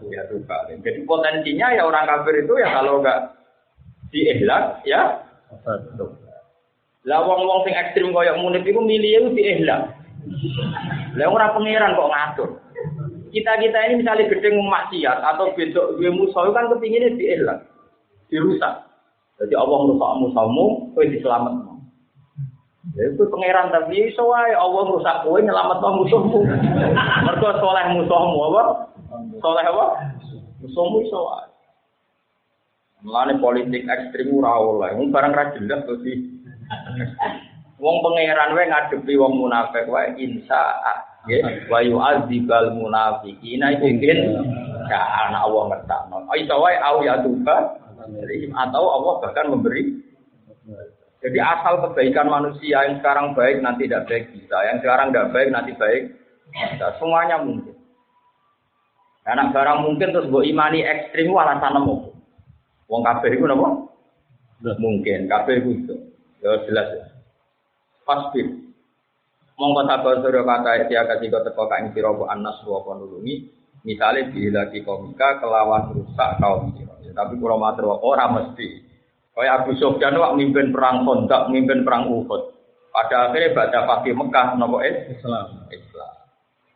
Jadi 0.83 0.99
potensinya 1.07 1.71
ya 1.71 1.87
orang 1.87 2.03
kafir 2.03 2.43
itu 2.43 2.53
ya 2.59 2.67
kalau 2.75 2.99
enggak 2.99 3.31
diihlak 4.11 4.83
ya 4.83 5.23
lah 7.05 7.21
wong-wong 7.21 7.61
sing 7.69 7.77
ekstrim 7.77 8.09
koyo 8.09 8.33
munif 8.41 8.65
iku 8.65 8.81
milih 8.81 9.37
diihlak. 9.37 9.93
Lah 11.13 11.27
ora 11.29 11.53
pangeran 11.53 11.93
kok 11.93 12.11
ngatur. 12.11 12.49
Kita-kita 13.29 13.77
ini 13.85 14.01
misalnya 14.01 14.25
gedeng 14.25 14.57
maksiat 14.57 15.21
atau 15.21 15.53
besok 15.53 16.01
gue 16.01 16.09
musuh 16.09 16.49
kan 16.49 16.65
kepinginnya 16.73 17.13
diihlak, 17.13 17.59
dirusak. 18.33 18.89
Jadi 19.37 19.53
Allah 19.53 19.77
merusak 19.85 20.11
musuhmu, 20.23 20.65
kowe 20.95 21.05
diselametno. 21.05 21.74
Itu 22.93 23.25
pangeran 23.33 23.73
tapi 23.73 24.13
iso 24.13 24.29
wae 24.29 24.53
Allah 24.53 24.83
rusak 24.85 25.25
kowe 25.25 25.41
nyelametno 25.41 26.05
musuhmu. 26.05 26.39
Mergo 27.25 27.49
soleh 27.57 27.85
musuhmu 27.97 28.37
apa? 28.53 28.63
Soleh 29.41 29.65
apa? 29.65 29.85
Musuhmu 30.61 31.01
iso 31.01 31.19
wae. 31.25 31.49
Mulane 33.01 33.41
politik 33.41 33.89
ekstrim 33.89 34.37
ora 34.37 34.61
oleh. 34.61 34.93
Wong 35.01 35.09
barang 35.09 35.33
ra 35.33 35.53
jelas 35.57 35.81
to 35.89 35.97
sih. 36.05 36.17
Wong 37.83 38.05
pangeran 38.05 38.53
wae 38.53 38.69
ngadepi 38.69 39.13
wong 39.19 39.33
munafik 39.35 39.89
wae 39.89 40.15
insya 40.15 40.79
nggih 41.25 41.67
wa 41.73 41.81
yu'adzibal 41.81 42.69
munafiqina 42.77 43.73
iku 43.73 43.89
mungkin 43.89 44.19
ya 44.85 45.01
anak 45.25 45.41
Allah 45.41 45.63
ngertakno. 45.73 46.17
Iso 46.37 46.55
wae 46.61 46.77
au 46.79 47.01
ya 47.01 47.19
tuba 47.19 47.81
atau 48.53 48.85
Allah 48.85 49.13
bahkan 49.25 49.49
memberi 49.49 50.05
jadi 51.25 51.41
asal 51.41 51.81
kebaikan 51.81 52.29
manusia 52.29 52.85
yang 52.85 53.01
sekarang 53.01 53.33
baik 53.33 53.57
nanti 53.65 53.89
tidak 53.89 54.05
baik 54.05 54.29
bisa, 54.29 54.57
yang 54.69 54.77
sekarang 54.77 55.09
tidak 55.09 55.33
baik 55.33 55.49
nanti 55.49 55.73
baik 55.73 56.13
bisa. 56.53 56.87
Semuanya 57.01 57.41
mungkin. 57.41 57.73
Karena 59.25 59.49
barang 59.49 59.79
mungkin 59.81 60.13
terus 60.13 60.29
buat 60.29 60.45
imani 60.45 60.85
ekstrim 60.85 61.33
alasan 61.33 61.81
nemu. 61.81 62.13
Wong 62.85 63.01
kabeh 63.01 63.33
itu 63.33 63.41
napa? 63.49 63.89
Mungkin 64.61 65.25
kabeh 65.25 65.65
itu. 65.65 65.97
Ya 66.45 66.61
jelas 66.69 66.93
ya. 66.93 67.05
Pasti. 68.05 68.45
Mongko 69.57 69.81
sabar 69.89 70.21
sura 70.21 70.45
kata 70.45 70.85
dia 70.85 71.09
kasih 71.09 71.33
kau 71.33 71.41
teko 71.41 71.65
kain 71.65 71.89
sira 71.97 72.13
anas 72.29 72.61
wa 72.69 72.93
nulungi. 72.93 73.49
Misalnya 73.81 74.29
lagi 74.61 74.85
komika 74.85 75.41
kelawan 75.41 75.89
rusak 75.89 76.37
kaum 76.37 76.69
sira. 76.77 76.93
Tapi 77.17 77.33
kalau 77.41 77.57
matur 77.57 77.97
ora 77.97 78.29
mesti. 78.29 78.84
Kayak 79.35 79.67
Abu 79.67 79.75
Sufyan 79.75 80.15
wak 80.15 80.39
mimpin 80.39 80.71
perang 80.71 81.03
Khandaq, 81.03 81.51
mimpin 81.51 81.83
perang 81.83 82.07
Uhud. 82.07 82.55
Pada 82.95 83.27
akhirnya 83.27 83.51
baca 83.51 83.79
fakih 83.83 84.15
Mekah 84.15 84.55
nopo 84.55 84.79
Islam. 84.79 85.67
Islam. 85.67 86.11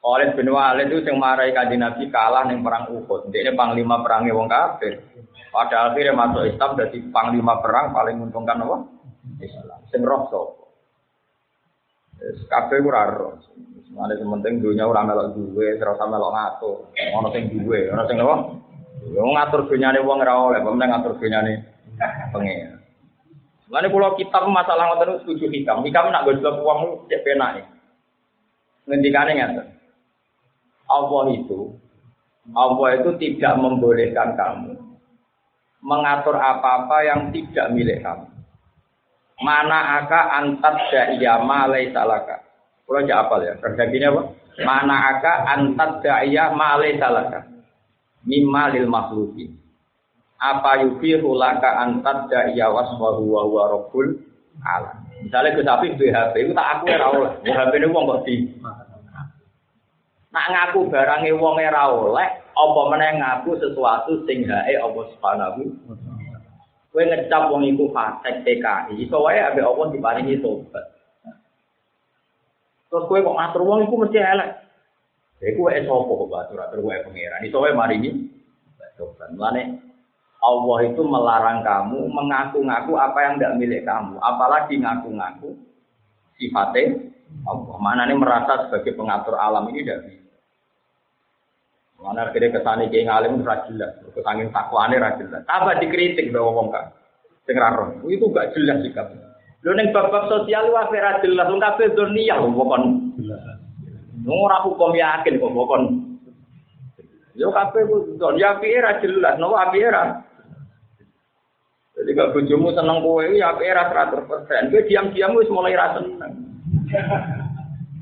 Khalid 0.04 0.36
bin 0.36 0.52
Walid 0.52 0.92
itu 0.92 1.08
yang 1.08 1.24
marahi 1.24 1.56
kanjeng 1.56 1.80
Nabi 1.80 2.12
kalah 2.12 2.44
ning 2.44 2.60
perang 2.60 2.92
Uhud. 2.92 3.32
Dia 3.32 3.48
ini 3.48 3.56
panglima 3.56 4.04
perangnya 4.04 4.36
wong 4.36 4.52
kafir. 4.52 5.00
Pada 5.56 5.92
akhirnya 5.92 6.12
masuk 6.12 6.52
Islam 6.52 6.76
jadi 6.76 6.98
panglima 7.16 7.64
perang 7.64 7.96
paling 7.96 8.20
menguntungkan 8.20 8.60
apa? 8.68 8.78
Islam. 9.40 9.80
Sing 9.88 10.04
roh 10.04 10.28
sapa? 10.28 10.64
Wis 12.20 12.44
kabeh 12.52 12.84
ora 12.84 13.08
roh. 13.08 13.40
Mane 13.96 14.20
penting 14.20 14.60
dunia 14.60 14.84
ora 14.84 15.08
melok 15.08 15.34
duwe, 15.34 15.80
ora 15.80 16.06
melok 16.06 16.32
ngatur. 16.36 16.78
Ono 17.16 17.28
sing 17.32 17.48
duwe, 17.56 17.88
ono 17.88 18.04
sing 18.04 18.20
apa? 18.20 18.36
Yo 19.16 19.24
ngatur 19.24 19.72
dunyane 19.72 20.04
wong 20.04 20.20
ora 20.20 20.36
oleh, 20.36 20.60
pemenang 20.60 21.00
ngatur 21.00 21.16
dunyane 21.18 21.79
pengen. 22.32 22.80
Lalu 23.70 23.88
kalau 23.94 24.18
kitab 24.18 24.44
masalah 24.50 24.96
ngoten 24.96 25.22
setuju 25.22 25.46
hikam, 25.54 25.86
hikam 25.86 26.10
nak 26.10 26.26
gojlok 26.26 26.58
uang 26.66 27.06
cek 27.06 27.22
penak 27.22 27.62
nih. 27.62 27.66
Ngendikane 28.90 29.32
ngaten. 29.38 29.68
Allah 30.90 31.26
itu 31.38 31.78
Allah 32.50 32.90
itu 32.98 33.10
tidak 33.22 33.54
membolehkan 33.62 34.34
kamu 34.34 34.74
mengatur 35.80 36.36
apa-apa 36.36 36.98
yang 37.06 37.22
tidak 37.32 37.72
milik 37.72 38.04
kamu. 38.04 38.28
Mana 39.40 40.04
aka 40.04 40.36
antat 40.36 40.92
da'iyya 40.92 41.40
malai 41.48 41.96
salaka. 41.96 42.44
Kalau 42.84 43.00
aja 43.00 43.24
apal 43.24 43.40
ya, 43.46 43.56
terjadinya 43.64 44.12
apa? 44.12 44.22
Mana 44.68 44.96
aka 45.16 45.34
antat 45.48 46.04
da'iyya 46.04 46.52
malai 46.52 47.00
salaka. 47.00 47.48
Mimma 48.28 48.76
lil 48.76 48.92
makhluki. 48.92 49.59
Apa 50.40 50.88
yufihu 50.88 51.36
laka 51.36 51.84
antat 51.84 52.32
da'iyya 52.32 52.72
waswahu 52.72 53.28
wa 53.28 53.42
huwa 53.44 53.64
rabbul 53.76 54.08
alam. 54.64 55.04
Misalnya 55.20 55.56
ke 55.56 55.62
sapi 55.68 55.88
itu 56.00 56.56
tak 56.56 56.68
aku 56.80 56.84
ora 56.88 57.08
oleh. 57.12 57.32
BHP 57.44 57.74
ini 57.76 57.88
wong 57.92 58.04
kok. 58.08 58.28
Nak 60.30 60.46
ngaku 60.48 60.80
barangnya 60.88 61.36
wong 61.36 61.60
ora 61.60 61.84
oleh, 61.92 62.30
apa 62.56 62.82
meneh 62.88 63.12
ngaku 63.20 63.52
sesuatu 63.60 64.24
sing 64.24 64.48
hae 64.48 64.80
apa 64.80 65.00
subhanahu 65.16 65.64
Kowe 66.90 67.06
ngecap 67.06 67.54
wong 67.54 67.70
iku 67.70 67.94
fasik 67.94 68.42
TKI, 68.42 68.98
iso 68.98 69.22
wae 69.22 69.38
ambek 69.38 69.62
apa 69.62 69.94
diparingi 69.94 70.42
tobat. 70.42 70.82
Terus 72.90 73.06
kowe 73.06 73.22
kok 73.22 73.38
ngatur 73.38 73.62
wong 73.62 73.86
iku 73.86 73.96
mesti 74.02 74.18
elek. 74.18 74.50
Wae 75.62 75.86
sapa 75.86 76.10
kok 76.10 76.32
batur 76.34 76.60
atur 76.66 76.82
wae 76.82 77.06
pangeran. 77.06 77.46
Iso 77.46 77.62
wae 77.62 77.78
maringi 77.78 78.34
tobat. 78.98 79.30
Mulane 79.38 79.89
Allah 80.40 80.80
itu 80.88 81.02
melarang 81.04 81.60
kamu 81.68 82.08
mengaku-ngaku 82.16 82.96
apa 82.96 83.20
yang 83.28 83.34
tidak 83.36 83.56
milik 83.60 83.82
kamu, 83.84 84.16
apalagi 84.24 84.80
ngaku-ngaku 84.80 85.52
sifatnya 86.40 87.12
Allah. 87.44 87.76
Mana 87.84 88.08
ini 88.08 88.16
merasa 88.16 88.68
sebagai 88.68 88.96
pengatur 88.96 89.36
alam 89.36 89.68
ini 89.68 89.84
tidak 89.84 90.00
bisa. 90.08 90.32
Mana 92.00 92.32
akhirnya 92.32 92.56
kesani 92.56 92.88
kayak 92.88 93.12
ngalim 93.12 93.44
jelas, 93.44 93.92
kesangin 94.16 94.48
takwane 94.56 94.96
ora 94.96 95.20
jelas. 95.20 95.44
Tambah 95.44 95.76
dikritik 95.84 96.32
bahwa 96.32 96.64
wong 96.64 96.68
kan. 96.72 96.96
Roh. 97.50 98.06
Itu 98.06 98.30
gak 98.30 98.54
jelas 98.54 98.86
sikap. 98.86 99.10
Lho 99.66 99.74
ning 99.74 99.90
bab-bab 99.92 100.32
sosial 100.32 100.72
wae 100.72 100.96
ora 100.96 101.20
jelas, 101.20 101.52
wong 101.52 101.60
kabeh 101.60 101.92
dunia 101.92 102.40
wong 102.40 102.56
kon. 102.56 102.84
Ora 104.24 104.64
hukum 104.64 104.96
yakin 104.96 105.42
kok 105.44 105.52
kon. 105.52 105.84
Yo 107.36 107.52
kabeh 107.52 107.84
ku 107.84 108.16
dunia 108.16 108.56
piye 108.64 108.80
ora 108.80 109.04
jelas, 109.04 109.36
nopo 109.36 109.60
api. 109.60 109.84
Jadi 112.00 112.12
kalau 112.16 112.32
bojomu 112.32 112.72
seneng 112.72 113.04
kowe 113.04 113.24
ya 113.28 113.52
api 113.52 113.68
ora 113.68 113.92
100%. 113.92 114.72
Kowe 114.72 114.88
diam-diam 114.88 115.36
wis 115.36 115.52
mulai 115.52 115.76
ra 115.76 116.00
seneng. 116.00 116.34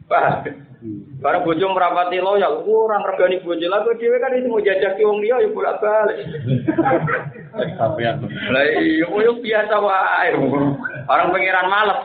Bah, 0.08 0.40
Barang 1.18 1.42
bojo 1.42 1.74
merapati 1.74 2.22
loyal, 2.22 2.62
orang 2.62 3.02
regani 3.02 3.42
bojo 3.42 3.66
lah, 3.66 3.82
dhewe 3.98 4.22
kan 4.22 4.38
itu 4.38 4.46
mau 4.46 4.62
jajaki 4.62 5.02
wong 5.02 5.18
liya 5.26 5.42
ya 5.42 5.50
bolak-balik. 5.50 6.18
Lah 8.54 8.64
iya 8.78 9.06
koyo 9.10 9.42
biasa 9.42 9.76
wae. 9.82 10.30
Orang 11.10 11.34
pengiran 11.34 11.74
males. 11.74 12.02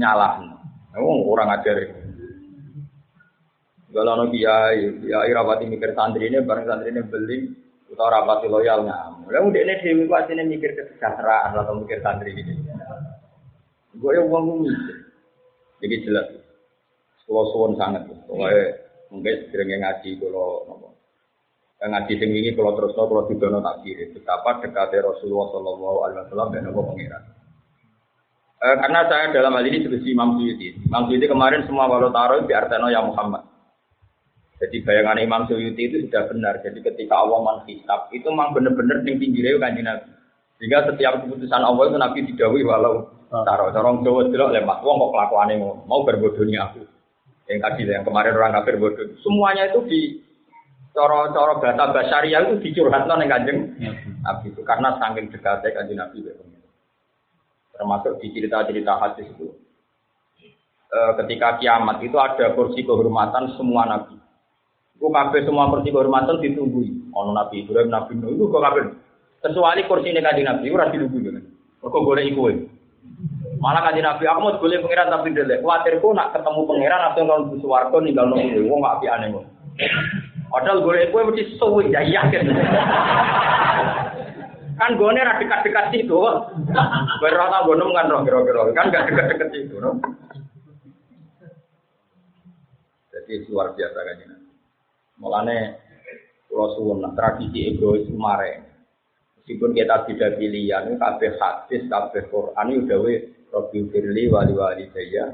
Nyalah. 0.00 0.40
Oh, 0.96 1.28
orang 1.28 1.60
ajar. 1.60 1.76
Kalau 3.92 4.16
no 4.16 4.32
kiai, 4.32 5.04
kiai 5.04 5.30
rapati 5.36 5.68
mikir 5.68 5.92
santri 5.92 6.32
ini, 6.32 6.40
bareng 6.40 6.64
santri 6.64 6.90
ini 6.90 7.04
atau 7.94 8.10
rapati 8.10 8.50
loyal 8.50 8.82
nyamu. 8.82 9.30
Lalu 9.30 9.54
dia 9.54 9.62
ini 9.64 9.74
dewi 9.80 10.04
pasti 10.10 10.34
mikir 10.34 10.74
kesejahteraan 10.74 11.54
atau 11.54 11.78
mikir 11.78 12.02
santri 12.02 12.34
ini. 12.34 12.54
Gue 13.94 14.18
yang 14.18 14.26
uang 14.26 14.66
mikir. 14.66 14.96
Jadi 15.78 15.96
jelas. 16.02 16.26
Kalau 17.24 17.48
suwon 17.56 17.72
sangat, 17.80 18.04
pokoknya 18.28 18.84
mungkin 19.08 19.48
sering 19.48 19.80
ngaji 19.80 20.10
kalau. 20.20 20.66
Ngaji 21.84 22.12
sing 22.16 22.30
ini 22.32 22.52
kalau 22.56 22.76
terus 22.76 22.92
kalau 22.96 23.24
didono 23.28 23.64
tak 23.64 23.80
kiri. 23.84 24.12
Betapa 24.12 24.60
dekatnya 24.60 25.04
Rasulullah 25.04 25.48
Shallallahu 25.52 25.98
Alaihi 26.04 26.20
Wasallam 26.28 26.48
dan 26.52 26.62
nopo 26.68 26.80
pengiran. 26.92 27.22
Eh, 28.64 28.76
karena 28.80 29.00
saya 29.04 29.28
dalam 29.28 29.52
hal 29.52 29.68
ini 29.68 29.84
seperti 29.84 30.16
Imam 30.16 30.40
Suyuti. 30.40 30.72
Imam 30.88 31.04
Suyuti 31.04 31.28
kemarin 31.28 31.68
semua 31.68 31.84
walau 31.84 32.08
taruh 32.08 32.48
di 32.48 32.52
Arteno 32.56 32.88
ya 32.88 33.04
Muhammad. 33.04 33.53
Jadi 34.62 34.86
bayangan 34.86 35.18
Imam 35.18 35.42
Suyuti 35.50 35.82
itu 35.90 35.96
sudah 36.06 36.30
benar. 36.30 36.62
Jadi 36.62 36.78
ketika 36.82 37.14
Allah 37.18 37.42
menghisap 37.42 38.10
itu 38.14 38.26
memang 38.30 38.54
benar-benar 38.54 39.02
yang 39.02 39.18
tinggi 39.18 39.40
rew 39.42 39.58
kanji 39.58 39.82
Nabi. 39.82 40.10
Sehingga 40.62 40.86
setiap 40.86 41.26
keputusan 41.26 41.62
Allah 41.62 41.84
itu 41.90 41.96
Nabi 41.98 42.18
didawi 42.30 42.60
walau 42.62 43.10
taruh. 43.30 43.74
Corong 43.74 44.06
Jawa 44.06 44.30
delok 44.30 44.54
lemah. 44.54 44.78
Wong 44.86 44.96
kok 45.02 45.10
kelakuannya 45.10 45.54
mau 45.58 45.74
mau 45.84 46.00
berbodohnya 46.06 46.70
aku 46.70 46.86
yang 47.48 47.60
tadi 47.60 47.84
yang 47.84 48.04
kemarin 48.04 48.36
orang 48.36 48.56
kafir 48.60 48.80
bodoh 48.80 49.04
semuanya 49.20 49.68
itu 49.68 49.80
di 49.84 50.00
coro-coro 50.96 51.60
bahasa 51.60 51.92
basaria 51.92 52.40
itu 52.40 52.54
dicurhatkan 52.64 53.20
yang 53.20 53.30
kanjeng 53.30 53.58
Nabi 54.24 54.46
itu 54.48 54.60
karena 54.64 54.96
saking 54.96 55.28
dekatnya 55.28 55.76
kanjeng 55.76 55.98
Nabi 56.00 56.18
termasuk 57.74 58.16
di 58.22 58.32
cerita-cerita 58.32 58.92
hadis 58.96 59.28
itu 59.28 59.52
e, 60.88 60.98
ketika 61.20 61.60
kiamat 61.60 62.00
itu 62.00 62.16
ada 62.16 62.56
kursi 62.56 62.80
kehormatan 62.80 63.52
semua 63.60 63.84
Nabi 63.84 64.16
itu 64.94 65.06
kabeh 65.10 65.40
semua 65.42 65.70
kursi 65.74 65.90
kehormatan 65.90 66.38
ditunggu 66.38 67.10
ono 67.10 67.30
Nabi 67.34 67.66
Ibrahim 67.66 67.90
Nabi 67.90 68.12
Nuh 68.14 68.30
itu 68.30 68.46
kok 68.46 68.62
kabeh 68.62 68.82
kecuali 69.42 69.82
kursi 69.90 70.14
ini 70.14 70.22
kanjeng 70.22 70.46
Nabi 70.46 70.70
ora 70.70 70.88
ditunggu 70.88 71.18
kan 71.28 71.44
kok 71.82 72.04
boleh 72.06 72.24
ikut 72.30 72.74
Malah 73.60 73.80
kan 73.80 73.96
Nabi, 73.96 74.28
aku 74.28 74.40
mau 74.44 74.56
golek 74.60 74.84
pangeran 74.84 75.08
tapi 75.08 75.32
delek. 75.32 75.64
Kuatirku 75.64 76.12
nak 76.12 76.36
ketemu 76.36 76.68
pangeran 76.68 77.06
atau 77.08 77.22
nang 77.24 77.40
suwarga 77.64 77.96
ninggal 77.96 78.28
nang 78.28 78.44
kuwi. 78.52 78.68
Wong 78.68 78.80
gak 78.84 79.00
piane 79.00 79.26
kok. 79.32 79.44
Padahal 80.52 80.84
golek 80.84 81.08
kowe 81.08 81.24
mesti 81.32 81.56
suwi 81.56 81.88
ya 81.88 82.04
yakin. 82.04 82.44
kan 84.74 84.98
gone 85.00 85.16
ra 85.16 85.40
dekat-dekat 85.40 85.96
situ. 85.96 86.12
Kowe 86.12 87.28
ora 87.30 87.46
tau 87.48 87.72
gono 87.72 87.94
kan 87.96 88.10
roh 88.12 88.20
kira-kira. 88.20 88.68
Kan 88.76 88.92
gak 88.92 89.08
dekat-dekat 89.08 89.48
situ. 89.48 89.76
Jadi 93.16 93.32
luar 93.48 93.72
biasa 93.72 93.96
kan. 93.96 94.33
Mulane 95.18 95.78
kalau 96.50 96.70
suwun 96.78 97.02
tradisi 97.18 97.74
egois 97.74 98.06
kemarin. 98.06 98.62
Meskipun 99.34 99.76
kita 99.76 100.08
tidak 100.08 100.40
pilihan, 100.40 100.96
kabeh 100.96 101.36
hadis, 101.36 101.82
kabeh 101.90 102.22
Quran 102.32 102.66
ini 102.70 102.80
udah 102.86 102.98
Rabbi 103.54 103.86
firli 103.94 104.26
wali 104.26 104.50
wali 104.50 104.84
saya 104.90 105.30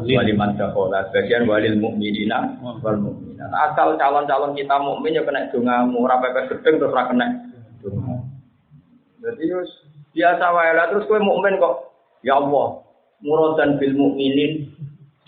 wali 0.00 0.32
man 0.32 0.56
dakhala 0.56 1.04
bagian 1.12 1.44
walil 1.44 1.76
mukminina 1.76 2.56
wal 2.64 2.96
mukminat. 2.96 3.52
Asal 3.52 4.00
calon-calon 4.00 4.56
kita 4.56 4.80
mukmin 4.80 5.12
ya 5.12 5.20
kena 5.20 5.52
dongamu, 5.52 6.08
ora 6.08 6.16
pepes 6.16 6.48
gedeng 6.48 6.80
terus 6.80 6.96
ora 6.96 7.12
kena 7.12 7.28
donga. 7.84 8.24
Jadi 9.20 9.52
wis 9.52 9.70
biasa 10.16 10.44
wae 10.48 10.72
lah 10.72 10.88
terus 10.88 11.04
kowe 11.04 11.20
mukmin 11.20 11.60
kok 11.60 11.92
ya 12.24 12.40
Allah 12.40 12.80
muradan 13.20 13.76
bil 13.76 13.92
mukminin 14.00 14.72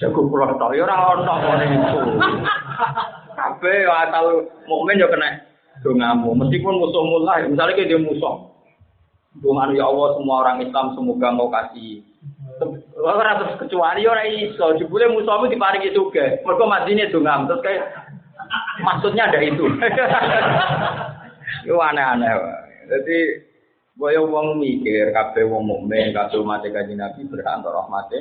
jago 0.00 0.24
kula 0.24 0.56
tok 0.56 0.72
ya 0.72 0.88
ora 0.88 0.96
ono 1.20 1.34
ngene 1.44 1.64
iku. 1.76 1.98
Kabeh 3.40 3.88
asal 3.88 4.44
mukmin 4.68 5.00
ya 5.00 5.08
kena 5.08 5.40
dongamu 5.80 6.36
meskipun 6.36 6.76
musuh 6.76 7.04
mulai 7.08 7.48
misalnya 7.48 7.72
kayak 7.72 7.88
dia 7.88 8.00
musuh 8.00 8.52
Doa 9.40 9.70
ya 9.72 9.86
Allah 9.86 10.18
semua 10.18 10.42
orang 10.42 10.58
Islam 10.58 10.92
semoga 10.98 11.30
mau 11.30 11.48
kasih 11.48 12.02
Ora 13.00 13.40
terus 13.40 13.56
kecuali 13.56 14.04
ora 14.04 14.28
iso, 14.28 14.76
jebule 14.76 15.08
musuhmu 15.08 15.48
diparingi 15.48 15.96
juga. 15.96 16.36
Mergo 16.44 16.68
madine 16.68 17.08
dongam 17.08 17.48
terus 17.48 17.64
kayak 17.64 17.88
maksudnya 18.84 19.32
ada 19.32 19.40
itu. 19.40 19.64
Itu 21.64 21.80
aneh-aneh. 21.80 22.28
Jadi 22.92 23.18
boyo 23.96 24.28
wong 24.28 24.60
mikir 24.60 25.08
kabeh 25.16 25.48
wong 25.48 25.64
mukmin 25.64 26.12
kabeh 26.12 26.36
umat 26.44 26.60
kanjeng 26.68 27.00
Nabi 27.00 27.24
berhak 27.24 27.64
untuk 27.64 27.72
rahmate 27.72 28.18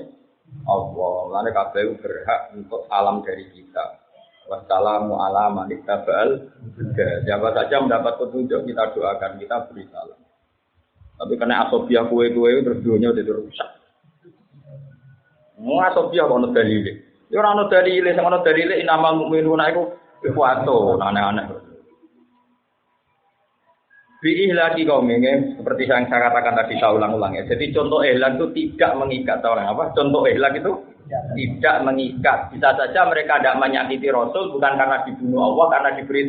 Allah. 0.64 1.16
Lalu 1.36 1.52
kabeh 1.52 1.84
berhak 2.00 2.42
untuk 2.56 2.88
salam 2.88 3.20
dari 3.28 3.44
kita. 3.52 4.00
Wassalamu 4.50 5.14
ala 5.22 5.54
man 5.54 5.70
ittaba'al 5.70 6.42
Siapa 6.98 7.48
saja 7.54 7.86
mendapat 7.86 8.18
petunjuk 8.18 8.66
kita 8.66 8.98
doakan, 8.98 9.38
kita 9.38 9.70
beri 9.70 9.86
salam. 9.94 10.18
Tapi 11.22 11.34
karena 11.38 11.70
asobiah 11.70 12.10
kue-kue 12.10 12.66
terus 12.66 12.82
dunia 12.82 13.14
udah 13.14 13.36
rusak. 13.38 13.70
Mau 15.62 15.84
asobiah 15.86 16.26
kono 16.26 16.50
dalile. 16.50 17.10
Ya 17.30 17.44
ora 17.44 17.54
ono 17.54 17.70
dalile, 17.70 18.16
sing 18.16 18.26
ono 18.26 18.42
dalile 18.42 18.82
inamal 18.82 19.22
mukminuna 19.22 19.70
iku 19.70 19.84
kuwato, 20.34 20.98
aneh-aneh. 20.98 21.46
Ihlaki 24.20 24.84
kaum 24.84 25.08
ini, 25.08 25.56
seperti 25.56 25.88
yang 25.88 26.10
saya 26.12 26.28
katakan 26.28 26.60
tadi 26.60 26.76
saya 26.76 26.92
ulang-ulang 26.92 27.40
ya. 27.40 27.44
Jadi 27.48 27.72
contoh 27.72 28.04
ihlak 28.04 28.36
itu 28.36 28.48
tidak 28.52 28.92
mengikat 29.00 29.40
orang 29.48 29.72
apa? 29.72 29.96
Contoh 29.96 30.28
ihlak 30.28 30.60
itu 30.60 30.76
tidak 31.10 31.76
mengikat. 31.82 32.54
Bisa 32.54 32.70
saja 32.78 33.10
mereka 33.10 33.42
tidak 33.42 33.58
menyakiti 33.58 34.14
Rasul 34.14 34.54
bukan 34.54 34.78
karena 34.78 35.02
dibunuh 35.04 35.42
Allah, 35.54 35.68
karena 35.74 35.90
diberi 35.98 36.24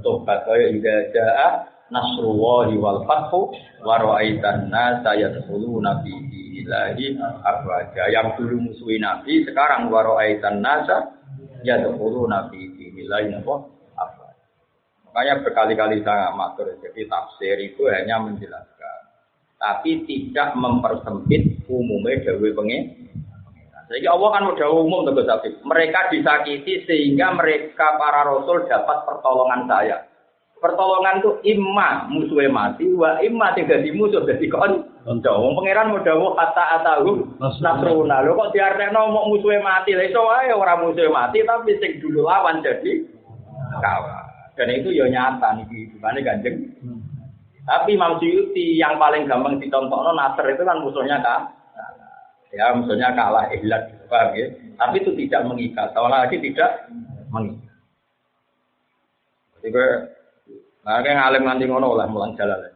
tobat. 0.00 0.48
Kayak 0.48 0.68
juga 0.80 0.94
jaa 1.12 1.48
nasrullahi 1.92 2.74
wal 2.80 3.04
fathu 3.04 3.52
wa 3.84 3.96
ra'aitan 4.00 4.72
nasa 4.72 5.12
fi 5.12 6.12
ilahi 6.64 7.06
afwaja. 7.20 8.04
Yang 8.08 8.26
dulu 8.40 8.56
musuhi 8.72 8.96
Nabi, 8.96 9.44
sekarang 9.44 9.92
wa 9.92 10.00
ra'aitan 10.00 10.64
nasa 10.64 11.12
fi 11.60 12.60
ilahi 12.96 13.36
apa? 13.36 13.56
Makanya 15.08 15.40
berkali-kali 15.40 16.04
saya 16.04 16.30
matur, 16.36 16.68
jadi 16.78 17.08
tafsir 17.08 17.56
itu 17.58 17.88
hanya 17.88 18.22
menjelaskan. 18.22 19.00
Tapi 19.58 20.06
tidak 20.06 20.54
mempersempit 20.54 21.66
umumnya 21.66 22.22
dawe 22.22 22.48
pengen. 22.54 23.07
Jadi 23.88 24.04
Allah 24.04 24.28
kan 24.36 24.44
udah 24.52 24.68
umum 24.68 25.08
tegas 25.08 25.24
tapi 25.24 25.48
mereka 25.64 26.12
disakiti 26.12 26.84
sehingga 26.84 27.32
mereka 27.32 27.96
para 27.96 28.20
rasul 28.28 28.68
dapat 28.68 29.08
pertolongan 29.08 29.64
saya. 29.64 30.04
Pertolongan 30.58 31.22
itu 31.22 31.30
imma 31.54 32.10
musuhnya 32.10 32.50
mati, 32.50 32.84
wa 32.92 33.16
imma 33.22 33.54
tidak 33.56 33.80
di 33.86 33.94
musuh 33.94 34.26
jadi 34.26 34.44
kon. 34.50 34.84
Wong 35.08 35.54
pangeran 35.56 35.94
mau 35.94 36.04
dawuh 36.04 36.36
kata 36.36 36.64
atahu 36.82 37.24
nasruna. 37.40 38.20
Lho 38.26 38.36
kok 38.36 38.52
diartekno 38.52 39.08
mau 39.08 39.30
musuhnya 39.30 39.64
mati. 39.64 39.96
Lah 39.96 40.04
iso 40.04 40.20
wae 40.20 40.52
ora 40.52 40.76
musuhnya 40.76 41.08
mati 41.08 41.40
tapi 41.46 41.78
sing 41.80 42.02
dulu 42.02 42.28
lawan 42.28 42.60
jadi 42.60 43.06
kawan. 43.80 44.24
Dan 44.58 44.68
itu 44.74 44.90
ya 44.92 45.06
nyata 45.08 45.54
nih 45.56 45.64
kehidupannya 45.70 46.26
ganjeng. 46.26 46.56
Hmm. 46.82 47.00
Tapi 47.64 47.94
Imam 47.94 48.18
Suyuti 48.18 48.76
yang 48.76 48.98
paling 48.98 49.30
gampang 49.30 49.62
ditonton 49.62 50.12
Nasr 50.12 50.44
itu 50.50 50.66
kan 50.66 50.82
musuhnya 50.82 51.22
kak. 51.22 51.57
Ya 52.48 52.72
musuhnya 52.72 53.12
kalah 53.12 53.52
ihlat, 53.52 53.92
paham 54.08 54.32
ya? 54.32 54.48
Tapi 54.80 55.04
itu 55.04 55.12
tidak 55.12 55.44
mengikat, 55.44 55.92
soalnya 55.92 56.24
lagi 56.24 56.40
tidak 56.40 56.88
mengikat. 57.28 57.76
Jadi 59.58 59.68
gue, 59.68 59.88
nah 60.86 61.02
kayak 61.04 61.16
ngalim 61.18 61.44
nganti 61.44 61.64
ngono 61.68 61.92
lah 61.92 62.08
mulang 62.08 62.32
jalan. 62.40 62.72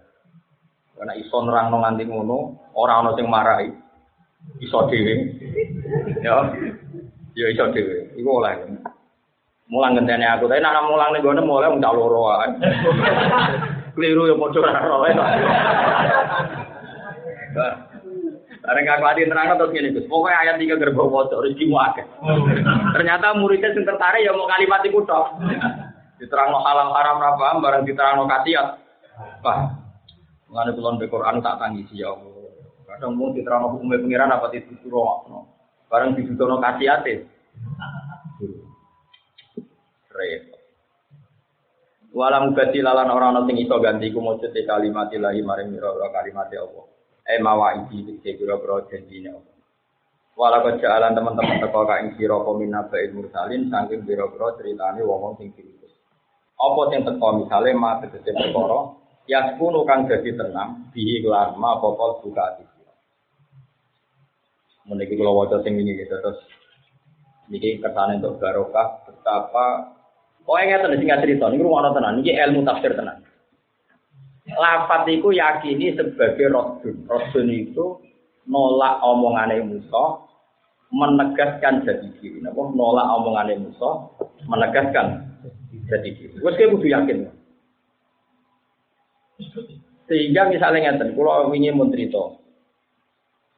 Karena 0.93 1.17
iso 1.17 1.41
nerang 1.41 1.73
nganti 1.73 2.05
ngono, 2.05 2.53
orang 2.77 3.09
orang 3.09 3.17
yang 3.17 3.33
marahi, 3.33 3.69
iso 4.61 4.79
dewi, 4.93 5.41
ya, 6.21 6.53
ya 7.33 7.47
iso 7.49 7.65
dewi, 7.73 8.13
itu 8.13 8.29
oleh. 8.29 8.77
Mulang 9.73 9.97
gentene 9.97 10.29
aku, 10.29 10.53
tapi 10.53 10.61
nak 10.61 10.85
mulang 10.85 11.17
ning 11.17 11.25
gone 11.25 11.41
mulai 11.41 11.73
wong 11.73 11.81
tak 11.81 11.97
loro 11.97 12.29
ae. 12.29 12.51
Keliru 13.97 14.29
ya 14.29 14.37
padha 14.37 14.59
ora 14.61 14.85
roe. 14.85 15.11
Bareng 18.63 18.87
aku 18.87 19.05
ati 19.11 19.27
terang 19.27 19.59
terus 19.59 19.75
ngene 19.75 19.91
Gus. 19.91 20.07
Pokoke 20.07 20.31
ayat 20.31 20.55
3 20.55 20.79
gerbau 20.79 21.11
waca 21.11 21.35
rezekimu 21.43 21.75
akeh. 21.83 22.07
Ternyata 22.95 23.35
muridnya 23.35 23.75
sing 23.75 23.83
tertarik 23.83 24.23
ya 24.23 24.31
mau 24.31 24.47
kalimat 24.47 24.87
iku 24.87 25.03
tok. 25.03 25.43
Diterangno 26.23 26.63
halal 26.63 26.95
haram 26.95 27.19
ra 27.19 27.35
paham 27.35 27.59
bareng 27.59 27.83
diterangno 27.83 28.31
kasiat. 28.31 28.79
Wah. 29.43 29.67
Mengenai 30.47 30.79
kulon 30.79 31.01
be 31.03 31.11
tak 31.43 31.59
tangisi 31.59 32.07
ya 32.07 32.15
Allah. 32.15 32.55
Kadang 32.87 33.19
mau 33.19 33.35
diterangno 33.35 33.75
hukumnya 33.75 33.99
pengiran 33.99 34.31
apa 34.31 34.47
dituturo. 34.55 35.27
Bareng 35.91 36.15
didudono 36.15 36.63
kasiate 36.63 37.27
repot. 40.15 40.61
Walam 42.13 42.53
gati 42.55 42.79
lalan 42.79 43.09
orang 43.11 43.43
nanti 43.43 43.59
iso 43.59 43.81
ganti 43.81 44.13
ku 44.13 44.21
mujud 44.21 44.53
kalimat 44.55 45.09
ilahi 45.11 45.41
maring 45.43 45.73
mira 45.73 45.91
kalimat 46.13 46.47
Allah. 46.53 46.87
Eh 47.23 47.39
mawa 47.39 47.87
iki 47.87 48.03
iki 48.19 48.35
pira-pira 48.35 48.83
janjine 48.91 49.31
Allah. 49.31 49.57
Walau 50.33 50.75
jalan 50.81 51.13
teman-teman 51.13 51.61
teko 51.63 51.87
ka 51.87 52.01
ing 52.03 52.17
sira 52.19 52.41
komina 52.43 52.89
ba'il 52.89 53.15
mursalin 53.15 53.69
saking 53.71 54.03
pira-pira 54.03 54.57
critane 54.59 55.05
wong 55.05 55.39
sing 55.39 55.55
diutus. 55.55 55.93
Apa 56.59 56.91
sing 56.91 57.07
teko 57.07 57.29
misale 57.39 57.71
ma 57.77 58.03
tegese 58.03 58.33
perkara 58.33 58.81
ya 59.31 59.55
kuno 59.55 59.87
kang 59.87 60.11
dadi 60.11 60.35
tenang 60.35 60.91
bihi 60.91 61.23
kelar 61.23 61.55
ma 61.55 61.79
apa 61.79 62.19
buka 62.19 62.43
ati. 62.43 62.65
Meniki 64.91 65.15
kula 65.15 65.31
waca 65.31 65.63
sing 65.63 65.79
ini 65.79 65.95
gitu 65.95 66.19
terus 66.19 66.43
niki 67.47 67.79
kersane 67.79 68.19
untuk 68.19 68.43
barokah 68.43 69.07
betapa 69.07 69.95
Pokoknya 70.43 70.83
ngeten 70.83 70.99
singkat 70.99 71.23
cerita, 71.23 71.47
ini 71.55 71.63
rumah 71.63 71.95
tenan, 71.95 72.19
ini 72.19 72.35
ilmu 72.35 72.67
tafsir 72.67 72.99
tenan. 72.99 73.22
Lafat 74.59 75.09
itu 75.09 75.33
yakini 75.33 75.97
sebagai 75.97 76.53
rodun. 76.53 76.97
Rodun 77.09 77.49
itu 77.49 78.01
nolak 78.47 79.01
omongannya 79.01 79.65
Musa, 79.65 80.03
menegaskan 80.93 81.87
jadi 81.87 82.09
diri. 82.21 82.39
Napa 82.45 82.69
nolak 82.75 83.07
omongannya 83.17 83.65
Musa, 83.65 83.91
menegaskan 84.47 85.07
jadi 85.89 86.11
diri. 86.13 86.37
Wes 86.43 86.57
kayak 86.59 86.73
kudu 86.77 86.87
yakin. 86.91 87.19
Sehingga 90.07 90.53
misalnya 90.53 90.93
ngeten, 90.93 91.17
kalau 91.17 91.51
ingin 91.57 91.79
mencerita, 91.79 92.37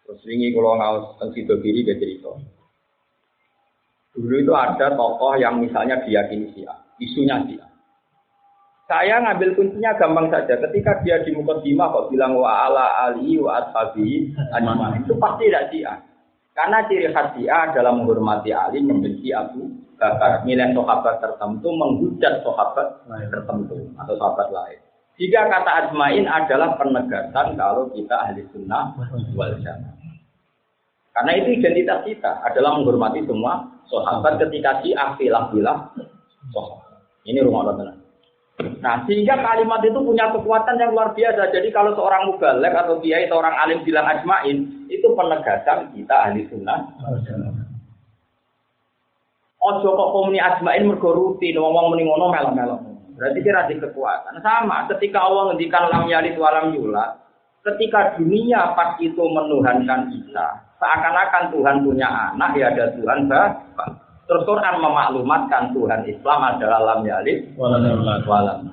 terus 0.06 0.22
ingin 0.28 0.54
kalau 0.54 0.78
ngawas 0.78 1.04
tentang 1.16 1.30
sido 1.34 1.54
diri 1.60 1.82
dia 1.82 1.98
cerita. 1.98 2.30
Dulu 4.14 4.36
itu 4.38 4.54
ada 4.54 4.94
tokoh 4.94 5.34
yang 5.34 5.58
misalnya 5.58 5.98
diyakini 6.06 6.54
Syiah, 6.54 6.78
isunya 7.02 7.42
Syiah. 7.42 7.73
Saya 8.84 9.16
ngambil 9.24 9.56
kuncinya 9.56 9.96
gampang 9.96 10.28
saja. 10.28 10.60
Ketika 10.60 11.00
dia 11.00 11.24
di 11.24 11.32
Mukaddimah 11.32 11.88
kok 11.88 12.06
bilang 12.12 12.36
wa 12.36 12.68
ala 12.68 13.08
ali 13.08 13.40
wa 13.40 13.64
ashabi 13.64 14.28
itu 14.28 15.12
pasti 15.16 15.48
tidak 15.48 15.72
Syiah. 15.72 15.96
Karena 16.52 16.84
ciri 16.84 17.08
khas 17.08 17.32
Syiah 17.32 17.72
adalah 17.72 17.96
menghormati 17.96 18.52
Ali, 18.52 18.84
membenci 18.84 19.32
Abu 19.32 19.72
Bakar, 19.96 20.44
milih 20.44 20.76
sahabat 20.76 21.16
tertentu, 21.24 21.68
menghujat 21.72 22.44
sahabat 22.44 23.08
tertentu 23.32 23.88
atau 23.96 24.14
sahabat 24.20 24.48
lain. 24.52 24.78
Jika 25.16 25.40
kata 25.48 25.70
ajmain 25.88 26.26
adalah 26.28 26.76
penegasan 26.76 27.56
kalau 27.56 27.88
kita 27.88 28.14
ahli 28.20 28.44
sunnah 28.52 28.92
wal 29.32 29.54
jamaah. 29.64 30.12
Karena 31.14 31.32
itu 31.40 31.62
identitas 31.62 32.04
kita 32.04 32.42
adalah 32.42 32.76
menghormati 32.76 33.24
semua 33.24 33.64
sahabat 33.88 34.42
ketika 34.44 34.84
si 34.84 34.92
afilah 34.92 35.48
bilah 35.48 35.88
sahabat. 36.52 37.00
Ini 37.24 37.40
rumah 37.40 37.72
Allah 37.72 38.03
Nah, 38.54 39.02
sehingga 39.10 39.34
kalimat 39.42 39.82
itu 39.82 39.98
punya 39.98 40.30
kekuatan 40.30 40.78
yang 40.78 40.94
luar 40.94 41.10
biasa. 41.10 41.50
Jadi 41.50 41.74
kalau 41.74 41.90
seorang 41.98 42.30
mubalek 42.30 42.70
atau 42.70 43.02
kiai 43.02 43.26
seorang 43.26 43.50
alim 43.50 43.82
bilang 43.82 44.06
ajmain, 44.06 44.86
itu 44.86 45.08
penegasan 45.10 45.90
kita 45.90 46.14
ahli 46.14 46.46
sunnah. 46.46 46.86
Ojo 49.64 49.88
kok 49.96 50.10
komuni 50.12 50.38
ajmain 50.38 50.86
mergo 50.86 51.10
rutin 51.16 51.56
ngomong 51.56 51.90
muni 51.90 52.06
ngono 52.06 52.30
melo-melo. 52.30 52.76
Berarti 53.16 53.40
kira 53.42 53.66
di 53.66 53.80
kekuatan. 53.80 54.38
Sama 54.44 54.86
ketika 54.92 55.24
Allah 55.24 55.50
ngendikan 55.50 55.90
lam 55.90 56.04
yalid 56.06 56.36
walam 56.38 56.76
yulat, 56.76 57.16
ketika 57.64 58.14
dunia 58.20 58.76
pas 58.76 58.94
itu 59.00 59.24
menuhankan 59.24 60.12
Isa, 60.14 60.46
seakan-akan 60.78 61.50
Tuhan 61.50 61.76
punya 61.80 62.06
anak, 62.06 62.54
ya 62.54 62.70
ada 62.70 62.92
Tuhan 62.92 63.26
Bapak. 63.26 64.03
Terus 64.34 64.50
Quran 64.50 64.82
memaklumatkan 64.82 65.70
Tuhan 65.78 66.10
Islam 66.10 66.40
adalah 66.42 66.82
lam 66.82 67.06
yalid 67.06 67.54
walam. 67.54 68.66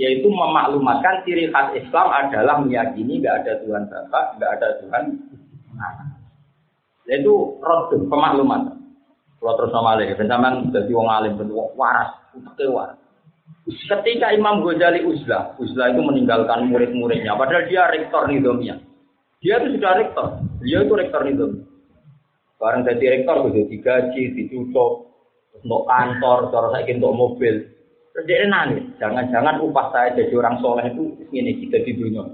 Yaitu 0.00 0.24
memaklumatkan 0.24 1.20
ciri 1.28 1.52
khas 1.52 1.76
Islam 1.76 2.08
adalah 2.08 2.64
meyakini 2.64 3.20
gak 3.20 3.44
ada 3.44 3.60
Tuhan 3.60 3.84
Bapak, 3.92 4.40
gak 4.40 4.56
ada 4.56 4.80
Tuhan 4.80 5.20
anak. 5.76 6.16
Itu 7.04 7.60
rodun, 7.60 8.08
pemakluman. 8.08 8.72
Kalau 9.36 9.52
terus 9.60 9.76
nama 9.76 10.00
lagi, 10.00 10.16
bencaman 10.16 10.72
jadi 10.72 10.92
wong 10.96 11.08
alim, 11.12 11.36
bentuk 11.36 11.76
waras, 11.76 12.16
waras. 12.64 12.96
Ketika 13.68 14.32
Imam 14.32 14.64
Ghazali 14.64 15.04
uzlah, 15.04 15.52
uzlah 15.60 15.92
itu 15.92 16.00
meninggalkan 16.00 16.72
murid-muridnya, 16.72 17.36
padahal 17.36 17.68
dia 17.68 17.92
rektor 17.92 18.32
nidomnya. 18.32 18.80
Dia 19.44 19.60
itu 19.60 19.76
sudah 19.76 19.92
rektor. 20.00 20.40
Dia 20.64 20.88
itu 20.88 20.94
rektor 20.96 21.20
itu. 21.28 21.73
Barang 22.64 22.88
jadi 22.88 23.20
rektor, 23.20 23.44
udah 23.44 23.64
digaji, 23.68 24.32
ditutup, 24.32 25.12
untuk 25.52 25.84
kantor, 25.84 26.48
cara 26.48 26.68
saya 26.72 26.96
untuk 26.96 27.12
mobil. 27.12 27.60
Terus 28.16 28.24
dia 28.24 28.48
nangis. 28.48 28.88
Jangan-jangan 28.96 29.60
upah 29.60 29.92
saya 29.92 30.16
jadi 30.16 30.32
orang 30.40 30.56
soleh 30.64 30.88
itu 30.88 31.12
ini 31.36 31.60
kita 31.60 31.84
di 31.84 31.92
dunia. 31.92 32.24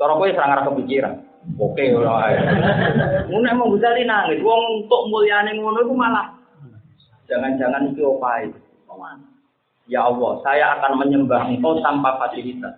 Cara 0.00 0.16
gue 0.16 0.32
serang 0.32 0.72
kepikiran. 0.72 1.14
Oke, 1.60 1.84
ora. 1.92 2.32
Mun 3.28 3.44
mau 3.44 3.76
bisa 3.76 3.92
nangis, 3.92 4.40
wong 4.40 4.88
untuk 4.88 5.12
mulyane 5.12 5.52
ngono 5.60 5.84
itu 5.84 5.92
malah 5.92 6.32
jangan-jangan 7.32 7.96
itu 7.96 8.04
opai. 8.04 8.52
Ya 9.90 10.04
Allah, 10.06 10.38
saya 10.46 10.78
akan 10.78 11.00
menyembah 11.00 11.48
Engkau 11.48 11.80
tanpa 11.82 12.20
fasilitas. 12.20 12.76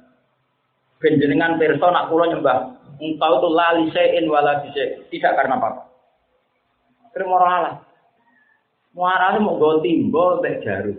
Benjenengan 1.03 1.61
perso 1.61 1.85
nak 1.93 2.09
kula 2.09 2.33
nyembah 2.33 2.81
Engkau 2.97 3.33
itu 3.43 3.49
lali 3.53 3.85
sein 3.93 4.25
wala 4.31 4.65
Tidak 4.65 5.33
karena 5.37 5.61
apa. 5.61 5.94
Terima 7.15 7.39
Allah. 7.39 7.79
Muarane 8.95 9.39
mau 9.39 9.59
go 9.59 9.79
timbo 9.83 10.43
mek 10.43 10.63
jarum. 10.67 10.99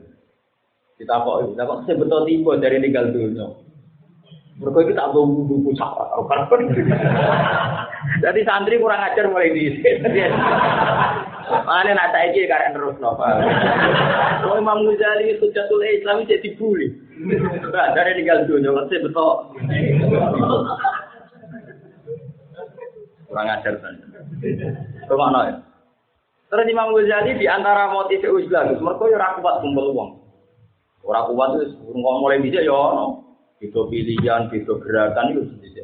Kita 0.96 1.24
kok 1.28 1.52
kita 1.52 1.64
kok 1.68 1.82
sebetul 1.88 2.24
timbo 2.24 2.56
dari 2.56 2.80
tinggal 2.80 3.12
dunia. 3.12 3.48
Mereka 4.56 4.88
itu 4.88 4.94
tak 4.96 5.12
tahu 5.12 5.44
buku 5.44 5.68
pucak 5.68 5.92
Jadi 8.24 8.40
santri 8.48 8.80
kurang 8.80 9.04
ajar 9.04 9.28
mulai 9.28 9.52
di 9.52 9.68
Mana 11.68 11.92
nak 11.92 12.16
saya 12.16 12.32
ini 12.32 12.48
karena 12.48 12.72
terus 12.72 12.96
nova. 13.04 13.44
Oh 14.48 14.56
Imam 14.56 14.88
Ghazali 14.88 15.36
itu 15.36 15.52
jatuh 15.52 15.84
Islam 15.84 16.24
jadi 16.24 16.42
dibully. 16.42 16.90
Dari 17.70 18.12
tinggal 18.18 18.48
dunia, 18.48 18.72
saya 18.88 19.04
betul. 19.04 19.36
Kurang 23.28 23.48
ajar 23.52 23.74
kan. 23.78 23.94
Ke 25.06 25.14
mana 25.20 25.40
ya? 25.52 25.56
Terus 26.56 26.72
Imam 26.72 26.96
Ghazali 26.96 27.36
di 27.36 27.52
antara 27.52 27.92
motif 27.92 28.24
Islam, 28.24 28.80
mereka 28.80 29.12
ya 29.12 29.36
kuat 29.44 29.60
kumpul 29.60 29.92
uang. 29.92 30.24
Orang 31.04 31.36
kuat 31.36 31.60
itu 31.60 31.92
mulai 32.00 32.40
bisa 32.40 32.64
ya, 32.64 33.12
itu 33.60 33.76
pilihan, 33.92 34.48
itu 34.56 34.72
gerakan 34.80 35.36
itu 35.36 35.52
bisa. 35.60 35.84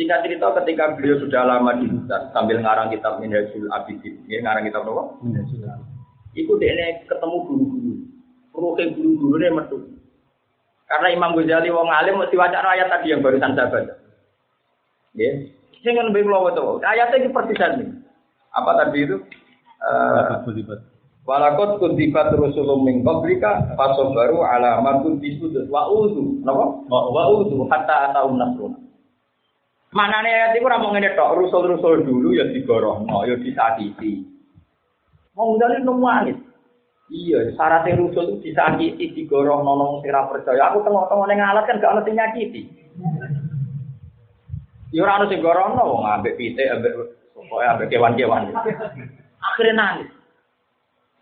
Singkat 0.00 0.24
cerita 0.24 0.56
ketika 0.64 0.96
beliau 0.96 1.20
sudah 1.20 1.44
lama 1.44 1.76
di 1.76 1.92
hutan 1.92 2.32
sambil 2.32 2.56
ngarang 2.56 2.88
kitab 2.88 3.20
Minhajul 3.20 3.68
Abidin, 3.68 4.24
ya 4.32 4.40
ngarang 4.40 4.64
kitab 4.64 4.88
apa? 4.88 5.20
Minhajul 5.20 5.60
Itu 6.32 6.56
dia 6.56 7.04
ketemu 7.04 7.36
guru-guru. 7.44 7.92
Ruhe 8.56 8.84
guru-guru 8.96 9.44
ini 9.44 9.52
metu. 9.52 9.76
Karena 10.88 11.12
Imam 11.12 11.36
Ghazali 11.36 11.68
wong 11.68 11.92
alim 11.92 12.16
mesti 12.16 12.32
waca 12.40 12.64
ayat 12.64 12.88
tadi 12.88 13.12
yang 13.12 13.20
barusan 13.20 13.52
saya 13.52 13.68
baca. 13.68 13.92
Ya, 15.20 15.52
sing 15.84 16.00
lebih 16.00 16.24
lowo 16.24 16.48
itu. 16.48 16.80
Ayatnya 16.80 17.20
ini 17.20 17.28
persisan. 17.28 18.00
Apa 18.56 18.72
tadi 18.80 19.04
itu? 19.04 19.20
Walakot 21.28 21.78
kuntibat 21.78 22.32
rusulum 22.34 22.82
min 22.82 23.04
qablika 23.06 23.76
fasobaru 23.78 24.42
ala 24.42 24.80
markun 24.82 25.20
bisudut 25.20 25.68
wa 25.70 25.86
uzu. 25.86 26.42
Napa? 26.42 26.84
Wa 26.90 27.22
uzu 27.38 27.68
hatta 27.70 28.10
ataum 28.10 28.40
nasruna. 28.40 28.80
Manane 29.90 30.30
ayat 30.30 30.54
iku 30.54 30.70
ora 30.70 30.78
mung 30.78 30.94
ngene 30.94 31.18
tok, 31.18 31.34
rusul-rusul 31.34 32.06
dulu 32.06 32.30
ya 32.38 32.46
digorohno, 32.46 33.26
ya 33.26 33.34
disakiti. 33.42 34.22
Wong 35.34 35.58
dalem 35.58 35.82
nemu 35.82 36.06
angin. 36.06 36.38
Iya, 37.10 37.50
syaratnya 37.58 37.98
rusul 37.98 38.38
itu 38.38 38.54
disakiti, 38.54 39.10
digorohno 39.18 39.74
nang 39.74 39.90
sing 39.98 40.14
percaya. 40.14 40.70
Aku 40.70 40.86
tengok-tengok 40.86 41.26
ning 41.26 41.42
alat 41.42 41.66
kan 41.66 41.82
gak 41.82 41.90
ono 41.90 42.06
sing 42.06 42.14
nyakiti. 42.14 42.62
Ya 44.94 45.02
ora 45.02 45.18
ono 45.18 45.26
sing 45.26 45.42
gorohno 45.42 45.82
wong 45.82 46.06
ambek 46.06 46.38
pitik, 46.38 46.70
ambek 46.70 46.94
pokoke 47.34 47.66
ambek 47.66 47.90
kewan-kewan. 47.90 48.54
Akhirnya 49.40 49.74
nangis. 49.76 50.10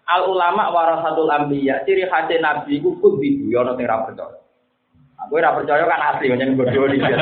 Al 0.08 0.24
ulama 0.26 0.72
warasatul 0.72 1.28
ambiya, 1.28 1.84
ciri 1.84 2.08
khas 2.08 2.32
nabi 2.40 2.80
kudu 2.80 3.20
ya 3.52 3.60
ono 3.60 3.76
sing 3.76 3.84
ra 3.84 4.08
percaya. 4.08 4.40
Aku 5.26 5.34
ora 5.34 5.52
percaya 5.52 5.82
kan 5.84 6.14
asli 6.14 6.30
nyen 6.30 6.54
bodoh 6.54 6.86
iki. 6.88 7.12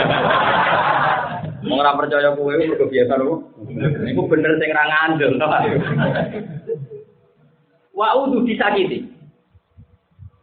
Wong 1.66 1.78
ora 1.80 1.96
percaya 1.96 2.36
kowe 2.36 2.52
mergo 2.52 2.86
biasa 2.86 3.14
lho. 3.16 3.42
Iku 4.06 4.22
bener 4.28 4.52
sing 4.60 4.70
ra 4.70 4.84
ngandel. 4.86 5.34
Wa 7.96 8.08
udu 8.20 8.44
disakiti. 8.44 9.08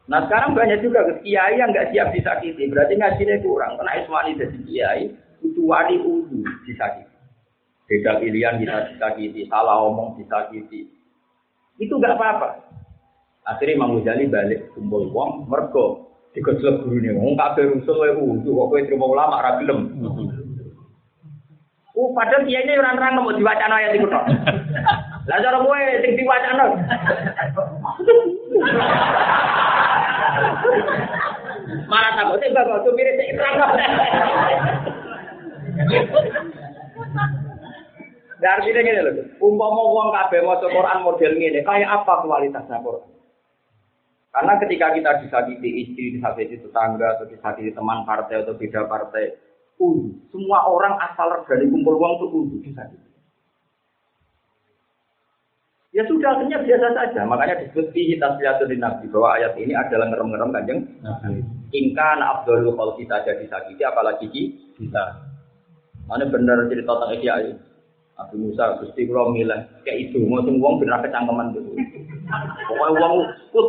Nah 0.10 0.28
sekarang 0.28 0.52
banyak 0.58 0.84
juga 0.84 1.06
kiai 1.24 1.56
yang 1.56 1.72
nggak 1.72 1.96
siap 1.96 2.12
disakiti, 2.12 2.68
berarti 2.68 3.00
ngajinya 3.00 3.40
kurang. 3.40 3.80
Karena 3.80 4.04
Ismani 4.04 4.36
jadi 4.36 4.58
kiai, 4.68 5.04
itu 5.46 5.62
wali 5.64 5.96
udu 6.02 6.44
disakiti. 6.68 7.13
Beda 7.94 8.18
pilihan 8.18 8.58
kita 8.58 8.90
disakiti, 8.90 9.46
salah 9.46 9.86
omong 9.86 10.18
disakiti. 10.18 10.90
Itu 11.78 12.02
nggak 12.02 12.18
apa-apa. 12.18 12.58
Akhirnya 13.46 13.78
Imam 13.78 14.02
Ghazali 14.02 14.34
balik 14.34 14.74
kumpul 14.74 15.14
uang, 15.14 15.46
mergo 15.46 16.10
dikejlek 16.34 16.82
guru 16.82 16.98
nih, 16.98 17.14
ngomong 17.14 17.38
kabeh 17.38 17.70
rusul 17.70 18.02
wae 18.02 18.18
udu, 18.18 18.50
kok 18.50 18.74
kowe 18.74 18.82
terima 18.82 19.06
ulama 19.06 19.46
ra 19.46 19.62
gelem. 19.62 19.94
Uh, 21.94 22.10
padahal 22.18 22.50
kiainya 22.50 22.82
orang 22.82 22.98
orang 22.98 23.22
mau 23.22 23.30
diwacana 23.30 23.78
ayat 23.78 23.94
itu 23.94 24.10
tok. 24.10 24.26
Lah 25.30 25.38
cara 25.38 25.62
kowe 25.62 25.78
sing 26.02 26.18
diwacana. 26.18 26.66
Marah 31.94 32.18
takut 32.18 32.42
sih 32.42 32.50
bapak 32.58 32.90
mirip 32.90 33.22
sing 33.22 33.38
terang. 33.38 33.62
Dari 38.44 38.60
artinya 38.60 38.84
gini 38.84 39.00
loh, 39.00 39.14
umpama 39.40 39.82
wong 39.88 40.08
kabeh 40.12 40.44
maca 40.44 40.68
Quran 40.68 41.00
model 41.00 41.32
ngene, 41.40 41.64
kayak 41.64 41.88
apa 41.88 42.28
kualitasnya 42.28 42.84
Quran? 42.84 43.08
Karena 44.36 44.54
ketika 44.60 44.88
kita 44.92 45.12
disakiti 45.24 45.70
istri, 45.80 46.20
disakiti 46.20 46.60
tetangga, 46.60 47.16
atau 47.16 47.24
disakiti 47.32 47.72
teman 47.72 48.04
partai 48.04 48.44
atau 48.44 48.52
beda 48.60 48.84
partai, 48.92 49.32
uh, 49.80 50.12
semua 50.28 50.60
orang 50.68 51.00
asal 51.08 51.40
dari 51.48 51.72
kumpul 51.72 51.96
uang 51.96 52.20
itu 52.20 52.68
disakiti. 52.68 53.08
Ya 55.96 56.04
sudah, 56.04 56.36
akhirnya 56.36 56.60
biasa 56.68 56.88
saja. 57.00 57.24
Makanya 57.24 57.64
disebut 57.64 57.96
fihi 57.96 58.20
tasliyatul 58.20 58.76
nabi 58.76 59.08
bahwa 59.08 59.40
ayat 59.40 59.56
ini 59.56 59.72
adalah 59.72 60.12
ngerem-ngerem 60.12 60.52
kanjeng. 60.52 60.80
Ingka 61.72 62.10
na 62.20 62.26
abdul 62.36 62.76
kalau 62.76 63.00
kita 63.00 63.24
jadi 63.24 63.46
sakiti, 63.48 63.88
apalagi 63.88 64.28
kita. 64.76 65.32
Mana 66.12 66.28
benar 66.28 66.68
cerita 66.68 66.92
tentang 66.92 67.16
Ihya 67.16 67.56
Abu 68.14 68.38
Musa 68.38 68.78
Gusti 68.78 69.10
kula 69.10 69.34
milih 69.34 69.58
kayak 69.82 69.98
itu 70.10 70.22
mau 70.22 70.46
wong 70.46 70.78
bener 70.78 71.02
kecangkeman 71.02 71.58
gitu. 71.58 71.74
Pokoknya 72.70 73.02
wong 73.02 73.14
kut. 73.50 73.68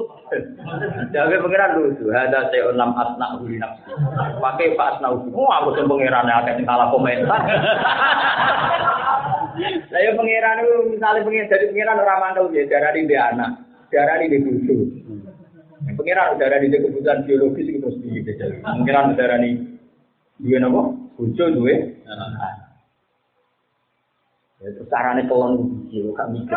Jaga 1.17 1.41
pangeran 1.41 1.81
lucu. 1.81 2.13
Ada 2.13 2.53
saya 2.53 2.69
enam 2.77 2.93
asna 2.93 3.41
huli 3.41 3.57
nafsi. 3.57 3.89
Pakai 4.37 4.77
pak 4.77 5.01
asna 5.01 5.17
huli. 5.17 5.33
Oh 5.33 5.49
aku 5.49 5.81
sih 5.81 5.89
pangeran 5.89 6.29
yang 6.29 6.45
akan 6.45 6.65
salah 6.69 6.89
komentar. 6.93 7.41
Saya 9.89 10.11
pangeran 10.13 10.61
itu 10.61 10.75
misalnya 10.93 11.25
pangeran 11.25 11.49
jadi 11.49 11.65
pangeran 11.73 12.03
orang 12.05 12.21
mandau 12.21 12.53
dia 12.53 12.69
darah 12.69 12.93
di 12.93 13.09
dia 13.09 13.23
anak, 13.33 13.51
darah 13.89 14.17
di 14.21 14.27
dia 14.29 14.45
bucu. 14.45 14.77
Pangeran 15.97 16.37
darah 16.37 16.59
di 16.61 16.69
dia 16.69 16.85
kebutuhan 16.85 17.25
biologis 17.25 17.65
itu 17.65 17.81
terus 17.81 17.97
di 17.97 18.21
dia. 18.21 18.61
Pangeran 18.61 19.17
darah 19.17 19.41
di 19.41 19.57
dua 20.37 20.59
nopo, 20.61 20.81
dua. 21.17 21.77
Ya, 24.65 24.73
terus 24.73 24.89
carane 24.89 25.29
kolon 25.29 25.85
biji, 25.85 26.09
gak 26.17 26.33
mikir. 26.33 26.57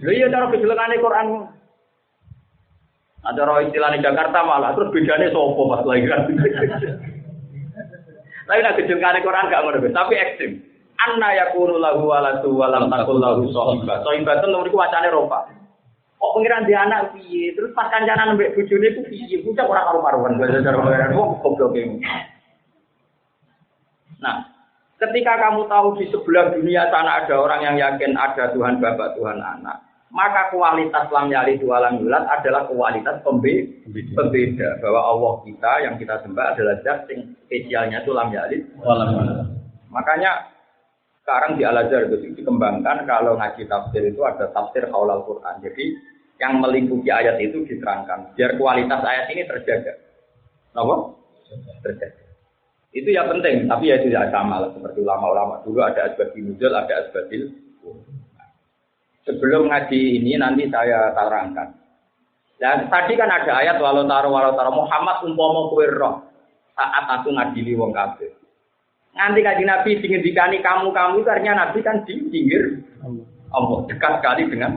Lha 0.00 0.12
iya 0.12 0.32
cara 0.32 0.48
kejelengane 0.48 0.96
Quran. 1.04 1.52
Ada 3.20 3.42
roh 3.44 3.60
istilahnya 3.60 4.00
Jakarta 4.00 4.40
malah, 4.40 4.72
terus 4.72 4.88
bedanya 4.96 5.28
sopo 5.36 5.68
pas 5.68 5.84
lahiran. 5.84 6.32
Tapi 8.48 8.60
nak 8.64 8.76
kejelengane 8.80 9.20
Quran 9.20 9.52
gak 9.52 9.62
ngono, 9.68 9.84
tapi 9.92 10.16
ekstrim. 10.16 10.64
Anna 10.96 11.28
yakunu 11.44 11.76
lahu 11.76 12.08
waladu 12.08 12.56
walam 12.56 12.88
takul 12.88 13.20
lahu 13.20 13.44
sohiba. 13.52 14.00
Sohiba 14.00 14.40
itu 14.40 14.48
nomor 14.48 14.72
wacane 14.72 15.12
ropa. 15.12 15.44
Kok 16.16 16.32
pengiran 16.40 16.64
di 16.64 16.72
anak 16.72 17.12
piye? 17.12 17.52
Terus 17.52 17.76
pas 17.76 17.92
kancanan 17.92 18.40
mbek 18.40 18.56
bojone 18.56 18.96
ku 18.96 19.04
piye? 19.04 19.44
Bocah 19.44 19.68
ora 19.68 19.84
karo-karuan. 19.92 20.40
Cara 20.40 20.80
pengiran 20.80 21.12
kok 21.12 21.28
goblok 21.44 21.76
Nah, 24.16 24.55
Ketika 24.96 25.36
kamu 25.36 25.68
tahu 25.68 26.00
di 26.00 26.08
sebelah 26.08 26.56
dunia 26.56 26.88
sana 26.88 27.20
ada 27.20 27.36
orang 27.36 27.60
yang 27.60 27.76
yakin 27.76 28.16
ada 28.16 28.48
Tuhan 28.56 28.80
Bapak, 28.80 29.12
Tuhan 29.20 29.36
Anak, 29.36 29.84
maka 30.08 30.48
kualitas 30.48 31.12
lam 31.12 31.28
yali 31.28 31.60
dua 31.60 31.84
lam 31.84 32.00
yulat 32.00 32.24
adalah 32.24 32.64
kualitas 32.64 33.20
pembe 33.20 33.84
pembeda 34.16 34.80
bahwa 34.80 35.00
Allah 35.12 35.32
kita 35.44 35.72
yang 35.84 35.94
kita 36.00 36.24
sembah 36.24 36.56
adalah 36.56 36.80
zat 36.80 37.04
yang 37.12 37.28
spesialnya 37.44 38.00
itu 38.00 38.16
lam 38.16 38.32
yali. 38.32 38.64
Makanya 39.92 40.48
sekarang 41.20 41.60
di 41.60 41.68
Al 41.68 41.76
Azhar 41.76 42.08
itu 42.08 42.32
dikembangkan 42.32 43.04
kalau 43.04 43.36
ngaji 43.36 43.68
tafsir 43.68 44.00
itu 44.00 44.24
ada 44.24 44.48
tafsir 44.56 44.88
al 44.88 45.20
Quran. 45.28 45.60
Jadi 45.60 45.84
yang 46.40 46.64
melingkupi 46.64 47.12
ayat 47.12 47.36
itu 47.36 47.68
diterangkan 47.68 48.32
biar 48.32 48.56
kualitas 48.56 49.04
ayat 49.04 49.28
ini 49.28 49.44
terjaga. 49.44 49.92
Kenapa? 50.72 51.12
Terjaga. 51.84 52.25
Itu 52.96 53.12
ya 53.12 53.28
penting, 53.28 53.68
tapi 53.68 53.92
ya 53.92 54.00
tidak 54.00 54.32
sama 54.32 54.64
lah 54.64 54.72
seperti 54.72 55.04
ulama-ulama 55.04 55.60
dulu 55.68 55.84
ada 55.84 56.08
asbabil 56.08 56.48
nuzul, 56.48 56.72
ada 56.72 57.04
asbabil 57.04 57.52
Sebelum 59.28 59.68
ngaji 59.68 60.22
ini 60.22 60.38
nanti 60.38 60.70
saya 60.70 61.12
terangkan. 61.12 61.76
Dan 62.56 62.88
tadi 62.88 63.18
kan 63.18 63.28
ada 63.28 63.58
ayat 63.58 63.76
walau 63.82 64.06
taruh 64.08 64.32
walau 64.32 64.54
taruh 64.56 64.72
Muhammad 64.72 65.18
umpama 65.28 65.68
kowe 65.68 65.86
roh 65.92 66.16
saat 66.72 67.04
aku 67.20 67.34
ngadili 67.34 67.76
wong 67.76 67.92
kafir. 67.92 68.32
Nanti 69.12 69.44
kaji 69.44 69.66
Nabi 69.66 70.00
dikani 70.00 70.62
kamu 70.64 70.94
kamu 70.94 71.26
artinya 71.26 71.68
Nabi 71.68 71.84
kan 71.84 72.06
di 72.06 72.16
pinggir 72.32 72.80
Allah 73.52 73.84
dekat 73.90 74.12
sekali 74.22 74.48
dengan 74.48 74.72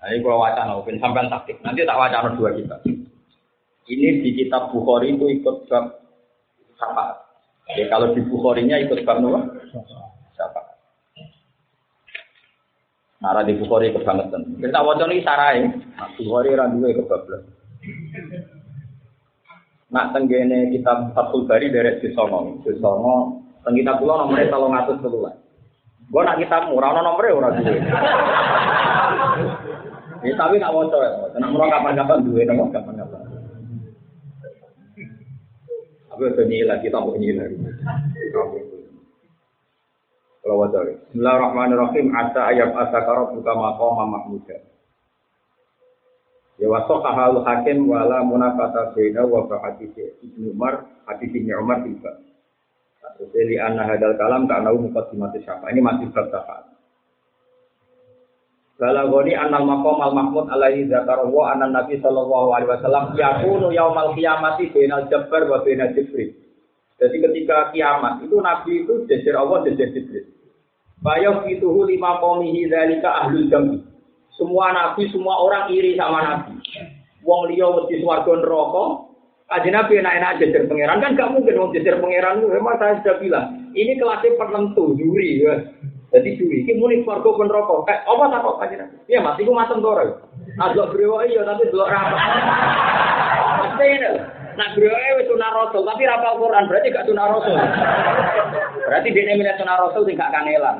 Nah, 0.00 0.08
ini 0.16 0.24
kalau 0.24 0.40
wacana, 0.40 0.80
sampai 0.80 1.28
taktik. 1.28 1.60
Nanti 1.60 1.84
tak 1.84 2.00
wacana 2.00 2.32
dua 2.32 2.56
kita. 2.56 2.72
Ini 3.84 4.24
di 4.24 4.32
kitab 4.32 4.72
Bukhari 4.72 5.12
itu 5.12 5.28
ikut 5.28 5.68
syafaat. 6.80 7.16
Ya, 7.76 7.84
kalau 7.86 8.16
di 8.16 8.24
Bukhari-nya 8.24 8.80
ikut 8.82 9.04
bab 9.04 9.20
Syafaat. 10.34 10.66
Nara 13.20 13.44
di 13.44 13.52
Bukhari 13.60 13.92
kebangetan. 13.92 14.56
Kita 14.56 14.80
wajah 14.80 15.06
ini 15.12 15.20
sarai. 15.20 15.68
Nah, 15.68 16.08
Bukhari 16.16 16.56
randuwe 16.56 16.96
kebablas. 16.96 17.44
Nak 19.92 20.16
tenggene 20.16 20.72
kitab 20.72 21.12
Fathul 21.12 21.44
Bari 21.44 21.68
dari 21.68 22.00
Sisono. 22.00 22.64
Sisono, 22.64 23.44
teng 23.60 23.76
kitab 23.76 24.00
nomornya 24.00 24.48
tolong 24.48 24.72
atus 24.72 25.02
keluar. 25.04 25.36
Gue 26.10 26.22
nak 26.26 26.42
kitab 26.42 26.66
murah, 26.72 26.90
no 26.90 27.00
nomornya 27.06 27.38
orang 27.38 27.54
duwe. 27.62 27.78
Ya, 30.26 30.34
tapi 30.40 30.58
nak 30.58 30.74
wajah 30.74 30.98
ya. 30.98 31.38
Nak 31.38 31.50
murah 31.54 31.68
kapan-kapan 31.70 32.24
duwe, 32.26 32.42
nomor 32.42 32.72
kapan-kapan. 32.74 33.29
Udah 36.20 36.44
nyila, 36.44 36.76
kita 36.84 37.00
mau 37.00 37.16
nyila. 37.16 37.48
Kalau 40.40 40.56
wajah. 40.60 40.84
Bismillahirrahmanirrahim. 41.08 42.12
Asa 42.12 42.40
ayat 42.52 42.76
asakara 42.76 43.32
buka 43.32 43.52
maqama 43.56 44.04
mahmuda. 44.04 44.56
Ya 46.60 46.68
wasok 46.68 47.00
kahal 47.00 47.40
hakim 47.40 47.88
wala 47.88 48.20
munafata 48.20 48.92
bina 48.92 49.24
wa 49.24 49.48
hadis 49.64 49.96
Ibnu 49.96 50.52
Umar 50.52 50.84
hadis 51.08 51.32
Ibnu 51.32 51.56
Umar 51.56 51.80
tiba. 51.88 52.12
Li 53.32 53.56
anna 53.56 53.88
hadal 53.88 54.16
kalam 54.20 54.44
tak 54.44 54.60
nau 54.64 54.76
mukadimati 54.76 55.40
syafa. 55.40 55.72
Ini 55.72 55.80
masih 55.80 56.12
syafaat. 56.12 56.79
Balagoni 58.80 59.36
anal 59.36 59.68
maqam 59.68 60.00
al 60.00 60.16
mahmud 60.16 60.48
alaihi 60.48 60.88
zakarahu 60.88 61.44
anan 61.44 61.76
nabi 61.76 62.00
sallallahu 62.00 62.56
alaihi 62.56 62.72
wasallam 62.72 63.12
yakunu 63.12 63.68
yaumal 63.76 64.16
qiyamati 64.16 64.72
bainal 64.72 65.04
jabbar 65.12 65.44
wa 65.52 65.60
bainal 65.60 65.92
jibril. 65.92 66.32
Jadi 66.96 67.16
ketika 67.20 67.76
kiamat 67.76 68.24
itu 68.24 68.40
nabi 68.40 68.88
itu 68.88 69.04
jejer 69.04 69.36
Allah 69.36 69.68
jejer 69.68 69.92
jibril. 69.92 70.24
Bayang 71.04 71.44
fituhu 71.44 71.84
lima 71.84 72.24
qomihi 72.24 72.72
dzalika 72.72 73.20
ahlul 73.24 73.52
jami. 73.52 73.84
Semua 74.40 74.72
nabi, 74.72 75.12
semua 75.12 75.36
orang 75.44 75.68
iri 75.68 76.00
sama 76.00 76.24
nabi. 76.24 76.56
Wong 77.20 77.52
liya 77.52 77.68
mesti 77.76 78.00
swarga 78.00 78.32
neraka. 78.32 78.84
Kaji 79.50 79.68
nabi 79.76 79.92
enak-enak 80.00 80.36
jejer 80.40 80.62
pangeran 80.70 81.04
kan 81.04 81.18
gak 81.20 81.32
mungkin 81.36 81.58
wong 81.58 81.70
jejer 81.76 82.00
pangeran 82.00 82.48
memang 82.48 82.80
saya 82.80 83.02
sudah 83.02 83.16
bilang 83.20 83.46
ini 83.76 83.98
kelasnya 84.00 84.38
penentu 84.40 84.96
juri 84.96 85.42
ya. 85.42 85.68
Jadi 86.10 86.34
juri 86.34 86.66
iki 86.66 86.74
muni 86.74 87.06
swarga 87.06 87.30
pun 87.30 87.46
neraka. 87.46 87.86
Kayak 87.86 88.02
apa 88.10 88.24
tak 88.26 88.42
kok 88.42 88.58
nabi? 88.58 88.96
Iya 89.06 89.18
Mas 89.22 89.38
iku 89.38 89.54
matem 89.54 89.78
to 89.78 89.88
ora. 89.94 90.04
Adok 90.58 90.90
brewo 90.90 91.22
iya 91.22 91.46
tapi 91.46 91.70
delok 91.70 91.86
ra. 91.86 92.00
Pasti 93.62 93.84
ini. 93.86 94.10
Nak 94.58 94.74
brewoke 94.74 95.10
wis 95.22 95.28
sunah 95.30 95.50
rasul 95.54 95.86
tapi 95.86 96.02
ra 96.10 96.18
apal 96.18 96.42
Quran 96.42 96.66
berarti 96.66 96.90
gak 96.90 97.06
sunah 97.06 97.26
rasul. 97.30 97.54
Berarti 98.90 99.08
dia 99.14 99.38
milih 99.38 99.54
sunah 99.54 99.76
rasul 99.78 100.02
gak 100.10 100.32
kangelan. 100.34 100.76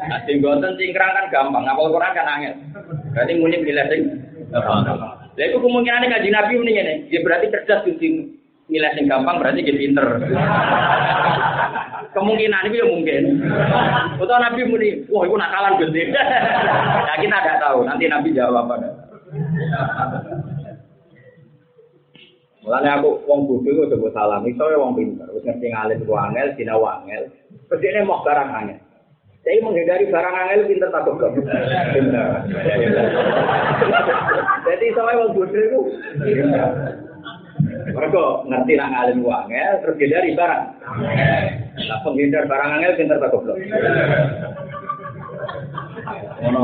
Nah, 0.00 0.18
sing 0.24 0.40
gonten 0.40 0.80
cingkrang 0.80 1.12
kan 1.12 1.28
gampang, 1.28 1.66
ngapal 1.66 1.92
Quran 1.92 2.16
kan 2.16 2.30
angel. 2.30 2.54
Berarti 3.12 3.32
muni 3.36 3.60
milih 3.60 3.84
sing. 3.90 4.02
Lah 4.54 5.46
itu 5.46 5.58
kemungkinan 5.60 6.08
ngaji 6.10 6.28
Nabi 6.32 6.52
muni 6.58 6.72
ngene, 6.74 6.94
ya 7.12 7.20
berarti 7.22 7.52
cerdas 7.52 7.84
sing 7.86 8.39
milih 8.70 8.90
sing 8.94 9.10
gampang 9.10 9.42
berarti 9.42 9.66
dia 9.66 9.74
pinter. 9.74 10.06
Kemungkinan 12.10 12.66
itu 12.70 12.82
ya 12.82 12.86
mungkin. 12.86 13.22
Atau 14.18 14.38
Nabi 14.38 14.66
muni, 14.66 14.90
wah 15.10 15.26
itu 15.26 15.34
nakalan 15.34 15.78
gede. 15.82 16.02
Nah 17.10 17.18
kita 17.18 17.42
tidak 17.42 17.58
tahu, 17.58 17.82
nanti 17.82 18.06
Nabi 18.06 18.30
jawab 18.30 18.70
apa. 18.70 18.86
Mulane 22.60 22.88
aku 22.92 23.24
wong 23.26 23.48
bodho 23.48 23.72
kok 23.72 23.88
coba 23.96 24.08
salam, 24.14 24.46
iso 24.46 24.62
ya 24.68 24.78
wong 24.78 24.94
pinter, 24.94 25.26
wis 25.32 25.42
ngerti 25.42 25.74
ngalim 25.74 26.06
ku 26.06 26.14
angel, 26.14 26.54
dina 26.54 26.78
wangel. 26.78 27.26
Pedene 27.66 28.06
mau 28.06 28.22
barang 28.22 28.50
angel. 28.52 28.78
Saya 29.40 29.64
menghindari 29.64 30.12
barang 30.12 30.34
angel 30.36 30.68
pinter 30.68 30.92
tak 30.92 31.02
goblok. 31.08 31.34
Pinter. 31.34 32.30
Jadi 34.70 34.86
sama 34.92 35.18
wong 35.18 35.34
bodho 35.34 35.58
iku 35.58 35.80
mereka 37.88 38.22
ngerti 38.44 38.72
nak 38.76 38.90
ngalim 38.92 39.24
ku 39.24 39.30
angel, 39.32 39.72
terus 39.80 39.96
hindari 40.00 40.36
barang. 40.36 40.64
Lah 41.88 41.98
penghindar 42.04 42.44
barang 42.44 42.70
angel 42.76 42.96
pinter 42.98 43.18
tak 43.18 43.30
goblok. 43.32 43.56
Ngono. 46.40 46.60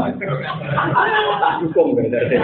Tak 1.41 1.53
dukung 1.65 1.97
dari 1.97 2.37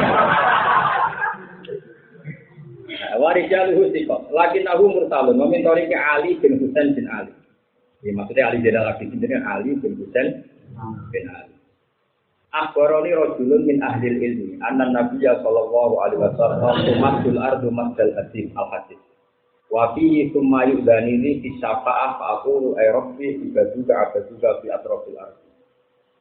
Warijal 3.13 3.77
husiko, 3.77 4.25
lakin 4.33 4.65
tahu 4.65 4.89
mursalun, 4.89 5.37
memintori 5.37 5.87
ke 5.87 5.97
Ali 5.97 6.39
bin 6.41 6.57
Husain 6.59 6.97
bin 6.97 7.07
Ali. 7.13 7.33
Ya, 8.03 8.11
maksudnya 8.17 8.51
Ali 8.51 8.65
Jenderal 8.65 8.99
Abidin 8.99 9.21
ini 9.21 9.37
Ali 9.47 9.77
bin 9.79 9.95
Husain 10.01 10.43
bin 11.13 11.25
Ali. 11.29 11.52
Akhbaroni 12.53 13.17
rojulun 13.17 13.65
min 13.65 13.81
ahlil 13.81 14.21
ilmi, 14.21 14.61
anna 14.61 14.85
nabiya 14.93 15.41
sallallahu 15.41 16.05
alaihi 16.05 16.21
wasallam 16.21 16.85
tumatul 16.85 17.41
ardu 17.41 17.69
masdal 17.73 18.13
asim 18.21 18.53
al 18.53 18.69
hadis. 18.69 19.01
Wa 19.73 19.97
summa 19.97 20.69
yu'danini 20.69 21.41
fi 21.41 21.49
syafa'ah 21.57 22.21
fa'akulu 22.21 22.77
ay 22.77 22.93
rabbi 22.93 23.41
ibaduka 23.49 23.97
abaduka 23.97 24.61
fi 24.61 24.69
atrofil 24.69 25.17
ardu. 25.17 25.49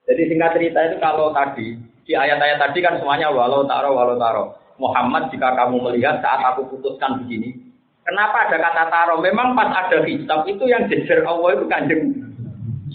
Jadi 0.07 0.21
singkat 0.31 0.55
cerita 0.55 0.79
itu 0.87 0.97
kalau 1.03 1.35
tadi, 1.35 1.75
di 2.07 2.13
ayat-ayat 2.15 2.63
tadi 2.63 2.79
kan 2.79 2.95
semuanya 3.03 3.27
walau 3.27 3.67
taro, 3.67 3.91
walau 3.91 4.15
taro. 4.15 4.55
Muhammad 4.79 5.35
jika 5.35 5.51
kamu 5.53 5.83
melihat 5.83 6.23
saat 6.23 6.41
aku 6.47 6.63
putuskan 6.71 7.27
begini. 7.27 7.59
Kenapa 8.07 8.47
ada 8.47 8.57
kata 8.57 8.83
taro? 8.87 9.19
Memang 9.19 9.53
pas 9.53 9.67
ada 9.67 10.01
hisab 10.07 10.47
itu 10.47 10.63
yang 10.65 10.87
jejer 10.87 11.21
Allah 11.27 11.59
itu 11.59 11.65
kanjeng. 11.67 12.01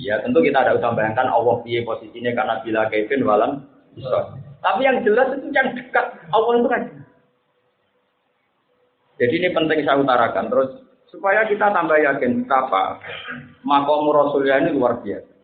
Ya 0.07 0.23
tentu 0.23 0.39
kita 0.39 0.63
ada 0.63 0.79
usah 0.79 0.95
bayangkan 0.95 1.27
Allah 1.27 1.59
piye 1.67 1.83
posisinya 1.83 2.31
karena 2.31 2.63
bila 2.63 2.87
Kevin 2.87 3.27
walam 3.27 3.53
hisab. 3.99 4.39
Tapi 4.63 4.87
yang 4.87 5.03
jelas 5.03 5.35
itu 5.35 5.51
yang 5.51 5.75
dekat 5.75 6.07
Allah 6.31 6.53
itu 6.55 6.69
kan. 6.71 6.83
Jadi 9.19 9.35
ini 9.35 9.49
penting 9.51 9.83
saya 9.83 9.99
utarakan 9.99 10.47
terus 10.47 10.71
supaya 11.11 11.43
kita 11.51 11.75
tambah 11.75 11.99
yakin 11.99 12.47
betapa 12.47 13.03
makom 13.67 14.07
Rasulullah 14.15 14.63
ini 14.63 14.79
luar 14.79 15.03
biasa. 15.03 15.35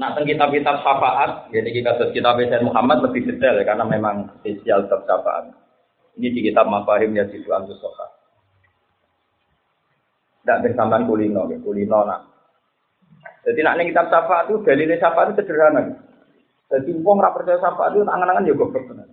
Nah, 0.00 0.18
tentang 0.18 0.34
kitab-kitab 0.34 0.82
syafaat, 0.82 1.30
jadi 1.54 1.68
kita 1.70 1.94
kitab 2.10 2.34
Sayyid 2.34 2.66
Muhammad 2.66 3.06
lebih 3.06 3.22
detail 3.22 3.54
ya, 3.54 3.62
karena 3.62 3.86
memang 3.86 4.34
spesial 4.40 4.90
kitab 4.90 5.06
syafaat. 5.06 5.54
Ini 6.18 6.28
di 6.34 6.40
kitab 6.42 6.66
Mafahim 6.66 7.14
ya 7.14 7.24
Jidu 7.30 7.54
Antus 7.54 7.78
Soka. 7.78 8.10
Tidak 10.42 10.58
bersamaan 10.66 11.06
kulino, 11.06 11.46
kulino 11.62 12.02
nak. 12.02 12.31
Jadi 13.42 13.58
nak 13.62 13.78
kitab 13.82 14.06
syafaat 14.06 14.46
itu 14.46 14.62
dalilnya 14.62 15.02
syafaat 15.02 15.34
itu 15.34 15.42
sederhana. 15.42 15.82
Jadi 16.70 16.90
uang 17.02 17.18
rapor 17.18 17.42
percaya 17.42 17.58
syafaat 17.58 17.90
itu 17.98 18.06
angan-angan 18.06 18.46
ya 18.46 18.54
goblok 18.54 18.86
benar. 18.86 19.10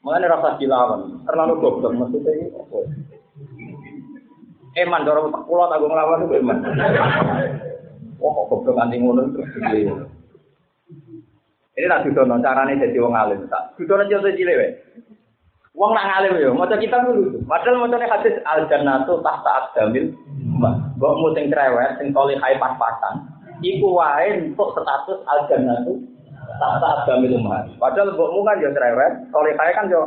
Mengenai 0.00 0.32
rasa 0.32 0.56
dilawan, 0.56 1.20
terlalu 1.28 1.54
goblok 1.60 1.92
maksudnya 1.92 2.32
ini 2.32 2.46
apa? 2.56 2.78
Eman, 4.80 5.04
dorong 5.04 5.28
pulau 5.44 5.68
tanggung 5.68 5.92
lawan 5.92 6.24
itu 6.24 6.40
eman. 6.40 6.64
Wah 8.16 8.30
kok 8.32 8.46
goblok 8.48 8.74
nganti 8.80 8.96
ngono 8.96 9.28
terus. 9.28 9.50
Ini 11.76 11.86
tak 11.88 12.02
dudono 12.08 12.40
carane 12.40 12.80
dadi 12.80 12.96
wong 12.96 13.12
alim 13.12 13.44
tak. 13.52 13.76
Dudono 13.76 14.08
yo 14.08 14.24
cilik 14.24 14.56
wae. 14.56 14.70
Wong 15.76 15.96
nak 15.96 16.08
ngalim 16.12 16.42
yo, 16.42 16.50
maca 16.52 16.76
kitab 16.76 17.08
dulu. 17.08 17.40
Padahal 17.48 17.80
macane 17.80 18.04
hadis 18.04 18.36
al 18.44 18.68
jannatu 18.68 19.20
tahta 19.24 19.68
aqdamil 19.68 20.12
Mbok 20.60 21.16
mu 21.16 21.32
sing 21.32 21.48
cerewet, 21.48 21.96
sing 21.96 22.12
hai 22.12 22.60
pas-pasan, 22.60 23.29
iku 23.60 23.88
wae 23.96 24.28
untuk 24.50 24.72
status 24.74 25.20
al 25.28 25.46
jannatu 25.48 26.00
tahta 26.60 26.86
aqdamil 27.00 27.40
ummat. 27.40 27.70
Padahal 27.80 28.12
mbokmu 28.16 28.40
kan 28.44 28.60
yo 28.60 28.70
cerewet, 28.74 29.12
hai 29.32 29.72
kan 29.76 29.86
yo. 29.92 30.02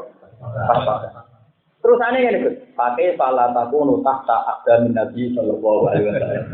Terus 1.83 1.99
aneh 1.99 2.23
ini 2.23 2.47
Gus, 2.47 2.55
pakai 2.79 3.19
pala 3.19 3.51
takunu 3.51 3.99
tahta 4.07 4.39
aqdamin 4.55 4.95
Nabi 4.95 5.35
sallallahu 5.35 5.91
alaihi 5.91 6.07
wasallam. 6.07 6.45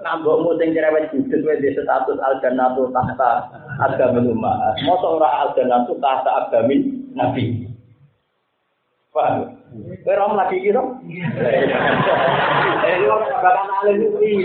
Nah, 0.00 0.14
mbok 0.20 0.56
sing 0.56 0.72
cerewet 0.72 1.12
judes 1.12 1.44
wae 1.44 1.60
di 1.60 1.76
status 1.76 2.16
al 2.24 2.40
jannatu 2.40 2.88
tahta 2.88 3.52
aqdamin 3.84 4.32
ummah. 4.32 4.80
Mosok 4.88 5.20
ora 5.20 5.44
al 5.44 5.50
jannatu 5.52 6.00
tahta 6.00 6.48
aqdamin 6.48 7.12
Nabi. 7.12 7.73
Paham? 9.14 9.46
Kowe 10.02 10.14
rom 10.18 10.34
lagi 10.34 10.58
iki 10.58 10.74
dong. 10.74 10.98
Eh, 12.82 12.94
lu 12.98 13.14
bakal 13.14 13.70
alim 13.78 14.10
iki. 14.18 14.42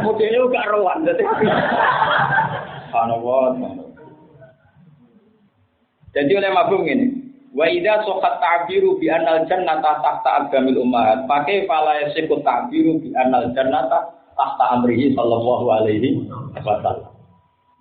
Modele 0.00 0.48
gak 0.48 0.68
rowan 0.72 1.04
dadi. 1.04 1.24
Subhanallah. 2.88 3.52
Jadi 6.16 6.32
oleh 6.36 6.50
mabung 6.56 6.88
ini, 6.88 7.22
Wa 7.52 7.68
idza 7.68 8.00
sokat 8.08 8.40
ta'biru 8.40 8.96
bi 8.96 9.12
anal 9.12 9.44
jannata 9.44 10.00
tahta 10.00 10.48
agamil 10.48 10.88
ummahat. 10.88 11.28
Pakai 11.28 11.68
fala 11.68 12.00
yasikut 12.00 12.40
ta'biru 12.40 12.96
bi 12.96 13.12
anal 13.12 13.52
jannata 13.52 14.08
tahta 14.32 14.64
amrihi 14.80 15.12
sallallahu 15.12 15.68
alaihi 15.68 16.24
wasallam. 16.56 17.11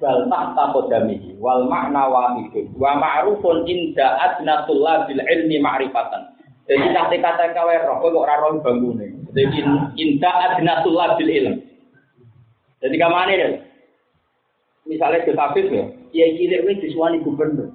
Bal 0.02 0.26
tahta 0.34 0.73
qadamihi 0.73 1.38
wal 1.38 1.69
makna 1.69 2.10
wahidun 2.10 2.73
wa 2.73 2.98
ma'rufun 2.98 3.69
inda 3.69 4.18
adnatullah 4.18 5.06
bil 5.06 5.22
ilmi 5.22 5.61
ma'rifatan. 5.61 6.34
Jadi 6.65 6.90
nanti 6.90 7.22
kata 7.22 7.53
kawe 7.53 7.76
roh 7.86 8.02
kok 8.02 8.18
ora 8.18 8.41
roh 8.41 8.57
bangune. 8.65 9.14
Jadi 9.30 9.61
inda 10.02 10.32
adnatullah 10.57 11.22
bil 11.22 11.30
ilm. 11.30 11.56
Jadi 12.82 12.95
kamane 12.98 13.34
deh? 13.38 13.52
misalnya 14.91 15.23
Josafis 15.23 15.72
ya, 15.72 15.86
ya 16.11 16.26
cilik 16.36 16.84
disuani 16.84 17.23
gubernur. 17.23 17.72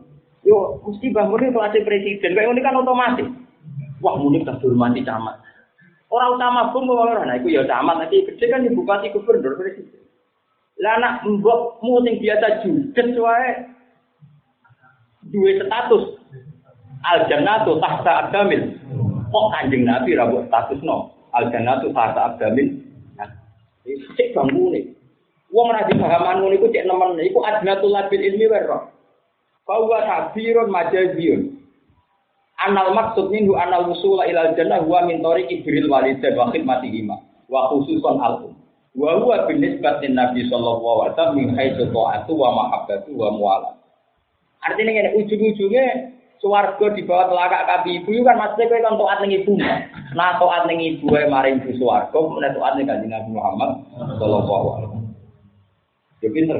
Yo 0.46 0.78
mesti 0.84 1.10
bangunnya 1.10 1.50
kelas 1.50 1.74
presiden, 1.82 2.36
kayak 2.36 2.54
ini 2.54 2.62
kan 2.62 2.78
otomatis. 2.78 3.26
Wah, 3.98 4.14
muni 4.20 4.44
tak 4.46 4.62
dihormati 4.62 5.02
camat. 5.02 5.42
Orang 6.06 6.38
utama 6.38 6.70
pun 6.70 6.86
mau 6.86 7.02
orang, 7.02 7.26
nah 7.26 7.34
itu 7.34 7.50
ya 7.50 7.66
camat, 7.66 8.06
nanti 8.06 8.22
gede 8.22 8.46
kan 8.46 8.62
di 8.62 8.70
bupati 8.70 9.10
gubernur 9.10 9.58
presiden. 9.58 10.05
Lah 10.76 11.00
anak 11.00 11.24
mbokmu 11.24 12.04
sing 12.04 12.20
biasa 12.20 12.60
judes 12.60 13.16
wae 13.16 13.50
duwe 15.32 15.56
status 15.56 16.20
al 17.08 17.24
jannatu 17.32 17.80
tahta 17.80 18.28
abdamil. 18.28 18.76
Kok 19.32 19.46
kanjeng 19.56 19.88
Nabi 19.88 20.12
ra 20.12 20.28
mbok 20.28 20.52
statusno 20.52 21.16
al 21.32 21.48
jannatu 21.48 21.96
tahta 21.96 22.34
abdamil. 22.36 22.76
Nah, 23.16 23.28
cek 23.88 24.36
bangun 24.36 24.76
Wong 25.54 25.68
ra 25.72 25.88
dipahaman 25.88 26.44
ngono 26.44 26.60
iku 26.60 26.68
cek 26.68 26.84
nemen 26.84 27.24
iku 27.24 27.40
adnatul 27.40 27.96
labil 27.96 28.20
ilmi 28.20 28.44
wae 28.44 28.68
roh. 28.68 28.92
Bahwa 29.64 30.04
tabirun 30.04 30.68
majaziyun. 30.68 31.56
Anal 32.60 32.92
maksud 32.92 33.32
minhu 33.32 33.56
anal 33.56 33.88
wusula 33.88 34.28
ilal 34.28 34.52
jannah 34.56 34.80
huwa 34.84 35.08
min 35.08 35.24
tariqi 35.24 35.60
birril 35.64 35.88
walidain 35.88 36.36
wa 36.36 36.52
khidmatihima 36.52 37.16
wa 37.52 37.68
khususan 37.68 38.16
al 38.20 38.55
Wa 38.96 39.20
huwa 39.20 39.44
binisbatin 39.44 40.16
Nabi 40.16 40.48
sallallahu 40.48 41.04
alaihi 41.04 41.12
wasallam 41.12 41.36
min 41.36 41.48
haitsu 41.52 41.84
ta'atu 41.92 42.32
wa 42.32 42.48
mahabbatu 42.56 43.12
wa 43.12 43.28
muwala. 43.28 43.70
Artinya 44.64 44.92
ngene 44.96 45.10
ujung-ujungnya 45.20 46.16
swarga 46.40 46.86
di 46.96 47.04
bawah 47.04 47.28
telakak 47.28 47.62
kaki 47.68 48.00
ibu 48.00 48.24
kan 48.24 48.40
maksudnya 48.40 48.72
kowe 48.72 48.80
kan 48.80 48.96
taat 48.96 49.18
ning 49.20 49.32
ibu. 49.36 49.52
Nah 50.16 50.40
taat 50.40 50.62
ning 50.64 50.80
ibu 50.80 51.06
ae 51.12 51.28
maring 51.28 51.60
ibu 51.60 51.76
swarga, 51.76 52.08
kemudian 52.08 52.56
taat 52.56 52.72
ning 52.80 52.88
Kanjeng 52.88 53.12
Nabi 53.12 53.30
Muhammad 53.36 53.70
sallallahu 54.16 54.66
alaihi 54.80 54.88
wasallam. 54.88 55.04
Ya 56.24 56.28
pinter. 56.32 56.58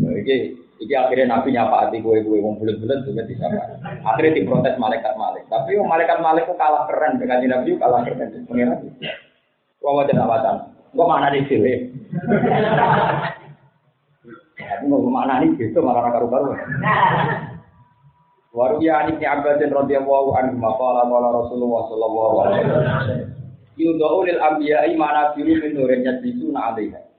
Nah, 0.00 0.12
iki 0.80 0.96
akhirnya 0.96 1.28
Nabi 1.28 1.52
nyapa 1.52 1.86
hati 1.86 2.00
gue 2.00 2.24
gue 2.24 2.40
wong 2.40 2.56
bulat-bulat 2.56 3.04
juga 3.04 3.28
disapa. 3.28 3.76
Akhirnya 4.00 4.40
diprotes 4.40 4.80
malaikat 4.80 5.12
malik. 5.20 5.44
Tapi 5.52 5.76
malaikat 5.76 6.18
malik 6.24 6.48
kok 6.48 6.56
kalah 6.56 6.88
keren 6.88 7.20
dengan 7.20 7.44
Nabi 7.44 7.76
kalah 7.76 8.00
keren. 8.08 8.48
Pengiran. 8.48 8.80
Wong 9.84 9.94
wajah 10.00 10.24
wajah. 10.24 10.54
Kok 10.96 11.06
mana 11.08 11.28
di 11.30 11.44
sini? 11.46 11.74
Mau 14.88 15.04
mana 15.12 15.44
nih 15.44 15.52
gitu 15.60 15.84
malah 15.84 16.08
karu-karu. 16.08 16.56
Waru 18.50 18.82
ya 18.82 19.06
ani 19.06 19.14
Abdin 19.22 19.70
radhiyallahu 19.70 20.34
anhu 20.34 20.58
maqala 20.58 21.06
qala 21.06 21.28
Rasulullah 21.30 21.82
sallallahu 21.86 22.34
alaihi 22.42 22.66
wasallam. 22.66 23.20
Yudau 23.78 24.26
lil 24.26 24.42
anbiya'i 24.42 24.98
mana 24.98 25.30
biru 25.38 25.54
min 25.62 25.78
nurin 25.78 26.02
yajlisuna 26.02 26.74
'alaiha. 26.74 27.09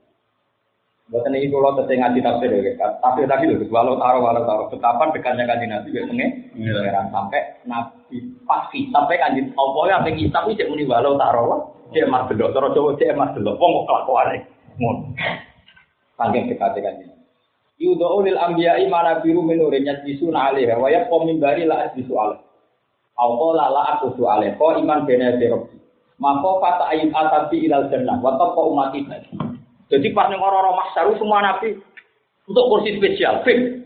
Buatan 1.11 1.35
ini 1.35 1.51
kalau 1.51 1.75
teteh 1.75 1.99
ngaji 1.99 2.23
tafsir 2.23 2.55
ya, 2.55 2.71
tafsir 3.03 3.27
tadi 3.27 3.51
loh, 3.51 3.59
walau 3.67 3.99
taruh 3.99 4.23
walau 4.23 4.47
taruh, 4.47 4.71
betapa 4.71 5.11
dekatnya 5.11 5.43
kaji 5.43 5.67
nabi 5.67 5.91
biasanya 5.91 6.27
pengiran 6.55 7.11
sampai 7.11 7.41
nabi 7.67 8.31
pasti 8.47 8.87
sampai 8.95 9.19
kaji 9.19 9.51
Allah 9.59 9.83
yang 9.91 10.07
pengen 10.07 10.31
kitab 10.31 10.47
ini 10.47 10.55
cek 10.55 10.69
muni 10.71 10.87
walau 10.87 11.19
taruh, 11.19 11.67
cek 11.91 12.07
mas 12.07 12.31
delok, 12.31 12.55
terus 12.55 12.71
coba 12.71 12.89
cek 12.95 13.11
mas 13.19 13.35
delok, 13.35 13.59
wong 13.59 13.83
kok 13.83 13.87
kelakuan 13.91 14.39
ngono, 14.79 15.03
saking 16.15 16.43
dekatnya 16.47 16.79
kaji 16.79 17.03
nabi. 17.03 17.27
Yudau 17.75 18.23
lil 18.23 18.39
anbiya'i 18.39 18.87
mana 18.87 19.19
biru 19.19 19.43
min 19.43 19.59
nurin 19.59 19.83
yajlisuna 19.83 20.47
'alaiha 20.47 20.79
wa 20.79 20.87
yaqum 20.87 21.27
min 21.27 21.43
bari 21.43 21.67
la 21.67 21.91
ajlisu 21.91 22.15
'alaiha. 22.15 22.39
Allah 23.19 23.49
la 23.59 23.65
la 23.67 23.81
aku 23.99 24.15
su 24.15 24.23
'alaiha, 24.23 24.55
iman 24.55 25.03
bena 25.03 25.35
rabbi. 25.35 25.75
Maka 26.23 26.51
fata 26.63 26.83
ayat 26.95 27.11
atabi 27.11 27.67
ilal 27.67 27.91
jannah, 27.91 28.15
wa 28.23 28.39
tabqa 28.39 28.61
umati 28.63 29.03
jadi 29.91 30.07
pas 30.15 30.31
ning 30.31 30.39
orang-orang 30.39 30.79
mahsaru 30.79 31.19
semua 31.19 31.43
nabi 31.43 31.75
untuk 32.47 32.67
kursi 32.71 32.95
spesial, 32.95 33.43
fit. 33.43 33.83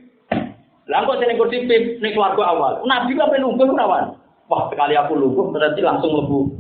Lah 0.86 1.02
kok 1.02 1.18
sing 1.18 1.34
kursi 1.34 1.65
fit 1.65 1.98
ning 1.98 2.14
keluarga 2.14 2.53
awal. 2.53 2.73
Nabi 2.86 3.18
kok 3.18 3.34
pengen 3.34 3.49
nunggu 3.49 3.73
nawan. 3.73 4.14
Wah, 4.45 4.69
sekali 4.69 4.94
aku 4.94 5.18
lungguh 5.18 5.49
berarti 5.49 5.82
langsung 5.82 6.14
lebu. 6.14 6.53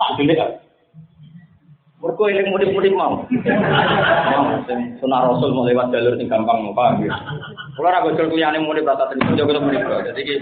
Ah, 0.00 0.16
gede 0.16 0.34
kan. 0.40 0.50
Mergo 2.00 2.24
eling 2.28 2.48
mudik-mudik 2.48 2.96
mau. 2.96 3.28
Sunah 5.00 5.20
Rasul 5.24 5.52
mau 5.52 5.68
lewat 5.68 5.92
jalur 5.92 6.16
sing 6.16 6.28
gampang 6.28 6.64
mau 6.64 6.72
paham 6.72 7.04
ya. 7.04 7.12
Kalau 7.76 7.88
ora 7.88 8.04
gojol 8.04 8.32
kuyane 8.32 8.60
mudik 8.60 8.88
rata 8.88 9.12
tenan 9.12 9.36
yo 9.36 9.44
ketemu 9.44 9.68
mudik. 9.68 9.84
Jadi 9.84 10.20
iki 10.24 10.36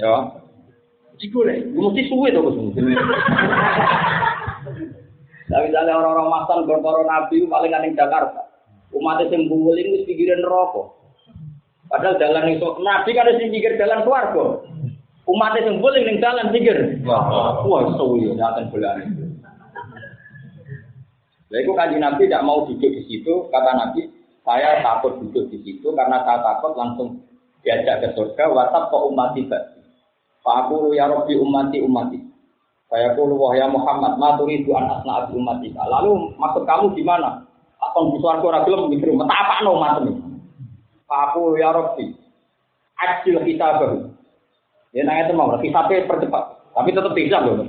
Ya. 0.00 0.32
Iku 1.20 1.44
le, 1.44 1.68
mesti 1.76 2.08
suwe 2.08 2.32
to 2.32 2.40
Gus. 2.40 2.56
Nah, 5.50 5.66
misalnya 5.66 5.98
orang-orang 5.98 6.30
masan 6.30 6.62
berkoro 6.62 7.02
nabi 7.02 7.42
paling 7.50 7.74
aneh 7.74 7.90
Jakarta. 7.98 8.46
Umatnya 8.94 9.34
yang 9.34 9.50
bungul 9.50 9.74
ini 9.74 10.06
pikiran 10.06 10.46
rokok. 10.46 10.94
Padahal 11.90 12.18
jalan 12.22 12.54
itu 12.54 12.66
nabi 12.86 13.10
kan 13.14 13.26
harus 13.26 13.42
pikir 13.42 13.74
jalan 13.74 14.06
suarga. 14.06 14.46
Umatnya 15.26 15.66
yang 15.66 15.82
bungul 15.82 15.94
ini 15.98 16.22
jalan 16.22 16.54
pikir. 16.54 17.02
Wah, 17.02 17.90
suwi 17.98 18.30
ya 18.30 18.46
akan 18.54 18.70
bulan 18.70 19.02
itu. 19.02 19.24
Lalu 21.50 21.66
itu 21.66 21.72
kaji 21.74 21.96
nabi 21.98 22.30
tidak 22.30 22.46
mau 22.46 22.62
duduk 22.62 22.90
di 22.94 23.02
situ. 23.10 23.50
Kata 23.50 23.70
nabi, 23.74 24.06
saya 24.46 24.86
takut 24.86 25.18
duduk 25.18 25.50
di 25.50 25.58
situ 25.66 25.90
karena 25.98 26.22
saya 26.22 26.46
takut 26.46 26.78
langsung 26.78 27.26
diajak 27.66 28.06
ke 28.06 28.08
surga. 28.14 28.54
Watak 28.54 28.94
kok 28.94 29.06
umat 29.10 29.34
tiba. 29.34 29.58
Pak 30.46 30.56
aku 30.66 30.94
ya 30.94 31.10
Robi 31.10 31.34
umati 31.34 31.82
umati. 31.82 32.29
Saya 32.90 33.14
pun 33.14 33.30
wahya 33.38 33.70
Muhammad, 33.70 34.18
maturi 34.18 34.66
itu 34.66 34.74
anak 34.74 35.06
anak 35.06 35.30
umat 35.30 35.62
kita. 35.62 35.78
Lalu 35.78 36.34
maksud 36.34 36.66
kamu 36.66 36.90
gimana? 36.98 37.46
Akan 37.78 38.10
bisa 38.10 38.34
aku 38.34 38.50
ragilem 38.50 38.90
mikir, 38.90 39.14
apa 39.14 39.62
no 39.62 39.78
matem 39.78 40.10
ini? 40.10 40.22
Aku 41.06 41.54
ya 41.54 41.70
Rabbi, 41.70 42.12
adil 42.98 43.38
kita 43.46 43.78
baru. 43.78 44.10
Ya 44.90 45.06
nanya 45.06 45.30
itu 45.30 45.38
mau, 45.38 45.54
hisabnya 45.62 46.02
percepat. 46.10 46.60
Tapi 46.74 46.90
tetap 46.90 47.14
bisa 47.14 47.38
loh. 47.42 47.66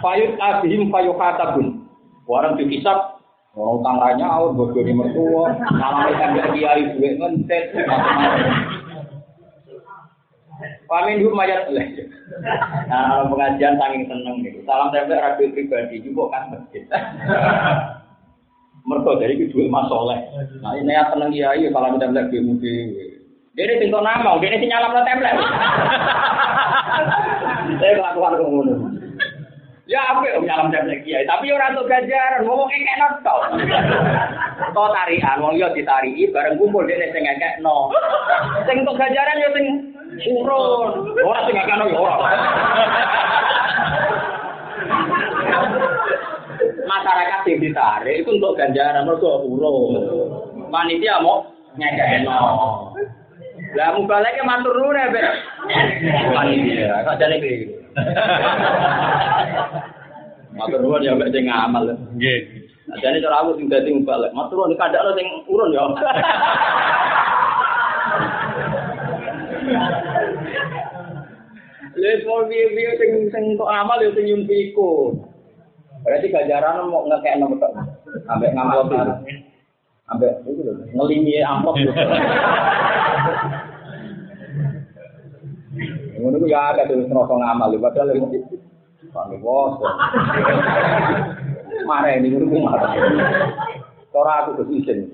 Payut 0.00 0.40
abihim 0.40 0.88
payuk 0.88 1.20
katabun. 1.20 1.84
Orang 2.24 2.56
di 2.56 2.64
hisab, 2.72 3.20
orang 3.52 3.84
tangannya 3.84 4.24
awal 4.24 4.56
bodoh 4.56 4.80
di 4.80 4.92
mertua, 4.96 5.52
malah 5.68 6.08
mereka 6.08 6.52
kiai 6.56 6.96
duit 6.96 7.20
ngentet, 7.20 7.76
macam-macam. 7.76 8.71
Pamin 10.86 11.20
dulu 11.22 11.34
mayat 11.36 11.68
Nah, 12.88 13.28
pengajian 13.28 13.76
saking 13.76 14.04
seneng 14.08 14.36
nih. 14.40 14.52
Salam 14.64 14.88
tempel 14.92 15.20
radio 15.20 15.52
pribadi 15.52 16.00
juga 16.00 16.32
kan 16.32 16.42
masjid. 16.52 16.84
Mereka 18.82 19.20
dari 19.22 19.38
kedua 19.38 19.70
mas 19.70 19.86
soleh. 19.86 20.18
Nah 20.58 20.74
ini 20.74 20.90
yang 20.90 21.06
seneng 21.14 21.30
iya 21.30 21.54
iya 21.54 21.68
salam 21.70 22.02
tempel 22.02 22.26
di 22.32 22.38
mudi. 22.42 22.74
Dia 23.52 23.68
ini 23.68 23.84
tinggal 23.84 24.00
nama, 24.00 24.40
dia 24.40 24.48
ini 24.48 24.66
nyalam 24.66 24.96
tempel. 25.04 25.36
Saya 27.78 27.92
kelakuan 28.00 28.40
kemudian. 28.40 28.80
Ya 29.90 30.00
apa 30.08 30.24
om 30.40 30.46
nyalam 30.48 30.72
tempel 30.72 30.98
kiai, 31.04 31.28
tapi 31.28 31.52
orang 31.52 31.76
tuh 31.76 31.84
gajaran, 31.84 32.48
ngomong 32.48 32.70
kayak 32.72 32.96
nonton. 32.96 33.40
Kau 34.72 34.88
tarian, 34.88 35.42
wong 35.42 35.60
yo 35.60 35.68
ditari, 35.76 36.26
bareng 36.32 36.56
kumpul 36.56 36.88
dia 36.88 37.12
sing 37.12 37.22
ngekek 37.22 37.60
no. 37.60 37.92
Sing 38.64 38.82
gajaran 38.88 39.42
yo 39.42 39.48
sing 39.52 39.66
urun. 40.20 41.16
Ora 41.24 41.40
sing 41.48 41.56
akeh 41.56 41.76
yo 41.88 41.98
ora. 41.98 42.16
Masyarakat 46.82 47.40
yang 47.48 47.60
ditarik 47.64 48.20
itu 48.20 48.30
untuk 48.36 48.56
ganjaran 48.60 49.08
mergo 49.08 49.42
urun. 49.48 49.96
Panitia 50.68 51.20
mau 51.24 51.48
ngekekno. 51.76 52.40
Lah 53.72 53.96
mubalake 53.96 54.44
matur 54.44 54.76
nuwun 54.76 55.00
ya, 55.00 55.08
Bek. 55.08 55.24
Panitia, 56.36 57.04
kok 57.08 57.16
jane 57.16 57.40
iki. 57.40 57.72
Matur 60.52 60.80
nuwun 60.84 61.04
ya 61.04 61.16
Mbak 61.16 61.32
sing 61.32 61.48
ngamal. 61.48 61.96
Nggih. 62.20 62.40
Jadi 63.00 63.24
cara 63.24 63.40
aku 63.40 63.56
sing 63.56 63.72
dadi 63.72 63.96
mubalek, 63.96 64.36
matur 64.36 64.68
nuwun 64.68 64.76
kadang 64.76 65.16
sing 65.16 65.24
urun 65.48 65.72
ya. 65.72 65.88
Lha 71.92 72.24
mau 72.24 72.48
piye-piye 72.48 72.90
sing 72.96 73.10
sing 73.28 73.44
kok 73.60 73.68
amal 73.68 74.00
ya 74.00 74.08
sing 74.16 74.24
nyumpi 74.24 74.72
iku. 74.72 75.12
Berarti 76.02 76.32
gajaran 76.32 76.88
mau 76.88 77.04
ngekek 77.04 77.36
nomor 77.36 77.60
tok. 77.60 77.72
Ambek 78.32 78.52
itu. 78.56 78.96
Ambek 80.08 80.32
itu 80.48 80.60
lho, 80.64 80.72
ngelimi 80.96 81.44
amplop. 81.44 81.76
Ngono 86.22 86.36
ku 86.38 86.46
ya 86.46 86.70
ada 86.70 86.84
tulis 86.86 87.08
rasa 87.08 87.34
ngamal 87.34 87.76
padahal 87.80 88.12
lho. 88.16 88.28
Pamit 89.12 89.40
bos. 89.44 89.76
Mare 91.84 92.16
ini 92.16 92.32
ngono 92.32 92.46
ku 92.48 92.56
marah. 92.64 92.96
Ora 94.12 94.44
aku 94.44 94.64
kesin. 94.64 95.12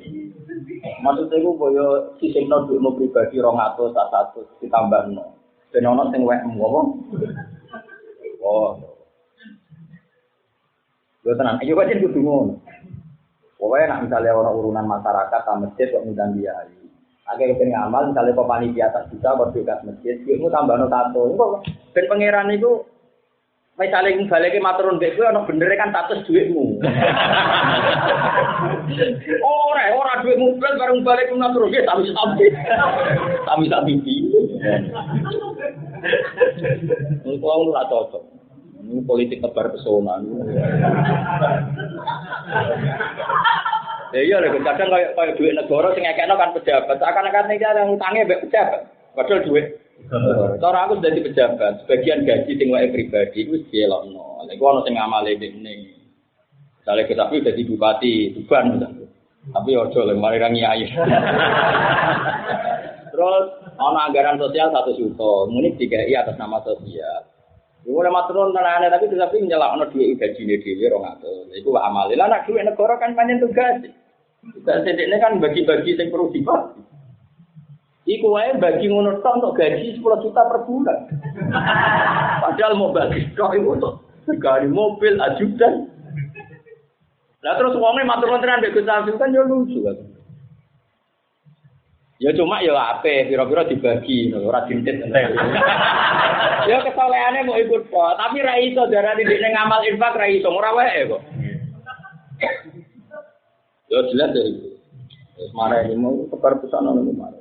Maksudnya 1.03 1.43
gue 1.43 1.55
boyo 1.59 1.87
sisi 2.19 2.47
no 2.47 2.67
duit 2.67 2.83
mau 2.83 2.95
pribadi 2.95 3.39
rong 3.39 3.59
atau 3.59 3.91
satu 3.95 4.47
ditambah 4.63 5.15
no. 5.15 5.38
Dan 5.69 5.85
ono 5.85 6.09
sing 6.09 6.25
wek 6.25 6.41
apa? 6.45 6.81
Oh. 8.41 8.69
Yo 11.27 11.37
tenang, 11.37 11.61
ayo 11.61 11.77
pancen 11.77 12.01
kudu 12.01 12.21
ngono. 12.25 12.55
Pokoknya 13.59 13.91
nak 13.91 14.03
misalnya 14.07 14.39
orang 14.39 14.55
urunan 14.55 14.87
masyarakat, 14.87 15.41
tak 15.43 15.59
masjid 15.59 15.91
kok 15.91 16.07
minta 16.07 16.25
dia. 16.33 16.55
Akhirnya 17.29 17.59
kepengen 17.59 17.75
ngamal, 17.77 18.03
misalnya 18.09 18.39
kok 18.39 18.49
panitia 18.49 18.89
atas 18.89 19.13
kok 19.13 19.53
juga 19.53 19.83
masjid, 19.85 20.17
itu 20.25 20.47
tambah 20.49 20.79
no 20.79 20.87
tato. 20.89 21.29
Kok 21.37 21.53
ben 21.93 22.07
pangeran 22.09 22.55
itu 22.55 22.87
Misalnya 23.79 24.11
yang 24.11 24.27
balik 24.27 24.51
ke 24.51 24.59
maturun 24.59 24.99
dek 24.99 25.15
gue, 25.15 25.23
ono 25.23 25.47
bener 25.47 25.71
kan 25.79 25.95
status 25.95 26.27
duitmu. 26.27 26.83
Ora, 29.39 29.95
ora 29.95 30.19
duitmu 30.19 30.59
belas 30.59 30.75
bareng 30.75 31.07
balik 31.07 31.31
ke 31.31 31.39
maturun 31.39 31.71
dek, 31.71 31.87
tapi 31.87 32.11
sampai, 32.11 32.51
tapi 33.47 33.65
tapi 33.71 33.93
Ini 37.23 37.39
kau 37.39 37.71
nggak 37.71 37.87
cocok. 37.87 38.23
Ini 38.83 39.07
politik 39.07 39.39
tebar 39.47 39.71
pesona. 39.71 40.27
Ya 44.11 44.21
iya 44.27 44.43
lho, 44.43 44.59
kadang 44.59 44.91
kayak 44.91 45.15
kayak 45.15 45.37
duit 45.39 45.55
negara 45.55 45.95
sing 45.95 46.03
ngekekno 46.03 46.35
kan 46.35 46.51
pejabat. 46.51 46.99
Akan-akan 46.99 47.47
nek 47.47 47.63
yang 47.63 47.95
utangnya 47.95 48.27
mbek 48.27 48.43
pejabat. 48.49 48.91
Padahal 49.15 49.47
duit 49.47 49.79
Cara 50.63 50.87
aku 50.87 51.03
jadi 51.03 51.21
pejabat, 51.21 51.85
sebagian 51.85 52.25
gaji 52.25 52.53
sing 52.55 52.69
wae 52.71 52.89
pribadi 52.89 53.45
itu 53.45 53.61
dielokno. 53.69 54.47
Lha 54.47 54.53
iku 54.55 54.65
ana 54.71 54.81
sing 54.87 54.95
ngamale 54.97 55.37
dene. 55.37 55.75
Misalnya 56.81 57.05
kita 57.05 57.29
tapi 57.29 57.45
jadi 57.45 57.61
bupati 57.69 58.33
Tuban 58.33 58.81
Tapi 59.49 59.71
ojo 59.77 60.05
lho 60.05 60.17
mari 60.17 60.41
ra 60.41 60.49
nyai. 60.49 60.87
Terus 63.13 63.45
ana 63.77 64.01
anggaran 64.09 64.41
sosial 64.41 64.73
satu 64.73 64.97
juta, 64.97 65.51
muni 65.51 65.77
dikai 65.77 66.15
atas 66.15 66.39
nama 66.41 66.63
sosial. 66.65 67.29
Iku 67.85 68.05
mulai 68.05 68.13
maturun 68.13 68.53
tenane 68.53 68.93
tapi 68.93 69.09
tapi 69.09 69.37
nyelakno 69.45 69.89
dhuwit 69.89 70.21
gajine 70.21 70.61
dhewe 70.61 70.93
200. 70.93 71.57
Iku 71.57 71.73
amale. 71.81 72.13
Lah 72.17 72.29
nek 72.29 72.45
dhuwit 72.45 72.69
negara 72.69 73.01
kan 73.01 73.17
pancen 73.17 73.41
tugas. 73.41 73.81
Tugas 74.45 74.85
ini 74.85 75.17
kan 75.17 75.41
bagi-bagi 75.41 75.97
sing 75.97 76.13
perlu 76.13 76.29
dibagi. 76.29 76.85
Iku 78.09 78.33
wae 78.33 78.57
bagi 78.57 78.89
ngono 78.89 79.21
tok 79.21 79.37
untuk 79.37 79.61
gaji 79.61 80.01
10 80.01 80.25
juta 80.25 80.43
per 80.49 80.65
bulan. 80.65 80.99
Padahal 82.43 82.73
mau 82.81 82.89
bagi 82.89 83.21
tok 83.37 83.53
itu 83.53 83.69
untuk 83.69 84.01
sekali 84.25 84.65
mobil 84.65 85.21
ajudan. 85.21 85.93
Lah 87.45 87.55
terus 87.61 87.77
wonge 87.77 88.09
matur 88.09 88.33
nuwun 88.33 88.41
tenan 88.41 88.65
Gus 88.65 88.89
kan 89.21 89.37
yo 89.37 89.45
lucu 89.45 89.85
kan. 89.85 89.97
Ya 92.19 92.35
cuma 92.35 92.59
ya 92.59 92.75
ape, 92.75 93.31
pira-pira 93.31 93.63
dibagi, 93.63 94.35
ora 94.35 94.67
dintit. 94.67 94.99
ya 96.71 96.83
kesolehane 96.83 97.47
mau 97.47 97.55
ikut 97.55 97.87
kok, 97.95 98.13
tapi 98.19 98.43
ra 98.43 98.59
iso 98.59 98.91
darani 98.91 99.23
dekne 99.23 99.55
ngamal 99.55 99.87
infak 99.87 100.19
ra 100.19 100.27
iso, 100.27 100.51
ora 100.51 100.75
wae 100.75 101.07
kok. 101.07 101.23
Ya 103.87 103.99
jelas 104.11 104.35
ya 104.35 104.43
itu. 104.51 104.69
Marah 105.55 105.87
ini 105.87 105.95
mau 105.95 106.27
kepar 106.27 106.59
pesan 106.59 106.91
ono 106.91 107.07
marah. 107.15 107.38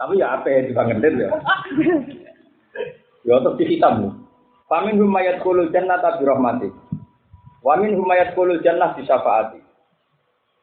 Tapi 0.00 0.16
ya 0.16 0.40
apa 0.40 0.48
ya 0.48 0.64
dibangetin 0.64 1.20
ya. 1.20 1.28
Ya 3.28 3.36
tetap 3.36 3.60
hitam. 3.60 4.24
Pamin 4.64 4.96
humayat 4.96 5.44
kulul 5.44 5.68
jannah 5.68 6.00
tabi 6.00 6.24
rahmati. 6.24 6.72
Wamin 7.60 8.00
humayat 8.00 8.32
kulul 8.32 8.64
jannah 8.64 8.96
disafaati. 8.96 9.60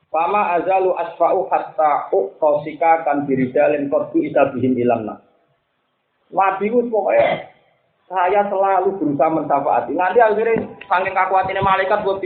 Fama 0.09 0.57
azalu 0.57 0.95
asfa'u 0.97 1.45
hatta 1.53 2.09
uqtasika 2.09 3.05
kan 3.05 3.30
biridalin 3.30 3.91
qaddu 3.93 4.26
isabihim 4.26 4.73
ilamna. 4.73 5.22
Nabi 6.34 6.73
itu 6.73 6.89
pokoknya 6.89 7.53
saya 8.09 8.41
selalu 8.49 8.97
berusaha 8.97 9.30
mensafaati. 9.30 9.93
Nanti 9.93 10.18
akhirnya 10.18 10.65
saking 10.89 11.14
kakuatinnya 11.14 11.61
malaikat 11.61 12.01
buat 12.01 12.23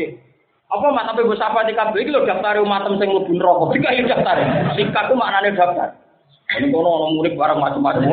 apa 0.72 0.88
mak 0.88 1.04
tapi 1.12 1.28
gue 1.28 1.36
sapa 1.36 1.68
di 1.68 1.76
kabel 1.76 2.00
ini 2.00 2.16
lo 2.16 2.24
daftar 2.24 2.56
umatem 2.64 2.96
sing 2.96 3.12
mlebu 3.12 3.36
neraka. 3.36 3.66
Tiga 3.76 3.90
ini 3.92 4.08
daftar. 4.08 4.38
Sikat 4.80 5.06
ku 5.12 5.20
maknane 5.20 5.52
daftar. 5.52 6.01
Ini 6.52 6.68
kono 6.68 6.90
orang 6.90 7.12
murid 7.16 7.34
barang 7.40 7.60
macam-macam. 7.64 8.12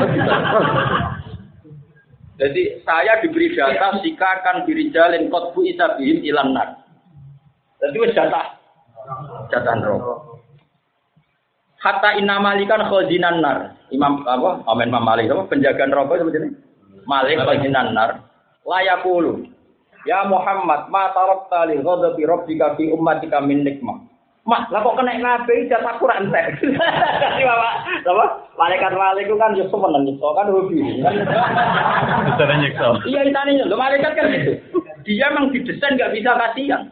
Jadi 2.39 2.87
saya 2.87 3.19
diberi 3.19 3.51
data 3.51 3.99
sikakan 3.99 4.63
diri 4.63 4.95
jalin 4.95 5.27
kotbu 5.27 5.67
isabihim 5.67 6.23
ilan 6.23 6.55
nar. 6.55 6.87
Jadi 7.83 7.97
wis 7.99 8.15
data 8.15 8.63
data 9.51 9.73
rokok. 9.83 10.39
Hatta 11.83 12.15
inna 12.15 12.39
malikan 12.39 12.87
khazinan 12.87 13.43
nar. 13.43 13.75
Imam 13.91 14.23
apa? 14.23 14.63
Amin 14.71 14.91
Imam 14.91 15.03
Malik 15.03 15.35
apa? 15.35 15.51
Penjagaan 15.51 15.91
rokok 15.91 16.23
seperti 16.23 16.39
ini. 16.47 16.51
Malik 17.11 17.43
khazinan 17.43 17.91
nar. 17.91 18.23
Layakulu. 18.63 19.51
Ya 20.07 20.25
Muhammad, 20.25 20.89
ma 20.89 21.11
tarakta 21.11 21.69
li 21.69 21.83
ghadabi 21.83 22.23
rabbika 22.23 22.79
fi 22.79 22.89
ummatika 22.95 23.43
min 23.43 23.67
nikmah. 23.67 24.08
Mas, 24.49 24.65
lah 24.73 24.81
kok 24.81 24.97
kena 24.97 25.13
nabi 25.21 25.69
jatah 25.69 26.01
kurang 26.01 26.33
entek. 26.33 26.57
Kasih 27.21 27.45
Bapak, 27.45 27.75
apa? 28.01 28.25
Malaikat 28.57 28.97
malaikat 28.97 29.37
kan 29.37 29.53
yo 29.53 29.69
seneng 29.69 30.09
nyiksa 30.09 30.29
kan 30.33 30.49
hobi. 30.49 30.81
Bisa 32.25 32.55
nyiksa. 32.57 32.87
Iya, 33.05 33.29
itane 33.29 33.61
lho 33.61 33.77
malaikat 33.77 34.17
kan 34.17 34.33
gitu. 34.33 34.57
Dia 35.05 35.29
memang 35.37 35.53
didesain 35.53 36.01
nggak 36.01 36.17
bisa 36.17 36.33
kasihan. 36.33 36.89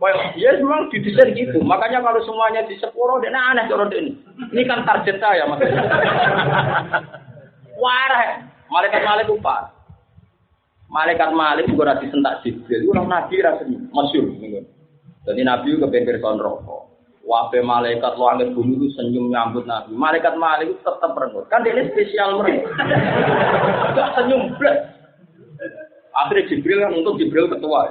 Well, 0.00 0.16
dia 0.32 0.56
memang 0.56 0.88
didesain 0.88 1.36
gitu. 1.36 1.60
Makanya 1.60 2.00
kalau 2.00 2.24
semuanya 2.24 2.64
di 2.64 2.80
sepuro, 2.80 3.20
dia 3.20 3.36
aneh 3.36 3.68
cara 3.68 3.84
ini. 3.92 4.16
Ini 4.56 4.64
kan 4.64 4.88
target 4.88 5.20
saya 5.20 5.44
maksudnya. 5.44 5.84
Warah, 7.76 8.40
malaikat 8.72 9.04
malaikat 9.04 9.36
upah. 9.36 9.68
Malaikat 10.88 11.28
malaikat 11.28 11.68
juga 11.68 11.92
rasi 11.92 12.08
sentak 12.08 12.40
Jibril. 12.40 12.88
Orang 12.88 13.12
nabi 13.12 13.44
rasanya, 13.44 13.84
masyur. 13.92 14.32
Jadi 15.24 15.40
Nabi 15.40 15.80
kepengen 15.80 16.20
son 16.20 16.36
rokok. 16.36 16.84
Wape 17.24 17.64
malaikat 17.64 18.20
langit 18.20 18.52
bumi 18.52 18.76
itu 18.76 18.92
senyum 19.00 19.32
nyambut 19.32 19.64
Nabi. 19.64 19.96
Malaikat 19.96 20.36
malaikat 20.36 20.76
tetap 20.84 21.16
merengut. 21.16 21.48
Kan 21.48 21.64
dia 21.64 21.80
spesial 21.88 22.36
mereka. 22.36 22.68
Gak 23.96 24.12
senyum 24.20 24.52
blek. 24.60 24.76
Akhirnya 26.14 26.46
Jibril 26.52 26.78
kan 26.84 26.92
untuk 26.94 27.16
Jibril 27.16 27.48
ketua. 27.48 27.90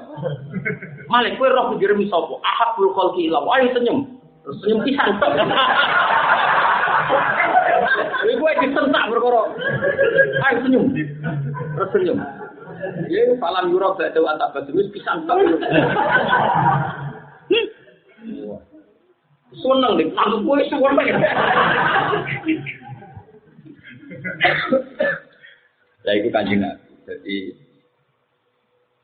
Malik, 1.12 1.36
kue 1.36 1.50
roh 1.50 1.76
kirim 1.76 2.06
sopo. 2.08 2.40
Ahak 2.46 2.78
bulu 2.78 2.94
khalki 2.96 3.28
ilau. 3.28 3.50
Ayo 3.52 3.74
senyum. 3.74 4.06
Terus 4.46 4.58
senyum 4.64 4.80
pisan. 4.86 5.18
Ini 8.24 8.34
gue 8.38 8.52
disentak 8.64 9.10
berkoro. 9.12 9.52
Ayo 10.46 10.58
senyum. 10.62 10.94
Terus 11.74 11.90
senyum. 11.90 12.22
Ya, 13.10 13.34
falam 13.42 13.74
yurok 13.74 13.98
gak 13.98 14.14
tahu 14.14 14.30
antak 14.30 14.54
batu. 14.54 14.72
Pisan. 14.94 15.26
Seneng 19.60 20.02
deh, 20.02 20.08
langsung 20.14 20.42
gue 20.46 20.66
suwon. 20.72 20.98
Nah 26.04 26.14
itu 26.20 26.28
kanjeng 26.30 26.60
Nabi. 26.60 26.92
Jadi 27.04 27.38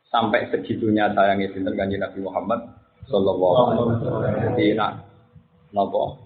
sampai 0.10 0.48
segitunya 0.52 1.12
sayangnya 1.16 1.52
sinten 1.56 1.76
kanjeng 1.76 2.04
Nabi 2.04 2.20
Muhammad 2.24 2.60
Sallallahu 3.08 3.56
Alaihi 3.56 3.84
Wasallam. 3.88 4.22
Jadi 4.52 4.66
nak 4.76 4.92
nopo 5.72 6.20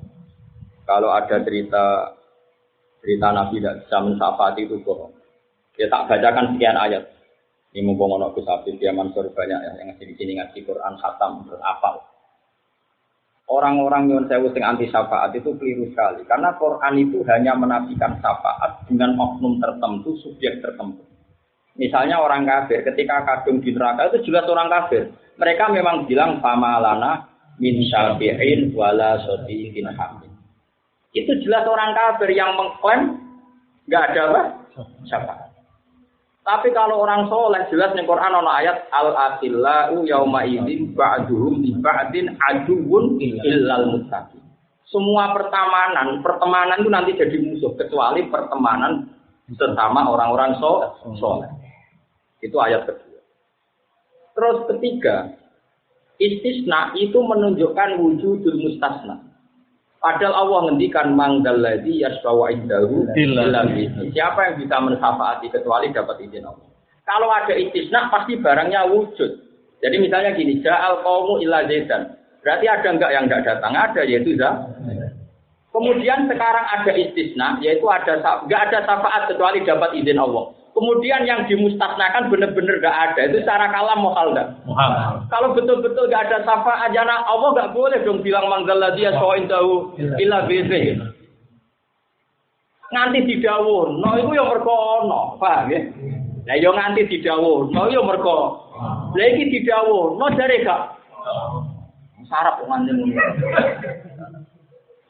kalau 0.84 1.14
ada 1.14 1.40
cerita 1.46 2.16
cerita 3.04 3.28
Nabi 3.32 3.60
tidak 3.62 3.86
bisa 3.86 3.98
mensafati 4.02 4.62
itu 4.66 4.80
bohong. 4.82 5.14
Ya 5.78 5.90
tak 5.90 6.10
bacakan 6.10 6.56
sekian 6.56 6.78
ayat. 6.78 7.04
Ini 7.74 7.82
mumpung 7.90 8.14
ono 8.14 8.30
Gus 8.38 8.46
dia 8.78 8.94
Mansur 8.94 9.34
banyak 9.34 9.60
ya 9.66 9.72
yang 9.82 9.98
di 9.98 10.14
sini 10.14 10.38
ngaji 10.38 10.62
Quran 10.62 10.94
khatam 11.02 11.42
terus 11.50 11.58
apal. 11.66 12.13
Orang-orang 13.44 14.08
yang 14.08 14.24
sewu 14.32 14.56
sing 14.56 14.64
anti 14.64 14.88
syafaat 14.88 15.36
itu 15.36 15.52
keliru 15.60 15.92
sekali 15.92 16.24
karena 16.24 16.56
Quran 16.56 16.96
itu 16.96 17.28
hanya 17.28 17.52
menafikan 17.60 18.16
syafaat 18.24 18.88
dengan 18.88 19.20
oknum 19.20 19.60
tertentu, 19.60 20.16
subjek 20.24 20.64
tertentu. 20.64 21.04
Misalnya 21.76 22.24
orang 22.24 22.48
kafir 22.48 22.88
ketika 22.88 23.26
kadung 23.28 23.60
di 23.60 23.76
neraka 23.76 24.14
itu 24.14 24.32
jelas 24.32 24.48
orang 24.48 24.72
kafir. 24.72 25.12
Mereka 25.36 25.74
memang 25.74 26.06
bilang 26.08 26.40
famalana 26.40 27.28
min 27.60 27.84
syafi'in 27.84 28.72
wala 28.72 29.20
sodiqin 29.26 29.92
hamid. 29.92 30.32
Itu 31.14 31.34
jelas 31.44 31.68
orang 31.68 31.94
kafir 31.94 32.32
yang 32.34 32.56
mengklaim 32.56 33.22
nggak 33.90 34.04
ada 34.14 34.22
apa? 34.32 34.42
Syafaat. 35.06 35.53
Tapi 36.44 36.76
kalau 36.76 37.00
orang 37.00 37.32
soleh 37.32 37.64
jelas 37.72 37.96
nih 37.96 38.04
Quran 38.04 38.44
ono 38.44 38.52
ayat 38.52 38.92
al 38.92 39.16
akhillau 39.16 40.04
yauma 40.04 40.44
idzin 40.44 40.92
ba'duhum 40.92 41.64
li 41.64 41.72
ba'din 41.80 42.36
aduwwun 42.52 43.16
illal 43.16 43.96
muttaqin. 43.96 44.44
Semua 44.92 45.32
pertemanan, 45.32 46.20
pertemanan 46.20 46.84
itu 46.84 46.92
nanti 46.92 47.12
jadi 47.16 47.40
musuh 47.40 47.72
kecuali 47.80 48.28
pertemanan 48.28 49.08
bersama 49.56 50.06
orang-orang 50.06 50.60
soleh. 50.60 51.50
Itu 52.44 52.60
ayat 52.60 52.92
kedua. 52.92 53.20
Terus 54.36 54.58
ketiga, 54.68 55.32
istisna 56.20 56.92
itu 57.00 57.24
menunjukkan 57.24 58.04
wujudul 58.04 58.68
mustasna. 58.68 59.33
Padahal 60.04 60.36
Allah 60.36 60.60
ngendikan 60.68 61.16
mangdalladzi 61.16 62.04
yasbawa 62.04 62.52
indahu 62.52 63.08
illa 63.16 63.64
Siapa 64.12 64.40
yang 64.52 64.56
bisa 64.60 64.76
mensafaati 64.84 65.48
kecuali 65.48 65.96
dapat 65.96 66.20
izin 66.28 66.44
Allah. 66.44 66.68
Kalau 67.08 67.32
ada 67.32 67.56
istisna 67.56 68.12
pasti 68.12 68.36
barangnya 68.36 68.84
wujud. 68.92 69.32
Jadi 69.80 69.96
misalnya 70.04 70.36
gini, 70.36 70.60
ja'al 70.60 71.04
qaumu 71.08 71.40
illa 71.40 71.64
zaidan. 71.68 72.20
Berarti 72.44 72.66
ada 72.68 72.88
enggak 72.92 73.12
yang 73.16 73.24
enggak 73.32 73.48
datang? 73.48 73.72
Ada, 73.72 74.02
yaitu 74.04 74.36
za. 74.36 74.52
Kemudian 75.72 76.28
sekarang 76.28 76.66
ada 76.68 76.92
istisna, 77.00 77.48
yaitu 77.64 77.88
ada 77.88 78.20
enggak 78.20 78.62
ada 78.72 78.80
syafaat 78.84 79.32
kecuali 79.32 79.64
dapat 79.64 79.96
izin 80.04 80.20
Allah. 80.20 80.52
Kemudian 80.74 81.30
yang 81.30 81.46
dimustasnakan 81.46 82.34
benar-benar 82.34 82.82
enggak 82.82 82.98
ada. 82.98 83.22
Itu 83.30 83.46
cara 83.46 83.70
kalam 83.70 84.02
mohal? 84.02 84.34
Mohal. 84.66 85.22
Kalau 85.30 85.54
betul-betul 85.54 86.10
enggak 86.10 86.34
ada 86.34 86.38
syafaat, 86.42 86.90
jana 86.98 87.22
Allah 87.30 87.54
enggak 87.54 87.72
boleh 87.78 88.02
dong 88.02 88.26
bilang 88.26 88.50
manggal 88.50 88.82
dia 88.98 89.14
soin 89.22 89.46
tahu 89.46 89.94
illa 90.18 90.50
bizi. 90.50 90.98
Nganti 92.94 93.26
didawuh, 93.26 93.98
no 94.02 94.10
itu 94.22 94.38
yang 94.38 94.54
merkono, 94.54 95.42
paham 95.42 95.74
ya? 95.74 95.82
Nah, 96.46 96.56
yo 96.62 96.70
nganti 96.78 97.10
didawuh, 97.10 97.74
no 97.74 97.90
yo 97.90 98.06
merko. 98.06 98.70
Lah 99.18 99.28
iki 99.34 99.50
didawuh, 99.50 100.14
no 100.18 100.26
jare 100.38 100.62
gak 100.62 100.94
sarap 102.30 102.62
nganti 102.66 102.92
ngono. 102.94 103.22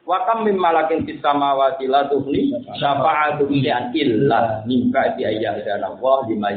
Wa 0.04 0.28
kam 0.28 0.44
mim 0.44 0.60
malakin 0.60 1.08
fis 1.08 1.24
samawati 1.24 1.88
la 1.88 2.12
tuhni 2.12 2.52
syafa'atu 2.76 3.48
an 3.48 3.96
illa 3.96 4.60
min 4.68 4.92
ba'di 4.92 5.24
ayyadana 5.24 5.96
wa 5.96 6.28
lima 6.28 6.52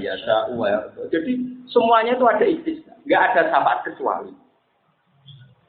wa 0.59 0.67
Jadi 1.15 1.63
semuanya 1.71 2.19
itu 2.19 2.27
ada 2.27 2.43
istisna, 2.43 2.99
enggak 3.07 3.23
ada 3.31 3.43
syafaat 3.55 3.79
kecuali. 3.87 4.35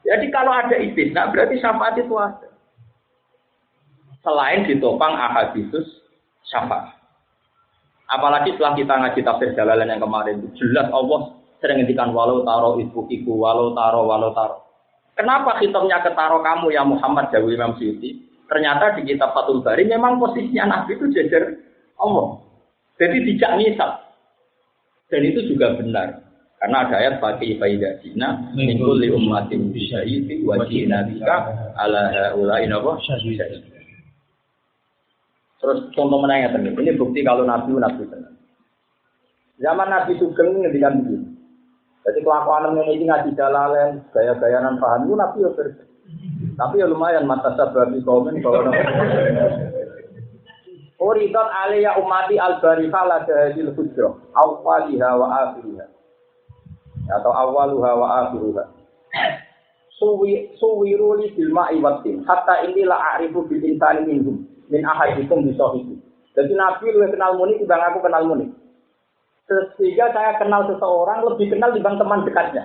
Jadi 0.02 0.26
kalau 0.34 0.50
ada 0.50 0.74
istisna 0.74 1.30
berarti 1.30 1.62
syafaat 1.62 1.94
itu 2.02 2.14
ada. 2.18 2.50
Selain 4.26 4.66
ditopang 4.66 5.14
ahadisus 5.14 5.86
syafaat. 6.50 6.98
Apalagi 8.10 8.58
setelah 8.58 8.74
kita 8.74 8.94
ngaji 8.98 9.20
tafsir 9.22 9.50
jalalan 9.54 9.86
yang 9.86 10.02
kemarin 10.02 10.42
jelas 10.58 10.90
Allah 10.90 11.38
sering 11.62 11.84
ngendikan 11.84 12.10
walau 12.10 12.42
taro 12.42 12.80
ibu 12.82 13.06
ibu 13.06 13.32
walau 13.38 13.70
taro 13.78 14.02
walau 14.02 14.34
taro. 14.34 14.67
Kenapa 15.18 15.58
hitamnya 15.58 15.98
ketaro 16.06 16.38
kamu 16.46 16.70
ya 16.70 16.86
Muhammad 16.86 17.34
Jawi 17.34 17.58
Imam 17.58 17.74
Syuuti? 17.74 18.22
Ternyata 18.46 18.94
di 18.94 19.02
kitab 19.02 19.34
Fathul 19.34 19.66
Bari 19.66 19.82
memang 19.82 20.22
posisinya 20.22 20.78
Nabi 20.78 20.94
itu 20.94 21.10
jajar 21.10 21.58
Allah. 21.98 22.38
Jadi 23.02 23.34
tidak 23.34 23.52
nisab. 23.58 23.92
Dan 25.10 25.26
itu 25.26 25.42
juga 25.50 25.74
benar. 25.74 26.22
Karena 26.58 26.86
ada 26.86 26.94
ayat 26.98 27.14
pakai 27.22 27.58
faidah 27.58 28.02
Cina, 28.02 28.50
mingkul 28.54 28.98
li 28.98 29.10
ummatin 29.14 29.70
bisyahidi 29.70 30.42
wa 30.42 30.58
jina 30.66 31.06
ala 31.78 32.02
haula. 32.14 32.58
Terus 35.58 35.78
contoh 35.94 36.18
menanya 36.22 36.54
tadi, 36.54 36.70
ini 36.70 36.94
bukti 36.94 37.26
kalau 37.26 37.42
Nabi 37.42 37.74
Nabi 37.74 38.02
benar. 38.06 38.34
Zaman 39.58 39.86
Nabi 39.90 40.14
Sugeng 40.18 40.62
ngendikan 40.62 41.02
begini. 41.02 41.37
Jadi 42.08 42.24
kelakuan 42.24 42.72
ini 42.72 43.04
ngaji 43.04 43.36
jalalen, 43.36 44.00
gaya-gayanan 44.16 44.80
paham 44.80 45.04
itu 45.04 45.12
Nabi 45.12 45.44
ya 45.44 45.50
versi. 45.52 45.84
Tapi 46.56 46.80
ya 46.80 46.88
lumayan 46.88 47.28
mata 47.28 47.52
sababi 47.52 48.00
komen 48.00 48.40
bahwa 48.40 48.72
Uridan 50.98 51.48
alaiya 51.52 52.00
umati 52.00 52.40
al-barifah 52.40 53.04
la 53.06 53.18
jahadil 53.28 53.70
hujrah 53.76 54.18
awwaliha 54.34 55.10
wa 55.14 55.26
akhiriha 55.30 55.86
atau 57.12 57.30
awaluha 57.30 57.92
wa 57.94 58.26
suwi 59.98 60.50
suwiruli 60.58 61.30
bil 61.34 61.50
ma'i 61.54 61.78
watin 61.78 62.26
hatta 62.26 62.66
ini 62.66 62.82
la 62.86 62.98
a'rifu 63.14 63.46
bil 63.46 63.62
insani 63.62 64.06
minhum 64.06 64.46
min 64.70 64.82
ahadikum 64.82 65.42
bi 65.46 65.54
sahibi. 65.58 65.98
Jadi 66.38 66.54
Nabi 66.54 66.94
lu 66.94 67.06
kenal 67.10 67.34
muni 67.34 67.58
timbang 67.58 67.82
aku 67.82 67.98
kenal 68.02 68.22
muni. 68.26 68.46
Sehingga 69.48 70.12
saya 70.12 70.36
kenal 70.36 70.68
seseorang 70.68 71.24
lebih 71.24 71.56
kenal 71.56 71.72
dibanding 71.72 72.04
teman 72.04 72.24
dekatnya. 72.28 72.64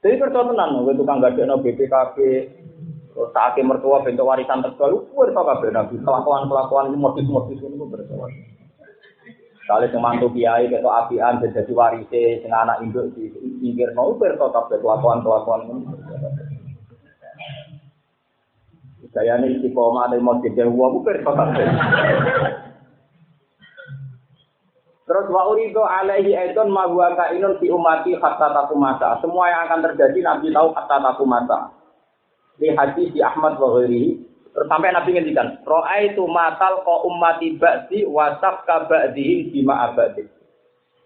Jadi 0.00 0.16
percontohan, 0.16 0.80
gue 0.80 0.96
tukang 0.96 1.20
gak 1.20 1.36
ada 1.36 1.60
BPKB, 1.60 2.16
saatnya 3.28 3.68
mertua 3.68 4.00
bentuk 4.00 4.24
warisan 4.24 4.64
terbaru, 4.64 5.04
gue 5.04 5.26
tau 5.36 5.44
kabeh 5.44 5.68
nabi 5.68 6.00
kelakuan-kelakuan 6.00 6.88
ini 6.88 6.96
modus-modus 6.96 7.60
ini 7.60 7.76
gue 7.76 7.92
bersoal. 7.92 8.32
Kali 9.68 9.86
semantu 9.92 10.32
kiai 10.34 10.66
ketok 10.66 10.96
apian 11.06 11.38
jadi 11.38 11.72
warise 11.76 12.42
sing 12.42 12.50
anak 12.50 12.82
induk 12.82 13.12
di 13.14 13.30
pinggir 13.60 13.92
mau 13.94 14.16
bertau 14.16 14.50
kabeh 14.50 14.80
kelakuan-kelakuan. 14.80 15.84
Saya 19.10 19.42
ini 19.42 19.58
istiqomah 19.58 20.10
dari 20.10 20.22
mau 20.22 20.38
jadi 20.38 20.70
uang 20.70 21.02
bukan 21.02 21.50
Terus 25.10 25.26
wa 25.26 25.42
urido 25.50 25.82
alaihi 25.82 26.38
aidon 26.38 26.70
ma 26.70 26.86
huwa 26.86 27.18
kainun 27.18 27.58
fi 27.58 27.66
umati 27.66 28.14
hatta 28.14 28.54
takumata. 28.54 29.18
Semua 29.18 29.50
yang 29.50 29.66
akan 29.66 29.90
terjadi 29.90 30.22
Nabi 30.22 30.54
tahu 30.54 30.70
hatta 30.70 31.02
takumata. 31.02 31.74
Di 32.62 32.70
hadis 32.70 33.10
di 33.10 33.18
Ahmad 33.18 33.58
wa 33.58 33.74
ghairihi. 33.74 34.22
Terus 34.54 34.70
sampai 34.70 34.94
Nabi 34.94 35.18
ngendikan, 35.18 35.66
"Ra'aitu 35.66 36.22
matal 36.30 36.86
ko 36.86 37.10
ummati 37.10 37.58
ba'di 37.58 38.06
wa 38.06 38.38
sabka 38.38 38.86
ba'dihim 38.86 39.50
bima 39.50 39.90
abadi." 39.90 40.30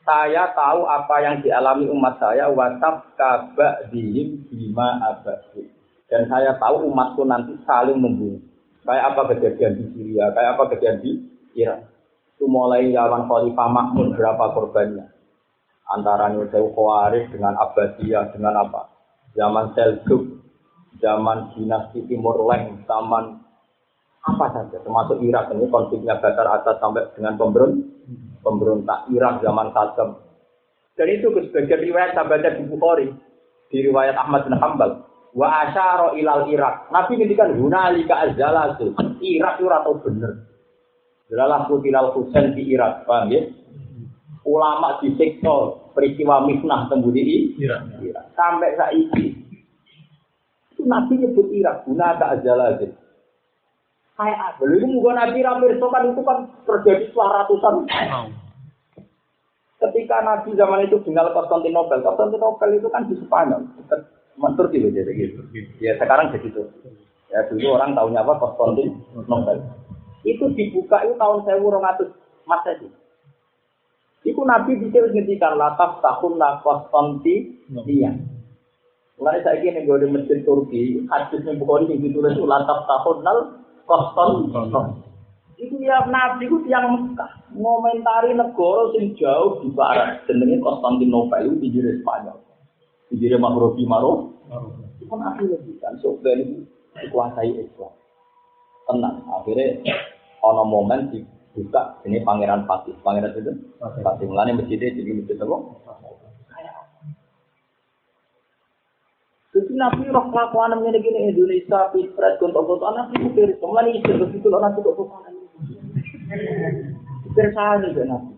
Saya 0.05 0.53
tahu 0.53 0.85
apa 0.85 1.25
yang 1.25 1.41
dialami 1.41 1.89
umat 1.89 2.21
saya 2.21 2.53
wa 2.53 2.77
sabka 2.77 3.57
ba'dihim 3.57 4.53
bima 4.53 5.01
abadi. 5.01 5.65
Dan 6.13 6.29
saya 6.29 6.53
tahu 6.61 6.93
umatku 6.93 7.25
nanti 7.25 7.57
saling 7.65 7.97
membunuh. 7.97 8.45
Kayak 8.85 9.17
apa 9.17 9.33
kejadian 9.33 9.81
di 9.81 9.85
Syria, 9.97 10.29
kayak 10.37 10.61
apa 10.61 10.65
kejadian 10.77 10.97
di 11.01 11.11
Irak. 11.57 11.94
Itu 12.35 12.51
mulai 12.51 12.91
zaman 12.91 13.31
Khalifah 13.31 13.69
Mahmud 13.71 14.19
berapa 14.19 14.45
korbannya. 14.53 15.07
Antara 15.89 16.33
Nusayr 16.33 16.65
Khawarij 16.75 17.31
dengan 17.31 17.55
Abbasiyah 17.61 18.35
dengan 18.35 18.67
apa. 18.67 18.91
Zaman 19.39 19.75
Seljuk, 19.79 20.43
zaman 20.99 21.55
dinasti 21.55 22.03
Timur 22.11 22.43
Leng, 22.49 22.83
zaman 22.87 23.39
apa 24.25 24.47
saja. 24.51 24.81
Termasuk 24.81 25.21
Irak 25.21 25.53
ini 25.53 25.69
konfliknya 25.69 26.19
Batar 26.19 26.49
atas 26.49 26.81
sampai 26.81 27.07
dengan 27.15 27.37
pemberontak. 27.37 27.93
Pemberontak 28.45 29.09
Irak 29.09 29.41
zaman 29.41 29.73
Saddam. 29.73 30.21
Dan 30.95 31.09
itu 31.11 31.33
sebagian 31.33 31.81
riwayat 31.81 32.13
sahabatnya 32.13 32.61
di 32.61 32.65
Bukhari. 32.69 33.09
Di 33.73 33.79
riwayat 33.83 34.15
Ahmad 34.15 34.47
bin 34.47 34.55
Hanbal 34.61 35.03
wa 35.35 35.49
asyara 35.67 36.15
ilal 36.15 36.47
Irak. 36.49 36.89
Nabi 36.95 37.19
ngendikan 37.19 37.59
hunalika 37.59 38.31
azalatu. 38.31 38.95
Irak 39.19 39.59
itu 39.59 39.67
atau 39.67 39.99
bener. 40.01 40.33
Jalalah 41.33 41.67
kutilal 41.67 42.13
Husain 42.13 42.53
di 42.53 42.69
Irak, 42.69 43.09
paham 43.09 43.33
ya? 43.33 43.49
Ulama 44.45 45.01
di 45.01 45.17
sektor 45.17 45.89
peristiwa 45.97 46.45
misnah 46.45 46.85
tembudi 46.93 47.23
di 47.25 47.37
Irak. 47.65 48.37
Sampai 48.37 48.77
saat 48.77 48.93
ini. 48.93 49.33
Itu 50.77 50.85
Nabi 50.85 51.17
nyebut 51.17 51.49
Irak, 51.49 51.89
guna 51.89 52.21
tak 52.21 52.41
azalatu. 52.41 52.93
Kayak 54.15 54.39
apa? 54.39 54.63
Lalu 54.63 54.95
itu 54.95 55.11
Nabi 55.11 55.39
Ramir 55.43 55.73
kan 55.81 56.03
itu 56.07 56.23
kan 56.23 56.39
terjadi 56.63 57.05
setelah 57.11 57.43
ratusan 57.43 57.75
Ketika 59.83 60.17
Nabi 60.23 60.55
zaman 60.55 60.87
itu 60.87 61.03
tinggal 61.03 61.35
Konstantinopel, 61.35 61.99
Konstantinopel 61.99 62.79
itu 62.79 62.89
kan 62.95 63.11
di 63.11 63.19
Spanyol, 63.19 63.67
Turki 64.55 64.79
loh 64.79 64.91
jadi 64.95 65.13
gitu. 65.19 65.43
Ya 65.83 65.99
sekarang 65.99 66.31
jadi 66.31 66.47
itu. 66.47 66.63
Ya 67.29 67.43
dulu 67.51 67.75
orang 67.75 67.99
tahunya 67.99 68.23
apa 68.23 68.39
Konstantin 68.39 69.03
Nobel. 69.27 69.59
Itu 70.25 70.49
dibuka 70.57 71.05
itu 71.05 71.15
tahun 71.21 71.45
saya 71.45 71.61
ratus 71.61 72.09
Masehi. 72.49 72.89
Itu 74.25 74.41
Nabi 74.41 74.81
bisa 74.81 75.05
ngendikan 75.05 75.61
lataf 75.61 76.01
tahun 76.01 76.41
la 76.41 76.65
Konstantin 76.65 77.61
iya. 77.85 78.17
Mulai 79.15 79.47
saya 79.47 79.63
ini 79.63 79.87
gue 79.87 80.01
di 80.03 80.09
masjid 80.11 80.43
Turki, 80.43 81.07
hadisnya 81.07 81.55
bukan 81.55 81.87
yang 81.87 82.03
ditulis 82.03 82.35
itu 82.35 82.49
lataf 82.49 82.89
tahun 82.89 83.21
nal 83.21 83.39
Konstantin. 83.85 85.05
Itu 85.61 85.77
ya 85.79 86.03
Nabi 86.09 86.49
itu 86.49 86.67
yang 86.67 86.89
Mekah 86.89 87.31
ngomentari 87.55 88.33
negara 88.35 88.91
sing 88.97 89.15
jauh 89.15 89.61
di 89.61 89.69
barat 89.77 90.25
jenenge 90.27 90.59
Konstantinopel 90.65 91.61
itu 91.61 91.69
di 91.69 92.01
Spanyol. 92.01 92.41
Jadi 93.15 93.37
makrobi 93.39 93.87
maro, 93.87 94.35
itu 94.99 95.07
kan 95.07 95.23
akhirnya 95.23 95.63
kan 95.79 95.95
itu 95.95 96.67
dikuasai 96.99 97.53
Islam. 97.63 97.93
Tenang, 98.85 99.17
akhirnya 99.33 99.81
ono 100.45 100.63
momen 100.69 101.09
dibuka 101.09 102.05
ini 102.05 102.21
pangeran 102.21 102.69
Fatih, 102.69 102.93
pangeran 103.01 103.33
itu 103.33 103.53
Fatih 103.81 104.29
mulanya 104.29 104.61
masjidnya 104.61 104.93
jadi 104.93 105.11
masjid 105.17 105.41
apa? 105.41 105.57
Jadi 109.55 109.71
Nabi 109.79 110.11
roh 110.11 110.35
kelakuan 110.35 110.75
ini 110.83 110.99
gini 110.99 111.31
Indonesia, 111.31 111.87
Pilpres, 111.95 112.43
gontok-gontok, 112.43 112.91
Nabi 112.91 113.23
itu 113.23 113.29
kiri, 113.39 113.55
ke 113.55 113.67
mana 113.71 113.87
isi, 113.87 114.11
begitu 114.11 114.51
loh 114.51 114.59
Nabi 114.59 114.83
kok 114.83 114.99
ke 114.99 115.05
mana 115.07 115.31
ini. 115.31 115.47
Bersahani 117.39 117.89
Nabi. 118.03 118.35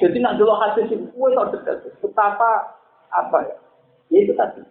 Jadi 0.00 0.16
nak 0.24 0.40
dulu 0.40 0.56
hadis 0.56 0.88
itu, 0.88 1.04
gue 1.04 1.28
tau 1.36 1.52
dekat. 1.52 1.84
Betapa 2.00 2.80
apa 3.12 3.38
ya? 3.44 3.56
Ya 4.08 4.18
itu 4.24 4.32
tadi. 4.32 4.64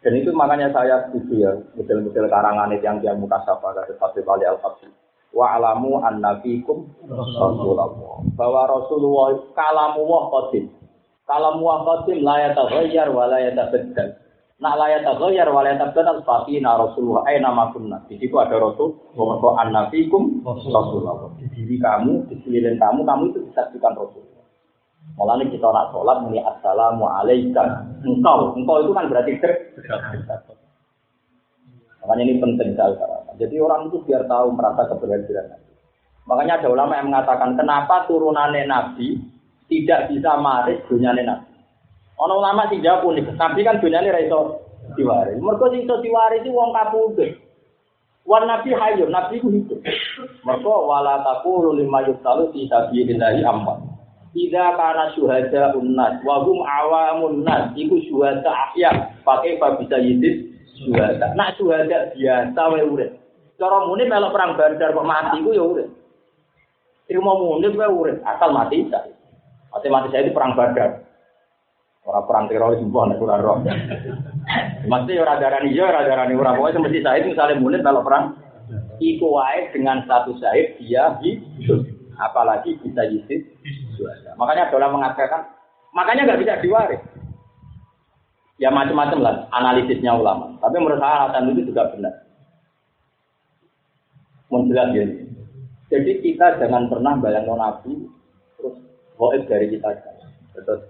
Dan 0.00 0.16
itu 0.16 0.32
makanya 0.32 0.72
saya 0.72 0.96
setuju 1.08 1.34
ya, 1.36 1.52
model-model 1.76 2.26
karangan 2.32 2.72
yang 2.80 2.98
yang 3.04 3.20
muka 3.20 3.36
sapa 3.44 3.76
dari 3.76 3.92
Bali 4.24 4.44
al 4.48 4.56
-Fatih. 4.56 4.88
Wa 5.30 5.60
alamu 5.60 6.00
an 6.02 6.18
nabikum 6.18 6.88
Rasulullah. 7.06 7.92
Bahwa 8.34 8.62
Rasulullah 8.66 9.38
kalamu 9.54 10.02
wah 10.08 10.24
qadim. 10.32 10.80
Kalau 11.30 11.62
muwaqatim 11.62 12.26
la 12.26 12.50
yataghayyar 12.50 13.14
wa 13.14 13.30
la 13.30 13.38
yatabaddal. 13.38 14.18
Nak 14.58 14.74
la 14.74 14.86
yataghayyar 14.98 15.46
wa 15.46 15.62
la 15.62 15.78
yatabaddal 15.78 16.26
fa 16.26 16.42
na 16.42 16.70
Rasulullah 16.74 17.22
aina 17.30 17.54
ma 17.54 17.70
kunna. 17.70 18.02
Di 18.10 18.18
situ 18.18 18.34
ada 18.34 18.58
Rasul 18.58 18.98
wa 19.14 19.54
annabikum 19.62 20.42
Rasulullah. 20.42 21.30
Di 21.38 21.46
diri 21.54 21.78
kamu, 21.78 22.26
di 22.26 22.34
sekeliling 22.42 22.82
kamu, 22.82 23.06
kamu 23.06 23.22
itu 23.30 23.38
disaksikan 23.46 23.94
Rasul. 23.94 24.26
Mulanya 25.18 25.46
kita 25.50 25.68
nak 25.68 25.90
sholat 25.92 26.16
muni 26.24 26.40
assalamu 26.40 27.04
alaikum. 27.06 27.66
Engkau, 28.06 28.54
engkau 28.56 28.76
itu 28.82 28.92
kan 28.94 29.08
berarti 29.10 29.32
ter. 29.42 29.52
Makanya 32.00 32.22
ini 32.24 32.40
penting 32.40 32.72
sekali. 32.72 32.96
Jadi 33.40 33.56
orang 33.60 33.92
itu 33.92 34.00
biar 34.04 34.24
tahu 34.24 34.52
merasa 34.56 34.88
keberhasilan. 34.88 35.60
Makanya 36.24 36.62
ada 36.62 36.68
ulama 36.72 36.96
yang 36.96 37.12
mengatakan 37.12 37.56
kenapa 37.56 38.08
turunannya 38.08 38.64
Nabi 38.68 39.20
tidak 39.70 40.10
bisa 40.10 40.34
maris 40.36 40.82
dunia 40.90 41.14
nabi. 41.14 41.46
Ono 42.20 42.42
ulama 42.42 42.68
sih 42.68 42.82
jawab 42.84 43.06
unik. 43.06 43.38
Nabi 43.38 43.60
kan 43.64 43.80
dunia 43.80 44.02
ini 44.04 44.12
raiso 44.12 44.60
diwaris. 44.98 45.40
Sing 45.40 45.80
iso 45.86 45.94
diwaris 46.04 46.42
itu 46.44 46.52
wong 46.52 46.74
kapundhut. 46.74 47.32
Wan 48.28 48.44
nabi 48.44 48.76
hayu, 48.76 49.08
nabi 49.08 49.40
itu 49.40 49.48
hidup. 49.48 49.80
Mereka 50.44 50.68
wala 50.68 51.24
taqulu 51.24 51.72
lima 51.72 52.04
yusalu 52.04 52.52
fi 52.52 52.68
sabilillahi 52.68 53.40
amma. 53.42 53.89
Ida 54.30 54.78
karena 54.78 55.10
syuhada 55.18 55.74
unnas, 55.74 56.22
wahum 56.22 56.62
awamun 56.62 57.42
nas, 57.42 57.74
iku 57.74 57.98
syuhada 58.06 58.46
ahya, 58.46 59.10
pakai 59.26 59.58
apa 59.58 59.82
bisa 59.82 59.98
yidis 59.98 60.46
syuhada. 60.78 61.34
Nak 61.34 61.58
syuhada 61.58 62.14
biasa 62.14 62.62
wae 62.70 62.86
urip. 62.86 63.10
Cara 63.58 63.90
muni 63.90 64.06
melok 64.06 64.30
perang 64.30 64.54
Badar 64.54 64.94
kok 64.94 65.08
mati 65.08 65.42
iku 65.42 65.50
ya 65.50 65.64
urip. 65.66 65.88
Ilmu 67.10 67.32
muni 67.42 67.74
wae 67.74 67.90
urip, 67.90 68.22
asal 68.22 68.54
mati 68.54 68.86
tak. 68.86 69.10
Mati 69.74 69.86
mati 69.90 70.14
saya 70.14 70.26
itu 70.26 70.34
perang 70.34 70.54
badar. 70.54 71.06
Orang 72.06 72.26
perang 72.26 72.44
teroris 72.48 72.80
bukan 72.80 73.12
nek 73.14 73.22
ora 73.22 73.36
roh. 73.38 73.60
Mesti 74.88 75.12
ora 75.20 75.38
darani 75.38 75.76
yo 75.76 75.84
ora 75.86 76.02
darani 76.02 76.34
ora 76.34 76.56
pokoke 76.56 76.80
mesti 76.80 77.04
saya 77.04 77.22
misalnya 77.22 77.60
munit 77.60 77.84
kalau 77.84 78.02
perang 78.02 78.34
iku 78.98 79.36
wae 79.36 79.68
dengan 79.70 80.02
satu 80.08 80.34
Said 80.40 80.80
dia 80.80 81.14
hidup. 81.22 81.99
Apalagi 82.20 82.76
bisa 82.84 83.02
yisid 83.08 83.42
Makanya 84.36 84.68
dola 84.68 84.92
mengatakan 84.92 85.48
makanya 85.96 86.28
nggak 86.28 86.40
bisa 86.44 86.60
diwaris. 86.60 87.02
Ya 88.60 88.68
macam-macam 88.68 89.18
lah 89.24 89.34
analisisnya 89.56 90.12
ulama. 90.12 90.52
Tapi 90.60 90.76
menurut 90.76 91.00
saya 91.00 91.26
alasan 91.26 91.48
itu 91.56 91.72
juga 91.72 91.88
benar. 91.96 92.14
Menjelaskan. 94.52 94.96
ya. 94.96 95.04
Jadi 95.90 96.12
kita 96.22 96.60
jangan 96.60 96.86
pernah 96.86 97.16
bayang 97.18 97.48
Nabi 97.48 98.06
Goib 99.20 99.42
dari 99.48 99.66
kita. 99.72 99.90
Terus 100.56 100.80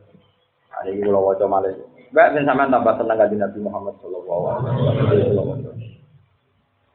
ada 0.70 0.86
yang 0.86 1.08
pulau 1.08 1.30
wajah 1.30 1.48
malah. 1.50 1.74
Mbak, 2.10 2.26
dan 2.34 2.42
sama 2.42 2.66
tambah 2.66 2.94
senang 2.98 3.18
gaji 3.22 3.36
Nabi 3.38 3.58
Muhammad 3.62 3.94
Shallallahu 4.02 4.42
Alaihi 4.50 5.30
Wasallam. 5.30 5.78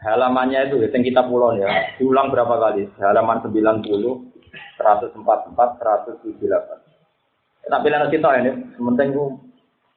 Halamannya 0.03 0.69
itu, 0.69 0.75
yang 0.85 1.03
kita 1.07 1.21
pulau 1.25 1.55
ya, 1.55 1.95
diulang 1.97 2.29
berapa 2.29 2.51
kali? 2.51 2.91
Halaman 2.99 3.41
90, 3.41 4.24
144, 4.77 5.15
178. 5.15 6.86
Tapi 7.65 7.88
lain 7.90 8.07
kita 8.14 8.30
ini, 8.41 8.52
sementing 8.77 9.10
itu 9.10 9.26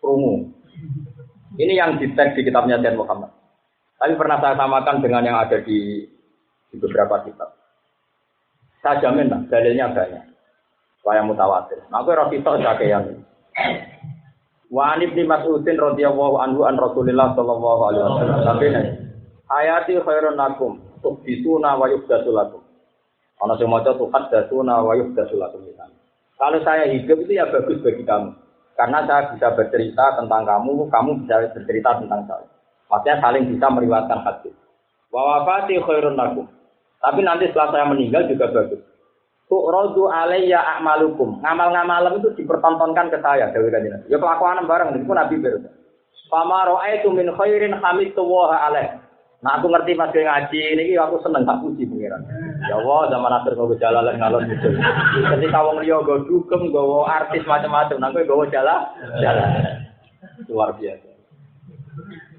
perungu. 0.00 0.48
Ini 1.58 1.72
yang 1.76 1.98
di 2.00 2.08
di 2.08 2.40
kitabnya 2.46 2.80
Sayyid 2.80 2.96
Muhammad. 2.96 3.28
Tapi 3.98 4.14
pernah 4.14 4.38
saya 4.38 4.54
samakan 4.54 5.02
dengan 5.02 5.26
yang 5.26 5.36
ada 5.42 5.58
di, 5.60 6.06
di 6.70 6.76
beberapa 6.78 7.26
kitab. 7.26 7.50
Saya 8.78 9.02
jamin 9.02 9.26
lah, 9.26 9.42
dalilnya 9.50 9.90
banyak. 9.90 10.24
Waya 11.02 11.26
mutawatir. 11.26 11.82
Nah, 11.90 12.04
aku 12.04 12.14
ora 12.14 12.30
kita 12.30 12.62
sakean. 12.62 13.26
Wa 14.68 14.94
an 14.94 15.02
ibni 15.02 15.24
Mas'udin 15.24 15.80
radhiyallahu 15.80 16.36
anhu 16.38 16.68
an 16.68 16.76
Rasulillah 16.78 17.34
sallallahu 17.34 17.82
alaihi 17.90 18.04
wasallam. 18.06 18.40
Tapi 18.44 18.66
nih, 18.70 18.86
hayati 19.50 19.94
khairun 20.04 20.36
lakum, 20.36 20.78
tubisuna 21.02 21.74
wa 21.74 21.90
yubdasu 21.90 22.30
Ana 23.38 23.54
sing 23.54 23.70
maca 23.70 23.94
tuhat 23.94 24.34
dasuna 24.34 24.82
wa 24.82 24.98
yubdasu 24.98 25.38
lakum 25.38 25.62
Kalau 26.38 26.58
saya 26.62 26.90
hidup 26.90 27.18
itu 27.26 27.38
ya 27.38 27.46
bagus 27.50 27.82
bagi 27.82 28.02
kamu. 28.02 28.34
Karena 28.78 29.02
saya 29.06 29.34
bisa 29.34 29.50
bercerita 29.58 30.14
tentang 30.14 30.46
kamu, 30.46 30.86
kamu 30.86 31.10
bisa 31.26 31.50
bercerita 31.50 31.98
tentang 31.98 32.22
saya. 32.30 32.46
Maksudnya 32.86 33.14
saling 33.18 33.44
bisa 33.50 33.66
meriwayatkan 33.74 34.22
hadis. 34.22 34.54
Wa 35.10 35.22
wafati 35.22 35.82
khairun 35.82 36.14
lakum. 36.14 36.46
Tapi 37.02 37.20
nanti 37.26 37.50
setelah 37.50 37.74
saya 37.74 37.84
meninggal 37.90 38.30
juga 38.30 38.50
bagus. 38.54 38.82
Tu'rodu 39.48 40.12
alayya 40.12 40.60
a'malukum. 40.60 41.40
Ngamal-ngamal 41.40 42.20
itu 42.20 42.36
dipertontonkan 42.36 43.08
ke 43.08 43.18
saya, 43.24 43.48
Dewi 43.48 43.72
Kanjeng 43.72 44.04
Ya 44.12 44.20
kelakuan 44.20 44.60
bareng, 44.68 44.92
itu 44.92 45.08
Nabi 45.08 45.40
berkata. 45.40 45.72
Fama 46.28 46.68
ra'aitu 46.68 47.08
min 47.08 47.32
khairin 47.32 47.72
hamidu 47.80 48.20
wa 48.20 48.52
alaih. 48.52 49.00
Nah 49.38 49.54
aku 49.54 49.70
ngerti 49.70 49.94
mas 49.94 50.10
ngaji 50.10 50.58
ini 50.74 50.98
aku 50.98 51.22
seneng 51.22 51.46
tak 51.46 51.62
puji 51.62 51.86
pengiran. 51.86 52.26
Ya 52.66 52.74
Allah 52.74 53.00
zaman 53.06 53.36
akhir 53.38 53.54
kau 53.54 53.70
jalan 53.78 54.18
ngalor 54.18 54.42
gitu. 54.50 54.68
Ketika 55.30 55.58
wong 55.62 55.78
liya 55.78 56.02
go 56.02 56.26
dugem 56.26 56.74
go 56.74 57.06
artis 57.06 57.46
macam-macam, 57.46 58.02
nah 58.02 58.10
go 58.10 58.42
jalan 58.50 58.80
jalan. 59.22 59.50
Luar 60.50 60.74
biasa. 60.74 61.06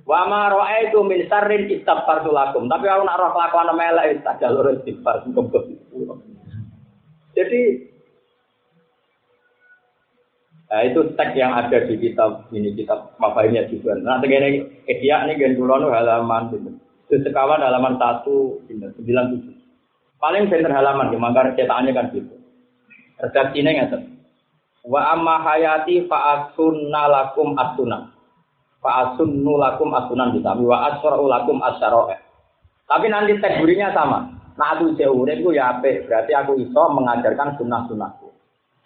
Wa 0.03 0.27
ma 0.27 0.51
ra'aitu 0.51 0.99
min 1.07 1.23
sarrin 1.31 1.71
istaghfartu 1.71 2.35
lakum. 2.35 2.67
Tapi 2.67 2.85
aku 2.91 3.03
nak 3.07 3.19
roh 3.21 3.31
kelakuan 3.31 3.71
melek 3.79 4.19
tak 4.27 4.43
jalur 4.43 4.67
istighfar 4.75 5.23
jadi 7.37 7.61
Nah, 10.69 10.85
itu 10.85 11.01
teks 11.17 11.33
yang 11.33 11.49
ada 11.57 11.81
di 11.81 11.97
kitab 11.97 12.45
ini 12.53 12.77
kitab 12.77 13.17
Mafahimnya 13.17 13.65
juga. 13.73 13.97
Nah, 13.97 14.21
tegene 14.21 14.69
edia 14.85 15.25
ini 15.25 15.41
gen 15.41 15.57
halaman 15.57 16.53
itu. 16.53 16.69
Itu 17.09 17.25
sekawan 17.25 17.65
halaman 17.65 17.97
satu 17.97 18.61
sembilan 18.69 19.25
tujuh. 19.33 19.55
Paling 20.21 20.45
center 20.53 20.69
halaman, 20.69 21.09
maka 21.17 21.57
cetakannya 21.57 21.97
kan 21.97 22.13
gitu. 22.13 22.37
Redaksinya 23.17 23.73
nggak 23.73 24.05
Wa 24.85 25.17
amma 25.17 25.41
hayati 25.41 26.05
fa'asunna 26.05 27.01
lakum 27.09 27.57
asuna. 27.57 28.13
Fa'asunnu 28.77 29.53
lakum 29.57 29.89
asunan 29.89 30.37
bisa. 30.37 30.53
Wa 30.53 30.93
asra'u 30.93 31.25
lakum 31.25 31.57
asyara'a. 31.65 32.15
Tapi 32.85 33.05
nanti 33.09 33.41
teks 33.41 33.65
sama. 33.97 34.29
Nah 34.59 34.75
aku 34.75 34.91
jauh 34.99 35.23
itu 35.23 35.55
ya 35.55 35.79
apik, 35.79 36.03
berarti 36.03 36.35
aku 36.35 36.59
iso 36.59 36.83
mengajarkan 36.91 37.55
sunnah-sunnahku. 37.55 38.27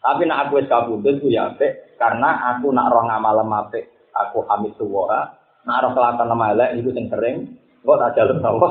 Tapi 0.05 0.29
nak 0.29 0.47
aku 0.47 0.61
wis 0.61 0.69
kabudut 0.69 1.17
ya 1.25 1.49
apik, 1.49 1.97
karena 1.97 2.53
aku 2.53 2.69
nak 2.69 2.93
roh 2.93 3.01
ngamal 3.09 3.41
apik, 3.41 3.89
aku 4.13 4.45
hamid 4.45 4.69
suwa. 4.77 5.33
Nak 5.65 5.79
roh 5.81 5.91
kelatan 5.97 6.29
elek 6.29 6.77
itu 6.77 6.93
sing 6.93 7.09
sering, 7.09 7.57
kok 7.83 7.99
tak 7.99 8.13
jalur 8.15 8.39
apa? 8.39 8.69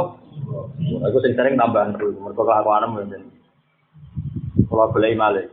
Aku 1.08 1.18
sing 1.20 1.36
sering 1.36 1.60
tambahan 1.60 1.94
dulu, 1.94 2.16
mereka 2.28 2.42
kelakuan 2.42 2.89
mungkin. 2.91 3.23
Kalau 4.66 4.89
boleh 4.89 5.12
malik. 5.12 5.47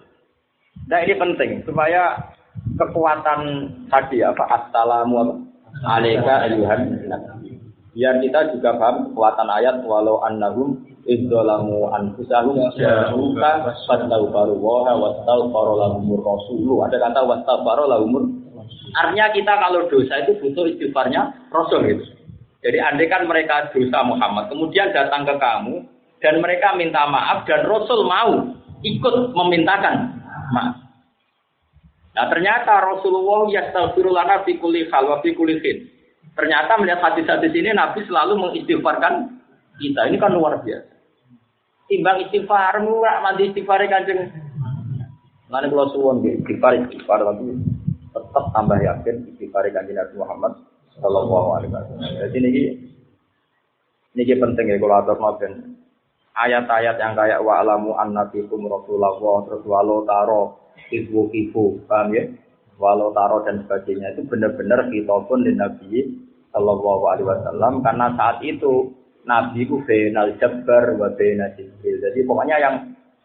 Nah 0.88 1.00
ini 1.04 1.14
penting 1.20 1.62
supaya 1.68 2.18
kekuatan 2.80 3.68
tadi 3.92 4.24
apa 4.24 4.44
assalamu 4.48 5.44
alaikum 5.86 6.26
Biar 7.90 8.16
kita 8.24 8.56
juga 8.56 8.80
paham 8.80 9.12
kekuatan 9.12 9.50
ayat 9.50 9.84
walau 9.84 10.24
annahum 10.24 10.78
idzalamu 11.04 11.90
anfusahum 11.92 12.56
ja'uka 12.78 13.52
fastaghfiru 13.86 14.56
wa 14.56 14.94
wastaghfara 14.94 15.74
lahumur 15.76 16.22
rasulu. 16.24 16.86
Ada 16.86 16.96
kata 17.02 17.22
wastaghfara 17.28 17.84
lahumur. 17.90 18.24
Artinya 18.94 19.28
kita 19.36 19.54
kalau 19.58 19.90
dosa 19.90 20.16
itu 20.22 20.32
butuh 20.38 20.66
istighfarnya 20.70 21.34
Rasul 21.50 21.82
itu. 21.92 22.06
Jadi 22.60 22.78
andai 22.80 23.08
kan 23.08 23.24
mereka 23.24 23.72
dosa 23.72 24.04
Muhammad, 24.04 24.52
kemudian 24.52 24.92
datang 24.92 25.24
ke 25.24 25.36
kamu 25.40 25.80
dan 26.20 26.44
mereka 26.44 26.76
minta 26.76 27.08
maaf 27.08 27.48
dan 27.48 27.64
Rasul 27.64 28.04
mau 28.04 28.52
ikut 28.84 29.16
memintakan 29.32 30.20
maaf. 30.52 30.76
Nah 32.20 32.26
ternyata 32.28 32.84
Rasulullah 32.84 33.48
yastaghfiru 33.48 34.12
lana 34.12 34.44
fi 34.44 34.60
kulli 34.60 34.92
hal 34.92 35.24
Ternyata 36.36 36.72
melihat 36.80 37.04
hadis-hadis 37.04 37.52
ini 37.52 37.72
Nabi 37.76 38.04
selalu 38.08 38.40
mengistighfarkan 38.40 39.40
kita. 39.80 40.08
Ini 40.08 40.20
kan 40.20 40.36
luar 40.36 40.60
biasa 40.64 41.00
timbang 41.90 42.22
istighfar 42.30 42.86
murah 42.86 43.20
mandi 43.26 43.50
istighfar 43.50 43.82
kanjeng 43.90 44.30
Mana 45.50 45.66
kalau 45.66 45.90
suwon 45.90 46.22
istighfar 46.22 46.78
istighfar 46.86 47.26
tapi 47.26 47.58
tetap 48.14 48.46
tambah 48.54 48.78
yakin 48.78 49.16
istighfar 49.34 49.66
kanjeng 49.74 49.98
Nabi 49.98 50.14
Muhammad 50.16 50.54
Shallallahu 51.00 51.48
Alaihi 51.60 51.72
Wasallam. 51.72 52.12
Jadi 52.20 52.38
ini 52.40 52.50
ini 54.16 54.24
penting 54.36 54.66
ya 54.68 54.78
kalau 54.80 54.96
atur 55.00 55.18
noten 55.20 55.54
ayat-ayat 56.36 56.96
yang 57.00 57.14
kayak 57.16 57.40
wa 57.44 57.60
alamu 57.60 57.96
annabikum 58.00 58.68
rasulullah 58.68 59.44
terus 59.48 59.64
walau 59.68 60.08
taro 60.08 60.60
ibu 60.92 61.28
ibu 61.32 61.84
paham 61.88 62.16
ya 62.16 62.24
walau 62.80 63.12
taro 63.12 63.44
dan 63.44 63.64
sebagainya 63.68 64.16
itu 64.16 64.24
benar-benar 64.28 64.88
kita 64.88 65.16
pun 65.28 65.44
di 65.44 65.52
Nabi 65.56 65.92
Shallallahu 66.56 67.04
Alaihi 67.12 67.28
Wasallam 67.28 67.74
karena 67.84 68.08
saat 68.16 68.40
itu 68.42 68.96
Nabi 69.28 69.68
ku 69.68 69.84
benal 69.84 70.34
jabbar 70.42 70.96
wa 70.98 71.12
Jibril. 71.14 71.96
Jadi 72.02 72.20
pokoknya 72.26 72.58
yang 72.58 72.76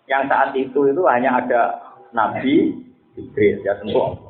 yang 0.05 0.29
saat 0.29 0.53
itu 0.53 0.91
itu 0.91 1.03
hanya 1.09 1.41
ada 1.41 1.81
Nabi 2.13 2.77
Jibril 3.17 3.63
ya 3.65 3.79
tentu 3.81 4.24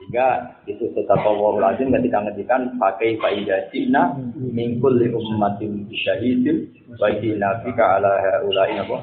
Sehingga 0.00 0.56
itu 0.64 0.88
tetap 0.96 1.20
Allah 1.28 1.60
lazim 1.60 1.92
ketika 1.92 2.24
ngedikan 2.24 2.72
pakai 2.80 3.20
faidah 3.20 3.68
cina 3.68 4.16
mingkul 4.32 4.96
li 4.96 5.12
ummatin 5.12 5.84
syahidin 5.92 6.72
wa 6.96 7.12
nabi 7.12 7.68
ka 7.76 8.00
ala 8.00 8.08
haula'i 8.16 8.80
apa 8.80 8.96